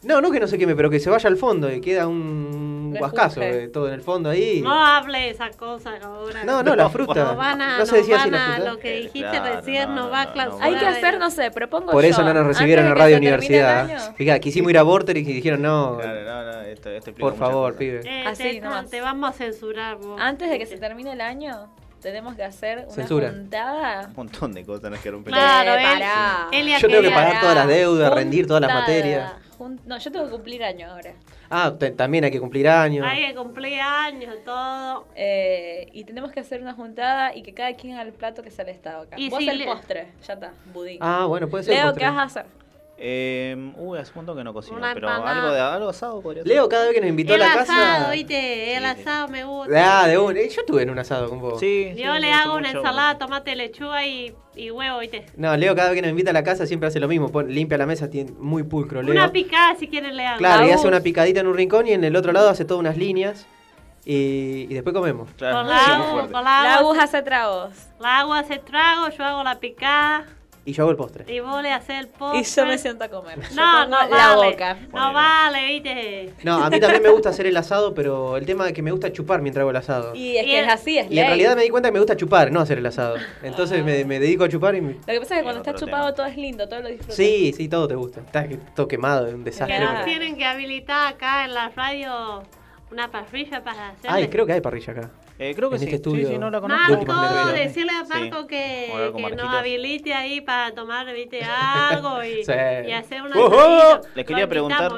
No, 0.04 0.22
no 0.22 0.32
que 0.32 0.39
no 0.39 0.47
se 0.47 0.58
queme, 0.58 0.76
pero 0.76 0.89
que 0.89 0.99
se 0.99 1.10
vaya 1.10 1.28
al 1.30 1.38
fondo 1.38 1.72
y 1.72 1.80
queda 1.82 2.08
un 2.08 2.93
guascazo 2.97 3.39
de 3.39 3.68
todo 3.70 3.88
en 3.88 3.93
el 3.95 4.01
fondo 4.01 4.30
ahí. 4.30 4.62
No 4.62 4.72
hable 4.86 5.30
esas 5.30 5.56
cosas 5.56 6.04
ahora. 6.04 6.43
No, 6.43 6.62
no, 6.62 6.76
la 6.76 6.89
fruta. 6.91 7.24
No 7.24 7.36
van 7.36 7.62
a, 7.62 7.80
no 7.80 7.86
se 7.86 7.91
no 7.93 7.97
decía 7.99 8.16
así 8.18 8.30
van 8.30 8.32
la 8.39 8.45
a- 8.51 8.56
fruta. 8.56 8.72
lo 8.72 8.80
que 8.80 8.95
dijiste 8.97 9.20
Claro, 9.30 9.56
recién 9.56 9.89
no, 9.89 9.95
no, 9.95 10.04
no, 10.06 10.10
va 10.12 10.22
a 10.22 10.24
no, 10.26 10.30
no. 10.30 10.34
clausurar. 10.34 10.68
Hay 10.70 10.76
que 10.76 10.86
hacer, 10.86 11.18
no 11.20 11.32
sé, 11.32 11.51
propongo 11.51 11.91
Por 11.91 12.04
yo, 12.04 12.10
eso 12.10 12.24
no 12.24 12.34
nos 12.34 12.45
recibieron 12.47 12.86
en 12.88 12.95
Radio 12.95 13.18
Universidad. 13.18 14.14
Fíjate, 14.16 14.39
quisimos 14.41 14.70
ir 14.72 14.78
a 14.78 14.84
Vorter 14.84 15.18
y 15.18 15.24
dijeron 15.24 15.62
no. 15.62 15.97
Claro, 16.01 16.24
no, 16.24 16.51
no, 16.51 16.62
esto, 16.62 16.89
esto 16.89 17.14
Por 17.14 17.36
favor, 17.36 17.72
cosas. 17.74 17.80
pibe. 17.80 18.01
Eh, 18.06 18.24
Así 18.28 18.62
te, 18.91 19.01
vamos 19.01 19.30
a 19.30 19.34
censurar 19.34 19.97
vos. 19.97 20.20
Antes 20.20 20.49
de 20.49 20.60
que 20.60 20.66
se 20.66 20.78
termine 20.78 21.14
el 21.14 21.22
año, 21.22 21.68
tenemos 22.04 22.36
que 22.36 22.43
hacer 22.43 22.80
una 22.86 22.91
Censura. 22.93 23.30
juntada. 23.32 24.08
Un 24.10 24.14
montón 24.16 24.54
de 24.54 24.64
cosas 24.66 24.91
nos 24.91 24.99
quedaron 24.99 25.24
Claro, 25.24 25.72
Eh, 25.72 25.76
él- 25.78 25.99
pará. 25.99 26.47
él 26.51 26.68
Yo 26.80 26.88
tengo 26.88 27.01
que 27.01 27.10
pagar 27.10 27.39
todas 27.41 27.56
las 27.56 27.68
deudas, 27.68 28.14
rendir 28.14 28.45
todas 28.45 28.62
las 28.62 28.74
materias. 28.74 29.34
Jun- 29.58 29.80
No, 29.86 29.97
yo 29.97 30.12
tengo 30.12 30.26
que 30.26 30.32
cumplir 30.32 30.64
año 30.64 30.89
ahora. 30.91 31.14
Ah, 31.49 31.74
te- 31.78 31.91
también 31.91 32.24
hay 32.26 32.32
que 32.32 32.39
cumplir 32.39 32.68
años. 32.68 33.06
Hay 33.08 33.28
que 33.28 33.36
cumplir 33.36 33.80
años, 33.80 34.36
todo. 34.43 35.06
Eh, 35.16 35.88
y 35.93 36.04
tenemos 36.04 36.32
que 36.32 36.39
hacer 36.41 36.62
una 36.62 36.74
juntada 36.74 37.34
y 37.36 37.43
que 37.43 37.54
cada 37.54 37.74
quien 37.76 37.93
haga 37.93 38.01
el 38.04 38.14
plato 38.14 38.41
que 38.43 38.51
sale 38.51 38.72
estado 38.72 39.04
acá. 39.04 39.16
Y 39.18 39.30
Vos 39.30 39.39
si 39.39 39.47
el 39.49 39.60
le- 39.60 39.66
postre, 39.66 40.08
ya 40.28 40.34
está, 40.34 40.51
budín. 40.74 40.97
Ah, 41.01 41.26
bueno, 41.28 41.47
puede 41.47 41.64
ser. 41.64 41.76
Leo, 41.76 41.86
postre. 41.86 41.99
¿qué 42.04 42.10
vas 42.10 42.18
a 42.20 42.24
hacer? 42.24 42.45
Eh, 42.96 43.74
uy, 43.78 43.98
hace 43.98 44.12
un 44.12 44.18
montón 44.18 44.38
que 44.38 44.44
no 44.44 44.54
cocino, 44.54 44.78
Una 44.78 44.94
pero 44.94 45.10
empanada. 45.10 45.38
algo 45.41 45.52
de 45.54 45.60
algo 45.60 45.89
asado 45.89 46.22
podría 46.22 46.44
ser. 46.44 46.52
Leo, 46.52 46.70
cada 46.70 46.86
vez 46.86 46.94
que 46.94 47.02
nos 47.02 47.10
invitó 47.10 47.34
a 47.34 47.38
la 47.39 47.48
asado, 47.54 47.66
casa. 47.66 48.12
¿viste? 48.12 48.78
El 48.78 48.86
asado 48.86 49.28
me 49.30 49.44
gusta. 49.44 50.04
Ah, 50.04 50.08
de 50.08 50.18
un. 50.20 50.38
eh, 50.38 50.48
Yo 50.50 50.62
estuve 50.62 50.84
en 50.84 50.89
un 50.91 51.00
asado 51.00 51.28
con 51.28 51.39
vos. 51.41 51.60
Sí, 51.60 51.91
sí, 51.96 52.02
Yo 52.02 52.14
me 52.14 52.20
le 52.20 52.28
gusta 52.28 52.44
hago 52.44 52.56
una 52.56 52.68
mucho. 52.68 52.78
ensalada, 52.80 53.18
tomate, 53.18 53.56
lechuga 53.56 54.06
y, 54.06 54.34
y 54.56 54.70
huevo, 54.72 55.00
¿viste? 55.00 55.26
No, 55.36 55.58
Leo, 55.58 55.76
cada 55.76 55.89
vez 55.89 55.96
que 55.96 56.02
nos 56.04 56.12
invita 56.12 56.30
a 56.30 56.34
la 56.34 56.44
casa 56.44 56.66
siempre 56.68 56.88
hace 56.88 57.00
lo 57.00 57.08
mismo. 57.08 57.30
pon- 57.30 57.50
limpia 57.50 57.78
la 57.80 57.88
mesa, 57.88 58.10
tiene 58.10 58.32
muy 58.38 58.64
pulcro, 58.64 59.02
Leo. 59.02 59.12
Una 59.12 59.32
picada 59.32 59.76
si 59.76 59.88
quieren 59.88 60.16
le 60.16 60.26
hago. 60.28 60.38
Claro, 60.38 60.68
y 60.68 60.72
hace 60.72 60.88
una 60.88 61.02
picadita 61.02 61.39
en 61.39 61.48
un 61.48 61.58
rincón 61.58 61.88
y 61.88 61.94
en 61.94 62.04
el 62.04 62.16
otro 62.16 62.32
lado 62.32 62.48
hace 62.50 62.64
todas 62.64 62.80
unas 62.80 62.96
líneas. 62.98 63.48
Y, 64.06 64.68
y 64.70 64.74
después 64.74 64.94
comemos. 64.94 65.30
Claro, 65.38 65.58
Con 65.58 65.66
sí, 65.68 65.72
la 65.74 65.84
muy 65.84 65.96
agua, 65.96 66.12
fuerte. 66.12 66.32
con 66.34 66.44
la 66.44 66.50
La 66.52 66.74
agua, 66.76 66.89
aguja 66.89 67.04
hace 67.04 67.22
tragos. 67.24 67.74
la 68.00 68.20
agua 68.20 68.44
se 68.44 68.60
trago, 68.60 69.10
yo 69.10 69.24
hago 69.26 69.44
la 69.44 69.60
picada 69.60 70.26
Y 70.66 70.72
yo 70.72 70.84
hago 70.84 70.91
el 70.91 70.97
postre. 70.97 71.26
y 71.28 71.41
vos 71.41 71.61
le 71.61 71.72
haces 71.74 71.99
el 71.99 72.07
postre. 72.07 72.39
Y 72.39 72.43
yo 72.45 72.66
me 72.66 72.78
siento 72.78 73.04
a 73.04 73.09
comer. 73.09 73.38
No, 73.54 73.86
no 73.86 74.08
la 74.08 74.36
vale. 74.36 74.51
boca. 74.51 74.78
No 74.93 75.12
vale, 75.13 75.66
¿viste? 75.67 76.33
No, 76.43 76.63
a 76.63 76.70
mí 76.70 76.79
también 76.79 77.04
me 77.04 77.09
gusta 77.09 77.29
hacer 77.32 77.47
el 77.47 77.58
asado, 77.58 77.93
pero 77.93 78.38
el 78.38 78.46
tema 78.46 78.67
es 78.67 78.74
que 78.74 78.82
me 78.82 78.92
gusta 78.92 79.12
chupar 79.12 79.42
mientras 79.42 79.62
hago 79.62 79.71
el 79.71 79.75
asado. 79.75 80.16
Y, 80.16 80.20
Y 80.33 80.38
es 80.38 80.43
Y 80.46 80.50
que 80.51 80.59
el- 80.59 80.66
es 80.66 80.71
así, 80.71 80.97
es 80.97 81.08
en 81.08 81.16
ley. 81.16 81.25
realidad 81.25 81.55
me 81.58 81.63
di 81.63 81.70
cuenta 81.70 81.89
que 81.89 81.93
me 81.93 82.00
gusta 82.00 82.16
chupar, 82.16 82.50
no 82.51 82.62
hacer 82.62 82.78
el 82.78 82.86
asado. 82.86 83.17
Entonces 83.43 83.83
me, 83.83 84.05
me 84.05 84.20
dedico 84.21 84.46
a 84.46 84.50
chupar 84.50 84.74
y... 84.75 84.79
me- 84.82 84.93
Lo 84.93 85.00
que 85.05 85.20
pasa 85.20 85.36
es 85.36 85.39
que 85.39 85.43
cuando 85.43 85.59
Otro 85.62 85.71
está 85.74 85.86
chupado 85.86 86.04
tema. 86.05 86.16
todo 86.16 86.25
es 86.28 86.38
lindo, 86.38 86.70
todo 86.70 86.79
lo 86.82 86.88
disfrutas. 86.88 87.16
Sí, 87.17 87.54
sí, 87.58 87.67
todo 87.67 87.88
te 87.88 87.96
gusta. 87.96 88.21
Está 88.21 88.47
que- 88.47 88.55
todo 88.74 88.88
quemado, 88.88 89.28
es 89.28 89.33
un 89.33 89.43
desastre. 89.43 89.78
Que 89.78 89.83
nos 89.83 90.05
tienen 90.05 90.38
que 90.38 90.46
habilitar 90.46 91.13
acá 91.13 91.43
en 91.43 91.54
la 91.55 91.70
radio 91.70 92.42
una 92.89 93.12
parrilla 93.12 93.62
para 93.63 93.89
hacer. 93.89 94.09
Ay, 94.09 94.29
creo 94.29 94.46
que 94.46 94.54
hay 94.54 94.62
parrilla 94.62 94.93
acá. 94.93 95.09
Eh, 95.43 95.53
creo 95.55 95.70
que 95.70 95.75
En 95.75 95.79
sí. 95.79 95.86
este 95.86 95.95
estudio. 95.97 96.28
Sí, 96.28 96.33
sí, 96.33 96.39
no 96.39 96.49
la 96.49 96.61
conozco. 96.61 97.05
Marco, 97.05 97.51
decirle 97.51 97.91
a 97.91 98.05
Sí. 98.05 98.11
Marco 98.29 98.47
que, 98.47 99.11
que 99.15 99.36
nos 99.36 99.53
habilite 99.53 100.13
ahí 100.13 100.39
para 100.41 100.74
tomar, 100.74 101.11
viste, 101.13 101.41
algo 101.43 102.24
y, 102.24 102.43
Sí. 102.45 102.51
y 102.87 102.91
hacer 102.91 103.21
una. 103.24 103.36
Les 104.15 104.25
quería 104.25 104.47
preguntar, 104.47 104.91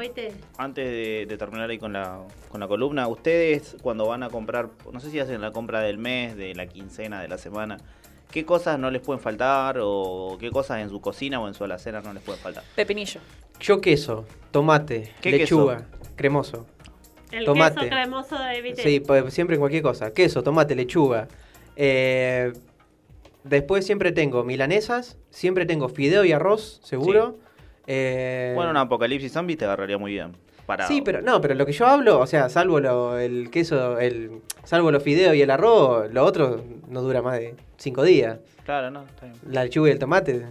antes 0.58 0.86
de, 0.86 1.26
de 1.28 1.38
terminar 1.38 1.70
ahí 1.70 1.80
con 1.80 1.94
la, 1.94 2.20
con 2.50 2.60
la 2.60 2.68
columna, 2.68 3.08
ustedes 3.08 3.76
cuando 3.82 4.06
van 4.08 4.22
a 4.24 4.30
comprar, 4.30 4.70
no 4.92 5.00
sé 5.00 5.10
si 5.10 5.20
hacen 5.20 5.42
la 5.42 5.52
compra 5.52 5.82
del 5.82 5.98
mes, 5.98 6.36
de 6.38 6.54
la 6.54 6.68
quincena, 6.68 7.22
de 7.22 7.28
la 7.28 7.38
semana, 7.38 7.78
¿qué 8.32 8.46
cosas 8.46 8.78
no 8.78 8.92
les 8.92 9.02
pueden 9.02 9.22
faltar 9.22 9.80
o 9.82 10.38
qué 10.40 10.52
cosas 10.52 10.80
en 10.82 10.90
su 10.90 11.02
cocina 11.02 11.40
o 11.40 11.48
en 11.48 11.54
su 11.56 11.64
alacena 11.64 12.02
no 12.02 12.14
les 12.14 12.22
pueden 12.22 12.42
faltar? 12.42 12.64
Pepinillo. 12.76 13.20
Yo 13.60 13.80
queso, 13.82 14.26
tomate, 14.52 15.14
¿Qué 15.22 15.32
lechuga, 15.32 15.86
cremoso. 16.16 16.68
El 17.36 17.46
Tomate. 17.46 17.76
queso 17.76 17.90
cremoso 17.90 18.40
de, 18.40 18.62
viste. 18.62 18.84
Sí, 18.84 19.00
pues, 19.00 19.34
siempre 19.34 19.56
en 19.56 19.60
cualquier 19.60 19.84
cosa. 19.84 20.14
Queso, 20.14 20.42
tomate, 20.44 20.76
lechuga. 20.76 21.28
Eh, 21.76 22.54
después 23.44 23.86
siempre 23.86 24.12
tengo 24.12 24.44
milanesas, 24.44 25.18
siempre 25.30 25.66
tengo 25.66 25.90
fideo 25.90 26.24
y 26.26 26.32
arroz, 26.32 26.80
seguro. 26.84 27.38
Eh, 27.88 28.54
Bueno, 28.56 28.72
un 28.72 28.78
apocalipsis 28.78 29.32
zombie 29.34 29.56
te 29.58 29.66
agarraría 29.66 29.98
muy 29.98 30.14
bien. 30.14 30.34
Sí, 30.88 31.04
pero 31.04 31.22
no, 31.22 31.42
pero 31.42 31.54
lo 31.54 31.66
que 31.66 31.74
yo 31.74 31.86
hablo, 31.86 32.20
o 32.20 32.26
sea, 32.26 32.50
salvo 32.50 32.80
lo, 32.80 33.20
el 33.20 33.52
queso, 33.52 34.00
el, 34.00 34.42
salvo 34.64 34.90
los 34.92 35.04
fideos 35.04 35.36
y 35.36 35.42
el 35.44 35.52
arroz, 35.52 36.12
lo 36.12 36.26
otro 36.26 36.64
no 36.88 37.02
dura 37.04 37.22
más 37.22 37.38
de 37.38 37.54
cinco 37.78 38.02
días. 38.02 38.40
Claro, 38.66 38.90
no, 38.90 39.04
está 39.04 39.28
bien. 39.28 39.38
La 39.48 39.64
lechuga 39.64 39.90
y 39.90 39.92
el 39.92 40.00
tomate, 40.00 40.44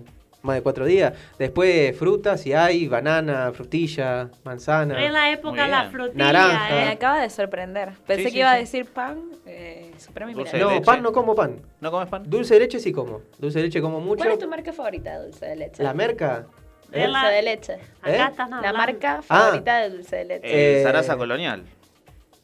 más 0.44 0.56
de 0.56 0.62
cuatro 0.62 0.84
días. 0.84 1.14
Después 1.38 1.96
frutas, 1.98 2.40
si 2.40 2.52
hay, 2.52 2.86
banana, 2.86 3.50
frutilla, 3.52 4.28
manzana. 4.44 5.02
En 5.04 5.12
la 5.12 5.30
época 5.32 5.66
la 5.66 5.90
frutilla, 5.90 6.24
Naranja. 6.32 6.68
Me 6.70 6.84
¿eh? 6.84 6.88
acaba 6.88 7.20
de 7.20 7.30
sorprender. 7.30 7.92
Pensé 8.06 8.16
Sí, 8.16 8.24
que 8.24 8.30
sí, 8.30 8.38
iba 8.38 8.52
a 8.52 8.56
decir 8.56 8.86
pan. 8.86 9.18
Eh, 9.46 9.90
Dulce 10.34 10.56
de 10.58 10.62
No, 10.62 10.70
leche. 10.70 10.82
pan 10.84 11.02
no 11.02 11.12
como 11.12 11.34
pan. 11.34 11.60
¿No 11.80 11.90
comes 11.90 12.08
pan? 12.08 12.22
Dulce 12.26 12.54
de 12.54 12.60
leche 12.60 12.78
sí 12.78 12.92
como. 12.92 13.22
Dulce 13.38 13.58
de 13.58 13.64
leche 13.66 13.80
como 13.80 14.00
mucho. 14.00 14.18
¿Cuál 14.22 14.32
es 14.32 14.38
tu 14.38 14.48
marca 14.48 14.72
favorita 14.72 15.18
de 15.18 15.24
dulce 15.26 15.46
de 15.46 15.56
leche? 15.56 15.82
La 15.82 15.94
merca. 15.94 16.46
De 16.90 17.02
¿Eh? 17.02 17.06
Dulce 17.06 17.26
de 17.26 17.42
leche. 17.42 17.72
Acá 18.02 18.32
¿Eh? 18.36 18.60
La 18.62 18.72
marca 18.72 19.18
Ah. 19.18 19.22
favorita 19.22 19.78
de 19.80 19.90
dulce 19.90 20.16
de 20.16 20.24
leche. 20.26 20.46
Eh, 20.46 20.80
Eh, 20.80 20.82
Sarasa 20.82 21.16
Colonial. 21.16 21.62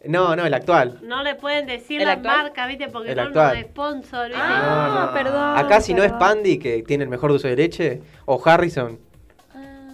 No, 0.05 0.35
no, 0.35 0.47
el 0.47 0.55
actual. 0.55 0.99
No 1.03 1.23
le 1.23 1.35
pueden 1.35 1.67
decir 1.67 2.01
¿El 2.01 2.07
la 2.07 2.15
actual? 2.15 2.43
marca, 2.45 2.67
¿viste? 2.67 2.89
Porque 2.89 3.11
El 3.11 3.17
no 3.17 3.23
actual. 3.25 3.57
nos 3.61 3.67
sponsor, 3.71 4.27
¿viste? 4.29 4.43
Ah, 4.43 4.93
No, 4.95 5.07
no. 5.07 5.13
perdón. 5.13 5.59
Acá 5.59 5.81
si 5.83 5.93
no 5.93 6.03
es. 6.03 6.13
Pandy, 6.13 6.59
que 6.59 6.83
tiene 6.83 7.05
el 7.05 7.11
mejor 7.11 7.31
dulce 7.31 7.49
de 7.49 7.57
leche, 7.57 8.01
o 8.25 8.41
Harrison. 8.43 8.99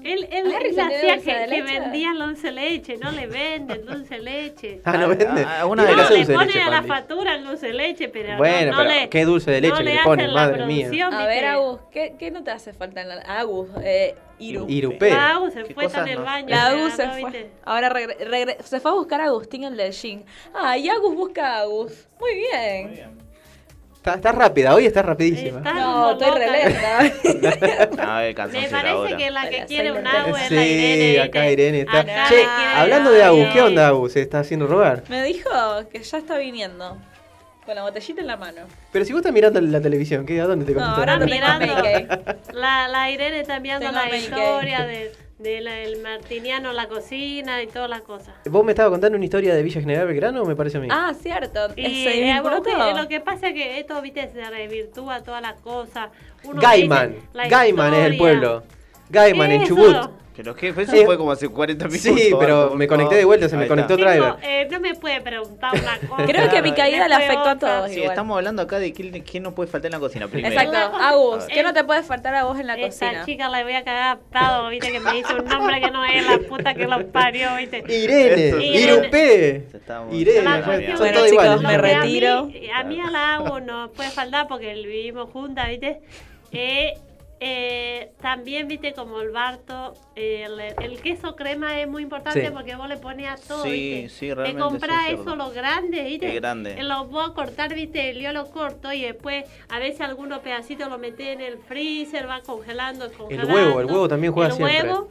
Ah. 0.06 0.12
Él, 0.12 0.28
él, 0.30 0.52
Ah, 0.54 0.58
él 0.62 0.70
¿tiene 0.74 0.82
hacía 0.82 1.18
que, 1.18 1.22
que 1.22 1.46
leche? 1.62 1.80
vendía 1.80 2.10
el 2.12 2.18
dulce 2.18 2.52
leche, 2.52 2.96
no 2.98 3.10
le 3.10 3.26
venden 3.26 3.84
dulce 3.86 4.18
leche. 4.18 4.80
Ah, 4.84 4.96
no 4.96 5.08
vende. 5.08 5.26
ah, 5.46 5.66
una 5.66 5.84
de 5.84 5.90
No, 5.90 5.96
le 5.96 6.02
dulce 6.02 6.24
de 6.26 6.34
pone 6.34 6.46
leche, 6.46 6.62
a 6.62 6.70
la 6.70 6.82
factura 6.82 7.34
el 7.34 7.44
dulce 7.44 7.72
leche, 7.72 8.08
pero 8.08 8.36
Bueno, 8.36 8.72
no, 8.72 8.78
no 8.78 8.88
pero 8.88 9.00
le, 9.00 9.08
qué 9.08 9.24
dulce 9.24 9.50
de 9.50 9.60
leche 9.60 9.72
no 9.72 9.78
que 9.78 9.84
le 9.84 9.94
le 9.94 10.02
ponen, 10.02 10.26
hacen 10.26 10.34
la 10.34 10.40
madre 10.46 10.66
mía. 10.66 10.86
producción, 10.86 11.14
A 11.14 11.26
ver. 11.26 11.44
Agus, 11.46 11.80
¿qué, 11.92 12.14
¿qué 12.18 12.30
no 12.30 12.42
te 12.44 12.50
hace 12.50 12.72
falta 12.72 13.00
en 13.02 13.08
la. 13.08 13.14
Agus, 13.26 13.68
eh, 13.82 14.14
Iru. 14.38 14.66
Irupé. 14.68 15.10
La 15.10 15.30
Agus 15.30 15.54
se 15.54 15.62
¿Qué 15.64 15.72
fue 15.74 15.84
en 15.86 16.08
el 16.08 16.18
baño. 16.18 16.48
La 16.48 16.66
Agus 16.68 16.92
se 16.92 17.08
fue. 17.08 17.50
Ahora 17.64 17.88
regre- 17.88 18.18
regre- 18.28 18.56
se 18.62 18.80
fue 18.80 18.90
a 18.90 18.94
buscar 18.94 19.20
a 19.22 19.24
Agustín 19.24 19.64
el 19.64 19.76
del 19.78 19.92
Shin. 19.92 20.24
Ah, 20.54 20.76
y 20.76 20.88
Agus 20.90 21.14
busca 21.14 21.56
a 21.56 21.60
Agus. 21.62 22.06
Muy 22.20 22.34
bien. 22.34 23.15
Está, 24.06 24.14
está 24.18 24.30
rápida, 24.30 24.72
hoy 24.72 24.86
está 24.86 25.02
rapidísima. 25.02 25.58
Está 25.58 25.72
No, 25.74 26.12
estoy 26.12 26.28
loca. 26.28 26.38
re 26.38 26.50
lenta. 26.68 26.98
A 28.16 28.20
ver, 28.20 28.36
Me 28.36 28.68
parece 28.68 28.76
ahora. 28.88 29.16
que 29.16 29.30
la 29.32 29.50
que 29.50 29.64
quiere 29.66 29.90
un. 29.90 30.06
Agus 30.06 30.38
es 30.42 30.50
la 30.52 30.62
Sí, 30.62 30.64
Irene. 30.64 31.20
acá 31.22 31.40
¿viste? 31.40 31.52
Irene 31.52 31.80
está. 31.80 31.98
Acá 32.00 32.26
Che, 32.28 32.44
hablando 32.76 33.10
la 33.10 33.16
de 33.16 33.22
Agus, 33.24 33.48
¿qué 33.52 33.62
onda 33.62 33.88
Agus? 33.88 34.12
¿Se 34.12 34.22
está 34.22 34.38
haciendo 34.38 34.68
robar? 34.68 35.02
Me 35.08 35.24
dijo 35.24 35.50
que 35.90 36.00
ya 36.04 36.18
está 36.18 36.38
viniendo. 36.38 36.98
Con 37.64 37.74
la 37.74 37.82
botellita 37.82 38.20
en 38.20 38.28
la 38.28 38.36
mano. 38.36 38.60
Pero 38.92 39.04
si 39.04 39.12
vos 39.12 39.18
estás 39.18 39.32
mirando 39.32 39.60
la 39.60 39.80
televisión, 39.80 40.24
¿qué? 40.24 40.40
¿A 40.40 40.44
dónde 40.46 40.64
te 40.66 40.72
No, 40.72 40.84
ahora 40.84 41.16
no 41.16 41.26
tengo 41.26 41.34
mirando. 41.34 41.74
La, 42.52 42.86
la 42.86 43.10
Irene 43.10 43.40
está 43.40 43.60
Tengo 43.60 43.90
la 43.90 44.16
historia 44.16 44.86
de, 44.86 45.10
de 45.38 45.60
la- 45.60 45.80
el 45.82 46.00
martiniano 46.02 46.72
la 46.72 46.88
cocina 46.88 47.62
y 47.62 47.66
todas 47.66 47.90
las 47.90 48.00
cosas. 48.02 48.34
¿Vos 48.46 48.64
me 48.64 48.72
estabas 48.72 48.90
contando 48.90 49.16
una 49.16 49.24
historia 49.24 49.54
de 49.54 49.62
Villa 49.62 49.80
General 49.80 50.06
Belgrano 50.06 50.42
o 50.42 50.46
me 50.46 50.56
parece 50.56 50.78
a 50.78 50.80
mí? 50.80 50.88
Ah, 50.90 51.12
cierto. 51.20 51.68
Y 51.76 52.04
¿Se 52.04 52.30
eh, 52.30 52.40
lo 52.96 53.08
que 53.08 53.20
pasa 53.20 53.48
es 53.48 53.54
que 53.54 53.78
esto, 53.78 54.00
viste, 54.00 54.30
se 54.32 54.48
revirtúa 54.48 55.22
todas 55.22 55.42
las 55.42 55.54
cosas. 55.60 56.08
Uno 56.44 56.60
Gaiman. 56.60 57.16
la 57.34 57.48
Gaiman 57.48 57.94
es 57.94 58.06
el 58.06 58.16
pueblo. 58.16 58.62
Gaiman 59.10 59.52
en 59.52 59.62
Eso. 59.62 59.74
Chubut. 59.74 60.10
Pero 60.36 60.54
qué, 60.54 60.68
eso 60.68 60.94
Eh, 60.94 61.04
fue 61.06 61.16
como 61.16 61.32
hace 61.32 61.48
40 61.48 61.86
minutos. 61.88 62.02
Sí, 62.20 62.30
pero 62.38 62.74
me 62.74 62.86
conecté 62.86 63.14
de 63.14 63.24
vuelta, 63.24 63.48
se 63.48 63.56
me 63.56 63.66
conectó 63.66 63.94
está. 63.94 64.10
driver. 64.10 64.34
Chico, 64.36 64.46
eh, 64.46 64.68
no 64.70 64.80
me 64.80 64.94
puede 64.94 65.20
preguntar 65.22 65.72
una 65.72 65.98
cosa. 66.08 66.24
Creo 66.26 66.50
que 66.50 66.62
mi 66.62 66.72
caída 66.72 67.08
le 67.08 67.14
afectó 67.14 67.48
a 67.48 67.58
todos. 67.58 67.88
Sí, 67.90 67.96
igual. 67.96 68.10
estamos 68.10 68.36
hablando 68.36 68.62
acá 68.62 68.78
de 68.78 68.92
quién, 68.92 69.12
quién 69.22 69.42
no 69.42 69.54
puede 69.54 69.70
faltar 69.70 69.86
en 69.88 69.92
la 69.92 69.98
cocina 70.00 70.28
primero. 70.28 70.52
Exacto. 70.54 70.70
Una 70.96 71.08
Agus, 71.08 71.34
cosa- 71.36 71.46
¿qué 71.48 71.62
no 71.62 71.72
te 71.72 71.84
puede 71.84 72.02
faltar 72.02 72.34
a 72.34 72.44
vos 72.44 72.58
en 72.60 72.66
la 72.66 72.74
Esta 72.74 73.06
cocina? 73.06 73.24
chica 73.24 73.48
la 73.48 73.62
voy 73.62 73.72
a 73.72 73.82
cagar 73.84 74.18
a 74.34 74.68
viste, 74.68 74.92
que 74.92 75.00
me 75.00 75.12
dice 75.14 75.34
un 75.34 75.44
nombre 75.46 75.80
que 75.80 75.90
no 75.90 76.04
es 76.04 76.26
la 76.26 76.38
puta 76.48 76.74
que 76.74 76.86
lo 76.86 77.06
parió, 77.08 77.48
viste. 77.56 77.82
Irene, 77.88 78.64
Irene, 78.64 79.62
cuestión- 80.64 80.98
Bueno, 80.98 81.14
todos 81.18 81.30
chicos, 81.30 81.44
iguales. 81.44 81.62
me 81.62 81.68
que 81.68 81.74
a 81.94 82.00
retiro. 82.02 82.44
mí- 82.44 82.70
A 82.76 82.84
mí, 82.84 83.00
a 83.00 83.10
la 83.10 83.34
agua 83.36 83.60
no 83.60 83.90
puede 83.92 84.10
faltar 84.10 84.46
porque 84.48 84.74
vivimos 84.74 85.30
juntas, 85.30 85.68
¿viste? 85.68 86.00
Eh, 86.52 86.94
eh, 87.38 88.12
también, 88.22 88.66
¿viste? 88.66 88.94
Como 88.94 89.20
el 89.20 89.30
Barto, 89.30 89.92
el, 90.14 90.58
el 90.60 91.00
queso 91.02 91.36
crema 91.36 91.78
es 91.80 91.86
muy 91.88 92.02
importante 92.02 92.46
Sí. 92.46 92.50
porque 92.52 92.74
vos 92.76 92.88
le 92.88 92.96
pones 92.96 93.28
a 93.28 93.36
todo, 93.36 93.62
Sí, 93.64 93.70
¿viste? 93.70 94.08
sí, 94.08 94.28
Te 94.28 94.34
realmente 94.34 94.62
compras 94.62 94.98
sí, 95.00 95.06
es 95.08 95.12
eso, 95.14 95.22
cierto. 95.24 95.36
lo 95.36 95.50
grande, 95.50 96.02
¿viste? 96.04 96.26
Qué 96.28 96.34
grande. 96.36 96.72
Eh, 96.78 96.82
Lo 96.82 97.04
voy 97.06 97.24
a 97.28 97.34
cortar, 97.34 97.74
¿viste? 97.74 98.18
Yo 98.20 98.32
lo 98.32 98.50
corto 98.50 98.92
y 98.92 99.02
después 99.02 99.44
a 99.68 99.78
veces 99.78 100.00
algunos 100.00 100.38
pedacitos 100.40 100.88
lo 100.88 100.98
metes 100.98 101.26
en 101.28 101.40
el 101.42 101.58
freezer, 101.58 102.28
va 102.28 102.40
congelando, 102.40 103.10
congelando. 103.12 103.52
huevo, 103.54 103.80
el 103.80 103.86
huevo 103.86 104.08
también 104.08 104.32
juega 104.32 104.48
el 104.50 104.54
siempre. 104.56 104.82
Huevo, 104.92 105.10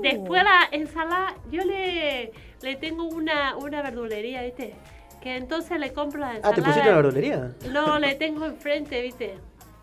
Después 0.00 0.42
la 0.42 0.68
ensalada, 0.72 1.36
yo 1.52 1.64
le, 1.64 2.32
le 2.62 2.76
tengo 2.76 3.04
una, 3.04 3.56
una 3.56 3.80
verdulería, 3.82 4.42
¿viste? 4.42 4.74
Que 5.22 5.36
entonces 5.36 5.78
le 5.78 5.92
compro 5.92 6.18
la 6.20 6.30
Ah, 6.30 6.34
ensalada. 6.36 6.56
¿te 6.56 6.62
pusiste 6.62 6.88
la 6.90 6.96
verdulería? 6.96 7.52
No, 7.70 7.98
le 8.00 8.14
tengo 8.16 8.44
enfrente, 8.46 9.00
¿viste? 9.02 9.34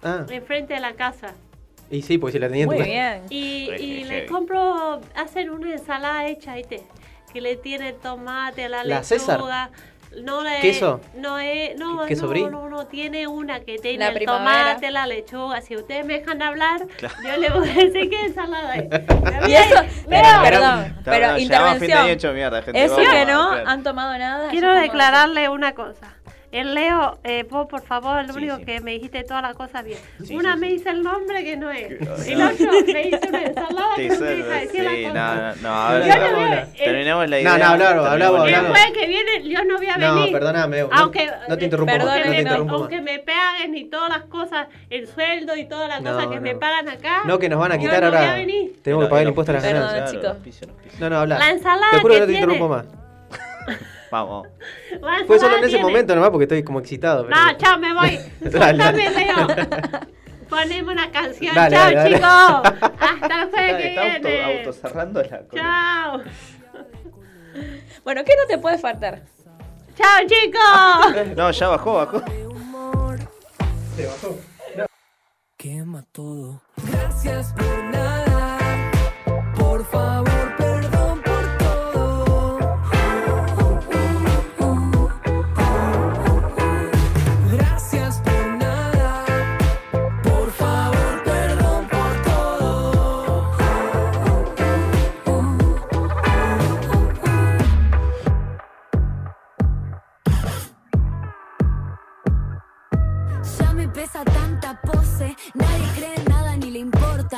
Ah, 0.04 0.26
Enfrente 0.30 0.74
de 0.74 0.80
la 0.82 0.94
casa. 0.96 1.34
Y 1.92 2.02
sí, 2.02 2.18
porque 2.18 2.34
si 2.34 2.40
la 2.40 2.48
tenía 2.48 2.64
en 2.64 2.70
tu 2.70 2.76
Muy 2.76 2.84
bien. 2.86 3.22
Y, 3.30 3.70
y 3.80 4.04
le 4.06 4.26
compro, 4.26 5.02
hacen 5.16 5.50
una 5.50 5.72
ensalada 5.74 6.28
hecha, 6.28 6.56
¿viste? 6.56 6.84
Que 7.34 7.42
le 7.42 7.56
tiene 7.56 7.94
tomate, 7.94 8.70
la, 8.70 8.78
La 8.78 8.84
lechuga. 8.84 9.04
César. 9.04 9.40
No 10.24 10.42
le, 10.42 10.60
¿Queso? 10.60 11.00
No 11.16 11.38
es, 11.38 11.78
no, 11.78 12.04
¿Queso 12.08 12.24
no, 12.24 12.30
brie? 12.30 12.50
no, 12.50 12.68
no, 12.68 12.88
tiene 12.88 13.28
una 13.28 13.60
que 13.60 13.78
tiene 13.78 14.00
La 14.00 14.08
el 14.08 14.16
primavera. 14.16 14.70
tomate, 14.70 14.90
la 14.90 15.06
lechuga. 15.06 15.62
Si 15.62 15.76
ustedes 15.78 16.04
me 16.04 16.18
dejan 16.18 16.42
hablar, 16.42 16.82
yo 17.24 17.38
le 17.38 17.50
voy 17.52 17.70
a 17.70 17.74
decir 17.76 18.10
qué 18.10 18.26
ensalada 18.26 18.76
es. 18.76 18.86
Y 19.48 19.54
eso, 19.54 19.76
pero, 20.10 20.28
Pero- 20.44 20.62
pero 21.06 21.36
fin 21.36 21.48
de 21.48 21.56
año 21.56 21.68
intervención. 21.76 22.10
hecho 22.10 22.34
mierda, 22.34 22.62
gente. 22.64 22.84
Eso 22.84 22.96
vamos, 22.96 23.10
que 23.12 23.26
no 23.28 23.50
claro. 23.52 23.68
han 23.70 23.84
tomado 23.84 24.18
nada. 24.18 24.50
Quiero 24.50 24.74
declararle 24.74 25.48
una 25.48 25.74
cosa. 25.76 26.16
El 26.52 26.74
Leo, 26.74 27.20
eh, 27.24 27.46
vos 27.48 27.68
por 27.68 27.82
favor, 27.84 28.26
lo 28.26 28.34
Sí, 28.34 28.40
único 28.40 28.58
sí. 28.58 28.66
que 28.66 28.82
me 28.82 28.92
dijiste 28.92 29.24
todas 29.24 29.44
las 29.44 29.56
cosas 29.56 29.84
bien. 29.86 30.00
Sí, 30.24 30.36
una 30.36 30.56
sí, 30.56 30.60
me 30.60 30.68
sí. 30.68 30.74
dice 30.78 30.90
el 30.90 31.04
nombre 31.04 31.44
que 31.44 31.58
no 31.58 31.70
es. 31.70 31.92
El 32.28 32.42
otro 32.42 32.72
me 32.88 33.04
dice 33.04 33.20
una 33.30 33.44
ensalada 33.44 33.96
que 33.96 34.10
no 34.10 34.20
me 34.20 34.26
deja 34.28 34.54
decir 34.62 34.84
la 34.84 34.90
sí, 34.92 35.04
cosa. 35.04 35.14
no, 35.14 35.36
no, 35.36 35.94
no, 35.94 36.00
ver, 36.50 36.68
terminamos 36.76 37.30
la 37.30 37.36
No, 37.36 37.42
idea. 37.42 37.58
no, 37.60 37.66
hablamos, 37.66 37.78
terminamos 37.78 38.10
hablamos, 38.10 38.48
El 38.48 38.56
hablamos. 38.56 38.78
jueves 38.80 38.98
que 38.98 39.08
viene 39.08 39.50
yo 39.50 39.64
no 39.66 39.78
voy 39.78 39.88
a 39.90 39.98
No, 39.98 40.16
venir. 40.16 40.32
perdóname, 40.34 40.82
no- 40.82 40.90
Aunque, 40.92 41.32
no 41.48 41.58
te 41.60 41.64
interrumpo 41.66 41.94
más, 41.98 42.06
no 42.06 42.14
te 42.32 42.40
interrumpo 42.40 42.72
más. 42.74 42.82
aunque 42.82 43.02
me 43.02 43.20
paguen 43.20 43.78
y 43.78 43.84
todas 43.90 44.10
las 44.10 44.24
cosas, 44.24 44.68
el 44.90 45.08
sueldo 45.08 45.56
y 45.56 45.66
todas 45.68 45.88
las 45.88 46.02
No, 46.02 46.14
cosas 46.14 46.30
que 46.30 46.36
no. 46.38 46.42
me 46.42 46.56
pagan 46.56 46.90
acá. 46.90 47.22
No, 47.26 47.38
que 47.38 47.48
nos 47.48 47.60
van 47.60 47.74
a 47.74 47.78
quitar 47.78 48.00
no 48.02 48.08
ahora. 48.08 48.36
Tenemos 48.82 49.06
que 49.06 49.10
pagar 49.10 49.22
el 49.22 49.28
impuesto 49.30 49.52
a 49.52 49.56
las 49.56 49.64
ganancias. 49.64 50.16
No, 51.00 51.10
no, 51.12 51.20
habla. 51.20 51.38
La 51.38 51.52
ensalada 51.52 51.92
Te 51.92 52.00
juro 52.00 52.14
que 52.16 52.20
no 52.22 52.26
te 52.26 52.34
interrumpo 52.34 52.68
más. 52.70 52.86
Vamos. 54.12 54.48
Fue 54.90 55.00
solo 55.00 55.34
ensalada 55.34 55.58
en 55.58 55.64
ese 55.64 55.70
tiene- 55.70 55.84
momento 55.84 56.16
nomás 56.16 56.30
porque 56.32 56.44
estoy 56.46 56.64
como 56.64 56.80
excitado. 56.80 57.26
pero- 57.28 57.36
No, 57.36 57.58
chao, 57.58 57.78
me 57.80 57.94
voy. 57.94 58.20
Dale. 58.42 58.92
Leo. 58.94 59.48
Poneme 60.50 60.92
una 60.92 61.12
canción. 61.12 61.54
Dale, 61.54 61.76
chao, 61.76 61.86
dale, 61.86 61.96
dale. 61.96 62.16
chicos. 62.16 62.92
Hasta 63.00 63.42
el 63.44 63.50
jueves 63.52 63.76
Está, 63.76 63.78
que 63.78 63.88
está 63.88 64.02
auto, 64.16 64.28
viene. 64.28 64.58
autocerrando 64.60 65.22
la 65.22 65.40
cosa. 65.40 65.62
Chao. 65.62 66.22
Bueno, 68.04 68.22
¿qué 68.26 68.34
no 68.36 68.48
te 68.48 68.58
puede 68.58 68.78
faltar? 68.80 69.22
Chao, 69.96 70.28
chicos. 70.28 71.36
No, 71.38 71.52
ya 71.52 71.68
bajó, 71.68 71.94
bajó. 71.96 72.24
Quema 75.58 76.04
todo. 76.12 76.62
Gracias 76.90 77.54
por 77.54 77.84
nada. 77.92 78.58
Por 79.58 79.86
favor, 79.86 80.19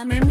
le 0.03 0.30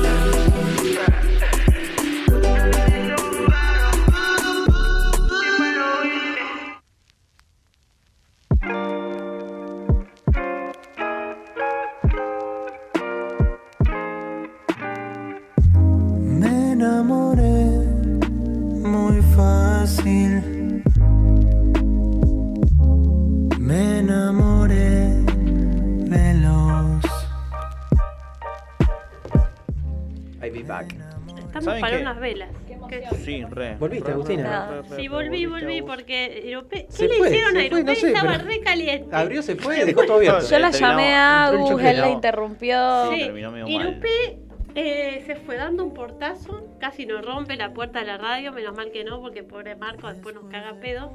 Velas. 32.21 32.49
¿Qué? 32.87 33.03
Sí, 33.17 33.43
re. 33.49 33.75
¿Volviste, 33.75 34.07
Re, 34.07 34.13
Agustina? 34.13 34.67
re, 34.69 34.81
re, 34.83 34.87
re, 34.89 34.95
Sí, 34.95 35.07
volví, 35.09 35.45
volví, 35.45 35.81
porque. 35.81 36.63
¿Qué 36.69 36.85
Se 36.89 37.07
le 37.09 37.15
fue, 37.15 37.27
hicieron 37.29 37.57
a 37.57 37.63
Europe? 37.65 37.83
no 37.83 37.95
sé, 37.95 38.07
Estaba 38.07 38.37
re 38.37 38.59
caliente. 38.61 39.15
Abrió, 39.15 39.41
se 39.41 39.55
fue 39.57 39.83
dejó 39.83 40.03
todo 40.05 40.17
abierto. 40.17 40.45
Yo 40.49 40.59
la 40.59 40.69
llamé 40.71 41.13
a 41.15 41.45
Agus, 41.47 41.81
él 41.81 41.97
la 41.99 42.09
interrumpió. 42.09 43.11
Sí. 43.11 43.29
Irupe 43.67 44.39
eh, 44.75 45.23
se 45.25 45.35
fue 45.35 45.57
dando 45.57 45.83
un 45.83 45.93
portazo, 45.93 46.65
casi 46.79 47.05
nos 47.05 47.25
rompe 47.25 47.57
la 47.57 47.73
puerta 47.73 47.99
de 47.99 48.05
la 48.05 48.17
radio, 48.17 48.53
menos 48.53 48.73
mal 48.75 48.89
que 48.91 49.03
no, 49.03 49.19
porque 49.19 49.43
pobre 49.43 49.75
Marco 49.75 50.07
después 50.07 50.33
nos 50.33 50.45
caga 50.45 50.75
pedo. 50.79 51.11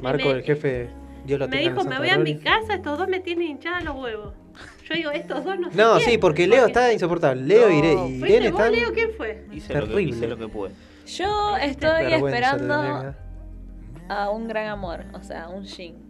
Marco, 0.00 0.28
Me- 0.28 0.30
el 0.36 0.42
jefe, 0.42 0.88
Dios 1.26 1.38
lo 1.38 1.46
Me 1.48 1.58
dijo, 1.60 1.84
me 1.84 1.98
voy 1.98 2.08
a 2.08 2.16
mi 2.16 2.34
gloria". 2.34 2.60
casa, 2.60 2.74
estos 2.76 2.98
dos 2.98 3.06
me 3.06 3.20
tienen 3.20 3.48
hinchados 3.48 3.84
los 3.84 3.96
huevos. 3.96 4.34
Yo 4.90 4.96
digo, 4.96 5.10
estos 5.12 5.44
dos 5.44 5.58
no 5.58 5.70
sé 5.70 5.76
No, 5.76 5.96
quién, 5.98 6.10
sí, 6.10 6.18
porque 6.18 6.46
Leo 6.48 6.66
está 6.66 6.92
insoportable. 6.92 7.42
Leo 7.42 7.70
y 7.70 7.74
Ire- 7.78 7.92
y 7.92 7.96
¿Fuiste 8.18 8.28
Irene 8.28 8.50
vos, 8.50 8.60
están. 8.60 8.72
Leo? 8.74 8.92
¿Quién 8.92 9.10
fue? 9.16 9.46
Hice 9.52 9.72
lo, 9.74 9.80
que, 9.80 9.86
Terrible. 9.86 10.16
hice 10.16 10.26
lo 10.28 10.36
que 10.36 10.48
pude. 10.48 10.70
Yo 11.06 11.56
estoy 11.56 11.90
Vergüenza 12.06 12.26
esperando 12.26 12.74
tendría 12.82 13.16
a 14.08 14.30
un 14.30 14.48
gran 14.48 14.66
amor, 14.66 15.04
o 15.14 15.22
sea, 15.22 15.48
un 15.48 15.62
Shin. 15.64 16.09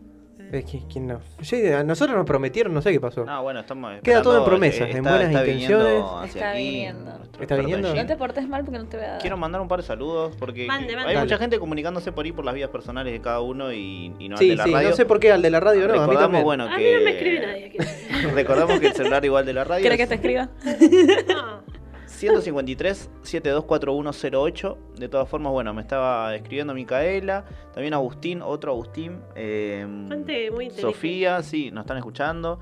Es 0.53 0.65
que, 0.65 0.83
¿quién 0.93 1.07
no? 1.07 1.21
Sí, 1.43 1.65
a 1.69 1.85
nosotros 1.85 2.17
nos 2.17 2.27
prometieron, 2.27 2.75
no 2.75 2.83
sé 2.83 2.91
qué 2.93 2.99
pasó. 3.01 3.25
No, 3.25 3.43
bueno, 3.43 3.61
estamos 3.61 4.01
Queda 4.03 4.21
todo 4.21 4.39
en 4.39 4.45
promesas, 4.45 4.89
eh, 4.89 4.97
en 4.97 5.03
buenas 5.05 5.23
está 5.29 5.41
intenciones. 5.47 6.05
Está 6.25 6.51
aquí 6.51 6.59
viniendo. 6.59 7.13
¿Está 7.41 7.57
viniendo? 7.57 7.95
No 7.95 8.07
te 8.07 8.17
portes 8.17 8.49
mal 8.49 8.65
porque 8.65 8.79
no 8.81 8.87
te 8.87 8.97
voy 8.97 9.07
a 9.07 9.11
dar. 9.11 9.21
Quiero 9.21 9.37
mandar 9.37 9.61
un 9.61 9.69
par 9.69 9.81
de 9.81 9.87
saludos 9.87 10.35
porque 10.39 10.67
Mande, 10.67 10.95
mande. 10.97 11.09
hay 11.11 11.15
Dale. 11.15 11.27
mucha 11.27 11.39
gente 11.39 11.59
comunicándose 11.61 12.11
por 12.11 12.25
ahí 12.25 12.33
por 12.33 12.45
las 12.45 12.55
vías 12.55 12.69
personales 12.71 13.13
de 13.13 13.21
cada 13.21 13.41
uno 13.41 13.73
y, 13.73 14.13
y 14.19 14.29
no 14.29 14.35
al 14.35 14.39
sí, 14.41 14.49
de 14.51 14.57
la 14.57 14.65
sí, 14.65 14.73
radio. 14.73 14.91
no 14.91 14.97
sé 14.97 15.07
por 15.07 15.21
qué 15.21 15.31
al 15.31 15.41
de 15.43 15.51
la 15.51 15.61
radio 15.61 15.87
no, 15.87 16.03
a 16.03 16.07
mí 16.09 16.17
también. 16.17 16.43
bueno, 16.43 16.65
A 16.65 16.77
que... 16.77 16.83
mí 16.83 16.91
no 16.99 17.05
me 17.05 17.11
escribe 17.13 17.47
nadie. 17.47 17.71
que- 17.71 18.27
Recordamos 18.35 18.81
que 18.81 18.89
el 18.89 18.93
celular 18.95 19.25
igual 19.25 19.47
de 19.47 19.53
la 19.53 19.63
radio 19.65 19.81
¿Quieres 19.83 19.99
que 19.99 20.07
te 20.09 20.15
escriba? 20.17 20.49
No. 21.29 21.80
153 22.21 23.11
724108. 23.23 24.79
De 24.97 25.09
todas 25.09 25.29
formas, 25.29 25.53
bueno, 25.53 25.73
me 25.75 25.81
estaba 25.83 26.35
escribiendo 26.35 26.75
Micaela, 26.75 27.45
también 27.73 27.95
Agustín, 27.95 28.43
otro 28.43 28.73
Agustín, 28.73 29.21
eh, 29.35 29.87
Gente 30.09 30.51
muy. 30.51 30.71
Sofía, 30.71 31.43
sí, 31.43 31.71
nos 31.71 31.83
están 31.85 31.97
escuchando. 31.97 32.59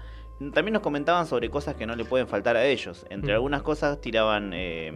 También 0.55 0.72
nos 0.74 0.82
comentaban 0.82 1.26
sobre 1.26 1.51
cosas 1.51 1.74
que 1.74 1.85
no 1.86 1.97
le 1.97 2.05
pueden 2.05 2.28
faltar 2.28 2.56
a 2.56 2.64
ellos. 2.64 3.05
Entre 3.10 3.32
Mm. 3.32 3.35
algunas 3.35 3.62
cosas 3.62 4.01
tiraban, 4.01 4.52
eh, 4.55 4.93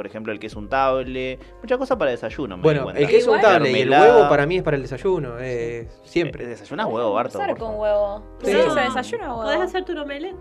por 0.00 0.06
ejemplo, 0.06 0.32
el 0.32 0.38
que 0.40 0.46
es 0.46 0.56
untable, 0.56 1.38
muchas 1.60 1.76
cosas 1.76 1.98
para 1.98 2.10
desayuno. 2.10 2.56
me 2.56 2.62
Bueno, 2.62 2.88
el 2.90 3.06
que 3.06 3.18
es 3.18 3.26
untable 3.28 3.70
y 3.70 3.82
el 3.82 3.90
huevo 3.90 4.30
para 4.30 4.46
mí 4.46 4.56
es 4.56 4.62
para 4.62 4.76
el 4.78 4.82
desayuno, 4.82 5.34
eh, 5.38 5.88
siempre. 6.04 6.46
¿Desayunas 6.46 6.86
huevo, 6.86 7.12
Barto? 7.12 7.38
Con 7.38 7.54
favor? 7.58 7.74
huevo. 7.76 8.22
Sí. 8.42 8.50
Sí, 8.50 8.56
No, 8.66 8.72
se 8.72 8.80
desayuna 8.80 9.28
huevo. 9.34 9.42
¿Podés 9.42 9.60
hacer 9.60 9.84
tu 9.84 10.00
omelette? 10.00 10.36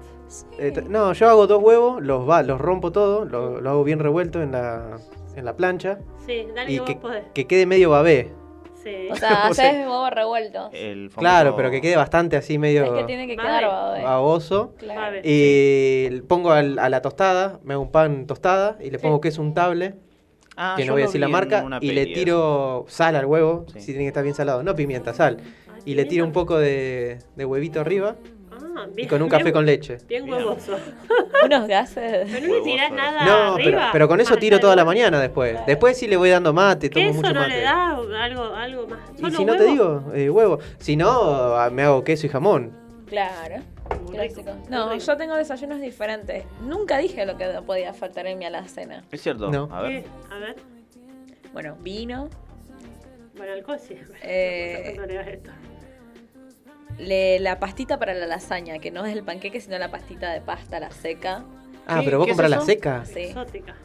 Eh, 0.59 0.81
no, 0.87 1.11
yo 1.11 1.27
hago 1.27 1.45
dos 1.45 1.61
huevos, 1.61 2.01
los 2.01 2.27
va, 2.29 2.41
los 2.41 2.61
rompo 2.61 2.93
todo, 2.93 3.25
lo, 3.25 3.59
lo 3.59 3.69
hago 3.69 3.83
bien 3.83 3.99
revuelto 3.99 4.41
en 4.41 4.53
la, 4.53 4.95
en 5.35 5.43
la 5.43 5.57
plancha 5.57 5.99
Sí, 6.25 6.47
dale 6.55 6.71
y 6.71 6.75
que 6.75 6.79
vos 6.79 6.89
que, 6.89 6.95
podés. 6.95 7.23
que 7.33 7.45
quede 7.45 7.65
medio 7.65 7.89
babé. 7.89 8.31
Sí. 8.89 9.07
O 9.11 9.15
sea, 9.15 9.29
O 9.49 9.53
sea, 9.53 9.67
haces 9.69 9.85
huevo 9.87 10.09
revuelto. 10.09 10.69
El 10.73 11.09
famoso- 11.09 11.19
Claro, 11.19 11.55
pero 11.55 11.71
que 11.71 11.81
quede 11.81 11.95
bastante 11.95 12.37
así 12.37 12.57
medio 12.57 12.83
Es 12.85 12.91
que 12.91 13.03
tiene 13.05 13.27
que 13.27 13.35
quedar 13.35 13.63
baboso. 13.65 14.73
Claro. 14.77 15.17
Y 15.23 16.21
pongo 16.27 16.51
al- 16.51 16.79
a 16.79 16.89
la 16.89 17.01
tostada, 17.01 17.59
me 17.63 17.73
hago 17.73 17.83
un 17.83 17.91
pan 17.91 18.25
tostada 18.27 18.77
y 18.81 18.89
le 18.89 18.99
pongo 18.99 19.15
Sí. 19.17 19.21
queso 19.21 19.41
untable, 19.41 19.95
Ah, 20.55 20.75
que 20.77 20.85
no 20.85 20.93
voy 20.93 21.03
a 21.03 21.05
decir 21.05 21.21
la 21.21 21.29
marca, 21.29 21.65
y 21.81 21.91
le 21.91 22.01
eso. 22.03 22.13
tiro 22.13 22.85
sal 22.89 23.15
al 23.15 23.25
huevo, 23.25 23.65
Sí. 23.73 23.79
si 23.79 23.85
tiene 23.87 24.03
que 24.03 24.07
estar 24.09 24.23
bien 24.23 24.35
salado, 24.35 24.61
no 24.63 24.75
pimienta, 24.75 25.13
sal. 25.13 25.37
Y 25.85 25.95
le 25.95 26.03
tiro 26.05 26.25
un 26.25 26.33
poco 26.33 26.57
de, 26.57 27.19
de 27.37 27.45
huevito 27.45 27.79
arriba 27.79 28.15
Ah, 28.81 28.87
y 28.95 29.07
con 29.07 29.21
un 29.21 29.29
café 29.29 29.43
bien- 29.43 29.53
con 29.53 29.65
leche. 29.65 29.97
Bien 30.07 30.29
huevoso. 30.29 30.77
Unos 31.45 31.67
gases. 31.67 32.29
Pero 32.31 32.47
no 32.47 32.53
le 32.55 32.61
tirás 32.61 32.91
nada 32.91 33.25
No, 33.25 33.55
pero, 33.55 33.67
arriba. 33.77 33.89
pero 33.91 34.07
con 34.07 34.21
eso 34.21 34.35
tiro 34.37 34.59
toda 34.59 34.75
la 34.75 34.85
mañana 34.85 35.19
después. 35.19 35.57
Después 35.65 35.97
sí 35.97 36.07
le 36.07 36.17
voy 36.17 36.29
dando 36.29 36.53
mate, 36.53 36.89
tomo 36.89 37.03
¿Qué 37.03 37.09
eso 37.09 37.17
mucho 37.17 37.33
no 37.33 37.39
mate. 37.41 37.55
le 37.55 37.61
da 37.61 37.95
algo, 38.23 38.43
algo 38.55 38.87
más? 38.87 38.99
Y 39.15 39.21
¿Solo 39.21 39.37
si 39.37 39.45
no 39.45 39.55
te 39.55 39.63
digo, 39.65 40.03
eh, 40.13 40.29
huevo. 40.29 40.59
Si 40.77 40.95
no, 40.95 41.09
ah, 41.55 41.69
me 41.69 41.83
hago 41.83 42.03
queso 42.03 42.25
y 42.25 42.29
jamón. 42.29 42.71
Claro. 43.07 43.55
Clásico. 44.11 44.51
No, 44.69 44.95
yo 44.95 45.17
tengo 45.17 45.35
desayunos 45.35 45.81
diferentes. 45.81 46.43
Nunca 46.61 46.97
dije 46.99 47.25
lo 47.25 47.37
que 47.37 47.47
no 47.51 47.63
podía 47.63 47.93
faltar 47.93 48.27
en 48.27 48.37
mi 48.37 48.45
alacena. 48.45 49.03
Es 49.11 49.21
cierto. 49.21 49.49
No. 49.49 49.67
A 49.71 49.81
ver. 49.81 50.03
¿Qué? 50.03 50.09
A 50.31 50.37
ver. 50.37 50.55
Bueno, 51.53 51.75
vino, 51.81 52.29
Bueno, 53.35 53.53
alcohol 53.53 53.79
sí. 53.79 53.95
Eh, 54.21 54.95
No 54.97 55.03
esto. 55.21 55.49
Le- 56.99 57.39
la 57.39 57.59
pastita 57.59 57.97
para 57.97 58.13
la 58.13 58.25
lasaña, 58.27 58.79
que 58.79 58.91
no 58.91 59.05
es 59.05 59.13
el 59.15 59.23
panqueque, 59.23 59.59
sino 59.61 59.77
la 59.77 59.89
pastita 59.89 60.31
de 60.31 60.41
pasta, 60.41 60.79
la 60.79 60.91
seca. 60.91 61.43
Ah, 61.87 61.99
¿Qué- 61.99 62.05
pero 62.05 62.19
vos 62.19 62.27
comprás 62.27 62.49
la 62.51 62.61
seca. 62.61 63.03
Sí. 63.05 63.19
Exótica. 63.21 63.75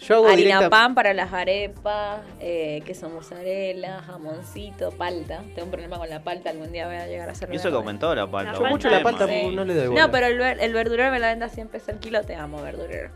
Yo 0.00 0.14
hago 0.14 0.28
Harina 0.28 0.58
directa. 0.58 0.70
pan 0.70 0.94
para 0.94 1.12
las 1.12 1.32
arepas, 1.32 2.20
eh, 2.38 2.82
queso 2.86 3.08
mozzarella, 3.08 4.00
jamoncito, 4.06 4.90
palta. 4.92 5.42
Tengo 5.56 5.64
un 5.64 5.70
problema 5.72 5.98
con 5.98 6.08
la 6.08 6.22
palta, 6.22 6.50
algún 6.50 6.70
día 6.70 6.86
voy 6.86 6.96
a 6.96 7.06
llegar 7.08 7.28
a 7.28 7.32
hacer 7.32 7.52
Y 7.52 7.56
eso 7.56 7.68
que 7.70 7.76
aumentó 7.76 8.14
la 8.14 8.28
palta. 8.30 8.52
Yo 8.54 8.64
mucho 8.66 8.88
la 8.90 9.02
palta 9.02 9.26
Sí. 9.26 9.50
no 9.52 9.64
le 9.64 9.74
doy 9.74 9.88
bola. 9.88 10.06
No, 10.06 10.12
pero 10.12 10.26
el, 10.26 10.38
ver- 10.38 10.58
el 10.60 10.72
verdurero 10.72 11.10
me 11.10 11.18
la 11.18 11.28
vende 11.30 11.46
a 11.46 11.48
100 11.48 11.66
pesos 11.66 11.88
el 11.88 11.98
kilo, 11.98 12.22
te 12.22 12.36
amo, 12.36 12.62
verdurero. 12.62 13.10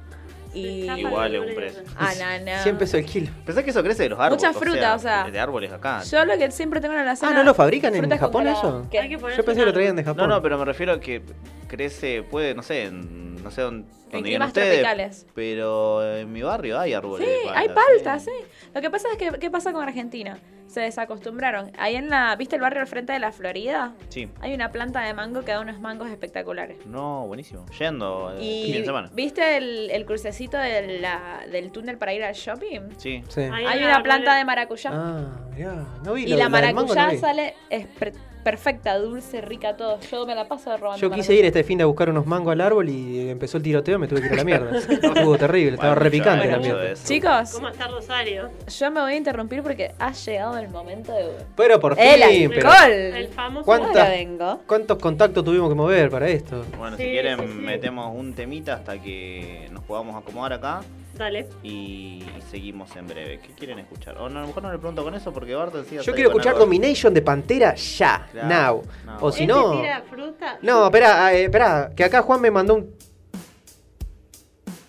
Y... 0.55 0.91
Igual 0.91 1.35
es 1.35 1.41
un 1.41 1.55
precio. 1.55 1.83
Ananá. 1.97 2.63
100 2.63 2.79
pesos 2.79 2.95
el 2.95 3.07
kilo. 3.07 3.31
Pensás 3.45 3.65
que 3.65 3.71
eso 3.71 3.83
crece 3.83 4.03
de 4.05 4.09
los 4.11 4.19
árboles. 4.19 4.45
Mucha 4.45 4.59
fruta, 4.59 4.95
o 4.95 4.99
sea, 4.99 5.31
De 5.31 5.41
árboles 5.41 5.73
acá. 5.73 6.03
Yo 6.03 6.25
lo 6.25 6.37
que 6.37 6.51
siempre 6.51 6.81
tengo 6.81 6.95
en 6.95 7.05
la 7.05 7.17
cena... 7.17 7.33
Ah, 7.33 7.35
¿no 7.35 7.45
lo 7.45 7.55
fabrican 7.55 7.95
en 7.95 8.01
frutas 8.01 8.21
Japón 8.21 8.47
eso? 8.47 8.87
Yo 8.91 9.45
pensé 9.45 9.61
que 9.61 9.67
lo 9.67 9.73
traían 9.73 9.97
de 9.97 10.03
No, 10.03 10.11
Japón. 10.15 10.29
no, 10.29 10.43
pero 10.43 10.59
me 10.59 10.65
refiero 10.65 10.93
a 10.93 11.01
que 11.01 11.23
crece, 11.69 12.23
puede, 12.23 12.55
no 12.55 12.63
sé, 12.63 12.85
en, 12.85 13.32
no 13.43 13.51
sé 13.51 13.63
dónde, 13.63 13.89
dónde 14.11 14.29
viven 14.29 14.43
ustedes. 14.43 14.69
tropicales. 14.81 15.27
Pero 15.35 16.17
en 16.17 16.33
mi 16.33 16.43
barrio 16.43 16.79
hay 16.79 16.93
árboles. 16.95 17.29
Sí, 17.29 17.49
de 17.49 17.55
hay 17.55 17.69
palta, 17.69 18.19
sí. 18.19 18.31
Lo 18.75 18.81
que 18.81 18.91
pasa 18.91 19.09
es 19.13 19.19
que, 19.19 19.39
¿qué 19.39 19.51
pasa 19.51 19.73
con 19.73 19.83
Argentina? 19.83 20.39
Se 20.67 20.81
desacostumbraron. 20.81 21.71
Ahí 21.77 21.97
en 21.97 22.09
la, 22.09 22.35
¿viste 22.37 22.57
el 22.57 22.63
barrio 22.63 22.81
al 22.81 22.87
frente 22.87 23.13
de 23.13 23.19
la 23.19 23.31
Florida? 23.31 23.93
Sí. 24.09 24.31
Hay 24.41 24.55
una 24.55 24.71
planta 24.73 25.03
de 25.03 25.13
mango 25.13 25.43
que 25.45 25.53
da 25.53 25.61
unos 25.61 25.79
mangos 25.81 26.09
espectaculares. 26.09 26.87
No, 26.87 27.27
buenísimo. 27.27 27.67
Yendo 27.79 28.33
eh, 28.35 28.39
fin 28.39 28.75
Y 28.75 28.79
de 28.79 28.85
semana. 28.87 29.11
¿viste 29.13 29.59
el, 29.59 29.91
el 29.91 30.07
crucecito 30.07 30.57
de 30.57 30.99
la- 31.01 31.45
del 31.51 31.73
túnel 31.73 31.99
para 31.99 32.15
ir 32.15 32.25
al 32.25 32.33
shopping? 32.35 32.81
Sí. 32.97 33.23
Sí. 33.29 33.41
Hay 33.43 33.67
hay 33.67 33.85
una 33.85 34.03
planta 34.03 34.35
de 34.35 34.45
maracuyá. 34.47 34.91
Ah, 34.95 35.41
ya. 35.59 35.85
No 36.05 36.15
vi 36.15 36.23
y 36.25 36.29
lo- 36.29 36.37
la 36.39 36.49
mango, 36.49 36.73
maracuyá 36.87 37.05
no 37.07 37.13
vi. 37.13 37.19
sale 37.19 37.55
es 37.69 37.87
per- 37.89 38.15
perfecta, 38.43 38.99
dulce, 38.99 39.41
rica, 39.41 39.77
todo. 39.77 39.99
Yo 40.11 40.27
me 40.27 40.35
la 40.35 40.47
paso 40.49 40.77
robando 40.77 41.01
Yo 41.01 41.11
quise 41.11 41.35
ir 41.35 41.45
este 41.45 41.65
fin 41.65 41.79
de 41.79 41.85
a 41.85 41.87
buscar 41.87 42.11
unos 42.11 42.27
mangos 42.27 42.53
al 42.53 42.61
árbol 42.61 42.89
y 42.89 43.31
empezó 43.31 43.57
el 43.57 43.63
tiroteo, 43.63 43.99
me 43.99 44.09
tuve 44.09 44.21
que 44.21 44.27
ir 44.27 44.33
a 44.33 44.37
la 44.37 44.45
mierda. 44.45 44.77
Estuvo 44.89 45.37
terrible, 45.39 45.75
estaba 45.75 45.95
Bueno, 45.95 46.05
re 46.05 46.11
picante 46.11 46.45
yo 46.47 46.51
la 46.51 46.59
mierda. 46.59 46.91
eso. 46.91 47.07
Chicos, 47.07 47.51
¿Cómo 47.53 47.69
está 47.69 47.89
Rosario? 47.89 48.51
yo 48.67 48.91
me 48.91 49.01
voy 49.01 49.13
a 49.13 49.17
interrumpir 49.17 49.63
porque 49.63 49.93
ha 49.99 50.13
llegado 50.13 50.59
el 50.59 50.69
momento 50.69 51.13
de... 51.13 51.31
Pero 51.57 51.81
por 51.81 51.95
fin, 51.97 52.05
¡El 52.05 52.51
pero 52.51 52.69
alcohol! 52.71 52.91
El 52.93 53.29
famoso. 53.29 53.65
¿Cuánta- 53.65 53.89
Ahora 53.89 54.09
vengo. 54.09 54.61
¿cuántos 54.67 54.99
contactos 54.99 55.45
tuvimos 55.45 55.69
que 55.69 55.75
mover 55.75 56.11
para 56.11 56.29
esto? 56.29 56.65
Bueno, 56.79 56.97
Sí, 56.97 57.05
si 57.05 57.11
quieren, 57.11 57.39
sí, 57.39 57.47
sí. 57.47 57.53
metemos 57.59 58.15
un 58.15 58.35
temita 58.35 58.75
hasta 58.75 58.99
que 59.01 59.69
nos 59.73 59.83
podamos 59.85 60.17
acomodar 60.17 60.53
acá 60.55 60.81
Dale. 61.17 61.47
y 61.63 62.23
seguimos 62.51 62.95
en 62.97 63.07
breve. 63.07 63.39
¿Qué 63.41 63.53
quieren 63.55 63.79
escuchar? 63.79 64.17
O 64.19 64.29
no, 64.29 64.39
a 64.39 64.43
lo 64.43 64.49
mejor 64.49 64.63
no 64.63 64.73
le 64.73 64.79
pregunto 64.79 65.05
con 65.05 65.15
eso 65.15 65.33
porque 65.33 65.55
Barton 65.55 65.85
sí 65.89 65.97
Yo 66.03 66.15
quiero 66.15 66.31
escuchar 66.31 66.57
Domination 66.57 67.13
de 67.15 67.23
Pantera 67.23 67.75
ya, 67.75 68.29
Claro, 68.33 68.49
now. 68.49 68.83
no. 69.07 69.19
O 69.27 69.31
si 69.33 69.43
¿Este 69.43 69.53
no... 69.53 69.73
tira 69.81 70.03
fruta? 70.09 70.59
No, 70.63 70.87
espera, 70.87 71.35
eh, 71.35 71.45
espera, 71.45 71.91
que 71.95 72.05
acá 72.05 72.23
Juan 72.23 72.41
me 72.41 72.51
mandó 72.51 72.75
un... 72.77 72.95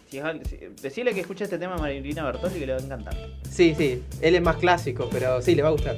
Si 0.10 0.22
si- 0.48 0.58
decirle 0.82 1.14
que 1.14 1.22
escuche 1.22 1.44
este 1.44 1.58
tema 1.58 1.74
a 1.76 1.78
Marilina 1.80 2.24
Bertolli 2.24 2.60
que 2.60 2.68
le 2.68 2.74
va 2.74 2.80
a 2.80 2.84
encantar. 2.84 3.16
Sí, 3.50 3.74
sí, 3.76 4.04
él 4.22 4.36
es 4.36 4.42
más 4.42 4.58
clásico, 4.58 5.10
pero 5.12 5.42
sí, 5.42 5.56
le 5.56 5.64
va 5.64 5.70
a 5.70 5.72
gustar. 5.72 5.98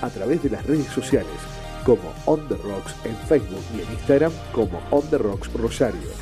a 0.00 0.10
través 0.10 0.42
de 0.42 0.50
las 0.50 0.66
redes 0.66 0.86
sociales 0.86 1.26
como 1.84 2.12
On 2.26 2.46
The 2.48 2.56
Rocks 2.56 2.94
en 3.04 3.16
Facebook 3.28 3.64
y 3.76 3.80
en 3.80 3.92
Instagram 3.92 4.32
como 4.52 4.80
On 4.90 5.02
The 5.08 5.18
Rocks 5.18 5.52
Rosario. 5.54 6.21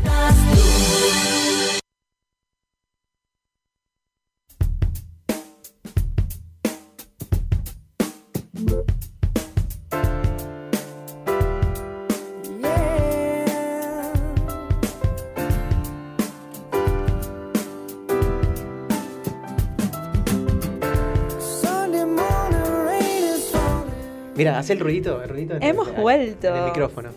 Mira, 24.35 24.57
hace 24.59 24.73
el 24.73 24.79
ruidito, 24.79 25.21
el 25.21 25.29
ruidito 25.29 25.55
en- 25.55 25.63
Hemos 25.63 25.87
en- 25.89 25.95
vuelto. 25.95 26.47
En 26.47 26.55
el 26.55 26.63
micrófono. 26.65 27.09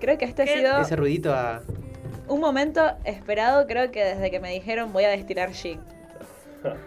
Creo 0.00 0.18
que 0.18 0.24
este 0.24 0.42
ha 0.42 0.46
sido 0.46 0.80
Ese 0.80 0.96
ruidito 0.96 1.32
a. 1.34 1.62
un 2.28 2.40
momento 2.40 2.82
esperado, 3.04 3.66
creo 3.66 3.90
que 3.90 4.02
desde 4.04 4.30
que 4.30 4.40
me 4.40 4.50
dijeron 4.52 4.92
voy 4.92 5.04
a 5.04 5.08
destilar 5.10 5.52
gin. 5.52 5.80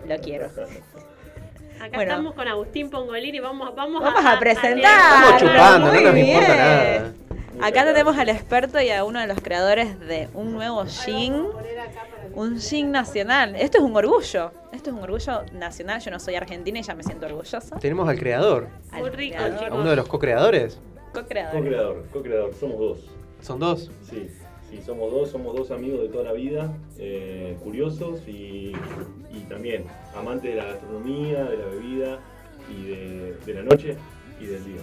Lo 0.07 0.17
quiero. 0.19 0.45
Acá 0.45 1.89
Bueno. 1.93 2.11
estamos 2.11 2.33
con 2.33 2.47
Agustín 2.47 2.89
Pongolini, 2.89 3.39
vamos, 3.41 3.75
vamos, 3.75 4.01
Vamos 4.01 4.25
a 4.25 4.39
presentar. 4.39 4.77
Estamos 4.77 5.41
chupando, 5.41 5.87
no 5.87 5.93
Muy 5.93 6.03
nos 6.03 6.13
bien. 6.13 6.27
importa 6.27 6.55
nada. 6.55 7.11
Acá 7.61 7.83
tenemos 7.85 8.17
al 8.17 8.29
experto 8.29 8.81
y 8.81 8.89
a 8.89 9.03
uno 9.03 9.19
de 9.19 9.27
los 9.27 9.39
creadores 9.41 9.99
de 9.99 10.29
un 10.33 10.53
nuevo 10.53 10.85
gin. 10.85 11.35
Un 12.35 12.59
gin 12.59 12.91
nacional. 12.91 13.55
Esto 13.55 13.77
es 13.77 13.83
un 13.83 13.95
orgullo. 13.95 14.51
Esto 14.73 14.89
es 14.89 14.95
un 14.95 15.01
orgullo 15.03 15.43
nacional. 15.53 16.01
Yo 16.01 16.11
no 16.11 16.19
soy 16.19 16.35
argentina 16.35 16.79
y 16.79 16.83
ya 16.83 16.93
me 16.93 17.03
siento 17.03 17.25
orgullosa. 17.27 17.77
Tenemos 17.79 18.07
al 18.09 18.19
creador, 18.19 18.67
Al 18.91 19.01
Muy 19.01 19.09
rico, 19.11 19.35
creador. 19.37 19.55
a 19.55 19.59
chicos. 19.65 19.79
uno 19.79 19.89
de 19.89 19.95
los 19.95 20.07
co-creadores. 20.07 20.79
Co-creador. 21.13 21.61
Co-creador, 21.61 22.05
co-creador, 22.11 22.53
somos 22.59 22.77
dos. 22.79 22.99
Son 23.41 23.59
dos. 23.59 23.89
Sí, 24.09 24.27
sí, 24.69 24.81
somos 24.85 25.11
dos, 25.11 25.29
somos 25.31 25.55
dos 25.55 25.71
amigos 25.71 26.01
de 26.01 26.09
toda 26.09 26.25
la 26.25 26.33
vida, 26.33 26.73
eh, 26.97 27.55
curiosos 27.63 28.19
y, 28.27 28.73
y 29.31 29.39
también 29.47 29.85
amantes 30.15 30.51
de 30.51 30.57
la 30.57 30.65
gastronomía, 30.65 31.45
de 31.45 31.57
la 31.57 31.65
bebida 31.67 32.19
y 32.69 32.83
de, 32.87 33.37
de 33.45 33.53
la 33.53 33.61
noche 33.63 33.95
y 34.41 34.45
del 34.45 34.65
día. 34.65 34.81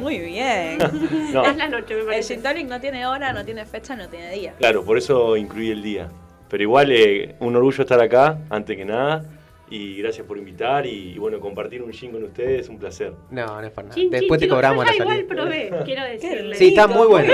Muy 0.00 0.18
bien. 0.18 0.78
No, 1.32 1.44
Es 1.46 1.56
la 1.56 1.68
noche, 1.68 1.94
me 1.94 2.00
El 2.00 2.06
parece. 2.06 2.34
gin 2.34 2.42
tonic 2.42 2.68
no 2.68 2.80
tiene 2.80 3.06
hora, 3.06 3.32
no 3.32 3.42
tiene 3.44 3.64
fecha, 3.64 3.96
no 3.96 4.06
tiene 4.08 4.32
día. 4.34 4.54
claro, 4.58 4.84
por 4.84 4.98
eso 4.98 5.34
incluí 5.36 5.70
el 5.70 5.82
día. 5.82 6.10
Pero 6.54 6.62
igual 6.62 6.92
eh, 6.92 7.34
un 7.40 7.56
orgullo 7.56 7.82
estar 7.82 8.00
acá, 8.00 8.38
antes 8.48 8.76
que 8.76 8.84
nada, 8.84 9.24
y 9.68 9.96
gracias 9.96 10.24
por 10.24 10.38
invitar 10.38 10.86
y, 10.86 11.10
y 11.14 11.18
bueno, 11.18 11.40
compartir 11.40 11.82
un 11.82 11.92
gin 11.92 12.12
con 12.12 12.22
ustedes 12.22 12.60
es 12.60 12.68
un 12.68 12.78
placer. 12.78 13.12
No, 13.32 13.60
no 13.60 13.66
es 13.66 13.72
para 13.72 13.88
nada. 13.88 13.94
Chin, 13.96 14.04
chin, 14.08 14.20
Después 14.20 14.38
te 14.38 14.46
cobramos 14.46 14.84
yo 14.84 14.90
a 14.92 14.94
ya 14.94 15.04
la 15.04 15.16
igual 15.16 15.16
salida. 15.16 15.34
probé, 15.34 15.84
quiero 15.84 16.04
decirle. 16.12 16.54
Sí, 16.54 16.68
está 16.68 16.86
muy 16.86 17.08
bueno. 17.08 17.32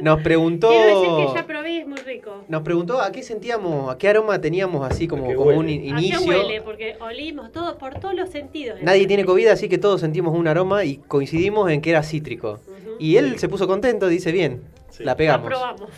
Nos 0.00 0.20
preguntó. 0.22 0.70
Quiero 0.70 0.86
decir 1.00 1.16
que 1.28 1.34
ya 1.40 1.46
probé 1.46 1.78
es 1.82 1.86
muy 1.86 1.98
rico. 2.00 2.44
Nos 2.48 2.62
preguntó 2.62 3.00
a 3.00 3.12
qué 3.12 3.22
sentíamos, 3.22 3.94
a 3.94 3.96
qué 3.96 4.08
aroma 4.08 4.40
teníamos 4.40 4.90
así 4.90 5.06
como, 5.06 5.26
¿A 5.26 5.28
qué 5.28 5.34
como 5.36 5.50
un 5.50 5.58
huele? 5.58 5.72
in- 5.74 5.94
¿A 5.94 5.98
qué 6.00 6.06
inicio. 6.06 6.28
huele? 6.28 6.62
Porque 6.62 6.96
olimos 6.98 7.52
todo 7.52 7.78
por 7.78 7.94
todos 8.00 8.14
los 8.16 8.28
sentidos. 8.30 8.82
Nadie 8.82 9.06
tiene 9.06 9.24
COVID, 9.24 9.46
así 9.46 9.68
que 9.68 9.78
todos 9.78 10.00
sentimos 10.00 10.36
un 10.36 10.48
aroma 10.48 10.84
y 10.84 10.96
coincidimos 10.96 11.70
en 11.70 11.80
que 11.80 11.90
era 11.90 12.02
cítrico. 12.02 12.58
Y 12.98 13.18
él 13.18 13.38
se 13.38 13.48
puso 13.48 13.68
contento, 13.68 14.08
dice 14.08 14.32
bien, 14.32 14.62
Sí. 14.90 15.04
la 15.04 15.14
pegamos. 15.16 15.46
probamos. 15.46 15.90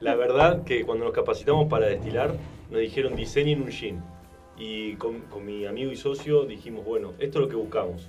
La 0.00 0.14
verdad 0.14 0.64
que 0.64 0.84
cuando 0.84 1.06
nos 1.06 1.14
capacitamos 1.14 1.68
para 1.68 1.86
destilar, 1.86 2.34
nos 2.70 2.80
dijeron 2.80 3.16
diseñen 3.16 3.62
un 3.62 3.70
gin. 3.70 4.02
Y 4.58 4.94
con, 4.96 5.20
con 5.22 5.44
mi 5.44 5.66
amigo 5.66 5.90
y 5.90 5.96
socio 5.96 6.44
dijimos, 6.44 6.84
bueno, 6.84 7.14
esto 7.18 7.38
es 7.38 7.44
lo 7.44 7.48
que 7.48 7.56
buscamos. 7.56 8.08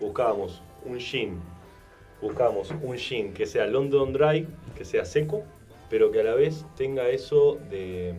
Buscábamos 0.00 0.62
un 0.84 0.98
gin, 0.98 1.40
buscábamos 2.20 2.72
un 2.82 2.96
gin 2.96 3.32
que 3.34 3.46
sea 3.46 3.66
London 3.66 4.12
Dry, 4.12 4.48
que 4.76 4.84
sea 4.84 5.04
seco, 5.04 5.44
pero 5.90 6.10
que 6.10 6.20
a 6.20 6.24
la 6.24 6.34
vez 6.34 6.64
tenga 6.76 7.08
eso 7.08 7.58
de, 7.70 8.14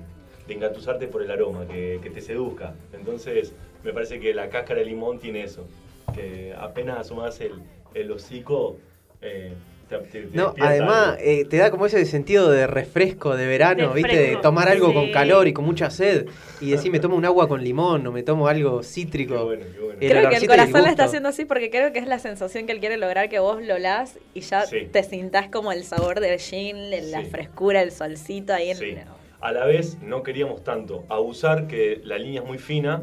de 0.47 0.53
engatusarte 0.53 1.07
por 1.07 1.21
el 1.21 1.31
aroma, 1.31 1.67
que, 1.67 1.99
que 2.01 2.09
te 2.09 2.21
seduzca. 2.21 2.73
Entonces, 2.93 3.53
me 3.83 3.93
parece 3.93 4.19
que 4.19 4.33
la 4.33 4.49
cáscara 4.49 4.79
de 4.79 4.85
limón 4.85 5.19
tiene 5.19 5.43
eso, 5.43 5.67
que 6.13 6.53
apenas 6.57 6.99
asomas 6.99 7.39
el, 7.41 7.53
el 7.93 8.11
hocico, 8.11 8.77
eh, 9.21 9.53
te, 9.89 9.97
te- 9.97 10.21
te 10.27 10.37
No, 10.37 10.53
además 10.59 11.17
eh, 11.19 11.45
te 11.45 11.57
da 11.57 11.71
como 11.71 11.85
ese 11.85 12.05
sentido 12.05 12.49
de 12.51 12.67
refresco 12.67 13.35
de 13.35 13.47
verano, 13.47 13.89
De 13.89 13.95
¿viste? 13.95 14.17
De 14.17 14.35
tomar 14.37 14.69
algo 14.69 14.87
sí. 14.89 14.93
con 14.93 15.11
calor 15.11 15.47
y 15.47 15.53
con 15.53 15.65
mucha 15.65 15.89
sed. 15.89 16.27
Y 16.61 16.71
decir, 16.71 16.91
me 16.91 16.99
tomo 16.99 17.15
un 17.15 17.25
agua 17.25 17.47
con 17.47 17.63
limón 17.63 18.05
o 18.07 18.11
me 18.11 18.23
tomo 18.23 18.47
algo 18.47 18.83
cítrico. 18.83 19.35
Qué 19.35 19.43
bueno, 19.43 19.65
qué 19.73 19.79
bueno. 19.81 19.99
Creo 19.99 20.29
que 20.29 20.35
el 20.37 20.47
corazón 20.47 20.83
le 20.83 20.89
está 20.89 21.05
haciendo 21.05 21.29
así 21.29 21.45
porque 21.45 21.69
creo 21.69 21.91
que 21.91 21.99
es 21.99 22.07
la 22.07 22.19
sensación 22.19 22.65
que 22.65 22.71
él 22.73 22.79
quiere 22.79 22.97
lograr 22.97 23.29
que 23.29 23.39
vos 23.39 23.61
lo 23.61 23.75
olás 23.75 24.17
y 24.33 24.41
ya 24.41 24.65
Sí. 24.65 24.87
te 24.91 25.03
sintás 25.03 25.49
como 25.49 25.71
el 25.71 25.83
sabor 25.83 26.19
del 26.19 26.39
gin, 26.39 26.91
la 27.11 27.21
Sí. 27.23 27.29
frescura, 27.31 27.81
el 27.81 27.91
solcito 27.91 28.53
ahí 28.53 28.69
en 28.71 28.77
Sí. 28.77 28.95
A 29.41 29.51
la 29.53 29.65
vez 29.65 29.97
no 30.01 30.21
queríamos 30.23 30.63
tanto 30.63 31.05
abusar 31.09 31.67
que 31.67 32.01
la 32.03 32.17
línea 32.17 32.41
es 32.41 32.47
muy 32.47 32.57
fina 32.57 33.01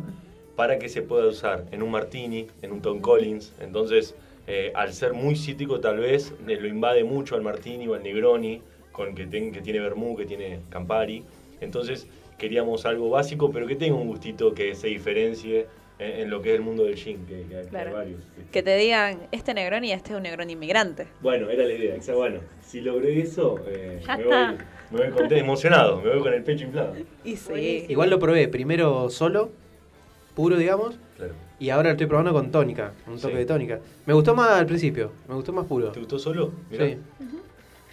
para 0.55 0.79
que 0.79 0.89
se 0.89 1.03
pueda 1.03 1.27
usar 1.27 1.65
en 1.71 1.83
un 1.83 1.91
martini, 1.91 2.47
en 2.63 2.73
un 2.73 2.81
Tom 2.83 3.01
Collins. 3.01 3.53
Entonces, 3.61 4.15
eh, 4.47 4.73
al 4.75 4.93
ser 4.93 5.13
muy 5.13 5.37
cítrico 5.37 5.81
tal 5.81 5.99
vez 5.99 6.33
eh, 6.47 6.57
lo 6.61 6.69
invade 6.69 7.05
mucho 7.05 7.35
al 7.35 7.43
martini 7.43 7.87
o 7.89 7.95
al 7.95 8.03
Negroni, 8.03 8.63
con 8.93 9.15
que, 9.15 9.27
ten- 9.27 9.53
que 9.53 9.61
tiene 9.61 9.81
vermú, 9.81 10.17
que 10.17 10.25
tiene 10.25 10.61
Campari. 10.71 11.23
Entonces 11.61 12.07
queríamos 12.39 12.87
algo 12.87 13.11
básico, 13.11 13.51
pero 13.51 13.67
que 13.67 13.77
tenga 13.77 13.97
un 13.97 14.07
gustito 14.09 14.55
que 14.55 14.75
se 14.75 14.89
diferencie 14.89 15.67
en, 15.99 16.21
en 16.21 16.31
lo 16.31 16.41
que 16.43 16.51
es 16.51 16.57
el 16.57 16.63
mundo 16.63 16.85
del 16.85 16.97
gin, 16.97 17.25
que, 17.27 17.43
que 17.49 17.57
hay- 17.57 17.67
Claro. 17.67 17.93
varios. 17.95 18.21
Que 18.53 18.63
te 18.63 18.77
digan, 18.77 19.19
este 19.33 19.53
Negroni, 19.55 19.93
este 19.93 20.11
es 20.13 20.17
un 20.17 20.23
Negroni 20.23 20.53
inmigrante. 20.53 21.07
Bueno, 21.21 21.49
era 21.51 21.65
la 21.65 21.73
idea, 21.73 21.95
exacto. 21.95 22.19
Bueno, 22.21 22.41
si 22.63 22.81
logré 22.81 23.19
eso, 23.21 23.59
eh, 23.67 24.01
Ya 24.07 24.17
me, 24.17 24.23
está. 24.25 24.47
voy, 24.51 24.59
me 24.91 24.99
voy 24.99 25.09
contento, 25.11 25.35
emocionado, 25.37 26.01
me 26.03 26.11
voy 26.11 26.21
con 26.21 26.33
el 26.35 26.43
pecho 26.45 26.65
inflado. 26.65 26.95
Y 27.25 27.37
sí. 27.37 27.87
Igual 27.89 28.11
lo 28.11 28.19
probé 28.19 28.49
primero 28.49 29.09
solo, 29.11 29.51
puro 30.35 30.57
digamos, 30.57 30.99
Claro. 31.17 31.33
Y 31.59 31.71
ahora 31.71 31.89
lo 31.89 31.93
estoy 31.93 32.07
probando 32.07 32.33
con 32.33 32.51
tónica, 32.51 32.93
un 33.07 33.19
toque 33.19 33.35
Sí. 33.35 33.39
de 33.39 33.47
tónica. 33.47 33.81
Me 34.07 34.13
gustó 34.15 34.35
más 34.35 34.51
al 34.51 34.67
principio, 34.67 35.13
me 35.29 35.35
gustó 35.35 35.53
más 35.53 35.67
puro. 35.67 35.89
¿Te 35.93 36.01
gustó 36.01 36.19
solo? 36.19 36.53
Mirá. 36.71 36.87
Sí. 36.87 36.97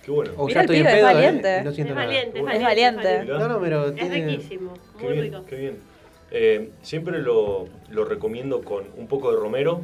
Qué 0.04 0.12
bueno. 0.12 0.32
O 0.36 0.48
Mira 0.48 0.56
ya 0.56 0.60
el 0.62 0.66
estoy 0.66 0.78
en 0.78 0.84
pibe, 0.84 0.92
es 0.92 0.98
pedo, 0.98 1.10
¿eh? 1.10 1.14
valiente. 1.14 1.58
y 1.62 1.64
no 1.64 1.72
siento 1.72 1.94
Es 1.94 1.96
nada. 1.96 2.08
valiente, 2.08 2.40
es. 2.40 2.46
Es 2.56 2.62
valiente. 2.62 3.22
Mirá. 3.24 3.40
No, 3.40 3.48
no, 3.48 3.60
pero 3.62 3.88
Es 3.88 4.10
riquísimo, 4.12 4.74
Qué 4.98 5.04
muy 5.06 5.14
bien, 5.14 5.26
rico. 5.26 5.46
qué 5.48 5.56
bien. 5.56 5.78
Eh, 6.32 6.70
siempre 6.82 7.20
lo, 7.22 7.68
lo 7.90 8.04
recomiendo 8.06 8.62
con 8.64 8.84
un 8.98 9.08
poco 9.08 9.32
de 9.32 9.38
romero 9.40 9.82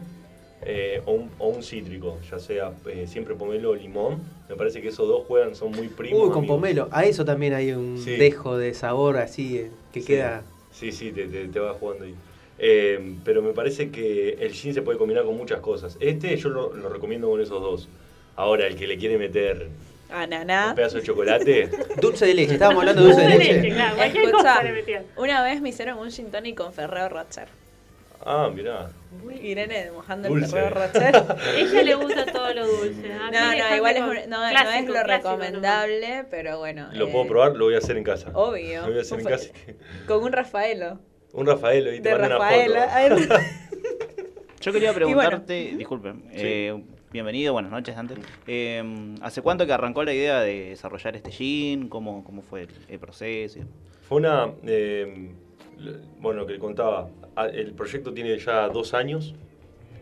eh, 0.65 1.01
o, 1.06 1.14
un, 1.14 1.30
o 1.39 1.47
un 1.47 1.64
cítrico, 1.64 2.18
ya 2.30 2.38
sea 2.39 2.72
eh, 2.88 3.06
siempre 3.07 3.34
pomelo 3.35 3.69
o 3.69 3.76
limón. 3.76 4.19
Me 4.49 4.56
parece 4.56 4.81
que 4.81 4.89
esos 4.89 5.07
dos 5.07 5.26
juegan, 5.26 5.56
son 5.56 5.72
muy 5.72 5.88
primos. 5.88 6.19
Uy, 6.22 6.27
con 6.30 6.39
amigos. 6.39 6.56
pomelo. 6.57 6.88
A 6.91 7.06
eso 7.06 7.23
también 7.23 7.53
hay 7.53 7.72
un 7.72 7.97
Sí. 7.97 8.18
dejo 8.18 8.57
de 8.57 8.73
sabor 8.73 9.15
así 9.18 9.57
eh, 9.57 9.72
que 9.93 10.01
Sí. 10.01 10.07
queda... 10.07 10.43
Sí, 10.72 10.91
sí, 10.91 11.11
te, 11.14 11.27
te, 11.27 11.47
te 11.47 11.60
va 11.60 11.73
jugando 11.76 12.03
ahí. 12.06 12.15
Eh, 12.60 13.15
pero 13.23 13.41
me 13.41 13.53
parece 13.53 13.90
que 13.90 14.38
el 14.40 14.52
gin 14.53 14.73
se 14.73 14.81
puede 14.81 14.98
combinar 14.98 15.23
con 15.23 15.38
muchas 15.38 15.61
cosas. 15.61 15.98
Este 15.99 16.36
yo 16.38 16.49
lo, 16.49 16.73
lo 16.73 16.90
recomiendo 16.90 17.30
con 17.30 17.41
esos 17.41 17.61
dos. 17.61 17.90
Ahora, 18.36 18.68
el 18.68 18.76
que 18.76 18.88
le 18.88 18.98
quiere 18.98 19.18
meter 19.18 19.69
Ananá. 20.11 20.69
un 20.69 20.76
pedazo 20.76 20.98
de 20.98 21.03
chocolate, 21.03 21.69
Dulce 22.02 22.26
de 22.26 22.34
leche, 22.34 22.53
estábamos 22.53 22.81
hablando 22.81 23.02
de 23.03 23.07
dulce 23.14 23.27
de 23.27 23.38
leche. 23.38 23.69
claro, 23.69 24.02
Escucha, 24.02 25.03
una 25.18 25.44
vez 25.44 25.61
me 25.61 25.69
hicieron 25.69 25.99
un 25.99 26.11
gin 26.11 26.31
tonic 26.31 26.57
con 26.57 26.73
Ferrero 26.73 27.10
Rocher. 27.10 27.48
ah, 28.26 28.49
mirá. 28.53 28.91
Irene 29.41 29.91
mojando 29.91 30.27
el. 30.30 30.45
Ferrero 30.45 30.69
Rocher. 30.69 31.23
Ella 31.57 31.84
le 31.84 31.95
gusta 31.95 32.26
todo 32.26 32.53
lo 32.53 32.68
dulce. 32.68 33.14
A 33.14 33.30
mí 33.30 33.38
No, 33.38 33.69
no, 33.69 33.76
igual 33.76 33.95
es, 33.95 34.27
no, 34.27 34.40
no 34.40 34.48
es 34.48 34.53
lo 34.53 34.60
clásico 34.61 35.03
recomendable, 35.03 36.26
pero 36.31 36.60
bueno. 36.60 36.90
¿Lo 36.94 37.07
eh, 37.07 37.11
puedo 37.11 37.27
probar? 37.27 37.56
Lo 37.56 37.65
voy 37.65 37.76
a 37.76 37.80
hacer 37.80 37.98
en 37.98 38.03
casa. 38.03 38.31
Obvio. 38.34 38.81
Lo 38.81 38.88
voy 38.90 38.98
a 38.99 39.02
hacer 39.02 39.19
en 39.19 39.26
casa. 39.26 39.49
Con 40.07 40.23
un 40.23 40.31
Rafaelo. 40.31 40.99
Un 41.34 41.45
Rafaelo 41.45 41.93
y 41.93 42.01
te 42.01 42.10
De 42.10 42.15
mando 42.18 42.38
Rafaela. 42.39 42.89
una 43.07 43.18
foto. 43.18 43.35
Yo 44.61 44.73
quería 44.73 44.91
bueno. 44.91 45.06
preguntarte, 45.06 45.73
disculpen, 45.77 46.23
eh, 46.31 46.81
bienvenido, 47.14 47.53
buenas 47.53 47.72
noches 47.72 47.95
antes. 47.95 48.18
Eh, 48.45 48.84
¿Hace 49.22 49.41
cuánto 49.41 49.65
que 49.65 49.72
arrancó 49.73 50.03
la 50.03 50.14
idea 50.14 50.41
de 50.41 50.69
desarrollar 50.72 51.15
este 51.15 51.31
gin? 51.31 51.88
¿Cómo, 51.88 52.23
cómo 52.26 52.41
fue 52.41 52.64
el, 52.64 52.69
el 52.89 52.99
proceso? 52.99 53.60
Fue 54.07 54.18
una. 54.18 54.49
eh, 54.65 55.30
bueno, 56.19 56.45
que 56.45 56.53
le 56.53 56.60
contaba. 56.60 57.10
ah, 57.38 57.47
El 57.47 57.72
proyecto 57.73 58.14
tiene 58.14 58.38
ya 58.38 58.68
dos 58.68 58.93
años 58.93 59.34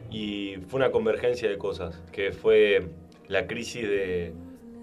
y 0.10 0.56
fue 0.68 0.80
una 0.80 0.92
convergencia 0.92 1.48
de 1.50 1.58
cosas. 1.60 2.02
Que 2.12 2.32
fue 2.32 2.88
la 3.28 3.46
crisis 3.46 3.84
de, 3.84 4.34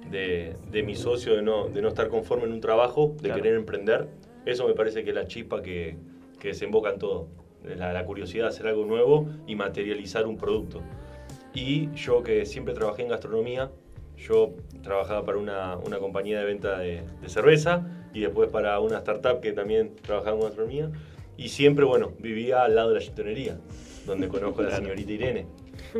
de, 0.08 0.54
de 0.70 0.82
mi 0.84 0.94
socio 0.94 1.34
de 1.34 1.42
no, 1.42 1.66
de 1.68 1.82
no 1.82 1.88
estar 1.88 2.06
conforme 2.08 2.44
en 2.44 2.52
un 2.52 2.60
trabajo, 2.60 3.12
de 3.16 3.22
Claro. 3.30 3.42
querer 3.42 3.56
emprender. 3.56 4.06
Eso 4.46 4.68
me 4.68 4.74
parece 4.74 5.02
que 5.02 5.10
es 5.10 5.16
la 5.16 5.26
chispa 5.26 5.62
que, 5.62 5.96
que 6.44 6.48
desemboca 6.48 6.90
en 6.90 6.98
todo. 6.98 7.26
La, 7.64 7.94
la 7.94 8.04
curiosidad 8.04 8.44
de 8.44 8.48
hacer 8.50 8.66
algo 8.66 8.84
nuevo 8.84 9.26
y 9.46 9.54
materializar 9.56 10.26
un 10.26 10.36
producto. 10.36 10.82
Y 11.54 11.88
yo 11.94 12.22
que 12.22 12.44
siempre 12.44 12.74
trabajé 12.74 13.00
en 13.02 13.08
gastronomía, 13.08 13.70
yo 14.18 14.52
trabajaba 14.82 15.24
para 15.24 15.38
una, 15.38 15.76
una 15.78 15.98
compañía 15.98 16.38
de 16.40 16.44
venta 16.44 16.78
de, 16.78 17.02
de 17.22 17.28
cerveza 17.30 17.86
y 18.12 18.20
después 18.20 18.50
para 18.50 18.78
una 18.80 18.98
startup 18.98 19.40
que 19.40 19.52
también 19.52 19.96
trabajaba 20.02 20.36
en 20.36 20.42
gastronomía. 20.42 20.90
Y 21.38 21.48
siempre, 21.48 21.86
bueno, 21.86 22.12
vivía 22.18 22.62
al 22.64 22.74
lado 22.74 22.90
de 22.90 22.96
la 22.96 23.00
gitonería, 23.00 23.56
donde 24.06 24.28
conozco 24.28 24.60
a 24.60 24.64
la 24.66 24.76
señorita 24.76 25.10
Irene. 25.12 25.46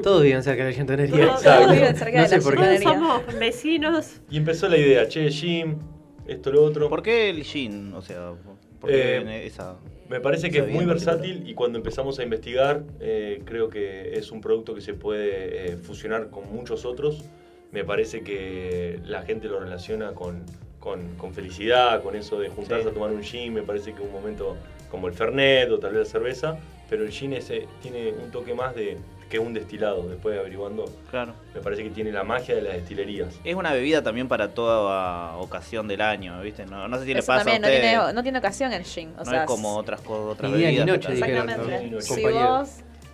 Todos 0.03 0.23
viven 0.23 0.43
cerca 0.43 0.65
de 0.67 0.73
la 0.73 0.77
llantonería. 0.77 1.27
Todos- 1.29 1.43
todos 1.43 1.73
viven 1.73 1.97
cerca 1.97 2.17
no 2.19 2.23
de 2.23 2.29
sé 2.29 2.37
la 2.37 2.43
llantonería. 2.45 2.93
somos 2.93 3.39
vecinos. 3.41 4.21
Y 4.31 4.37
empezó 4.37 4.69
la 4.69 4.77
idea, 4.77 5.09
che, 5.09 5.31
Jim, 5.31 5.79
esto, 6.27 6.53
lo 6.53 6.63
otro. 6.63 6.91
¿Por 6.91 7.03
qué 7.03 7.31
el 7.31 7.43
gin? 7.45 7.95
O 7.95 8.03
sea, 8.03 8.33
¿por 8.81 8.91
qué 8.91 9.17
Eh, 9.17 9.47
esa...? 9.47 9.77
Me 10.15 10.21
parece 10.21 10.49
que 10.49 10.59
es 10.61 10.69
muy 10.69 10.85
versátil 10.85 11.43
y 11.45 11.55
cuando 11.55 11.77
empezamos 11.77 12.21
a 12.21 12.23
investigar 12.23 12.85
eh, 13.01 13.43
creo 13.45 13.69
que 13.69 14.17
es 14.17 14.31
un 14.31 14.41
producto 14.41 14.73
que 14.73 14.81
se 14.81 14.95
puede 14.95 15.73
eh, 15.73 15.77
fusionar 15.77 16.31
con 16.31 16.53
muchos 16.55 16.85
otros. 16.85 17.25
Me 17.73 17.83
parece 17.83 18.21
que 18.23 19.01
la 19.05 19.23
gente 19.23 19.49
lo 19.49 19.59
relaciona 19.59 20.13
con, 20.13 20.45
con- 20.79 21.17
con 21.17 21.35
felicidad, 21.35 22.01
con 22.01 22.15
eso 22.15 22.39
de 22.39 22.49
juntarse 22.49 22.85
Sí. 22.85 22.91
a 22.91 22.93
tomar 22.95 23.11
un 23.11 23.25
gin. 23.25 23.55
Me 23.55 23.63
parece 23.63 23.93
que 23.93 24.03
un 24.03 24.13
momento 24.13 24.57
como 24.89 25.09
el 25.09 25.15
Fernet 25.15 25.69
o 25.73 25.81
tal 25.81 25.95
vez 25.95 26.07
la 26.07 26.13
cerveza, 26.13 26.59
pero 26.89 27.03
el 27.03 27.11
gin 27.11 27.33
ese 27.33 27.67
tiene 27.83 28.13
un 28.13 28.31
toque 28.31 28.55
más 28.55 28.73
de 28.77 28.97
que 29.35 29.41
es 29.41 29.47
un 29.47 29.53
destilado. 29.53 30.03
Después 30.09 30.39
averiguando, 30.39 30.85
Claro. 31.11 31.35
me 31.55 31.61
parece 31.61 31.83
que 31.83 31.91
tiene 31.91 32.13
la 32.13 32.23
magia 32.23 32.55
de 32.55 32.63
las 32.63 32.75
destilerías. 32.75 33.35
Es 33.43 33.57
una 33.57 33.73
bebida 33.73 34.01
también 34.03 34.29
para 34.29 34.55
toda 34.55 35.37
ocasión 35.39 35.89
del 35.89 36.03
año, 36.03 36.41
¿viste? 36.41 36.67
No, 36.67 36.87
no 36.87 36.99
sé 36.99 37.05
si 37.05 37.13
le 37.15 37.19
Eso 37.19 37.27
pasa 37.27 37.45
también, 37.45 37.65
a 37.65 37.67
no 37.69 37.73
tiene, 37.73 38.13
no 38.15 38.23
tiene 38.23 38.39
ocasión 38.39 38.73
el 38.73 38.85
gin. 38.85 39.13
O 39.15 39.19
no 39.19 39.25
sea, 39.25 39.41
es 39.43 39.47
como 39.49 39.75
otras, 39.77 40.01
co- 40.03 40.29
otras 40.31 40.53
Ni 40.53 40.59
día 40.59 40.69
ni 40.71 40.77
bebidas. 40.77 40.97
noche, 40.99 41.13
Exactamente. 41.15 41.91
no, 41.91 42.01
Si 42.01 42.23
vos, 42.23 42.71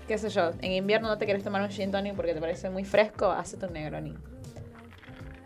qué 0.07 0.19
sé 0.19 0.29
yo, 0.29 0.51
en 0.61 0.73
invierno 0.73 1.09
no 1.09 1.17
te 1.17 1.25
querés 1.25 1.43
tomar 1.43 1.63
un 1.63 1.71
gin 1.71 1.91
tonic 1.91 2.15
porque 2.15 2.35
te 2.35 2.41
parece 2.41 2.69
muy 2.69 2.85
fresco, 2.85 3.31
hacete 3.31 3.65
un 3.65 3.73
Negroni. 3.73 4.15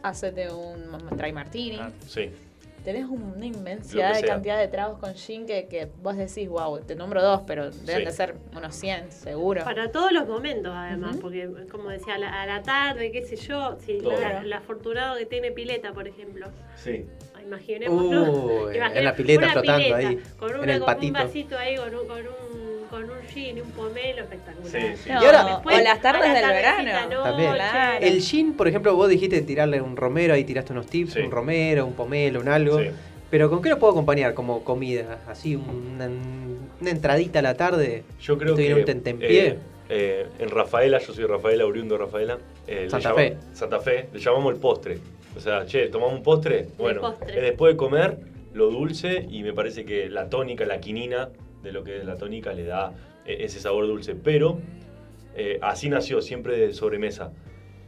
Hacete 0.03 0.51
un 0.51 0.99
dry 1.17 1.33
martini. 1.33 1.79
Ah, 1.81 1.91
Sí. 2.07 2.31
Tenés 2.85 3.06
una 3.06 3.47
inmensidad 3.47 4.11
de 4.12 4.20
sea. 4.20 4.28
cantidad 4.28 4.59
de 4.59 4.69
tragos 4.69 4.98
con 4.98 5.15
gin 5.15 5.47
que, 5.47 5.66
que 5.69 5.89
vos 6.02 6.16
decís, 6.19 6.47
wow, 6.51 6.81
te 6.81 6.94
nombro 6.94 7.23
dos, 7.23 7.40
pero 7.47 7.70
deben 7.70 8.01
Sí. 8.01 8.05
de 8.05 8.11
ser 8.12 8.35
unos 8.55 8.74
100, 8.74 9.11
seguro. 9.11 9.65
Para 9.65 9.90
todos 9.90 10.12
los 10.12 10.28
momentos, 10.28 10.70
además, 10.74 11.16
porque, 11.20 11.48
como 11.70 11.89
decía, 11.89 12.16
a 12.16 12.19
la, 12.19 12.43
a 12.43 12.47
la 12.47 12.62
tarde, 12.62 13.11
qué 13.11 13.23
sé 13.23 13.36
yo, 13.36 13.78
si 13.85 14.01
la- 14.01 14.43
el 14.43 14.52
afortunado 14.52 15.16
que 15.16 15.24
tiene 15.24 15.51
pileta, 15.51 15.93
por 15.94 16.06
ejemplo. 16.06 16.47
Sí. 16.77 17.06
Imaginémonos. 17.43 18.28
Uy, 18.28 18.77
imagine- 18.77 18.98
en 18.98 19.05
la 19.05 19.15
pileta 19.16 19.48
flotando 19.52 19.82
pileta, 19.82 19.97
ahí, 19.97 20.23
Con, 20.39 20.51
en 20.51 20.56
una, 20.61 20.74
el 20.74 20.81
con 20.81 20.89
un 20.90 20.94
patito. 20.94 21.12
vasito 21.15 21.59
ahí, 21.59 21.77
con 21.77 21.94
un, 21.94 22.06
con 22.06 22.19
un, 22.20 22.44
con 22.95 23.11
un 23.11 23.23
gin 23.29 23.59
y 23.59 23.61
un 23.61 23.71
pomelo 23.73 24.23
espectacular. 24.23 24.71
Sí, 24.71 24.79
sí. 25.03 25.11
No, 25.11 25.21
Y 25.21 25.27
ahora- 25.27 25.45
Después, 25.47 25.79
o 25.81 25.83
las 25.83 26.01
tardes 26.01 26.29
la 26.33 26.35
del 26.35 26.49
verano. 26.49 27.23
También. 27.25 27.53
Claro. 27.55 28.07
El 28.07 28.21
gin, 28.21 28.53
por 28.55 28.69
ejemplo, 28.69 28.95
vos 28.95 29.09
dijiste 29.09 29.41
tirarle 29.43 29.81
un 29.81 29.97
romero, 29.97 30.33
ahí 30.35 30.45
tiraste 30.45 30.73
unos 30.73 30.87
tips, 30.87 31.15
Sí. 31.15 31.21
un 31.21 31.33
romero, 31.33 31.87
un 31.87 31.95
pomelo, 31.95 32.39
un 32.41 32.49
algo. 32.49 32.79
Sí. 32.79 32.87
Pero 33.31 33.51
¿con 33.51 33.62
qué 33.62 33.69
lo 33.69 33.81
puedo 33.81 33.93
acompañar 33.93 34.35
como 34.35 34.62
comida? 34.62 35.19
Así, 35.27 35.57
una, 35.57 36.07
una 36.81 36.91
entradita 36.91 37.41
a 37.41 37.43
la 37.43 37.55
tarde. 37.57 38.05
Yo 38.21 38.39
creo 38.39 38.51
Estoy 38.53 38.66
que 38.66 38.71
en 38.71 38.79
un 38.79 38.85
tentempié. 38.85 39.47
eh, 39.49 39.59
eh, 39.89 40.27
en 40.39 40.51
Rafaela, 40.51 40.99
yo 41.01 41.12
soy 41.12 41.25
Rafaela, 41.25 41.66
oriundo 41.66 41.97
de 41.99 42.05
Rafaela. 42.05 42.39
eh, 42.69 42.87
Santa 42.89 43.12
Fe. 43.12 43.37
Santa 43.53 43.81
Fe, 43.81 44.09
le 44.12 44.21
llamamos 44.21 44.55
el 44.55 44.61
postre. 44.61 44.99
O 45.37 45.41
sea, 45.41 45.66
che, 45.66 45.89
tomamos 45.89 46.15
un 46.15 46.23
postre. 46.23 46.69
Bueno, 46.79 47.01
postre. 47.01 47.41
después 47.41 47.75
de 47.75 47.77
comer 47.77 48.19
lo 48.53 48.71
dulce 48.71 49.27
y 49.29 49.43
me 49.43 49.53
parece 49.53 49.85
que 49.85 50.09
la 50.09 50.31
tónica, 50.31 50.65
la 50.65 50.79
quinina 50.79 51.29
de 51.65 51.73
lo 51.73 51.82
que 51.82 51.99
es 51.99 52.05
la 52.05 52.16
tónica 52.16 52.53
le 52.53 52.65
da 52.65 52.93
eh, 53.27 53.39
ese 53.41 53.59
sabor 53.59 53.86
dulce. 53.86 54.15
Pero 54.15 54.61
eh, 55.35 55.59
así 55.62 55.89
nació, 55.89 56.20
siempre 56.23 56.57
de 56.57 56.73
sobremesa. 56.74 57.32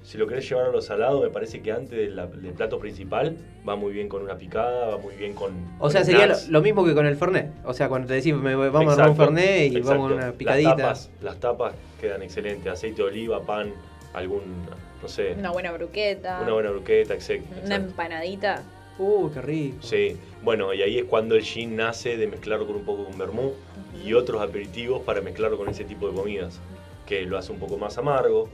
Si 0.02 0.18
lo 0.18 0.28
querés 0.28 0.48
llevar 0.48 0.66
a 0.66 0.68
lo 0.70 0.80
salado, 0.80 1.20
me 1.20 1.30
parece 1.30 1.60
que 1.62 1.72
antes 1.72 1.90
del, 1.90 2.14
del 2.40 2.52
plato 2.52 2.78
principal 2.78 3.36
va 3.68 3.74
muy 3.74 3.92
bien 3.92 4.08
con 4.08 4.22
una 4.22 4.36
picada, 4.38 4.86
va 4.86 4.98
muy 4.98 5.16
bien 5.16 5.34
con. 5.34 5.50
O 5.78 5.80
con 5.80 5.90
sea, 5.90 6.04
sería 6.04 6.32
lo, 6.48 6.62
mismo 6.62 6.84
que 6.84 6.94
con 6.94 7.06
el 7.06 7.16
Fernet. 7.16 7.50
O 7.64 7.74
sea, 7.74 7.88
cuando 7.88 8.06
te 8.06 8.14
decís, 8.14 8.32
me 8.32 8.54
voy- 8.54 8.68
vamos 8.68 8.92
a 8.92 8.96
tomar 8.96 9.10
un 9.10 9.14
Exacto, 9.16 9.34
Fernet 9.34 9.72
y 9.72 9.76
exacto. 9.78 9.88
vamos 10.00 10.12
a 10.12 10.14
una 10.14 10.32
picadita. 10.32 10.68
Las 10.70 10.76
tapas, 10.76 11.10
las 11.22 11.40
tapas 11.40 11.74
quedan 12.00 12.22
excelentes. 12.22 12.72
Aceite 12.72 13.02
de 13.02 13.08
oliva, 13.08 13.42
pan, 13.42 13.72
algún, 14.14 14.42
no 15.02 15.08
sé, 15.08 15.34
Una 15.36 15.50
buena 15.50 15.72
bruqueta, 15.72 16.40
una 16.40 16.52
buena 16.52 16.70
bruqueta, 16.70 17.14
etc. 17.14 17.42
una 17.64 17.74
empanadita. 17.74 18.62
Uh, 18.98 19.28
qué 19.30 19.42
rico. 19.42 19.76
Sí, 19.80 20.16
bueno, 20.42 20.72
y 20.72 20.82
ahí 20.82 20.98
es 20.98 21.04
cuando 21.06 21.34
el 21.34 21.42
gin 21.42 21.74
nace 21.74 22.16
de 22.16 22.28
mezclarlo 22.28 22.64
con 22.66 22.76
un 22.76 22.84
poco 22.84 23.04
con 23.06 23.18
vermú 23.18 23.52
y 24.04 24.12
otros 24.14 24.42
aperitivos 24.42 25.02
para 25.02 25.20
mezclarlo 25.20 25.56
con 25.58 25.68
ese 25.68 25.84
tipo 25.84 26.08
de 26.08 26.14
comidas, 26.14 26.60
que 27.06 27.22
lo 27.22 27.38
hace 27.38 27.52
un 27.52 27.58
poco 27.58 27.76
más 27.78 27.96
amargo, 27.98 28.48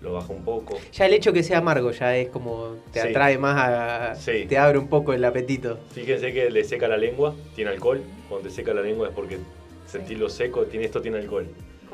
lo 0.00 0.12
baja 0.12 0.32
un 0.32 0.44
poco. 0.44 0.78
Ya 0.92 1.06
el 1.06 1.14
hecho 1.14 1.32
que 1.32 1.42
sea 1.42 1.58
amargo 1.58 1.90
ya 1.90 2.16
es 2.16 2.28
como 2.28 2.76
te 2.92 3.00
Sí. 3.00 3.08
atrae 3.08 3.38
más 3.38 3.56
a. 3.56 4.14
Sí. 4.14 4.44
te 4.48 4.58
abre 4.58 4.78
un 4.78 4.88
poco 4.88 5.12
el 5.12 5.24
apetito. 5.24 5.78
Fíjense 5.92 6.32
que 6.32 6.50
le 6.50 6.64
seca 6.64 6.86
la 6.88 6.96
lengua, 6.96 7.34
tiene 7.54 7.70
alcohol. 7.70 8.02
Cuando 8.28 8.48
te 8.48 8.54
seca 8.54 8.74
la 8.74 8.82
lengua 8.82 9.08
es 9.08 9.14
porque 9.14 9.38
sentirlo 9.86 10.28
seco, 10.28 10.64
tiene, 10.64 10.86
esto 10.86 11.00
tiene 11.00 11.18
alcohol. 11.18 11.46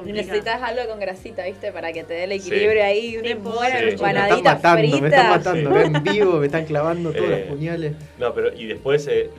Complicado. 0.05 0.27
necesitas 0.35 0.63
algo 0.63 0.91
con 0.91 1.01
grasita, 1.01 1.45
¿viste? 1.47 1.73
Para 1.73 1.93
que 1.93 2.05
te 2.05 2.15
dé 2.15 2.25
el 2.25 2.41
Sí. 2.41 2.49
equilibrio 2.49 2.85
ahí, 2.85 3.17
una 3.17 3.29
Tipo, 3.29 3.51
buena 3.51 3.79
sí. 3.79 3.85
Me 3.85 3.91
están 3.93 4.15
matando, 4.45 4.79
frita. 4.79 5.01
me 5.01 5.09
están 5.09 5.31
matando. 5.31 5.71
Sí. 5.75 5.87
en 5.87 6.05
vivo 6.05 6.33
me 6.39 6.47
están 6.47 6.65
clavando 6.67 7.13
todos 7.13 7.31
Eh, 7.31 7.39
los 7.41 7.49
puñales. 7.57 7.93
No, 8.19 8.35
pero 8.35 8.53
y 8.55 8.67
después 8.67 9.07
eh, 9.09 9.31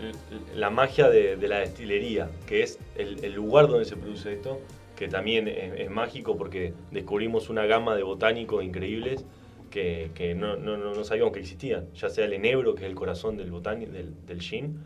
la 0.56 0.70
magia 0.70 1.10
de, 1.10 1.36
de 1.38 1.48
la 1.48 1.60
destilería, 1.60 2.30
que 2.48 2.64
es 2.64 2.80
el, 2.98 3.24
el 3.24 3.34
lugar 3.34 3.68
donde 3.68 3.86
se 3.86 3.96
produce 3.96 4.34
esto, 4.34 4.60
que 4.96 5.08
también 5.08 5.48
es, 5.48 5.74
es 5.82 5.90
mágico 5.90 6.38
porque 6.38 6.74
descubrimos 6.92 7.50
una 7.50 7.66
gama 7.66 7.96
de 7.96 8.04
botánicos 8.04 8.64
increíbles 8.64 9.26
que, 9.72 10.12
que 10.14 10.36
no, 10.36 10.56
no, 10.56 10.78
no- 10.78 10.94
no 10.94 11.04
sabíamos 11.04 11.34
que 11.34 11.40
existían, 11.40 11.88
ya 11.96 12.10
sea 12.10 12.26
el 12.26 12.34
enebro, 12.34 12.76
que 12.76 12.84
es 12.84 12.90
el 12.90 12.96
corazón 12.96 13.38
del, 13.38 13.50
botánico, 13.50 13.92
del, 13.92 14.14
del 14.28 14.40
gin, 14.40 14.78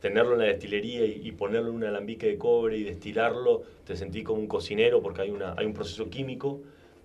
tenerlo 0.00 0.34
en 0.34 0.40
la 0.40 0.44
destilería 0.46 1.04
y, 1.06 1.20
y 1.24 1.32
ponerlo 1.32 1.70
en 1.70 1.76
un 1.76 1.84
alambique 1.84 2.26
de 2.26 2.38
cobre 2.38 2.76
y 2.78 2.84
destilarlo, 2.84 3.62
te 3.84 3.96
sentí 3.96 4.22
como 4.22 4.40
un 4.40 4.46
cocinero 4.46 5.00
porque 5.02 5.22
hay, 5.22 5.30
una, 5.30 5.54
hay 5.56 5.66
un 5.66 5.72
proceso 5.72 6.08
químico 6.10 6.60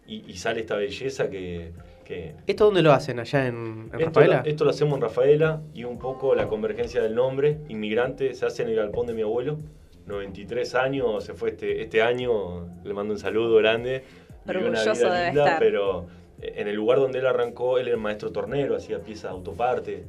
y, 0.08 0.24
y 0.30 0.36
sale 0.38 0.60
esta 0.62 0.76
belleza 0.76 1.30
que... 1.30 1.72
que 2.04 2.34
¿Esto 2.48 2.66
dónde 2.66 2.82
lo 2.82 2.92
hacen? 2.92 3.20
¿Allá 3.20 3.48
en, 3.48 3.90
en 3.94 4.00
esto, 4.00 4.06
Rafaela? 4.06 4.42
lo- 4.44 4.50
esto 4.50 4.64
lo 4.66 4.70
hacemos 4.72 4.96
en 4.96 5.02
Rafaela 5.02 5.62
y 5.74 5.84
un 5.86 5.98
poco 6.00 6.36
la 6.36 6.48
convergencia 6.48 7.02
del 7.02 7.16
nombre, 7.16 7.60
inmigrante, 7.70 8.34
se 8.34 8.46
hace 8.46 8.64
en 8.64 8.70
el 8.70 8.76
galpón 8.76 9.08
de 9.08 9.14
mi 9.14 9.22
abuelo, 9.22 9.60
93 10.08 10.76
años, 10.76 11.24
se 11.24 11.34
fue 11.34 11.50
este, 11.52 11.82
este 11.82 12.02
año, 12.02 12.68
le 12.84 12.94
mando 12.94 13.14
un 13.14 13.20
saludo 13.20 13.56
grande. 13.58 14.04
vivió 14.46 14.68
una 14.68 14.80
Orgulloso 14.82 15.06
vida 15.06 15.26
linda, 15.28 15.44
estar. 15.46 15.60
Pero 15.60 16.08
eh, 16.42 16.54
en 16.58 16.68
el 16.68 16.76
lugar 16.76 17.00
donde 17.00 17.20
él 17.20 17.28
arrancó, 17.28 17.78
él 17.78 17.88
era 17.88 17.98
maestro 17.98 18.32
tornero, 18.32 18.76
hacía 18.76 19.00
piezas 19.00 19.24
de 19.32 19.38
autoparte. 19.38 20.04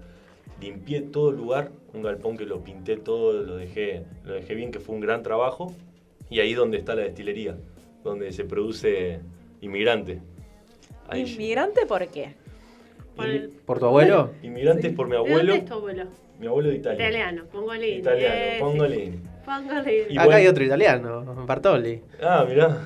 Limpié 0.60 1.00
todo 1.00 1.30
el 1.30 1.36
lugar, 1.36 1.70
un 1.92 2.02
galpón 2.02 2.36
que 2.36 2.46
lo 2.46 2.60
pinté 2.62 2.96
todo, 2.96 3.32
lo 3.42 3.56
dejé, 3.56 4.04
lo 4.24 4.34
dejé 4.34 4.54
bien, 4.54 4.70
que 4.70 4.78
fue 4.80 4.94
un 4.94 5.00
gran 5.00 5.22
trabajo. 5.22 5.74
Y 6.30 6.40
ahí 6.40 6.54
donde 6.54 6.78
está 6.78 6.94
la 6.94 7.02
destilería, 7.02 7.56
donde 8.04 8.32
se 8.32 8.44
produce 8.44 9.20
inmigrante. 9.60 10.20
Ahí. 11.08 11.22
¿Inmigrante 11.32 11.84
por 11.86 12.06
qué? 12.08 12.34
Por 13.16 13.26
el- 13.26 13.50
¿Por 13.50 13.78
tu 13.78 13.86
abuelo? 13.86 14.30
Inmigrantes 14.42 14.94
por 14.94 15.06
mi 15.06 15.12
¿De 15.12 15.18
dónde 15.18 15.32
abuelo, 15.34 15.54
es 15.54 15.64
tu 15.66 15.74
abuelo? 15.74 16.04
mi 16.40 16.46
abuelo 16.46 16.68
de 16.70 16.76
Italia. 16.76 16.98
Italiano, 17.08 17.44
mongolín. 17.52 17.98
Italiano, 17.98 18.34
eh. 18.34 18.56
Póngale. 18.60 19.04
Y 20.08 20.12
Acá 20.16 20.24
bueno- 20.24 20.38
hay 20.38 20.46
otro 20.46 20.64
italiano, 20.64 21.44
Bartoli. 21.46 22.00
Ah, 22.22 22.46
mirá. 22.48 22.78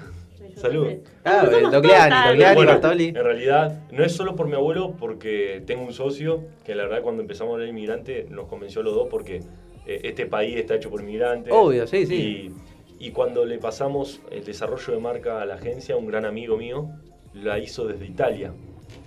Salud. 0.56 0.88
Ah, 1.24 1.46
todos 1.50 1.70
Dogliani, 1.70 2.54
Bueno, 2.54 2.72
Bartoli. 2.72 3.08
En 3.08 3.14
realidad, 3.16 3.82
no 3.90 4.02
es 4.02 4.12
solo 4.12 4.34
por 4.36 4.48
mi 4.48 4.54
abuelo, 4.54 4.94
porque 4.98 5.62
tengo 5.66 5.84
un 5.84 5.92
socio 5.92 6.44
que 6.64 6.74
la 6.74 6.84
verdad 6.84 7.02
cuando 7.02 7.20
empezamos 7.20 7.50
a 7.50 7.54
hablar 7.54 7.66
de 7.66 7.70
inmigrante 7.72 8.26
nos 8.30 8.46
convenció 8.48 8.80
a 8.80 8.84
los 8.84 8.94
dos 8.94 9.08
porque 9.10 9.42
eh, 9.86 10.00
este 10.04 10.24
país 10.24 10.56
está 10.56 10.74
hecho 10.76 10.88
por 10.90 11.02
inmigrantes. 11.02 11.52
Obvio, 11.54 11.86
sí, 11.86 12.06
sí. 12.06 12.52
Y, 12.98 13.06
y 13.08 13.10
cuando 13.10 13.44
le 13.44 13.58
pasamos 13.58 14.22
el 14.30 14.44
desarrollo 14.44 14.94
de 14.94 14.98
marca 14.98 15.42
a 15.42 15.44
la 15.46 15.56
agencia, 15.56 15.94
un 15.96 16.06
gran 16.06 16.24
amigo 16.24 16.56
mío 16.56 16.88
la 17.34 17.58
hizo 17.58 17.86
desde 17.86 18.06
Italia 18.06 18.52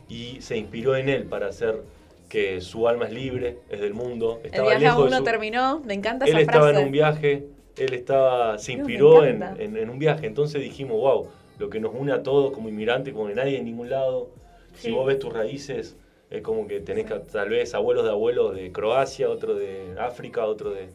y 0.07 0.37
se 0.41 0.55
inspiró 0.55 0.95
en 0.95 1.09
él 1.09 1.23
para 1.23 1.47
hacer 1.47 1.81
que 2.29 2.61
su 2.61 2.87
alma 2.87 3.05
es 3.07 3.11
libre, 3.13 3.57
es 3.71 3.79
del 3.81 3.95
mundo. 3.95 4.39
El 4.43 4.51
Estaba 4.51 4.69
viaje 4.69 4.85
a 4.85 4.89
lejos 4.89 5.03
de 5.05 5.07
uno 5.07 5.17
su- 5.17 5.23
terminó, 5.23 5.79
me 5.83 5.95
encanta 5.95 6.25
él 6.25 6.31
esa 6.31 6.39
estaba 6.41 6.65
frase. 6.65 6.79
en 6.79 6.85
un 6.85 6.91
viaje, 6.91 7.47
él 7.75 7.93
estaba, 7.93 8.59
se 8.59 8.73
inspiró 8.73 9.25
en- 9.25 9.41
en 9.57 9.89
un 9.89 9.97
viaje, 9.97 10.27
entonces 10.27 10.61
dijimos, 10.61 10.97
wow, 10.97 11.27
lo 11.59 11.69
que 11.69 11.79
nos 11.79 11.93
une 11.93 12.11
a 12.13 12.23
todos 12.23 12.51
como 12.51 12.69
inmigrantes, 12.69 13.13
como 13.13 13.27
que 13.27 13.35
nadie 13.35 13.57
en 13.59 13.65
ningún 13.65 13.89
lado, 13.89 14.29
si 14.75 14.87
Sí. 14.87 14.91
vos 14.91 15.05
ves 15.05 15.19
tus 15.19 15.31
raíces, 15.33 15.97
es 16.29 16.41
como 16.41 16.67
que 16.67 16.79
tenés 16.79 17.05
que, 17.05 17.15
tal 17.19 17.49
vez 17.49 17.73
abuelos 17.75 18.03
de 18.05 18.11
abuelos 18.11 18.55
de 18.55 18.71
Croacia, 18.71 19.29
otro 19.29 19.55
de 19.55 19.95
África, 19.99 20.45
otro 20.45 20.71
de... 20.71 20.89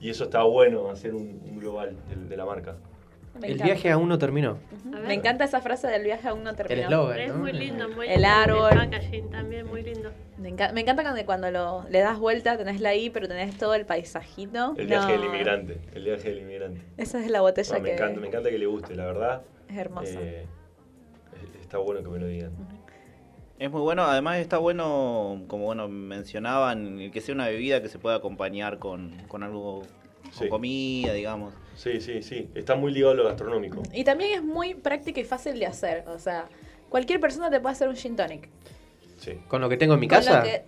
Y 0.00 0.10
eso 0.10 0.24
está 0.24 0.42
bueno, 0.42 0.90
hacer 0.90 1.14
un, 1.14 1.40
un 1.48 1.58
global 1.60 1.94
de, 2.08 2.28
de 2.28 2.36
la 2.36 2.44
marca. 2.44 2.74
Me 3.38 3.46
El 3.46 3.52
encanta. 3.54 3.64
viaje 3.72 3.90
aún 3.90 4.08
no 4.08 4.18
terminó. 4.18 4.58
A 4.92 4.98
ver. 4.98 5.06
Me 5.08 5.14
encanta 5.14 5.44
esa 5.44 5.60
frase 5.60 5.86
del 5.86 6.02
viaje 6.04 6.28
aún 6.28 6.42
no 6.42 6.54
terminó. 6.54 6.74
El 6.80 6.84
eslogan, 6.86 7.18
Es 7.20 7.32
¿no? 7.32 7.38
muy 7.38 7.52
lindo, 7.52 7.88
muy 7.88 8.06
El 8.08 8.14
lindo. 8.22 8.28
árbol. 8.28 8.70
packaging 8.74 9.30
también, 9.30 9.66
muy 9.68 9.82
lindo. 9.82 10.10
Me, 10.38 10.50
enca- 10.54 10.72
me 10.72 10.80
encanta 10.82 11.02
cuando, 11.02 11.24
cuando 11.24 11.50
lo, 11.50 11.84
le 11.88 12.00
das 12.00 12.18
vuelta, 12.18 12.58
tenés 12.58 12.80
la 12.80 12.94
I, 12.94 13.08
pero 13.10 13.28
tenés 13.28 13.56
todo 13.56 13.74
el 13.74 13.86
paisajito. 13.86 14.74
El 14.76 14.86
viaje 14.86 15.14
No, 15.16 15.22
del 15.22 15.24
inmigrante, 15.30 15.78
el 15.94 16.04
viaje 16.04 16.28
del 16.30 16.38
inmigrante. 16.40 16.80
Esa 16.98 17.20
es 17.24 17.30
la 17.30 17.40
botella 17.40 17.76
Ah, 17.76 17.78
me, 17.78 17.88
que 17.90 17.94
encanta, 17.94 18.20
me 18.20 18.26
encanta 18.26 18.50
que 18.50 18.58
le 18.58 18.66
guste, 18.66 18.94
la 18.96 19.06
verdad. 19.06 19.42
Es 19.72 19.78
hermosa. 19.78 20.20
eh, 20.20 20.46
está 21.60 21.78
bueno 21.78 22.02
que 22.02 22.08
me 22.08 22.18
lo 22.18 22.26
digan. 22.26 22.52
Es 23.58 23.70
muy 23.70 23.80
bueno, 23.80 24.02
además 24.04 24.38
está 24.38 24.58
bueno, 24.58 25.42
como 25.46 25.64
bueno 25.66 25.88
mencionaban, 25.88 26.98
el 26.98 27.10
que 27.12 27.20
sea 27.20 27.34
una 27.34 27.46
bebida 27.46 27.80
que 27.80 27.88
se 27.88 27.98
pueda 27.98 28.16
acompañar 28.16 28.78
con, 28.78 29.16
con 29.28 29.42
algo, 29.42 29.82
con 30.22 30.32
Sí. 30.32 30.48
comida, 30.48 31.12
digamos. 31.12 31.54
Sí, 31.76 32.00
sí, 32.00 32.22
sí, 32.22 32.50
está 32.54 32.74
muy 32.74 32.92
ligado 32.92 33.12
a 33.12 33.16
lo 33.16 33.24
gastronómico. 33.24 33.82
Y 33.92 34.02
también 34.04 34.32
es 34.32 34.42
muy 34.42 34.74
práctica 34.74 35.20
y 35.20 35.24
fácil 35.24 35.58
de 35.58 35.66
hacer. 35.66 36.04
O 36.08 36.18
sea, 36.18 36.46
cualquier 36.88 37.20
persona 37.20 37.50
te 37.50 37.60
puede 37.60 37.72
hacer 37.74 37.88
un 37.88 37.96
gin 37.96 38.16
tonic. 38.16 38.48
Sí. 39.18 39.38
Con 39.46 39.60
lo 39.60 39.68
que 39.68 39.76
tengo 39.76 39.94
en 39.94 40.00
mi 40.00 40.08
Con 40.08 40.18
casa. 40.18 40.38
lo 40.38 40.44
que- 40.44 40.64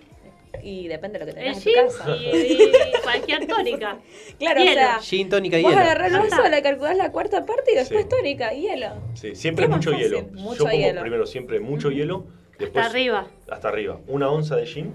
y 0.62 0.89
depende 0.89 1.18
de 1.18 1.26
lo 1.26 1.32
que 1.32 1.39
El 1.40 1.55
tengas 1.55 1.66
en 1.66 1.72
gin 1.72 1.74
tu 1.74 1.98
casa. 1.98 2.16
y, 2.16 2.52
y 2.52 2.72
cualquier 3.02 3.47
tónica. 3.47 3.98
Claro, 4.39 4.60
Hielo. 4.60 4.70
o 4.72 4.74
sea, 4.74 4.98
Gin, 5.01 5.28
tónica 5.28 5.59
y 5.59 5.62
vos 5.62 5.70
hielo. 5.72 5.82
agarrás 5.82 6.12
el 6.12 6.18
vaso, 6.31 6.48
le 6.48 6.62
calculás 6.62 6.97
la 6.97 7.12
cuarta 7.12 7.44
parte 7.47 7.72
y 7.72 7.76
después 7.76 8.02
Sí. 8.05 8.09
tónica 8.09 8.55
y 8.55 8.62
hielo. 8.62 8.89
Sí, 9.14 9.35
siempre 9.35 9.64
¿Qué 9.64 9.68
más 9.68 9.78
mucho 9.78 9.90
fácil? 9.93 10.06
hielo. 10.10 10.22
Mucho 10.32 10.59
Yo 10.59 10.64
pongo 10.64 10.76
hielo. 10.78 11.01
primero 11.01 11.26
siempre 11.26 11.60
mucho 11.60 11.90
hielo, 11.90 12.26
después 12.59 12.85
Hasta 12.85 12.90
arriba. 12.98 13.26
hasta 13.51 13.68
arriba, 13.68 14.01
una 14.06 14.31
onza 14.31 14.56
de 14.56 14.66
gin 14.66 14.93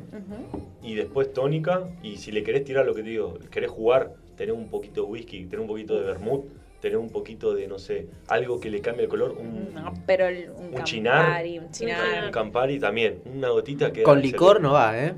y 0.82 0.96
después 0.96 1.34
tónica 1.34 1.90
y 2.04 2.18
si 2.18 2.32
le 2.32 2.44
querés 2.44 2.64
tirar 2.64 2.86
lo 2.86 2.94
que 2.96 3.04
te 3.04 3.10
digo, 3.10 3.38
querés 3.52 3.70
jugar, 3.70 4.14
tener 4.38 4.54
un 4.54 4.70
poquito 4.70 5.02
de 5.04 5.08
whisky, 5.08 5.44
tener 5.46 5.60
un 5.60 5.68
poquito 5.68 6.00
de 6.00 6.06
vermouth, 6.06 6.46
tener 6.80 6.96
un 6.98 7.10
poquito 7.10 7.54
de 7.54 7.68
no 7.68 7.78
sé, 7.78 8.08
algo 8.30 8.58
que 8.62 8.70
le 8.70 8.80
cambie 8.80 9.04
el 9.04 9.10
color, 9.10 9.32
un, 9.38 9.74
No, 9.74 9.94
pero 10.06 10.28
el- 10.28 10.50
un, 10.52 10.74
Un 10.76 10.84
chinar. 10.86 11.44
Un 11.46 11.70
chinar. 11.72 12.24
un 12.26 12.32
Campari 12.32 12.80
también, 12.80 13.20
una 13.26 13.50
gotita 13.50 13.92
que 13.92 14.02
Con 14.04 14.22
licor 14.22 14.62
no 14.62 14.72
va, 14.72 14.98
¿eh? 14.98 15.14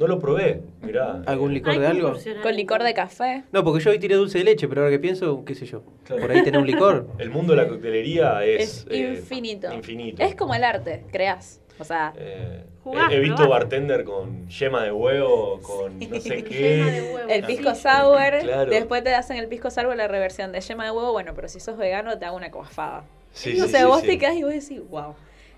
No 0.00 0.06
lo 0.06 0.18
probé, 0.18 0.62
mirá. 0.80 1.22
¿Algún 1.26 1.52
licor 1.52 1.78
de 1.78 1.86
algo? 1.86 2.14
Con 2.42 2.56
licor 2.56 2.82
de 2.82 2.94
café. 2.94 3.44
No, 3.52 3.62
porque 3.62 3.84
yo 3.84 3.90
hoy 3.90 3.98
tiré 3.98 4.14
dulce 4.14 4.38
de 4.38 4.44
leche, 4.44 4.66
pero 4.66 4.80
ahora 4.80 4.90
que 4.90 4.98
pienso, 4.98 5.44
qué 5.44 5.54
sé 5.54 5.66
yo. 5.66 5.82
Claro. 6.04 6.22
Por 6.22 6.30
ahí 6.32 6.42
tener 6.42 6.58
un 6.58 6.66
licor. 6.66 7.06
El 7.18 7.28
mundo 7.28 7.52
de 7.54 7.62
la 7.62 7.68
coctelería 7.68 8.42
es, 8.44 8.62
Es 8.62 8.86
eh, 8.90 9.14
infinito. 9.18 9.70
infinito. 9.72 10.22
Es 10.22 10.34
como 10.34 10.54
el 10.54 10.64
arte, 10.64 11.04
creás. 11.12 11.60
O 11.78 11.84
sea, 11.84 12.14
Eh, 12.16 12.64
Jugás, 12.82 13.12
he, 13.12 13.16
he 13.16 13.20
visto 13.20 13.36
probás. 13.36 13.60
bartender 13.60 14.04
con 14.04 14.48
yema 14.48 14.84
de 14.84 14.92
huevo, 14.92 15.60
con 15.60 15.98
no 15.98 16.20
sé 16.20 16.36
Yema 16.36 16.48
qué. 16.48 16.84
de 16.84 17.14
huevo. 17.14 17.28
el 17.28 17.44
pisco 17.44 17.74
sí. 17.74 17.82
sour, 17.82 18.38
Claro. 18.40 18.70
después 18.70 19.04
te 19.04 19.14
hacen 19.14 19.36
el 19.36 19.48
pisco 19.48 19.70
sour 19.70 19.94
la 19.96 20.08
reversión 20.08 20.50
de 20.52 20.60
yema 20.62 20.84
de 20.86 20.90
huevo. 20.92 21.12
Bueno, 21.12 21.32
pero 21.34 21.46
si 21.48 21.60
sos 21.60 21.76
vegano 21.76 22.18
te 22.18 22.24
hago 22.24 22.38
una 22.38 22.50
coafada. 22.50 23.04
Sí, 23.32 23.54
no 23.58 23.66
sí, 23.66 23.72
sé, 23.72 23.78
sí, 23.80 23.84
vos 23.84 24.00
sí. 24.00 24.06
te 24.06 24.18
quedás 24.18 24.34
y 24.36 24.42
vos 24.44 24.52
decís, 24.52 24.80
wow. 24.88 25.14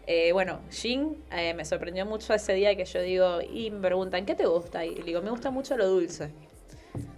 Eh, 0.06 0.32
bueno, 0.32 0.60
Gin 0.70 1.16
eh, 1.30 1.54
me 1.54 1.64
sorprendió 1.64 2.04
mucho 2.04 2.34
ese 2.34 2.54
día 2.54 2.74
que 2.76 2.84
yo 2.84 3.00
digo, 3.00 3.40
y 3.40 3.70
me 3.70 3.80
preguntan, 3.86 4.26
¿qué 4.26 4.34
te 4.34 4.46
gusta? 4.46 4.84
Y 4.84 4.96
le 4.96 5.04
digo, 5.04 5.22
me 5.22 5.30
gusta 5.30 5.50
mucho 5.50 5.76
lo 5.76 5.86
dulce. 5.86 6.30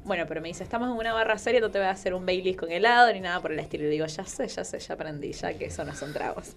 Bueno, 0.05 0.25
pero 0.29 0.41
me 0.43 0.49
dice, 0.49 0.63
estamos 0.63 0.89
en 0.91 0.97
una 0.97 1.15
barra 1.15 1.39
seria, 1.39 1.61
no 1.61 1.71
te 1.71 1.79
voy 1.79 1.87
a 1.87 1.91
hacer 1.91 2.13
un 2.15 2.27
Baileys 2.27 2.57
con 2.59 2.71
helado 2.71 3.11
ni 3.13 3.21
nada 3.21 3.41
por 3.41 3.53
el 3.53 3.59
estilo. 3.59 3.85
Y 3.85 3.89
digo, 3.89 4.07
ya 4.07 4.25
sé, 4.27 4.47
ya 4.49 4.65
sé, 4.65 4.79
ya 4.79 4.95
aprendí, 4.95 5.33
ya 5.33 5.55
que 5.55 5.65
eso 5.67 5.83
no 5.85 5.95
son 5.95 6.13
tragos. 6.13 6.53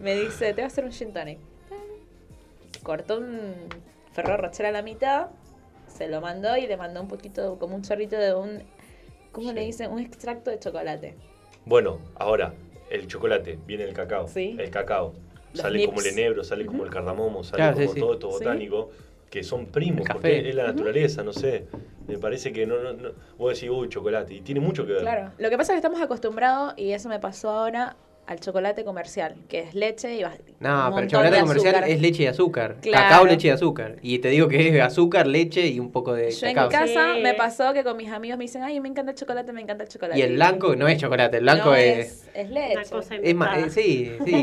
Me 0.00 0.14
dice, 0.16 0.46
te 0.46 0.52
voy 0.54 0.62
a 0.62 0.66
hacer 0.66 0.84
un 0.84 0.92
gin 0.92 1.12
tonic. 1.12 1.38
Cortó 2.82 3.18
un 3.18 3.54
Ferrero 4.12 4.38
Rocher 4.38 4.66
a 4.66 4.72
la 4.72 4.82
mitad, 4.82 5.26
se 5.86 6.08
lo 6.08 6.20
mandó 6.22 6.56
y 6.56 6.66
le 6.66 6.76
mandó 6.78 7.02
un 7.02 7.08
poquito, 7.08 7.58
como 7.58 7.76
un 7.76 7.82
chorrito 7.82 8.16
de 8.16 8.34
un, 8.34 8.62
¿cómo 9.32 9.52
le 9.52 9.60
Sí. 9.60 9.66
dicen? 9.66 9.92
Un 9.92 9.98
extracto 10.00 10.50
de 10.50 10.58
chocolate. 10.58 11.14
Bueno, 11.66 11.98
ahora, 12.16 12.54
el 12.90 13.06
chocolate, 13.06 13.58
viene 13.66 13.84
el 13.84 13.92
cacao. 13.92 14.26
Sí. 14.28 14.56
El 14.58 14.70
cacao. 14.70 15.12
Los 15.52 15.62
sale 15.62 15.84
como 15.86 16.00
el 16.00 16.06
enebro, 16.06 16.44
sale 16.44 16.66
como 16.66 16.84
el 16.84 16.90
cardamomo, 16.90 17.42
sale 17.44 17.56
Claro, 17.62 17.76
como 17.78 17.92
sí, 17.94 18.00
todo 18.00 18.12
esto 18.14 18.30
Sí. 18.32 18.44
botánico, 18.44 18.90
que 19.30 19.42
son 19.42 19.66
primos, 19.66 20.06
porque 20.10 20.48
es 20.48 20.54
la 20.54 20.64
naturaleza, 20.68 21.22
no 21.22 21.32
sé. 21.32 21.66
Me 22.06 22.18
parece 22.18 22.52
que 22.52 22.66
no, 22.66 22.78
no, 22.82 22.92
no- 22.94 23.12
Vos 23.36 23.54
decís, 23.54 23.68
uy, 23.70 23.88
chocolate, 23.88 24.34
y 24.34 24.40
tiene 24.40 24.60
mucho 24.60 24.86
que 24.86 24.92
ver. 24.92 25.02
Claro. 25.02 25.32
Lo 25.38 25.50
que 25.50 25.56
pasa 25.58 25.72
es 25.72 25.74
que 25.74 25.86
estamos 25.86 26.00
acostumbrados, 26.00 26.72
y 26.76 26.92
eso 26.92 27.08
me 27.08 27.18
pasó 27.20 27.50
ahora, 27.50 27.96
al 28.28 28.40
chocolate 28.40 28.84
comercial, 28.84 29.36
que 29.48 29.60
es 29.60 29.74
leche 29.74 30.14
y 30.14 30.22
va- 30.22 30.34
No, 30.60 30.88
un 30.88 30.94
pero 30.94 31.02
el 31.04 31.08
chocolate 31.10 31.34
de 31.36 31.40
comercial 31.40 31.84
es 31.88 32.00
leche 32.02 32.22
y 32.24 32.26
azúcar. 32.26 32.76
Claro. 32.82 33.08
Cacao, 33.08 33.24
leche 33.26 33.48
y 33.48 33.50
azúcar. 33.52 33.96
Y 34.02 34.18
te 34.18 34.28
digo 34.28 34.48
que 34.48 34.68
es 34.68 34.82
azúcar, 34.82 35.26
leche 35.26 35.66
y 35.66 35.80
un 35.80 35.90
poco 35.90 36.12
de 36.12 36.30
Yo 36.30 36.46
en 36.46 36.54
cacao. 36.54 36.70
casa 36.70 37.14
Sí. 37.14 37.22
me 37.22 37.32
pasó 37.32 37.72
que 37.72 37.82
con 37.84 37.96
mis 37.96 38.10
amigos 38.12 38.36
me 38.36 38.44
dicen, 38.44 38.62
ay, 38.62 38.80
me 38.80 38.88
encanta 38.90 39.12
el 39.12 39.16
chocolate, 39.16 39.50
me 39.54 39.62
encanta 39.62 39.84
el 39.84 39.88
chocolate. 39.88 40.18
Y 40.18 40.22
el 40.22 40.34
blanco 40.34 40.76
no 40.76 40.86
es 40.88 40.98
chocolate, 40.98 41.38
el 41.38 41.42
blanco 41.44 41.70
No, 41.70 41.74
es... 41.74 41.98
es, 42.06 42.28
es 42.34 42.50
leche. 42.50 42.72
Una 42.74 42.82
cosa 42.84 43.14
Es 43.14 43.22
eh, 43.22 43.70
sí, 43.70 44.12
sí, 44.26 44.34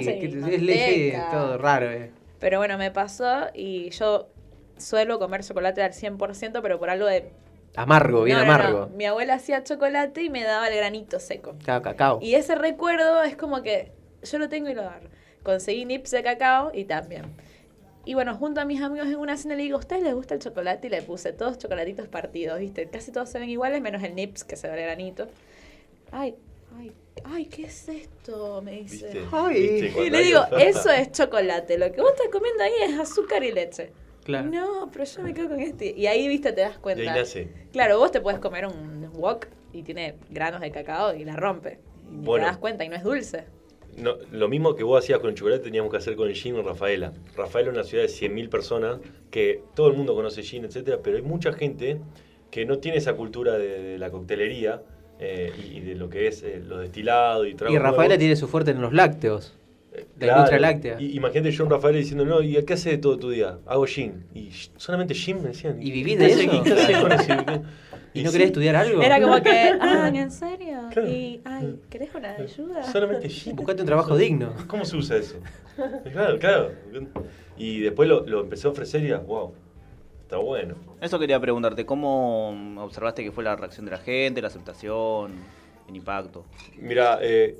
es 0.51 0.61
leche, 0.63 1.11
manteca. 1.17 1.29
todo 1.31 1.57
raro. 1.59 1.91
eh. 1.91 2.09
Pero 2.39 2.57
bueno, 2.57 2.79
me 2.79 2.89
pasó 2.89 3.49
y 3.53 3.91
yo 3.91 4.29
suelo 4.77 5.19
comer 5.19 5.43
chocolate 5.43 5.83
al 5.83 5.93
100%, 5.93 6.59
pero 6.63 6.79
por 6.79 6.89
algo 6.89 7.05
de... 7.05 7.29
Amargo, 7.75 8.23
bien 8.23 8.37
No, 8.37 8.45
no, 8.45 8.47
no. 8.47 8.53
amargo. 8.53 8.87
Mi 8.95 9.05
abuela 9.05 9.35
hacía 9.35 9.63
chocolate 9.63 10.23
y 10.23 10.29
me 10.29 10.43
daba 10.43 10.67
el 10.67 10.75
granito 10.77 11.19
seco. 11.19 11.55
Claro, 11.63 11.81
cacao. 11.81 12.19
Y 12.21 12.35
ese 12.35 12.55
recuerdo 12.55 13.23
es 13.23 13.35
como 13.35 13.61
que 13.61 13.91
yo 14.23 14.39
lo 14.39 14.49
tengo 14.49 14.69
y 14.69 14.73
lo 14.73 14.81
agarro. 14.81 15.09
Conseguí 15.43 15.85
nips 15.85 16.11
de 16.11 16.23
cacao 16.23 16.71
y 16.73 16.85
también. 16.85 17.25
Y 18.05 18.13
bueno, 18.13 18.35
junto 18.35 18.61
a 18.61 18.65
mis 18.65 18.81
amigos 18.81 19.07
en 19.07 19.15
una 19.17 19.35
cena 19.35 19.55
le 19.55 19.63
digo, 19.63 19.77
¿a 19.77 19.79
ustedes 19.79 20.03
les 20.03 20.13
gusta 20.13 20.35
el 20.35 20.39
chocolate? 20.39 20.87
Y 20.87 20.89
le 20.91 21.01
puse 21.01 21.33
todos 21.33 21.57
chocolatitos 21.57 22.07
partidos, 22.07 22.59
¿viste? 22.59 22.87
Casi 22.87 23.11
todos 23.11 23.29
se 23.29 23.39
ven 23.39 23.49
iguales, 23.49 23.81
menos 23.81 24.03
el 24.03 24.13
nips, 24.15 24.43
que 24.43 24.55
se 24.55 24.67
ve 24.67 24.75
el 24.77 24.83
granito. 24.83 25.27
Ay, 26.11 26.35
ay, 26.79 26.91
ay, 27.23 27.45
¿qué 27.47 27.63
es 27.63 27.89
esto? 27.89 28.61
Me 28.63 28.73
dice. 28.81 29.05
¿Viste? 29.07 29.27
Ay. 29.31 29.81
¿Viste? 29.81 30.03
Y 30.05 30.09
le 30.11 30.21
digo, 30.23 30.41
eso 30.59 30.91
es 30.91 31.11
chocolate. 31.11 31.77
Lo 31.79 31.91
que 31.91 31.99
vos 32.01 32.11
estás 32.11 32.27
comiendo 32.31 32.63
ahí 32.63 32.73
es 32.83 32.99
azúcar 32.99 33.43
y 33.43 33.51
leche. 33.51 33.91
Claro. 34.25 34.49
No, 34.49 34.89
pero 34.91 35.05
yo 35.05 35.21
me 35.23 35.33
quedo 35.33 35.47
con 35.49 35.59
este. 35.61 35.93
Y 35.95 36.07
ahí, 36.07 36.27
viste, 36.27 36.51
te 36.51 36.59
das 36.61 36.71
Y 36.71 36.73
ahí 36.75 36.81
cuenta. 36.81 37.15
nace. 37.15 37.47
Claro, 37.71 37.97
vos 37.99 38.11
te 38.11 38.19
puedes 38.19 38.39
comer 38.41 38.65
un 38.65 39.07
wok 39.13 39.45
y 39.71 39.83
tiene 39.83 40.15
granos 40.29 40.59
de 40.61 40.71
cacao 40.71 41.15
y 41.15 41.23
la 41.23 41.35
rompe. 41.37 41.79
Y 42.11 42.15
Bueno. 42.25 42.43
te 42.45 42.49
das 42.49 42.57
cuenta 42.57 42.83
y 42.83 42.89
no 42.89 42.95
es 42.95 43.03
dulce. 43.03 43.45
No, 43.97 44.15
lo 44.31 44.49
mismo 44.49 44.75
que 44.75 44.83
vos 44.83 45.01
hacías 45.01 45.19
con 45.19 45.29
el 45.29 45.35
chocolate 45.35 45.63
teníamos 45.63 45.89
que 45.89 45.97
hacer 45.97 46.15
con 46.17 46.27
el 46.27 46.33
gin 46.35 46.55
en 46.57 46.65
Rafaela. 46.65 47.13
Rafaela 47.37 47.69
es 47.69 47.75
una 47.75 47.83
ciudad 47.85 48.03
de 48.03 48.09
100.000 48.09 48.49
personas 48.49 48.97
que 49.31 49.61
todo 49.73 49.87
el 49.87 49.93
mundo 49.95 50.13
conoce 50.15 50.43
gin, 50.43 50.65
etcétera, 50.65 50.99
pero 51.01 51.15
hay 51.15 51.23
mucha 51.23 51.53
gente 51.53 52.01
que 52.51 52.65
no 52.65 52.79
tiene 52.79 52.97
esa 52.97 53.13
cultura 53.13 53.57
de, 53.57 53.81
de 53.83 53.97
la 53.97 54.09
coctelería 54.11 54.81
eh, 55.19 55.53
y, 55.57 55.77
y 55.77 55.79
de 55.81 55.95
lo 55.95 56.09
que 56.09 56.27
es 56.27 56.43
eh, 56.43 56.59
lo 56.61 56.79
destilado 56.79 57.45
y 57.45 57.53
trago 57.55 57.73
Y 57.73 57.77
Rafaela 57.77 58.07
nuevo. 58.07 58.19
tiene 58.19 58.35
su 58.35 58.47
fuerte 58.49 58.71
en 58.71 58.81
los 58.81 58.91
lácteos. 58.91 59.55
La 60.19 60.33
industria 60.33 60.59
láctea. 60.59 60.97
Y, 60.99 61.15
imagínate 61.15 61.51
yo 61.51 61.63
en 61.63 61.69
Rafaela 61.69 61.97
diciendo, 61.97 62.25
no, 62.25 62.41
¿y 62.41 62.53
qué 62.63 62.73
haces 62.73 62.93
de 62.93 62.97
todo 62.97 63.17
tu 63.17 63.29
día? 63.29 63.57
Hago 63.65 63.85
gin. 63.85 64.25
Y 64.33 64.51
solamente 64.77 65.13
gin 65.13 65.41
me 65.41 65.49
decían. 65.49 65.81
¿Y 65.81 65.91
vivís 65.91 66.17
¿qué 66.17 66.23
de 66.23 66.31
eso? 66.31 66.63
¿Qué 66.63 66.73
haces 66.73 66.97
con 66.97 67.11
eso? 67.11 67.33
¿Y 68.13 68.23
no 68.23 68.29
sí, 68.29 68.37
querés 68.37 68.47
estudiar 68.47 68.77
algo? 68.77 69.01
Era 69.01 69.19
como 69.19 69.41
que, 69.41 69.73
ah, 69.81 70.09
¿en 70.13 70.31
serio? 70.31 70.87
Claro. 70.91 71.09
Y, 71.09 71.41
ay, 71.43 71.79
¿querés 71.89 72.15
una 72.15 72.31
ayuda? 72.35 72.83
Solamente 72.83 73.27
gin. 73.29 73.55
Buscate 73.55 73.81
un 73.81 73.87
trabajo 73.87 74.15
digno. 74.15 74.53
¿Cómo 74.67 74.85
se 74.85 74.95
usa 74.95 75.17
eso? 75.17 75.35
Claro, 76.11 76.39
claro. 76.39 76.71
Y 77.57 77.81
después 77.81 78.07
lo, 78.07 78.25
lo 78.25 78.41
empecé 78.41 78.67
a 78.67 78.71
ofrecer 78.71 79.03
y, 79.03 79.11
wow, 79.11 79.53
está 80.21 80.37
bueno. 80.37 80.75
Eso 81.01 81.19
quería 81.19 81.39
preguntarte, 81.39 81.85
¿cómo 81.85 82.81
observaste 82.81 83.23
que 83.23 83.31
fue 83.31 83.43
la 83.43 83.55
reacción 83.55 83.85
de 83.85 83.91
la 83.91 83.97
gente, 83.97 84.41
la 84.41 84.47
aceptación, 84.47 85.33
el 85.87 85.95
impacto? 85.95 86.45
Mira, 86.77 87.19
eh, 87.21 87.57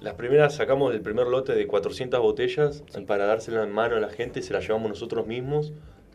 las 0.00 0.14
primeras 0.14 0.54
sacamos 0.54 0.94
el 0.94 1.00
primer 1.00 1.26
lote 1.26 1.54
de 1.54 1.66
400 1.66 2.20
botellas 2.20 2.82
para 3.06 3.26
dársela 3.26 3.62
en 3.62 3.72
mano 3.72 3.96
a 3.96 4.00
la 4.00 4.08
gente, 4.08 4.42
se 4.42 4.52
las 4.52 4.66
llevamos 4.66 4.88
nosotros 4.88 5.26
mismos. 5.26 5.72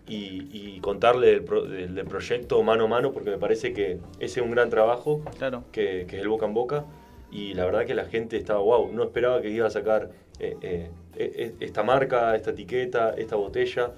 y, 0.09 0.47
y 0.53 0.79
contarle 0.79 1.27
del, 1.27 1.43
pro- 1.43 1.65
del- 1.65 1.93
del 1.93 2.05
proyecto 2.05 2.63
mano 2.63 2.85
a 2.85 2.87
mano, 2.87 3.11
porque 3.11 3.29
me 3.29 3.37
parece 3.37 3.73
que 3.73 3.99
ese 4.21 4.39
es 4.39 4.45
un 4.45 4.51
gran 4.51 4.69
trabajo, 4.69 5.21
Claro. 5.37 5.65
que, 5.73 6.05
que 6.07 6.15
es 6.15 6.21
el 6.21 6.29
boca 6.29 6.45
en 6.45 6.53
boca, 6.53 6.85
y 7.29 7.53
la 7.55 7.65
verdad 7.65 7.85
que 7.85 7.93
la 7.93 8.05
gente 8.05 8.37
estaba, 8.37 8.59
wow, 8.61 8.89
no 8.93 9.03
esperaba 9.03 9.41
que 9.41 9.49
iba 9.49 9.67
a 9.67 9.69
sacar 9.69 10.11
eh, 10.39 10.55
eh, 10.61 10.89
eh, 11.17 11.55
esta 11.59 11.83
marca, 11.83 12.33
esta 12.37 12.51
etiqueta, 12.51 13.15
esta 13.17 13.35
botella. 13.35 13.91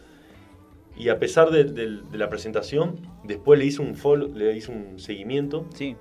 Y 0.98 1.10
a 1.10 1.20
pesar 1.20 1.52
de, 1.52 1.66
del- 1.66 2.10
de 2.10 2.18
la 2.18 2.28
presentación, 2.28 2.95
después 3.24 3.60
le 3.60 3.66
hice 3.66 3.84
un 3.84 3.94
follow, 3.95 4.30
le 4.36 4.57
hice 4.57 4.72
un 4.72 4.98
seguimiento 4.99 5.66
Sí. 5.76 5.95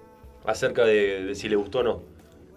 acerca 0.47 0.87
de, 0.87 1.23
de 1.25 1.35
si 1.35 1.51
le 1.51 1.57
gustó 1.57 1.81
o 1.81 1.83
no. 1.83 2.03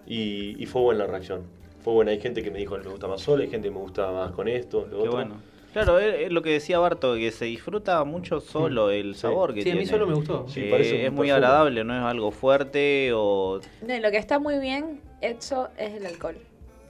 Y, 0.06 0.62
y 0.62 0.66
fue 0.66 0.82
buena 0.82 1.04
la 1.04 1.10
reacción. 1.10 1.42
Fue 1.82 1.92
buena. 1.92 2.10
Hay 2.12 2.20
gente 2.20 2.42
que 2.42 2.50
me 2.50 2.58
dijo 2.58 2.76
me 2.78 2.88
gusta 2.90 3.08
más 3.08 3.20
solo, 3.20 3.42
hay 3.42 3.48
gente 3.50 3.68
que 3.68 3.74
me 3.74 3.80
gusta 3.80 4.10
más 4.12 4.32
con 4.32 4.48
esto, 4.48 4.82
lo 4.82 4.88
Qué 4.90 4.94
otro. 4.96 5.12
bueno. 5.12 5.36
Claro, 5.72 5.98
es, 5.98 6.26
es 6.26 6.32
lo 6.32 6.42
que 6.42 6.50
decía 6.50 6.78
Barto, 6.78 7.14
que 7.14 7.30
se 7.30 7.46
disfruta 7.46 8.04
mucho 8.04 8.40
solo 8.40 8.90
el 8.90 9.14
sabor 9.14 9.54
que 9.54 9.62
Sí, 9.62 9.70
a 9.70 9.72
tiene. 9.72 9.80
mí 9.80 9.86
solo 9.86 10.06
me 10.06 10.14
gustó. 10.14 10.46
Sí, 10.46 10.60
Eh, 10.64 10.70
parece 10.70 10.94
un 10.96 11.00
es 11.00 11.12
muy 11.12 11.28
perfume. 11.28 11.32
agradable, 11.32 11.82
no 11.84 11.96
es 11.96 12.02
algo 12.02 12.30
fuerte 12.30 13.10
o... 13.14 13.58
No, 13.86 13.96
y 13.96 14.00
lo 14.00 14.10
que 14.10 14.18
está 14.18 14.38
muy 14.38 14.58
bien 14.58 15.00
hecho 15.22 15.68
es 15.78 15.94
el 15.94 16.04
alcohol. 16.04 16.36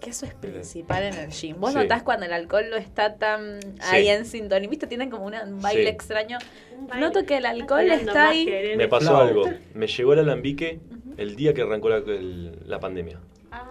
Que 0.01 0.10
eso 0.10 0.26
es 0.26 0.34
principal 0.34 1.05
en 1.05 1.14
el 1.14 1.30
gym. 1.30 1.60
Vos 1.60 1.70
Sí. 1.70 1.78
notás 1.78 2.02
cuando 2.02 2.26
el 2.26 2.32
alcohol 2.32 2.64
no 2.70 2.76
está 2.76 3.14
tan 3.18 3.60
ahí 3.82 4.09
en 4.09 4.24
sintonía. 4.24 4.68
¿Viste? 4.68 4.89
Tienen 4.89 5.10
como 5.10 5.26
una- 5.26 5.44
un 5.44 5.60
baile 5.62 5.84
Sí. 5.84 5.89
extraño. 5.89 6.39
Un 6.76 6.89
baile. 6.89 7.06
Noto 7.06 7.24
que 7.24 7.36
el 7.36 7.47
alcohol 7.47 7.89
está 7.89 8.12
más 8.14 8.30
ahí. 8.32 8.74
Me 8.76 8.89
pasó 8.89 9.16
algo. 9.16 9.44
Me 9.74 9.86
llegó 9.86 10.12
el 10.14 10.18
alambique 10.18 10.80
el 11.16 11.36
día 11.36 11.55
que 11.55 11.62
arrancó 11.62 11.89
la, 11.89 11.97
el- 11.98 12.59
la 12.66 12.80
pandemia. 12.80 13.18
Ah, 13.51 13.64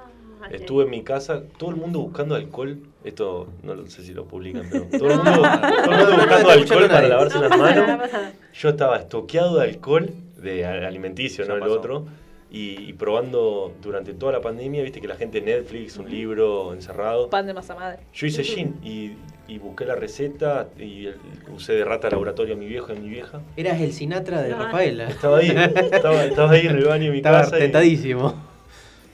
Estuve 0.49 0.85
en 0.85 0.89
mi 0.89 1.03
casa, 1.03 1.43
todo 1.57 1.69
el 1.69 1.75
mundo 1.75 1.99
buscando 1.99 2.35
alcohol. 2.35 2.79
Esto 3.03 3.47
no 3.63 3.85
sé 3.87 4.03
si 4.03 4.13
lo 4.13 4.25
publican, 4.25 4.67
pero 4.71 4.85
todo 4.97 5.09
el 5.11 5.17
mundo, 5.17 5.41
todo 5.85 5.91
el 5.91 5.97
mundo 5.97 6.15
buscando 6.17 6.49
alcohol 6.49 6.87
para 6.87 7.07
lavarse 7.07 7.39
No 7.39 7.47
las 7.47 7.57
manos. 7.57 8.09
Yo 8.53 8.69
estaba 8.69 8.97
estoqueado 8.97 9.57
de 9.59 9.63
alcohol, 9.69 10.09
de 10.37 10.65
alimenticio, 10.65 11.43
Ya 11.45 11.49
no 11.49 11.55
el 11.55 11.61
pasó. 11.61 11.73
otro. 11.73 12.05
Y, 12.53 12.81
y 12.89 12.93
probando 12.93 13.73
durante 13.81 14.13
toda 14.13 14.33
la 14.33 14.41
pandemia, 14.41 14.83
viste 14.83 14.99
que 14.99 15.07
la 15.07 15.15
gente 15.15 15.39
Netflix, 15.41 15.95
un 15.97 16.09
libro 16.09 16.73
encerrado. 16.73 17.29
Pan 17.29 17.47
de 17.47 17.53
masa 17.53 17.75
madre. 17.75 17.99
Yo 18.13 18.27
hice 18.27 18.43
gin 18.43 18.75
y, 18.83 19.13
y 19.47 19.57
busqué 19.57 19.85
la 19.85 19.95
receta 19.95 20.67
y 20.77 21.05
el- 21.05 21.15
usé 21.55 21.71
de 21.73 21.85
rata 21.85 22.09
laboratorio 22.09 22.55
a 22.55 22.57
mi 22.57 22.65
viejo 22.67 22.91
y 22.93 22.97
a 22.97 22.99
mi 22.99 23.07
vieja. 23.07 23.39
Eras 23.55 23.79
el 23.79 23.93
Sinatra 23.93 24.41
de 24.41 24.49
No. 24.49 24.57
Rafaela. 24.65 25.07
Estaba 25.07 25.37
ahí, 25.37 25.47
estaba, 25.93 26.25
estaba 26.25 26.51
ahí 26.51 26.67
en 26.67 26.75
el 26.75 26.83
baño 26.83 27.05
de 27.05 27.11
mi 27.11 27.17
Estaba 27.17 27.41
casa. 27.43 27.57
y- 27.57 27.61
tentadísimo. 27.61 28.33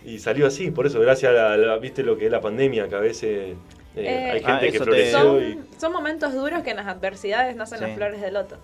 Y, 0.03 0.17
salió 0.19 0.47
así, 0.47 0.71
por 0.71 0.87
eso, 0.87 0.99
gracias 0.99 1.29
a 1.29 1.33
la, 1.33 1.57
la- 1.57 1.77
viste 1.77 2.01
lo 2.01 2.17
que 2.17 2.25
es 2.25 2.31
la 2.31 2.41
pandemia, 2.41 2.87
que 2.87 2.95
a 2.95 2.99
veces 3.01 3.53
eh, 3.53 3.55
Eh, 3.95 4.31
hay 4.31 4.41
Ah, 4.45 4.57
gente 4.59 4.71
que 4.71 4.77
eso 4.77 4.85
te- 4.85 4.91
floreció 4.91 5.41
y. 5.41 5.53
Son, 5.53 5.65
son 5.79 5.91
momentos 5.93 6.33
duros 6.33 6.63
que 6.63 6.71
en 6.71 6.77
las 6.77 6.87
adversidades 6.87 7.55
nacen 7.55 7.77
Sí. 7.79 7.83
las 7.85 7.93
flores 7.95 8.19
de 8.21 8.31
loto. 8.31 8.57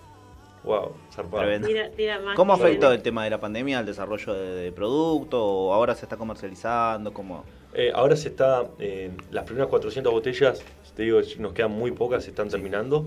Wow, 0.64 0.92
zarpado. 1.12 1.66
Tira, 1.66 1.90
tira 1.90 2.18
más 2.20 2.36
¿Cómo 2.36 2.56
que 2.56 2.62
afectó 2.62 2.86
Irene. 2.86 2.96
el 2.96 3.02
tema 3.02 3.24
de 3.24 3.30
la 3.30 3.38
pandemia 3.38 3.78
al 3.78 3.86
desarrollo 3.86 4.32
de, 4.32 4.54
de 4.54 4.72
producto? 4.72 5.44
¿O 5.44 5.72
ahora 5.74 5.94
se 5.94 6.06
está 6.06 6.16
comercializando? 6.16 7.12
¿Cómo? 7.12 7.44
Eh, 7.74 7.90
ahora 7.94 8.16
se 8.16 8.28
está, 8.28 8.64
eh, 8.78 9.10
las 9.30 9.44
primeras 9.44 9.68
400 9.68 10.12
botellas, 10.12 10.62
te 10.94 11.02
digo, 11.02 11.20
nos 11.38 11.52
quedan 11.52 11.72
muy 11.72 11.90
pocas, 11.90 12.24
se 12.24 12.30
están 12.30 12.48
terminando. 12.48 13.04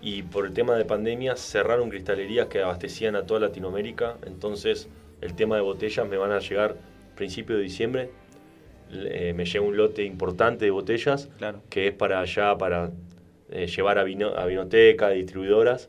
Y 0.00 0.22
por 0.22 0.46
el 0.46 0.52
tema 0.52 0.74
de 0.76 0.84
pandemia 0.84 1.36
cerraron 1.36 1.88
cristalerías 1.88 2.46
que 2.48 2.60
abastecían 2.62 3.16
a 3.16 3.24
toda 3.24 3.40
Latinoamérica. 3.40 4.16
Entonces 4.26 4.88
el 5.20 5.34
tema 5.34 5.56
de 5.56 5.62
botellas 5.62 6.06
me 6.08 6.16
van 6.16 6.32
a 6.32 6.40
llegar 6.40 6.76
principio 7.16 7.56
de 7.56 7.62
diciembre. 7.62 8.10
Eh, 8.92 9.32
me 9.34 9.44
llega 9.46 9.64
un 9.64 9.76
lote 9.76 10.04
importante 10.04 10.66
de 10.66 10.70
botellas 10.70 11.28
Claro. 11.38 11.62
que 11.70 11.88
es 11.88 11.94
para 11.94 12.20
allá, 12.20 12.58
para 12.58 12.90
eh, 13.50 13.66
llevar 13.66 13.98
a, 13.98 14.04
vino, 14.04 14.28
a 14.36 14.44
vinoteca, 14.46 15.08
distribuidoras. 15.10 15.88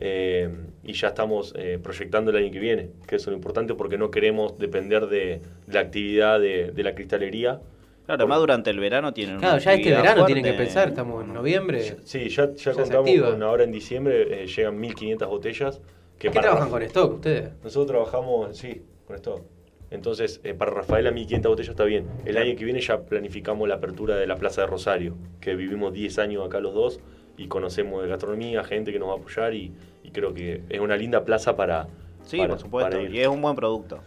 Eh, 0.00 0.48
y 0.84 0.92
ya 0.92 1.08
estamos 1.08 1.52
eh, 1.56 1.78
proyectando 1.82 2.30
el 2.30 2.36
año 2.36 2.52
que 2.52 2.60
viene, 2.60 2.90
que 3.06 3.16
eso 3.16 3.24
es 3.24 3.32
lo 3.32 3.34
importante 3.36 3.74
porque 3.74 3.98
no 3.98 4.10
queremos 4.10 4.56
depender 4.58 5.06
de, 5.08 5.40
de 5.66 5.72
la 5.74 5.80
actividad 5.80 6.38
de, 6.40 6.70
de 6.70 6.82
la 6.84 6.94
cristalería. 6.94 7.60
Claro, 8.06 8.22
además 8.22 8.38
durante 8.38 8.70
el 8.70 8.78
verano 8.80 9.12
tienen 9.12 9.36
una 9.36 9.40
Claro, 9.48 9.58
ya 9.58 9.74
este 9.74 9.90
verano 9.90 10.24
tienen 10.24 10.44
que 10.44 10.50
fuerte. 10.50 10.64
pensar, 10.64 10.88
estamos 10.88 11.24
en 11.24 11.34
noviembre. 11.34 11.96
Sí, 12.04 12.28
ya, 12.28 12.46
ya 12.54 12.54
Ya 12.54 12.72
contamos 12.72 13.10
con 13.20 13.42
ahora 13.42 13.64
en 13.64 13.72
diciembre, 13.72 14.44
eh, 14.44 14.46
llegan 14.46 14.78
1500 14.80 15.28
botellas. 15.28 15.80
Que 16.18 16.28
¿Qué 16.28 16.30
para 16.30 16.42
trabajan 16.42 16.70
con 16.70 16.82
stock 16.84 17.14
ustedes? 17.14 17.50
Nosotros 17.62 17.86
trabajamos, 17.88 18.56
sí, 18.56 18.82
con 19.06 19.16
esto. 19.16 19.44
Entonces, 19.90 20.40
eh, 20.44 20.54
para 20.54 20.70
Rafaela 20.70 21.10
1500 21.10 21.50
botellas 21.50 21.70
está 21.70 21.84
bien. 21.84 22.06
El 22.24 22.32
Claro. 22.32 22.46
año 22.46 22.56
que 22.56 22.64
viene 22.64 22.80
ya 22.80 23.00
planificamos 23.02 23.68
la 23.68 23.74
apertura 23.76 24.16
de 24.16 24.26
la 24.26 24.36
Plaza 24.36 24.60
de 24.62 24.66
Rosario, 24.68 25.16
que 25.40 25.54
vivimos 25.54 25.92
10 25.92 26.18
años 26.18 26.46
acá 26.46 26.60
los 26.60 26.74
dos 26.74 27.00
y 27.38 27.46
conocemos 27.48 28.02
de 28.02 28.08
gastronomía, 28.10 28.62
gente 28.64 28.92
que 28.92 28.98
nos 28.98 29.08
va 29.08 29.12
a 29.14 29.16
apoyar 29.16 29.54
y, 29.54 29.72
y 30.04 30.10
creo 30.10 30.34
que 30.34 30.62
es 30.68 30.80
una 30.80 30.96
linda 30.96 31.24
plaza 31.24 31.56
para, 31.56 31.86
Sí, 32.24 32.36
para- 32.36 32.50
por 32.50 32.58
supuesto. 32.60 32.90
para 32.90 33.02
ir. 33.02 33.14
Y 33.14 33.20
es 33.20 33.28
un 33.28 33.40
buen 33.40 33.56
producto. 33.56 34.00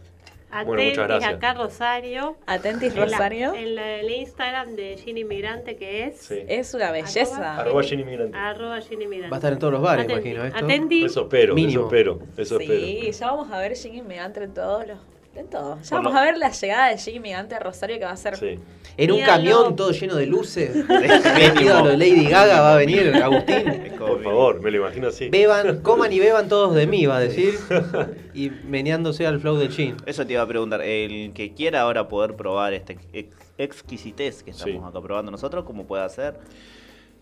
Bueno, 0.65 0.83
muchas 0.83 0.97
Atentis 0.97 1.07
gracias. 1.07 1.33
acá 1.35 1.53
Rosario. 1.53 2.35
Atentis 2.45 2.89
En 2.91 2.99
la- 2.99 3.05
Rosario. 3.05 3.53
En 3.53 3.75
la- 3.75 3.95
el 4.01 4.11
Instagram 4.11 4.75
de 4.75 4.97
Gin 4.97 5.17
Inmigrante 5.17 5.77
que 5.77 6.03
es 6.07 6.17
Sí. 6.17 6.39
Es 6.45 6.73
una 6.73 6.91
belleza. 6.91 7.57
Arroba 7.57 7.81
Jenny 7.83 8.03
Migrante. 8.03 8.37
arroba 8.37 8.81
Gin 8.81 9.01
Inmigrante. 9.01 9.29
Va 9.31 9.37
a 9.37 9.39
estar 9.39 9.53
en 9.53 9.59
todos 9.59 9.71
los 9.71 9.81
bares, 9.81 10.03
Atenti. 10.03 10.27
imagino, 10.29 10.43
esto. 10.45 10.65
Atenti. 10.65 11.05
Eso 11.05 11.21
espero, 11.21 11.55
Mínimo. 11.55 11.71
eso 11.79 11.87
espero, 11.87 12.19
eso 12.35 12.59
espero. 12.59 12.81
Sí, 12.85 13.11
ya 13.13 13.27
vamos 13.27 13.49
a 13.49 13.59
ver 13.59 13.75
Jimmy 13.77 14.01
Megante 14.01 14.43
en 14.43 14.53
todos 14.53 14.85
los. 14.87 14.97
En 15.33 15.47
todo. 15.49 15.79
Ya 15.81 15.95
vamos 15.95 16.13
a 16.13 16.21
ver 16.23 16.37
la 16.37 16.51
llegada 16.51 16.89
de 16.89 16.97
Jimmy 16.97 17.19
Megante 17.21 17.55
a 17.55 17.59
Rosario 17.59 17.97
que 17.97 18.03
va 18.03 18.11
a 18.11 18.17
ser. 18.17 18.35
Sí. 18.35 18.59
En 18.97 19.11
un 19.11 19.17
Míralo. 19.19 19.33
camión 19.33 19.75
todo 19.77 19.91
lleno 19.91 20.15
de 20.15 20.25
luces. 20.25 20.85
Vestido 20.87 21.77
a 21.77 21.81
lo 21.83 21.91
Lady 21.93 22.25
Gaga 22.25 22.59
va 22.59 22.73
a 22.73 22.77
venir 22.77 23.15
Agustín. 23.15 23.93
Por 23.97 24.21
favor, 24.21 24.59
me 24.61 24.69
lo 24.71 24.77
imagino 24.79 25.07
así. 25.07 25.29
Beban, 25.29 25.81
coman 25.81 26.11
y 26.11 26.19
beban 26.19 26.49
todos 26.49 26.75
de 26.75 26.85
mí, 26.85 27.05
va 27.05 27.17
a 27.17 27.19
decir. 27.21 27.53
Y 28.33 28.49
meneándose 28.49 29.25
al 29.25 29.39
flow 29.39 29.55
del 29.57 29.71
gin. 29.71 29.95
Eso 30.05 30.25
te 30.27 30.33
iba 30.33 30.41
a 30.41 30.47
preguntar. 30.47 30.81
El 30.81 31.31
que 31.33 31.53
quiera 31.53 31.81
ahora 31.81 32.09
poder 32.09 32.35
probar 32.35 32.73
este 32.73 32.97
ex- 33.13 33.35
exquisitez 33.57 34.43
que 34.43 34.51
estamos 34.51 34.73
Sí. 34.73 34.81
acá 34.89 35.01
probando 35.01 35.31
nosotros, 35.31 35.63
¿cómo 35.63 35.85
puede 35.85 36.03
hacer? 36.03 36.35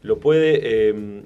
Lo 0.02 0.20
puede. 0.20 0.60
eh, 0.90 1.24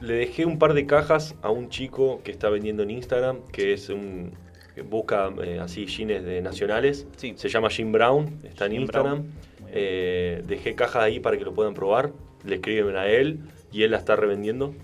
le 0.00 0.14
dejé 0.14 0.44
un 0.44 0.58
par 0.58 0.74
de 0.74 0.86
cajas 0.86 1.34
a 1.42 1.50
un 1.50 1.68
chico 1.68 2.20
que 2.24 2.30
está 2.30 2.48
vendiendo 2.50 2.82
en 2.82 2.90
Instagram, 2.90 3.40
que 3.52 3.72
es 3.74 3.88
un. 3.90 4.32
Que 4.74 4.82
busca 4.82 5.32
eh, 5.42 5.58
así 5.60 5.86
jeans 5.86 6.24
de 6.24 6.40
nacionales. 6.42 7.06
Sí. 7.16 7.34
Se 7.36 7.48
llama 7.48 7.70
Jim 7.70 7.92
Brown, 7.92 8.40
está 8.44 8.66
en 8.66 8.72
Jim 8.72 8.80
Instagram. 8.82 9.24
Eh, 9.70 10.42
dejé 10.46 10.74
cajas 10.74 11.02
ahí 11.04 11.20
para 11.20 11.36
que 11.38 11.44
lo 11.44 11.52
puedan 11.54 11.74
probar. 11.74 12.12
Le 12.44 12.56
escriben 12.56 12.96
a 12.96 13.06
él 13.06 13.38
y 13.72 13.82
él 13.82 13.92
la 13.92 13.98
está 13.98 14.16
revendiendo. 14.16 14.74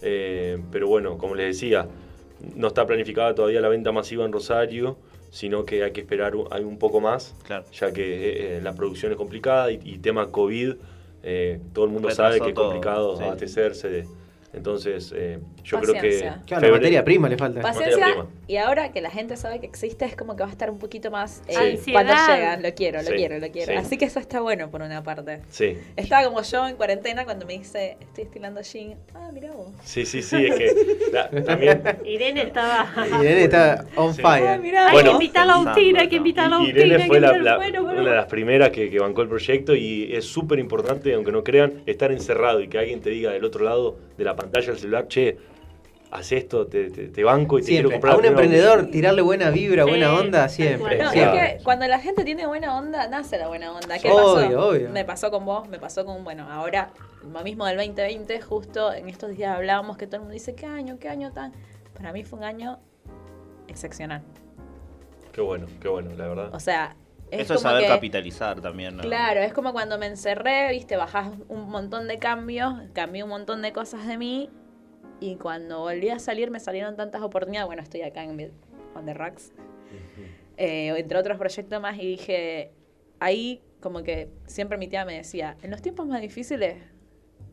Eh, 0.00 0.58
pero 0.70 0.88
bueno, 0.88 1.18
como 1.18 1.34
les 1.34 1.46
decía, 1.54 1.86
no 2.56 2.68
está 2.68 2.86
planificada 2.86 3.34
todavía 3.34 3.60
la 3.60 3.68
venta 3.68 3.92
masiva 3.92 4.24
en 4.24 4.32
Rosario, 4.32 4.96
sino 5.30 5.64
que 5.64 5.82
hay 5.84 5.92
que 5.92 6.00
esperar 6.00 6.34
un, 6.36 6.46
hay 6.50 6.64
un 6.64 6.78
poco 6.78 7.00
más 7.00 7.34
Claro. 7.44 7.64
ya 7.72 7.92
que 7.92 8.60
la 8.62 8.74
producción 8.74 9.12
es 9.12 9.18
complicada 9.18 9.70
y, 9.72 9.80
y 9.84 9.98
tema 9.98 10.30
COVID, 10.30 10.74
todo 11.72 11.84
el 11.84 11.90
mundo 11.90 12.08
Retrasó 12.08 12.22
sabe 12.34 12.40
que 12.40 12.48
es 12.50 12.54
complicado 12.54 13.16
sí. 13.16 13.22
abastecerse. 13.22 13.88
de- 13.88 14.08
entonces, 14.54 15.14
yo 15.64 15.80
creo 15.80 15.94
que... 16.00 16.30
Claro, 16.46 16.66
la 16.66 16.72
materia 16.72 17.04
prima 17.04 17.28
le 17.28 17.36
falta. 17.36 17.60
Paciencia. 17.60 18.04
Prima. 18.06 18.26
Y 18.48 18.56
ahora 18.56 18.92
que 18.92 19.00
la 19.00 19.10
gente 19.10 19.36
sabe 19.36 19.60
que 19.60 19.66
existe, 19.66 20.04
es 20.04 20.16
como 20.16 20.36
que 20.36 20.42
va 20.42 20.48
a 20.48 20.52
estar 20.52 20.70
un 20.70 20.78
poquito 20.78 21.10
más. 21.10 21.42
eh, 21.48 21.56
Ansiedad. 21.56 21.92
cuando 22.04 22.12
llega, 22.34 22.56
lo 22.56 22.74
quiero, 22.74 23.02
lo 23.02 23.08
Sí, 23.08 23.14
quiero, 23.14 23.38
lo 23.38 23.50
quiero. 23.50 23.72
sí. 23.72 23.78
Así 23.78 23.96
que 23.98 24.04
eso 24.06 24.18
está 24.20 24.40
bueno 24.40 24.70
por 24.70 24.82
una 24.82 25.02
parte. 25.02 25.40
Sí, 25.50 25.78
Estaba 25.96 26.24
como 26.24 26.42
yo 26.42 26.66
en 26.68 26.76
cuarentena 26.76 27.24
cuando 27.24 27.46
me 27.46 27.54
dice, 27.58 27.96
estoy 28.00 28.24
estilando 28.24 28.60
gin. 28.62 28.94
Ah, 29.14 29.30
mira 29.32 29.52
vos. 29.52 29.68
sí, 29.84 30.04
sí, 30.04 30.22
sí, 30.22 30.46
es 30.46 30.54
que 30.56 30.96
la- 31.12 31.30
también... 31.44 31.82
Irene 32.04 32.42
estaba. 32.42 32.88
Irene 33.20 33.44
está 33.44 33.84
on 33.96 34.12
Sí. 34.14 34.22
Ah, 34.24 34.36
fire. 34.36 34.58
mirá 34.60 34.86
Hay 34.88 34.92
Bueno. 34.92 35.10
que 35.10 35.14
invitar 35.24 35.48
a 35.48 35.54
Agustina, 35.54 36.00
hay 36.02 36.08
que 36.08 36.16
invitar 36.16 36.52
a 36.52 36.56
Agustina. 36.56 36.78
Irene 36.80 37.02
hay 37.04 37.08
fue 37.08 37.20
la, 37.20 37.36
la- 37.38 37.56
bueno, 37.56 37.82
bueno. 37.84 38.00
una 38.00 38.10
de 38.10 38.16
las 38.16 38.26
primeras 38.26 38.70
que, 38.70 38.90
que 38.90 38.98
bancó 38.98 39.22
el 39.22 39.28
proyecto 39.28 39.74
y 39.74 40.12
es 40.14 40.24
súper 40.26 40.58
importante, 40.58 41.14
aunque 41.14 41.32
no 41.32 41.42
crean, 41.44 41.82
estar 41.86 42.10
encerrado 42.12 42.60
y 42.60 42.68
que 42.68 42.78
alguien 42.78 43.00
te 43.00 43.10
diga 43.10 43.30
del 43.30 43.44
otro 43.44 43.64
lado 43.64 43.96
de 44.18 44.24
la 44.24 44.36
pantalla 44.36 44.66
del 44.66 44.78
celular, 44.78 45.08
che, 45.08 45.36
haz 46.12 46.30
esto, 46.32 46.66
te, 46.66 46.90
te- 46.90 47.08
te 47.08 47.24
banco 47.24 47.58
y 47.58 47.62
te 47.62 47.68
quiero 47.68 47.90
comprar 47.90 48.14
A 48.14 48.18
un 48.18 48.24
emprendedor 48.26 48.86
tirarle 48.90 49.22
buena 49.22 49.50
vibra, 49.50 49.84
buena 49.84 50.14
onda, 50.14 50.48
siempre. 50.48 50.98
No, 51.02 51.10
siempre. 51.10 51.46
es 51.46 51.58
que 51.58 51.64
cuando 51.64 51.86
la 51.88 51.98
gente 51.98 52.22
tiene 52.22 52.46
buena 52.46 52.76
onda, 52.76 53.08
nace 53.08 53.38
la 53.38 53.48
buena 53.48 53.72
onda. 53.72 53.98
¿Qué 53.98 54.10
Obvio, 54.10 54.44
pasó? 54.56 54.68
obvio. 54.68 54.90
Me 54.90 55.04
pasó 55.06 55.30
con 55.30 55.44
vos, 55.46 55.68
me 55.68 55.78
pasó 55.78 56.04
con, 56.04 56.22
bueno, 56.22 56.46
ahora, 56.50 56.90
lo 57.22 57.42
mismo 57.42 57.64
del 57.66 57.78
2020, 57.78 58.40
justo 58.42 58.92
en 58.92 59.08
estos 59.08 59.30
días 59.36 59.56
hablábamos 59.56 59.96
que 59.96 60.06
todo 60.06 60.16
el 60.16 60.20
mundo 60.22 60.34
dice, 60.34 60.54
¿qué 60.54 60.66
año, 60.66 60.98
qué 61.00 61.08
año 61.08 61.32
tan? 61.32 61.52
Para 61.94 62.12
mí 62.12 62.24
fue 62.24 62.38
un 62.38 62.44
año 62.44 62.78
excepcional. 63.68 64.22
Qué 65.32 65.40
bueno, 65.40 65.66
qué 65.80 65.88
bueno, 65.88 66.10
la 66.16 66.28
verdad. 66.28 66.54
O 66.54 66.60
sea, 66.60 66.94
es 67.30 67.40
Eso 67.40 67.54
es 67.54 67.60
saber 67.62 67.82
que- 67.84 67.88
capitalizar 67.88 68.60
también. 68.60 68.96
¿no? 68.98 69.02
Claro, 69.02 69.40
es 69.40 69.52
como 69.54 69.72
cuando 69.72 69.96
me 69.98 70.06
encerré, 70.06 70.70
viste, 70.72 70.96
bajás 70.96 71.30
un 71.48 71.70
montón 71.70 72.06
de 72.06 72.18
cambios, 72.18 72.74
cambié 72.92 73.22
un 73.22 73.30
montón 73.30 73.62
de 73.62 73.72
cosas 73.72 74.06
de 74.06 74.18
mí 74.18 74.50
y 75.22 75.36
cuando 75.36 75.80
volví 75.80 76.08
a 76.10 76.18
salir 76.18 76.50
me 76.50 76.58
salieron 76.58 76.96
tantas 76.96 77.22
oportunidades. 77.22 77.66
Bueno, 77.66 77.82
estoy 77.82 78.02
acá 78.02 78.24
en 78.24 78.52
On 78.94 79.06
The 79.06 79.14
Racks, 79.14 79.52
eh, 80.56 80.92
entre 80.96 81.16
otros 81.16 81.38
proyectos 81.38 81.80
más 81.80 81.96
y 81.96 82.06
dije, 82.06 82.72
ahí 83.20 83.62
como 83.80 84.02
que 84.02 84.28
siempre 84.46 84.78
mi 84.78 84.88
tía 84.88 85.04
me 85.04 85.14
decía, 85.14 85.56
en 85.62 85.70
los 85.70 85.80
tiempos 85.80 86.06
más 86.06 86.20
difíciles 86.20 86.76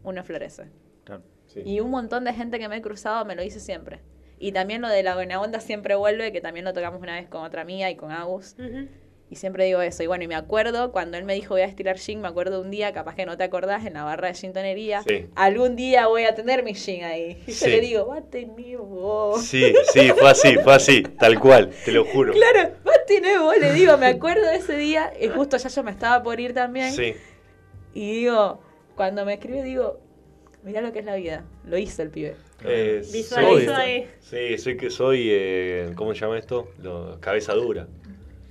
uno 0.04 0.24
florece. 0.24 0.64
Claro. 1.04 1.22
Sí. 1.46 1.62
Y 1.64 1.80
un 1.80 1.92
montón 1.92 2.24
de 2.24 2.34
gente 2.34 2.58
que 2.58 2.68
me 2.68 2.78
he 2.78 2.82
cruzado 2.82 3.24
me 3.26 3.36
lo 3.36 3.44
dice 3.44 3.60
siempre. 3.60 4.02
Y 4.40 4.52
también 4.52 4.82
lo 4.82 4.88
de 4.88 5.04
la 5.04 5.16
buena 5.16 5.40
onda 5.40 5.60
siempre 5.60 5.96
vuelve, 5.96 6.32
que 6.32 6.42
también 6.42 6.66
lo 6.66 6.74
tocamos 6.74 7.02
una 7.02 7.16
vez 7.16 7.28
con 7.28 7.44
otra 7.44 7.62
amiga 7.62 7.90
y 7.90 7.96
con 7.96 8.12
Agus. 8.12 8.56
Y 9.32 9.36
siempre 9.36 9.66
digo 9.66 9.80
eso. 9.82 10.02
Y 10.02 10.08
bueno, 10.08 10.24
y 10.24 10.28
me 10.28 10.34
acuerdo 10.36 10.92
cuando 10.92 11.16
él 11.16 11.24
me 11.24 11.36
dijo 11.36 11.54
voy 11.54 11.62
a 11.62 11.66
estirar 11.66 11.98
jean, 11.98 12.20
me 12.20 12.28
acuerdo 12.28 12.62
un 12.62 12.72
día, 12.72 12.94
capaz 12.94 13.14
que 13.16 13.28
no 13.28 13.38
te 13.38 13.44
acordás, 13.44 13.86
en 13.86 13.94
la 13.94 14.04
barra 14.04 14.30
de 14.30 14.34
gintonería. 14.34 15.04
Sí. 15.04 15.28
Algún 15.36 15.76
día 15.76 16.08
voy 16.08 16.24
a 16.24 16.34
tener 16.34 16.64
mi 16.64 16.74
jean 16.74 17.04
ahí. 17.04 17.38
Y 17.48 17.52
Sí. 17.52 17.66
yo 17.66 17.72
le 17.76 17.82
digo, 17.82 18.08
va 18.08 18.18
a 18.18 18.22
tener 18.24 18.78
vos. 18.78 19.44
Sí, 19.46 19.72
sí, 19.94 20.10
fue 20.18 20.32
así, 20.32 20.56
fue 20.64 20.74
así, 20.74 21.04
tal 21.04 21.40
cual, 21.40 21.70
te 21.86 21.92
lo 21.92 22.06
juro. 22.06 22.34
Claro, 22.34 22.72
va 22.88 22.92
a 22.94 23.06
tener 23.06 23.40
vos, 23.40 23.56
le 23.60 23.72
digo, 23.74 23.98
me 24.00 24.08
acuerdo 24.08 24.48
de 24.48 24.56
ese 24.56 24.76
día. 24.76 25.14
Y 25.22 25.28
justo 25.28 25.58
ya 25.58 25.70
yo 25.70 25.84
me 25.84 25.92
estaba 25.92 26.24
por 26.24 26.40
ir 26.40 26.54
también. 26.56 26.92
Sí, 26.92 27.14
Y 27.94 28.12
digo, 28.22 28.60
cuando 28.96 29.26
me 29.26 29.34
escribe, 29.36 29.62
digo, 29.62 30.00
mirá 30.64 30.82
lo 30.82 30.92
que 30.92 31.00
es 31.00 31.06
la 31.06 31.16
vida. 31.16 31.46
Lo 31.66 31.78
hizo 31.78 32.02
el 32.02 32.10
pibe. 32.10 32.36
eh, 32.66 33.02
Visualizo 33.14 33.74
soy- 33.74 33.82
ahí. 33.82 34.08
Sí, 34.20 34.58
soy 34.58 34.76
que 34.76 34.90
soy, 34.90 35.28
eh, 35.32 35.92
¿cómo 35.96 36.14
se 36.16 36.20
llama 36.22 36.38
esto? 36.38 36.68
Lo- 36.82 37.20
cabeza 37.22 37.54
dura. 37.54 37.88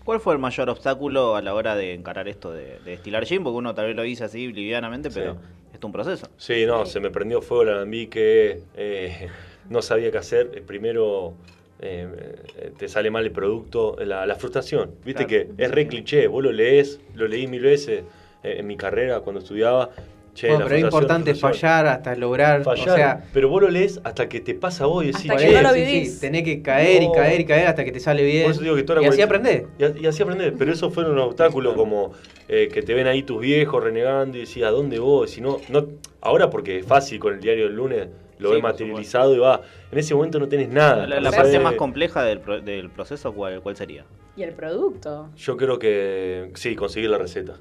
¿Cuál 0.08 0.20
fue 0.20 0.32
el 0.32 0.38
mayor 0.38 0.70
obstáculo 0.70 1.36
a 1.36 1.42
la 1.42 1.52
hora 1.52 1.76
de 1.76 1.92
encarar 1.92 2.28
esto 2.28 2.50
de, 2.50 2.78
de 2.82 2.92
destilar 2.92 3.26
gin? 3.26 3.42
Porque 3.44 3.58
uno 3.58 3.74
tal 3.74 3.88
vez 3.88 3.94
lo 3.94 4.00
dice 4.04 4.24
así 4.24 4.50
livianamente, 4.50 5.10
pero 5.10 5.36
es 5.70 5.84
un 5.84 5.92
proceso. 5.92 6.26
Sí, 6.38 6.64
no, 6.64 6.86
se 6.86 6.98
me 6.98 7.10
prendió 7.10 7.42
fuego 7.42 7.64
el 7.64 7.68
alambique, 7.68 8.62
eh, 8.74 9.28
no 9.68 9.82
sabía 9.82 10.10
qué 10.10 10.16
hacer. 10.16 10.50
Eh, 10.54 10.62
Primero 10.66 11.34
eh, 11.80 12.08
eh, 12.56 12.72
te 12.78 12.88
sale 12.88 13.10
mal 13.10 13.22
el 13.26 13.32
producto, 13.32 13.96
la, 14.02 14.24
la 14.24 14.34
frustración. 14.36 14.92
Viste 15.04 15.26
Claro. 15.26 15.54
que 15.56 15.62
es 15.62 15.70
re 15.70 15.86
cliché, 15.86 16.26
vos 16.26 16.42
lo 16.42 16.52
lees, 16.52 17.02
lo 17.14 17.28
leí 17.28 17.46
mil 17.46 17.60
veces 17.64 18.02
eh, 18.42 18.56
en 18.60 18.66
mi 18.66 18.78
carrera 18.78 19.20
cuando 19.20 19.40
estudiaba. 19.42 19.90
Che, 20.34 20.48
Bueno, 20.48 20.64
pero 20.66 20.76
es 20.76 20.84
importante 20.84 21.30
frustración. 21.32 21.60
fallar 21.70 21.86
hasta 21.86 22.14
lograr. 22.16 22.62
Fallar, 22.62 22.88
O 22.88 22.94
sea, 22.94 23.24
pero 23.32 23.48
vos 23.48 23.62
lo 23.62 23.68
lees 23.70 24.00
hasta 24.04 24.28
que 24.28 24.40
te 24.40 24.54
pasa 24.54 24.84
a 24.84 24.86
vos 24.86 25.02
y 25.02 25.08
decís, 25.08 25.22
Hasta 25.30 25.36
que 25.42 25.48
che, 25.48 25.54
no 25.54 25.62
lo 25.62 25.72
sí, 25.74 25.80
vivís. 25.80 26.14
sí, 26.14 26.20
tenés 26.20 26.42
que 26.44 26.62
caer 26.62 27.02
y 27.02 27.10
caer 27.12 27.40
y 27.40 27.44
caer 27.44 27.66
hasta 27.66 27.84
que 27.84 27.90
te 27.92 27.98
sale 28.00 28.22
bien. 28.22 28.44
Por 28.44 28.52
eso 28.52 28.62
digo 28.62 28.76
que 28.76 28.82
toda 28.84 29.00
la 29.00 29.06
y 29.06 29.08
así 29.10 29.20
aprendés. 29.22 29.64
Y, 29.78 30.06
así 30.06 30.22
aprendés. 30.22 30.52
Pero 30.56 30.72
eso 30.72 30.90
fueron 30.90 31.12
unos 31.12 31.26
obstáculos 31.26 31.74
como 31.74 32.12
eh, 32.48 32.68
que 32.72 32.82
te 32.82 32.94
ven 32.94 33.06
ahí 33.08 33.22
tus 33.24 33.40
viejos 33.40 33.82
renegando 33.82 34.36
y 34.38 34.42
decís, 34.42 34.62
¿a 34.62 34.70
dónde 34.70 34.98
vos? 35.00 35.30
Si 35.30 35.40
no, 35.40 35.60
no, 35.68 35.86
ahora 36.20 36.50
porque 36.50 36.78
es 36.78 36.86
fácil 36.86 37.18
con 37.18 37.34
el 37.34 37.40
diario 37.40 37.64
del 37.64 37.74
lunes, 37.74 38.08
lo 38.38 38.50
Sí, 38.50 38.54
ves 38.54 38.62
materializado 38.62 39.34
y 39.34 39.38
va. 39.38 39.62
En 39.90 39.98
ese 39.98 40.14
momento 40.14 40.38
no 40.38 40.46
tenés 40.48 40.68
nada. 40.68 41.06
La, 41.08 41.32
parte 41.32 41.58
más 41.58 41.74
compleja 41.74 42.22
del, 42.22 42.38
pro- 42.40 42.60
del 42.60 42.90
proceso, 42.90 43.32
¿cuál, 43.32 43.60
¿cuál 43.60 43.74
sería? 43.76 44.04
Y 44.36 44.44
el 44.44 44.52
producto. 44.52 45.30
Yo 45.36 45.56
creo 45.56 45.80
que 45.80 46.52
sí, 46.54 46.76
conseguir 46.76 47.10
la 47.10 47.18
receta. 47.18 47.54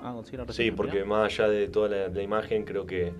Ah, 0.00 0.20
Sí, 0.50 0.70
porque 0.70 1.04
más 1.04 1.26
allá 1.32 1.48
de 1.48 1.68
toda 1.68 1.88
la, 1.88 2.08
la 2.08 2.22
imagen, 2.22 2.64
creo 2.64 2.86
que 2.86 3.12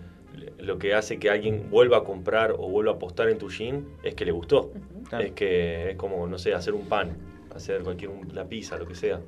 lo 0.58 0.78
que 0.78 0.94
hace 0.94 1.18
que 1.18 1.30
alguien 1.30 1.68
vuelva 1.70 1.98
a 1.98 2.04
comprar 2.04 2.52
o 2.52 2.68
vuelva 2.68 2.92
a 2.92 2.94
apostar 2.94 3.28
en 3.28 3.38
tu 3.38 3.48
jean 3.50 3.86
es 4.02 4.14
que 4.14 4.24
le 4.24 4.32
gustó. 4.32 4.72
Claro. 5.08 5.24
Es 5.24 5.32
que 5.32 5.90
es 5.90 5.96
como, 5.96 6.26
no 6.26 6.38
sé, 6.38 6.54
hacer 6.54 6.74
un 6.74 6.86
pan, 6.86 7.16
hacer 7.54 7.82
cualquier 7.82 8.10
la 8.32 8.46
pizza, 8.46 8.76
lo 8.76 8.86
que 8.86 8.94
sea. 8.94 9.20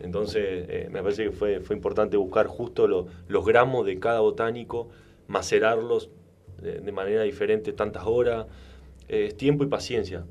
Entonces, 0.00 0.66
eh, 0.68 0.88
me 0.90 1.02
parece 1.02 1.24
que 1.24 1.30
fue, 1.32 1.60
fue 1.60 1.74
importante 1.76 2.16
buscar 2.16 2.46
justo 2.46 2.86
lo- 2.86 3.06
los 3.26 3.44
gramos 3.44 3.86
de 3.86 3.98
cada 3.98 4.20
botánico, 4.20 4.90
macerarlos 5.28 6.10
de, 6.60 6.80
de 6.80 6.92
manera 6.92 7.22
diferente 7.22 7.72
tantas 7.72 8.04
horas. 8.06 8.46
Eh, 9.08 9.26
Es 9.28 9.36
tiempo 9.36 9.64
y 9.64 9.66
paciencia. 9.66 10.24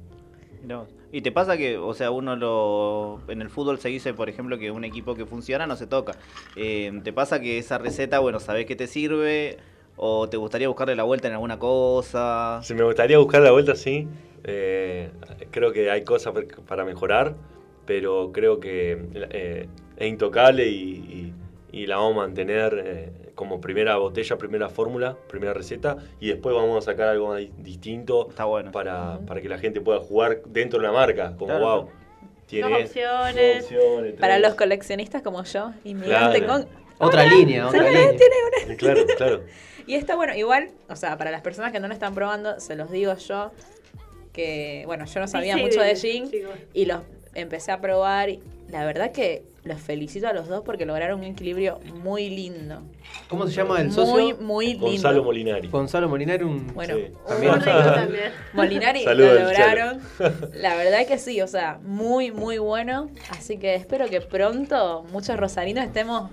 Y 1.12 1.22
te 1.22 1.32
pasa 1.32 1.58
que, 1.58 1.78
o 1.78 1.94
sea, 1.94 2.12
uno 2.12 2.36
lo. 2.36 3.20
En 3.28 3.42
el 3.42 3.50
fútbol 3.50 3.80
se 3.80 3.90
dice, 3.90 4.14
por 4.14 4.30
ejemplo, 4.30 4.58
que 4.58 4.72
un 4.72 4.84
equipo 4.84 5.16
que 5.16 5.26
funciona 5.26 5.68
no 5.68 5.76
se 5.76 5.88
toca. 5.88 6.14
Eh, 6.56 6.92
¿Te 7.04 7.14
pasa 7.14 7.40
que 7.40 7.58
esa 7.58 7.78
receta, 7.78 8.20
bueno, 8.20 8.40
sabés 8.40 8.66
que 8.66 8.76
te 8.76 8.88
sirve? 8.88 9.58
¿O 9.96 10.28
te 10.28 10.38
gustaría 10.38 10.68
buscarle 10.68 10.96
la 10.96 11.04
vuelta 11.04 11.28
en 11.28 11.36
alguna 11.36 11.60
cosa? 11.60 12.60
Si 12.64 12.74
me 12.74 12.84
gustaría 12.84 13.20
buscar 13.20 13.42
la 13.42 13.52
vuelta, 13.52 13.76
sí. 13.76 14.08
Eh, 14.44 15.12
creo 15.52 15.72
que 15.72 15.92
hay 15.92 16.04
cosas 16.04 16.34
para 16.68 16.84
mejorar, 16.84 17.36
pero 17.86 18.32
creo 18.32 18.60
que 18.60 18.98
eh, 19.14 19.68
es 19.98 20.08
intocable 20.08 20.68
y, 20.68 21.34
la 21.72 21.98
vamos 21.98 22.14
a 22.14 22.28
mantener 22.28 23.12
como 23.36 23.60
primera 23.62 23.96
botella, 23.98 24.38
primera 24.38 24.70
fórmula, 24.70 25.18
primera 25.28 25.54
receta, 25.54 25.98
y 26.20 26.28
después 26.28 26.56
vamos 26.56 26.78
a 26.78 26.92
sacar 26.92 27.08
algo 27.10 27.34
ahí 27.34 27.52
distinto 27.58 28.28
Está 28.30 28.46
bueno. 28.46 28.72
para, 28.72 29.20
para 29.26 29.42
que 29.42 29.50
la 29.50 29.58
gente 29.58 29.82
pueda 29.82 30.00
jugar 30.00 30.42
dentro 30.46 30.80
de 30.80 30.86
la 30.86 30.92
marca, 30.92 31.30
como 31.38 31.48
Claro. 31.48 31.66
wow. 31.66 31.90
Tiene 32.46 32.70
Dos 32.70 32.90
opciones. 32.90 34.14
Para 34.20 34.38
los 34.38 34.54
coleccionistas 34.56 35.22
como 35.22 35.44
yo, 35.44 35.72
inmigrante 35.84 36.44
Claro. 36.44 36.66
con... 36.66 36.84
Otra 37.00 37.26
línea, 37.26 37.68
otra 37.68 37.84
línea. 37.90 38.10
tiene 38.12 38.36
una- 38.68 38.76
Claro, 38.76 39.06
claro. 39.18 39.42
Y 39.88 39.96
está 39.96 40.16
bueno, 40.16 40.34
igual, 40.36 40.70
o 40.88 40.96
sea, 40.96 41.18
para 41.18 41.30
las 41.32 41.42
personas 41.42 41.72
que 41.74 41.80
no 41.82 41.88
lo 41.90 41.94
están 41.94 42.14
probando, 42.14 42.60
se 42.62 42.76
los 42.76 42.90
digo 42.92 43.16
yo, 43.18 43.52
que, 44.32 44.84
bueno, 44.86 45.06
yo 45.06 45.20
no 45.20 45.28
sabía 45.28 45.56
Sí, 45.56 45.62
mucho 45.62 45.82
de 45.82 45.96
sí, 45.96 46.12
gin 46.12 46.32
chicos. 46.32 46.52
y 46.74 46.86
los 46.86 47.02
empecé 47.34 47.72
a 47.72 47.82
probar. 47.82 48.30
y 48.30 48.40
la 48.70 48.86
verdad 48.86 49.12
que 49.12 49.44
los 49.64 49.80
felicito 49.80 50.28
a 50.28 50.34
los 50.34 50.48
dos 50.48 50.62
porque 50.66 50.86
lograron 50.86 51.20
un 51.20 51.26
equilibrio 51.26 51.80
muy 52.04 52.30
lindo. 52.30 52.82
¿Cómo 53.30 53.48
se 53.48 53.54
llama 53.54 53.80
el 53.80 53.88
Muy, 53.88 53.94
socio? 53.96 54.38
muy 54.42 54.74
Gonzalo 54.76 55.14
lindo. 55.14 55.24
Molinari. 55.26 55.68
Gonzalo 55.70 56.10
Molinari, 56.10 56.44
un. 56.44 56.68
Bueno, 56.74 56.96
Sí. 56.96 57.06
También. 57.28 57.52
Muy 57.52 57.60
rico 57.62 57.92
también. 57.94 58.32
Molinari 58.54 59.06
lo 59.06 59.14
lograron. 59.16 60.02
La 60.54 60.76
verdad 60.76 61.06
que 61.08 61.18
sí, 61.18 61.42
o 61.42 61.48
sea, 61.48 61.80
muy, 61.84 62.32
muy 62.32 62.58
bueno. 62.58 63.10
Así 63.32 63.58
que 63.58 63.76
espero 63.76 64.08
que 64.10 64.20
pronto 64.22 65.06
muchos 65.12 65.38
rosarinos 65.38 65.86
estemos. 65.86 66.30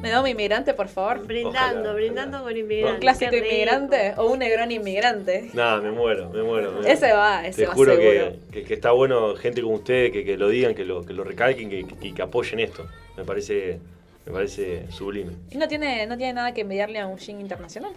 ¿Me 0.00 0.10
da 0.10 0.20
un 0.20 0.26
inmigrante, 0.28 0.74
por 0.74 0.88
favor? 0.88 1.26
Brindando, 1.26 1.80
Ojalá, 1.80 1.92
brindando 1.94 2.36
ojalá. 2.38 2.42
con 2.42 2.52
¿Un 2.52 2.58
inmigrantes. 2.58 3.00
clásico 3.00 3.36
inmigrante 3.36 4.14
o 4.18 4.26
un 4.30 4.38
negrón 4.38 4.70
inmigrante? 4.70 5.50
Nada, 5.54 5.80
me 5.80 5.90
muero, 5.90 6.28
me 6.30 6.42
muero. 6.42 6.72
me. 6.72 6.90
Ese 6.92 7.12
va, 7.12 7.46
ese 7.46 7.62
Te 7.62 7.66
va 7.68 7.74
juro 7.74 7.96
que, 7.96 8.36
que- 8.52 8.64
que 8.64 8.74
está 8.74 8.90
bueno 8.92 9.34
gente 9.36 9.62
como 9.62 9.76
ustedes 9.76 10.12
que, 10.12 10.24
que 10.24 10.36
lo 10.36 10.48
digan, 10.48 10.74
que 10.74 10.84
lo, 10.84 11.04
que 11.06 11.12
lo 11.14 11.24
recalquen 11.24 11.70
que, 11.70 11.84
que, 11.86 12.12
que 12.14 12.22
apoyen 12.22 12.60
esto. 12.60 12.86
Me 13.16 13.24
parece, 13.24 13.78
me 14.26 14.32
parece 14.32 14.90
sublime. 14.90 15.32
¿Y 15.50 15.56
no 15.56 15.68
tiene, 15.68 16.06
no 16.06 16.16
tiene 16.18 16.34
nada 16.34 16.52
que 16.52 16.62
envidiarle 16.62 16.98
a 16.98 17.06
un 17.06 17.16
gin 17.18 17.40
internacional? 17.40 17.92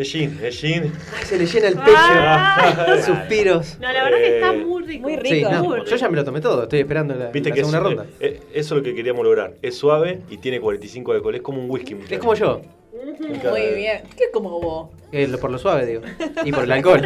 Es 0.00 0.08
Gin, 0.12 0.38
es 0.42 0.58
Gin. 0.58 0.84
Ay, 1.14 1.24
se 1.26 1.38
le 1.38 1.44
llena 1.44 1.68
el 1.68 1.74
pecho. 1.74 1.92
Ah. 1.94 2.96
Suspiros. 3.04 3.76
No, 3.78 3.92
la 3.92 4.04
verdad 4.04 4.16
que 4.18 4.34
está 4.36 4.54
Eh, 4.54 4.64
muy 4.64 4.82
rico. 4.84 5.02
muy 5.08 5.18
Sí, 5.22 5.34
rico. 5.34 5.50
no, 5.52 5.62
Muy 5.64 5.80
yo 5.84 5.96
ya 5.96 6.08
me 6.08 6.16
lo 6.16 6.24
tomé 6.24 6.40
todo, 6.40 6.62
estoy 6.62 6.80
esperando 6.80 7.14
la, 7.14 7.26
Viste 7.30 7.50
la 7.50 7.54
que 7.54 7.60
es, 7.60 7.66
segunda 7.66 7.86
ronda. 7.86 8.06
eh, 8.18 8.40
eh, 8.40 8.40
eso 8.54 8.74
es 8.74 8.78
lo 8.78 8.82
que 8.82 8.94
queríamos 8.94 9.22
lograr. 9.24 9.56
Es 9.60 9.76
suave 9.76 10.20
y 10.30 10.38
tiene 10.38 10.58
45 10.58 11.12
de 11.12 11.16
alcohol. 11.18 11.34
Es 11.34 11.42
como 11.42 11.62
un 11.62 11.70
whisky. 11.70 11.96
Es 12.08 12.18
como 12.18 12.32
yo, 12.34 12.62
Muy 12.94 13.74
bien. 13.76 14.02
¿Qué 14.16 14.24
es 14.24 14.30
como 14.32 14.58
vos? 14.58 14.88
eh, 15.12 15.28
lo- 15.28 15.38
por 15.38 15.50
lo 15.50 15.58
suave, 15.58 15.84
digo. 15.84 16.00
Y 16.46 16.50
por 16.50 16.64
el 16.64 16.72
alcohol. 16.72 17.02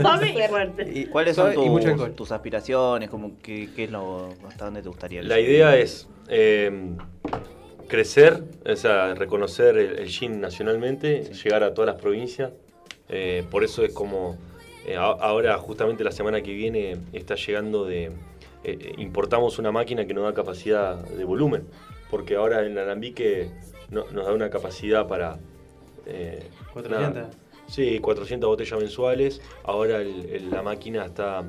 Suave 0.00 0.30
y 0.36 0.48
fuerte. 0.48 0.90
Y- 0.92 1.04
¿Cuáles 1.06 1.36
son 1.36 1.52
suave 1.52 1.66
y 1.68 1.70
mucho 1.70 1.84
tus, 1.84 1.92
alcohol. 1.92 2.14
tus 2.16 2.32
aspiraciones? 2.32 3.10
Como, 3.10 3.38
¿qué, 3.44 3.68
qué 3.76 3.84
es 3.84 3.90
lo, 3.92 4.30
¿Hasta 4.48 4.64
dónde 4.64 4.82
te 4.82 4.88
gustaría 4.88 5.22
La 5.22 5.38
idea 5.38 5.76
es 5.76 6.08
eh, 6.28 6.72
crecer, 7.98 8.42
o 8.66 8.74
sea, 8.76 9.14
reconocer 9.14 9.76
el, 9.78 9.98
el 10.00 10.08
gin 10.08 10.40
nacionalmente, 10.40 11.30
llegar 11.44 11.62
a 11.62 11.72
todas 11.74 11.94
las 11.94 12.02
provincias. 12.02 12.50
Eh, 13.08 13.44
por 13.52 13.62
eso 13.62 13.84
es 13.84 13.92
como 13.92 14.36
eh, 14.84 14.96
ahora 14.96 15.56
justamente 15.58 16.02
la 16.02 16.10
semana 16.10 16.42
que 16.42 16.52
viene 16.52 16.96
está 17.12 17.36
llegando 17.36 17.84
de 17.84 18.10
eh, 18.64 18.94
importamos 18.98 19.58
una 19.60 19.70
máquina 19.70 20.06
que 20.06 20.12
nos 20.14 20.24
da 20.24 20.34
capacidad 20.34 20.96
de 20.96 21.24
volumen, 21.24 21.68
porque 22.10 22.34
ahora 22.34 22.66
en 22.66 22.76
Alambique 22.76 23.48
no- 23.90 24.06
nos 24.10 24.26
da 24.26 24.32
una 24.32 24.50
capacidad 24.50 25.06
para 25.06 25.38
eh, 26.06 26.42
400. 26.72 27.14
nada, 27.14 27.30
Sí, 27.68 27.98
400 28.00 28.46
botellas 28.48 28.78
mensuales. 28.78 29.40
Ahora 29.62 30.00
el- 30.02 30.28
el- 30.30 30.50
la 30.50 30.62
máquina 30.62 31.04
está 31.06 31.44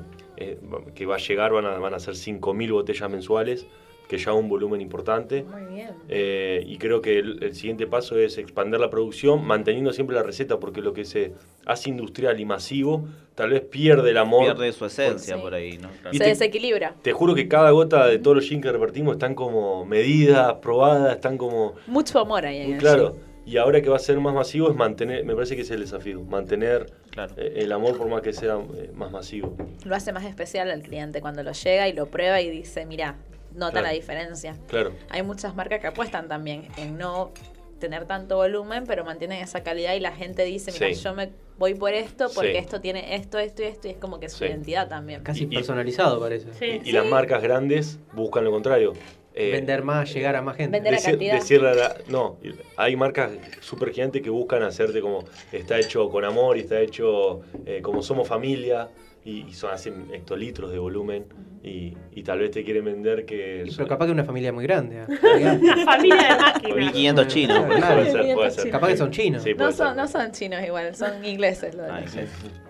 que 0.94 1.06
va 1.06 1.16
a 1.16 1.18
llegar, 1.18 1.52
van 1.52 1.64
a, 1.66 1.78
van 1.78 1.92
a 1.94 1.98
ser 1.98 2.14
5.000 2.14 2.70
botellas 2.72 3.10
mensuales, 3.10 3.66
que 4.08 4.18
ya 4.18 4.30
es 4.30 4.36
un 4.36 4.48
volumen 4.48 4.80
importante. 4.80 5.42
Muy 5.42 5.74
bien. 5.74 5.90
Eh, 6.08 6.62
y 6.66 6.78
creo 6.78 7.00
que 7.02 7.18
el, 7.18 7.42
el 7.42 7.54
siguiente 7.54 7.86
paso 7.86 8.18
es 8.18 8.38
expandir 8.38 8.78
la 8.80 8.88
producción, 8.90 9.44
manteniendo 9.44 9.92
siempre 9.92 10.14
la 10.16 10.22
receta, 10.22 10.58
porque 10.58 10.80
lo 10.80 10.92
que 10.92 11.04
se 11.04 11.32
hace 11.64 11.90
industrial 11.90 12.38
y 12.38 12.44
masivo 12.44 13.06
tal 13.34 13.50
vez 13.50 13.62
pierde 13.62 14.10
el 14.10 14.16
amor. 14.18 14.44
Pierde 14.44 14.72
su 14.72 14.86
esencia 14.86 15.34
Sí. 15.36 15.40
por 15.42 15.52
ahí, 15.54 15.72
¿no? 15.78 15.88
Claro. 15.88 16.02
Se 16.04 16.10
Viste- 16.10 16.26
desequilibra. 16.28 16.94
Te 17.02 17.12
juro 17.12 17.34
que 17.34 17.48
cada 17.48 17.70
gota 17.72 18.06
de 18.06 18.18
todos 18.18 18.36
los 18.36 18.46
gin 18.48 18.60
que 18.62 18.70
repartimos 18.72 19.14
están 19.16 19.34
como 19.34 19.84
medidas, 19.84 20.54
probadas, 20.62 21.14
están 21.16 21.36
como... 21.36 21.74
Mucho 21.86 22.18
amor 22.20 22.46
ahí 22.46 22.76
Claro. 22.78 23.16
Y 23.44 23.58
ahora 23.58 23.80
que 23.80 23.88
va 23.88 23.94
a 23.96 24.00
ser 24.00 24.18
más 24.18 24.34
masivo 24.34 24.68
es 24.70 24.74
mantener, 24.76 25.24
me 25.24 25.32
parece 25.34 25.54
que 25.54 25.62
ese 25.62 25.74
es 25.74 25.76
el 25.76 25.84
desafío, 25.84 26.20
mantener 26.22 26.86
Claro. 27.10 27.32
eh, 27.36 27.52
el 27.58 27.70
amor 27.70 27.96
por 27.96 28.08
más 28.08 28.20
que 28.22 28.32
sea 28.32 28.58
eh, 28.76 28.90
más 28.94 29.12
masivo. 29.12 29.56
Lo 29.84 29.94
hace 29.94 30.12
más 30.12 30.24
especial 30.24 30.68
al 30.70 30.82
cliente 30.82 31.20
cuando 31.20 31.44
lo 31.44 31.52
llega 31.52 31.88
y 31.88 31.92
lo 31.92 32.06
prueba 32.06 32.40
y 32.40 32.50
dice, 32.50 32.86
mira, 32.86 33.14
nota 33.56 33.72
Claro. 33.72 33.86
la 33.88 33.92
diferencia. 33.92 34.56
Claro. 34.68 34.92
Hay 35.10 35.22
muchas 35.22 35.54
marcas 35.56 35.80
que 35.80 35.88
apuestan 35.88 36.28
también 36.28 36.68
en 36.76 36.96
no 36.98 37.32
tener 37.80 38.06
tanto 38.06 38.36
volumen, 38.36 38.84
pero 38.86 39.04
mantienen 39.04 39.42
esa 39.42 39.62
calidad 39.62 39.94
y 39.94 40.00
la 40.00 40.12
gente 40.12 40.44
dice, 40.44 40.72
mira, 40.72 40.94
Sí. 40.94 41.02
yo 41.02 41.14
me 41.14 41.30
voy 41.58 41.74
por 41.74 41.92
esto 41.92 42.28
porque 42.34 42.52
Sí. 42.52 42.56
esto 42.58 42.80
tiene 42.80 43.16
esto, 43.16 43.38
esto 43.38 43.62
y 43.62 43.66
esto, 43.66 43.88
y 43.88 43.90
es 43.90 43.96
como 43.98 44.18
que 44.18 44.26
es 44.26 44.32
su 44.32 44.38
Sí. 44.38 44.44
identidad 44.46 44.88
también. 44.88 45.22
Casi 45.22 45.42
Y- 45.44 45.48
y- 45.50 45.56
personalizado 45.56 46.18
parece. 46.20 46.54
Sí. 46.54 46.80
Y, 46.84 46.88
y 46.88 46.92
las 46.92 47.04
marcas 47.06 47.42
grandes 47.42 47.98
buscan 48.12 48.44
lo 48.44 48.50
contrario. 48.50 48.92
eh, 49.38 49.50
Vender 49.52 49.82
más, 49.82 50.10
llegar 50.14 50.34
a 50.34 50.40
más 50.40 50.56
gente. 50.56 50.78
Vender 50.78 50.94
a 50.94 50.96
Decir- 50.96 51.10
cantidad. 51.10 51.34
decirle 51.34 51.68
a 51.68 51.74
la- 51.74 51.96
no, 52.08 52.38
hay 52.78 52.96
marcas 52.96 53.32
super 53.60 53.92
gigantes 53.92 54.22
que 54.22 54.30
buscan 54.30 54.62
hacerte 54.62 55.02
como 55.02 55.24
está 55.52 55.78
hecho 55.78 56.08
con 56.08 56.24
amor 56.24 56.56
y 56.56 56.60
está 56.60 56.80
hecho 56.80 57.42
eh, 57.66 57.82
como 57.82 58.02
somos 58.02 58.26
familia 58.26 58.88
y, 59.26 59.44
y 59.48 59.52
son 59.52 59.72
así 59.72 59.90
hectolitros 60.12 60.70
de 60.70 60.78
volumen 60.78 61.26
y, 61.62 61.94
y 62.12 62.22
tal 62.22 62.38
vez 62.38 62.52
te 62.52 62.62
quieren 62.64 62.84
vender 62.84 63.26
que 63.26 63.64
Y, 63.66 63.70
son- 63.70 63.78
Pero 63.78 63.88
capaz 63.88 64.06
que 64.06 64.12
una 64.12 64.24
familia 64.24 64.52
muy 64.52 64.62
grande. 64.64 64.98
¿eh? 65.02 65.04
Una 65.60 65.84
familia 65.84 66.22
de 66.34 66.36
máquinas. 66.40 66.76
1500 66.76 67.26
chinos. 67.26 67.66
Claro. 67.76 67.94
puede 68.02 68.12
ser, 68.12 68.34
puede 68.34 68.50
ser. 68.52 68.70
Capaz 68.70 68.88
que 68.88 68.96
son 68.96 69.10
chinos. 69.10 69.42
Sí, 69.42 69.52
No 69.54 69.66
ser. 69.72 69.74
son, 69.88 69.96
no 69.96 70.06
son 70.06 70.30
chinos 70.32 70.62
igual, 70.64 70.94
son 70.94 71.24
ingleses. 71.24 71.74
Los 71.74 71.86
de 71.86 71.92
Ah, 71.92 72.00
los- 72.02 72.10
sí. 72.10 72.20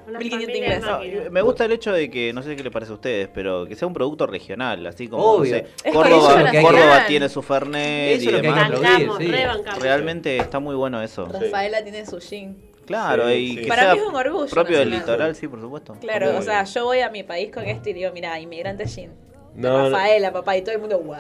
Una 0.09 0.19
1500 0.21 0.31
familia 0.31 0.47
de 0.47 1.07
ingleses. 1.07 1.25
No, 1.27 1.31
me 1.33 1.43
gusta 1.43 1.65
el 1.65 1.73
hecho 1.73 1.93
de 1.93 2.09
que, 2.11 2.33
no 2.33 2.43
sé 2.43 2.55
qué 2.57 2.63
les 2.63 2.73
parece 2.73 2.93
a 2.93 2.95
ustedes, 2.95 3.29
pero 3.35 3.67
que 3.67 3.75
sea 3.75 3.87
un 3.89 3.93
producto 3.95 4.27
regional, 4.27 4.87
así 4.87 5.09
como, 5.09 5.23
Obvio. 5.25 5.57
no 5.57 5.59
sé, 5.59 5.67
Es 5.85 5.93
Córdoba. 5.93 6.45
Córdoba 6.63 7.05
tiene 7.09 7.29
su 7.29 7.43
Fernet 7.43 8.19
Eso 8.21 8.31
y 8.31 8.41
demás. 8.41 8.71
Bancamos, 8.71 9.19
sí. 9.19 9.33
Realmente 9.81 10.37
está 10.39 10.59
muy 10.61 10.75
bueno 10.77 11.03
eso. 11.03 11.27
Rafaela 11.27 11.83
tiene 11.83 12.07
su 12.07 12.19
gin. 12.21 12.57
Claro, 12.87 13.29
Sí, 13.29 13.35
y 13.35 13.49
sí. 13.49 13.57
que 13.63 13.67
Para 13.69 13.83
sea 13.83 13.95
mí 13.95 14.01
es 14.01 14.07
un 14.07 14.15
orgullo 14.15 14.47
propio 14.47 14.79
del 14.79 14.91
litoral, 14.91 15.35
sí, 15.35 15.49
por 15.49 15.61
supuesto. 15.61 15.97
Claro, 16.01 16.27
Muy 16.33 16.37
o 16.37 16.43
sea, 16.43 16.63
bien. 16.63 16.75
yo 16.75 16.85
voy 16.85 17.01
a 17.01 17.11
mi 17.11 17.23
país 17.25 17.51
con 17.53 17.65
esto 17.65 17.91
y 17.91 17.93
digo, 17.93 18.11
mira, 18.15 18.39
inmigrante 18.41 18.87
gin. 18.87 19.11
No, 19.55 19.71
no. 19.71 19.91
Rafaela, 19.91 20.33
papá, 20.33 20.57
y 20.57 20.63
todo 20.63 20.75
el 20.75 20.81
mundo, 20.81 20.99
wow. 21.01 21.17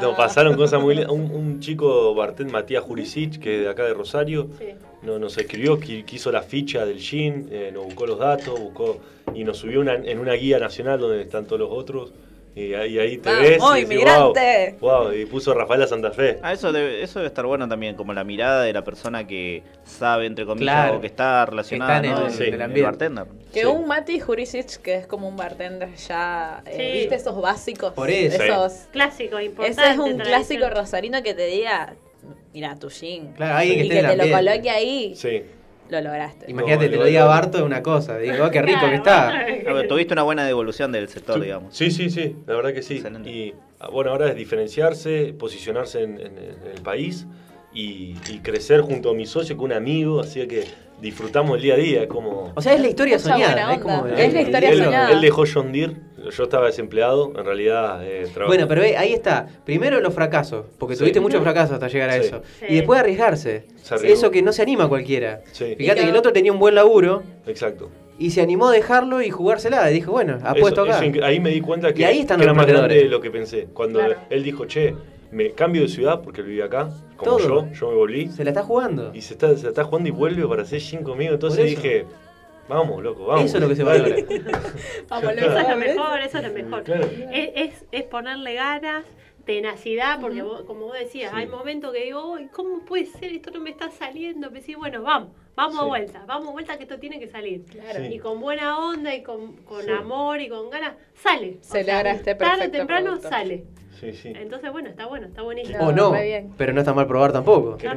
No, 0.00 0.16
pasaron 0.16 0.56
cosas 0.56 0.82
muy 0.82 0.94
lindas. 0.96 1.12
Un, 1.12 1.30
un 1.30 1.60
chico, 1.60 2.12
Bartén 2.14 2.50
Matías 2.50 2.82
Jurisic, 2.82 3.38
que 3.40 3.56
es 3.58 3.62
de 3.62 3.68
acá 3.70 3.84
de 3.84 3.94
Rosario, 3.94 4.48
Sí. 4.58 4.66
no, 5.02 5.18
nos 5.18 5.38
escribió, 5.38 5.78
qui- 5.78 6.04
quiso 6.04 6.30
la 6.32 6.42
ficha 6.42 6.84
del 6.84 6.98
GIN, 6.98 7.48
eh, 7.52 7.70
nos 7.72 7.84
buscó 7.84 8.04
los 8.06 8.18
datos, 8.18 8.58
buscó 8.58 8.98
y 9.34 9.44
nos 9.44 9.58
subió 9.58 9.80
una- 9.80 9.94
en 9.94 10.18
una 10.18 10.32
guía 10.34 10.58
nacional 10.58 10.98
donde 10.98 11.22
están 11.22 11.46
todos 11.46 11.60
los 11.60 11.70
otros. 11.70 12.12
Y 12.58 12.74
ahí, 12.74 12.98
ahí 12.98 13.18
te 13.18 13.28
Vamos, 13.30 13.42
ves. 13.44 13.58
y 13.58 13.80
decís, 13.80 13.82
inmigrante. 13.84 14.76
Wow, 14.80 15.02
wow, 15.04 15.12
y 15.12 15.26
puso 15.26 15.54
Rafaela 15.54 15.86
Santa 15.86 16.10
Fe. 16.10 16.38
Ah, 16.42 16.52
eso 16.52 16.72
debe, 16.72 17.02
eso 17.04 17.20
debe 17.20 17.28
estar 17.28 17.46
bueno 17.46 17.68
también, 17.68 17.94
como 17.94 18.12
la 18.12 18.24
mirada 18.24 18.64
de 18.64 18.72
la 18.72 18.82
persona 18.82 19.26
que 19.28 19.62
sabe, 19.84 20.26
entre 20.26 20.44
comillas, 20.44 20.74
Claro. 20.74 20.96
o 20.96 21.00
que 21.00 21.06
está 21.06 21.46
relacionada, 21.46 22.00
Que 22.00 22.08
está 22.08 22.18
en 22.18 22.22
¿no? 22.24 22.26
el- 22.28 22.34
Sí. 22.34 22.42
el 22.44 22.54
el 22.54 22.62
ambiente. 22.62 22.82
bartender. 22.90 23.26
Que 23.52 23.60
Sí. 23.60 23.66
un 23.66 23.86
Mati 23.86 24.18
Jurisic, 24.18 24.78
que 24.82 24.96
es 24.96 25.06
como 25.06 25.28
un 25.28 25.36
bartender 25.36 25.94
ya, 25.94 26.62
eh. 26.66 26.92
¿viste 26.94 27.14
esos 27.14 27.40
básicos? 27.40 27.92
Por 27.92 28.10
eso. 28.10 28.42
Esos, 28.42 28.88
Clásico, 28.90 29.38
importante. 29.40 29.80
ese 29.80 29.92
es 29.92 29.98
un 29.98 30.18
clásico 30.18 30.68
rosarino 30.68 31.22
que 31.22 31.34
te 31.34 31.46
diga, 31.46 31.94
mira, 32.52 32.74
tu 32.76 32.90
gin. 32.90 33.34
Claro, 33.34 33.56
alguien 33.58 33.78
que 33.78 33.84
y 33.84 33.88
que 33.88 33.98
en 34.00 34.06
te 34.08 34.16
lo 34.16 34.36
coloque 34.36 34.70
ahí, 34.70 35.14
Sí. 35.14 35.42
Lo 35.90 36.00
lograste. 36.00 36.50
Imagínate, 36.50 36.84
te 36.84 36.90
lo 36.90 36.94
igual- 36.96 37.08
diga 37.08 37.24
Barto 37.24 37.58
es 37.58 37.64
una 37.64 37.82
cosa. 37.82 38.18
Digo, 38.18 38.44
oh, 38.44 38.50
qué 38.50 38.62
rico 38.62 38.86
que 38.88 38.94
está. 38.96 39.28
Ah, 39.68 39.72
pero 39.74 39.88
tuviste 39.88 40.12
una 40.14 40.22
buena 40.22 40.46
devolución 40.46 40.92
del 40.92 41.08
sector, 41.08 41.40
digamos. 41.40 41.76
Sí, 41.76 41.90
sí, 41.90 42.08
sí, 42.10 42.36
la 42.46 42.54
verdad 42.54 42.72
que 42.72 42.82
sí. 42.82 42.94
Excelente. 42.96 43.28
Y 43.30 43.54
ah, 43.80 43.88
bueno, 43.90 44.10
ahora 44.12 44.28
es 44.30 44.36
diferenciarse, 44.36 45.34
posicionarse 45.38 46.02
en, 46.02 46.18
en- 46.20 46.38
en 46.38 46.70
el 46.74 46.82
país 46.82 47.26
y, 47.74 48.14
y 48.30 48.38
crecer 48.42 48.80
junto 48.80 49.10
a 49.10 49.14
mi 49.14 49.26
socio, 49.26 49.56
con 49.56 49.66
un 49.66 49.72
amigo, 49.74 50.20
así 50.20 50.46
que 50.46 50.64
disfrutamos 51.02 51.56
el 51.56 51.62
día 51.62 51.74
a 51.74 51.76
día. 51.76 52.02
Es 52.02 52.08
como. 52.08 52.52
O 52.54 52.62
sea, 52.62 52.72
es 52.74 52.80
la 52.80 52.88
historia 52.88 53.16
Mucha 53.18 53.30
soñada. 53.32 53.74
Es 53.74 53.80
como 53.80 53.98
onda. 54.02 54.18
Es 54.20 54.32
la 54.32 54.40
Él- 54.40 54.46
historia 54.46 54.68
él, 54.70 54.84
soñada. 54.84 55.12
él 55.12 55.20
dejó 55.20 55.44
John 55.52 55.72
Deere, 55.72 55.96
yo 56.30 56.44
estaba 56.44 56.66
desempleado, 56.66 57.32
en 57.36 57.44
realidad 57.44 58.02
eh, 58.04 58.22
trabajaba. 58.22 58.46
Bueno, 58.48 58.66
pero 58.68 58.80
ve, 58.82 58.96
ahí 58.96 59.12
está. 59.12 59.46
Primero 59.64 60.00
los 60.00 60.12
fracasos, 60.14 60.66
porque 60.78 60.94
Sí. 60.94 61.00
tuviste 61.00 61.20
muchos 61.20 61.42
fracasos 61.42 61.72
hasta 61.74 61.88
llegar 61.88 62.10
a 62.10 62.14
Sí. 62.14 62.20
eso. 62.26 62.42
Sí. 62.58 62.66
Y 62.68 62.74
después 62.76 62.98
arriesgarse. 63.00 63.64
Eso 64.04 64.30
que 64.30 64.42
no 64.42 64.52
se 64.52 64.62
anima 64.62 64.88
cualquiera. 64.88 65.42
Sí. 65.52 65.74
Fíjate 65.76 66.02
que 66.02 66.08
el 66.10 66.16
otro 66.16 66.32
tenía 66.32 66.52
un 66.52 66.58
buen 66.58 66.74
laburo 66.74 67.22
Exacto. 67.46 67.90
y 68.18 68.30
se 68.30 68.40
animó 68.40 68.68
a 68.68 68.72
dejarlo 68.72 69.22
y 69.22 69.30
jugársela. 69.30 69.90
Y 69.90 69.94
dijo, 69.94 70.12
bueno, 70.12 70.38
apuesto 70.42 70.84
Eso- 70.84 70.92
acá. 70.94 71.04
eso 71.04 71.24
ahí 71.24 71.40
me 71.40 71.50
di 71.50 71.60
cuenta 71.60 71.92
que, 71.94 72.02
Y 72.02 72.04
ahí 72.04 72.20
están 72.20 72.38
que 72.40 72.46
los 72.46 72.52
era 72.54 72.62
más 72.62 72.66
grande 72.66 72.94
de 72.96 73.04
lo 73.04 73.20
que 73.20 73.30
pensé. 73.30 73.68
Cuando 73.72 73.98
Claro. 74.00 74.16
él 74.30 74.42
dijo, 74.42 74.66
che, 74.66 74.94
me 75.30 75.52
cambio 75.52 75.82
de 75.82 75.88
ciudad 75.88 76.22
porque 76.22 76.40
él 76.40 76.46
vivía 76.46 76.64
acá, 76.64 76.88
como 77.16 77.36
Todo. 77.36 77.66
yo, 77.66 77.72
yo 77.72 77.88
me 77.90 77.94
volví. 77.96 78.28
Se 78.28 78.44
la 78.44 78.50
está 78.50 78.62
jugando. 78.62 79.10
Y 79.14 79.20
se 79.20 79.34
está, 79.34 79.54
se 79.56 79.68
está 79.68 79.84
jugando 79.84 80.08
y 80.08 80.12
vuelve 80.12 80.46
para 80.48 80.62
hacer 80.62 80.80
gin 80.80 81.02
conmigo. 81.02 81.34
Entonces 81.34 81.66
dije, 81.66 82.06
vamos, 82.68 83.02
loco, 83.02 83.26
vamos. 83.26 83.44
Eso 83.46 83.56
es 83.56 83.62
lo 83.62 83.68
que 83.68 83.76
se 83.76 83.84
Dale. 83.84 84.02
valora. 84.02 84.60
Vamos, 85.08 85.32
Eso 85.32 85.46
es 85.46 85.52
lo 85.54 85.60
loco. 85.62 85.76
mejor, 85.76 86.20
eso 86.20 86.38
es 86.38 86.44
lo 86.44 86.52
mejor. 86.52 86.82
Claro. 86.84 87.04
Es, 87.32 87.50
es, 87.54 87.84
es 87.92 88.02
ponerle 88.04 88.54
ganas, 88.54 89.04
tenacidad, 89.44 90.20
porque 90.20 90.42
vos- 90.42 90.62
como 90.62 90.86
vos 90.86 90.98
decías, 90.98 91.30
Sí. 91.32 91.36
hay 91.38 91.46
momentos 91.46 91.92
que 91.92 92.04
digo, 92.04 92.32
"Uy, 92.32 92.48
¿cómo 92.52 92.80
puede 92.84 93.06
ser? 93.06 93.32
Esto 93.32 93.50
no 93.50 93.60
me 93.60 93.70
está 93.70 93.90
saliendo. 93.90 94.50
Me 94.50 94.60
decís, 94.60 94.76
bueno, 94.76 95.02
vamos, 95.02 95.30
vamos 95.56 95.78
a 95.80 95.84
vuelta, 95.84 96.24
vamos 96.26 96.48
a 96.48 96.52
vuelta 96.52 96.76
que 96.76 96.82
esto 96.82 96.98
tiene 96.98 97.18
que 97.18 97.28
salir. 97.28 97.64
Claro. 97.64 98.00
Sí. 98.04 98.14
Y 98.14 98.18
con 98.18 98.40
buena 98.40 98.78
onda 98.78 99.14
y 99.14 99.22
con, 99.22 99.56
con 99.64 99.82
Sí. 99.84 99.90
amor 99.90 100.40
y 100.42 100.48
con 100.50 100.68
ganas, 100.68 100.94
sale. 101.14 101.58
Se 101.62 101.80
O 101.80 101.84
sea, 101.84 101.96
logra 101.96 102.12
este 102.12 102.34
Tarde 102.34 102.66
o 102.66 102.70
temprano 102.70 103.06
producto. 103.06 103.28
sale. 103.30 103.64
Sí, 104.00 104.12
sí. 104.12 104.32
Entonces, 104.34 104.70
bueno, 104.70 104.88
está 104.88 105.06
bueno, 105.06 105.26
está 105.26 105.42
buenísimo. 105.42 105.78
O 105.80 105.92
no, 105.92 106.12
bien. 106.12 106.52
pero 106.56 106.72
no 106.72 106.80
está 106.80 106.94
mal 106.94 107.06
probar 107.06 107.32
tampoco. 107.32 107.76
¿Querés 107.76 107.96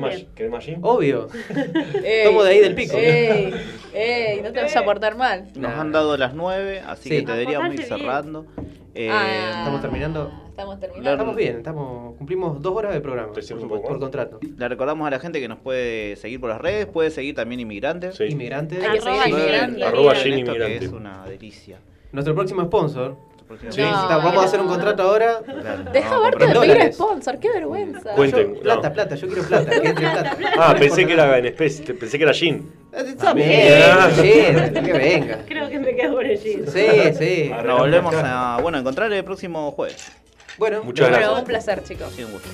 más. 0.50 0.68
Obvio. 0.82 1.28
Ey, 2.04 2.26
Tomo 2.26 2.44
de 2.44 2.50
ahí 2.52 2.60
del 2.60 2.76
pico. 2.76 2.98
Ey, 2.98 3.54
ey, 3.94 4.42
no 4.42 4.52
te 4.52 4.62
vas 4.62 4.76
a 4.76 4.84
portar 4.84 5.16
mal. 5.16 5.46
Nos 5.56 5.72
han 5.74 5.92
dado 5.92 6.18
las 6.18 6.34
9, 6.34 6.82
así 6.88 7.10
Sí. 7.10 7.16
que 7.18 7.22
te 7.26 7.32
deberíamos 7.34 7.74
ir 7.76 7.84
cerrando. 7.84 8.46
Eh, 8.94 9.10
Ah, 9.12 9.60
Estamos 9.60 9.82
terminando. 9.82 10.32
Estamos 10.50 10.80
terminando. 10.80 11.12
Estamos 11.12 11.36
bien, 11.36 11.56
estamos, 11.58 12.18
cumplimos 12.18 12.62
dos 12.62 12.76
horas 12.76 12.94
de 12.94 13.00
programa. 13.00 13.32
Por, 13.34 13.82
por 13.82 14.00
contrato. 14.00 14.40
Le 14.58 14.68
recordamos 14.68 15.08
a 15.08 15.12
la 15.12 15.20
gente 15.20 15.40
que 15.40 15.48
nos 15.48 15.60
puede 15.60 16.16
seguir 16.18 16.42
por 16.42 16.50
las 16.50 16.60
redes, 16.60 16.88
puede 16.88 17.10
seguir 17.10 17.34
también 17.36 17.62
Inmigrantes. 17.62 18.16
Sí. 18.16 18.26
Inmigrantes. 18.26 18.84
Hay 18.84 18.92
que 19.00 19.02
seguir 19.02 19.20
Arroba 19.22 19.30
Inmigrante. 19.30 19.84
Arroba 19.84 20.12
Esto 20.14 20.24
gin 20.26 20.34
que 20.34 20.40
inmigrante. 20.42 20.86
es 20.86 20.92
una 20.92 21.26
delicia. 21.26 21.80
Nuestro 22.12 22.36
próximo 22.36 22.64
sponsor. 22.66 23.16
Sí. 23.70 23.82
No. 23.82 24.08
Vamos 24.08 24.44
a 24.44 24.46
hacer 24.46 24.60
un 24.62 24.68
contrato 24.68 25.04
ahora. 25.04 25.40
Claro, 25.46 25.84
Deja 25.92 26.20
verte 26.20 26.48
de 26.48 26.54
pedir 26.60 26.94
sponsor, 26.94 27.40
qué 27.40 27.50
vergüenza. 27.50 28.12
Cuenten. 28.16 28.56
Yo- 28.56 28.62
plata, 28.62 28.88
no. 28.90 28.94
plata, 28.96 29.16
yo 29.16 29.28
quiero 29.28 29.44
plata. 29.44 29.70
que 29.72 29.88
entre 29.88 29.94
plata. 30.12 30.38
Ah, 30.58 30.76
pensé 30.78 31.06
que 31.06 31.14
era 31.14 31.38
en 31.38 31.46
especie, 31.46 31.94
pensé 31.94 32.18
que 32.18 32.24
era. 32.24 32.32
Eh, 32.34 33.16
También, 33.18 33.84
Ah. 33.90 34.10
sí, 34.14 34.22
que 34.22 34.94
venga. 34.94 35.40
Creo 35.48 35.70
que 35.70 35.80
me 35.80 35.96
quedo 35.96 36.16
con 36.16 36.26
el 36.26 36.38
gin. 36.38 36.66
Sí, 36.68 36.86
sí. 37.18 37.52
Nos 37.66 37.80
volvemos 37.80 38.14
a 38.16 38.60
bueno, 38.62 38.78
encontrar 38.78 39.12
el 39.14 39.24
próximo 39.24 39.72
jueves. 39.72 40.12
Bueno, 40.58 40.84
Muchas 40.84 41.08
Bueno, 41.10 41.18
gracias. 41.18 41.40
un 41.40 41.46
placer, 41.48 41.84
chicos. 41.84 42.08
Ha 42.08 42.12
sido 42.12 42.28
un 42.28 42.34
gusto. 42.34 42.50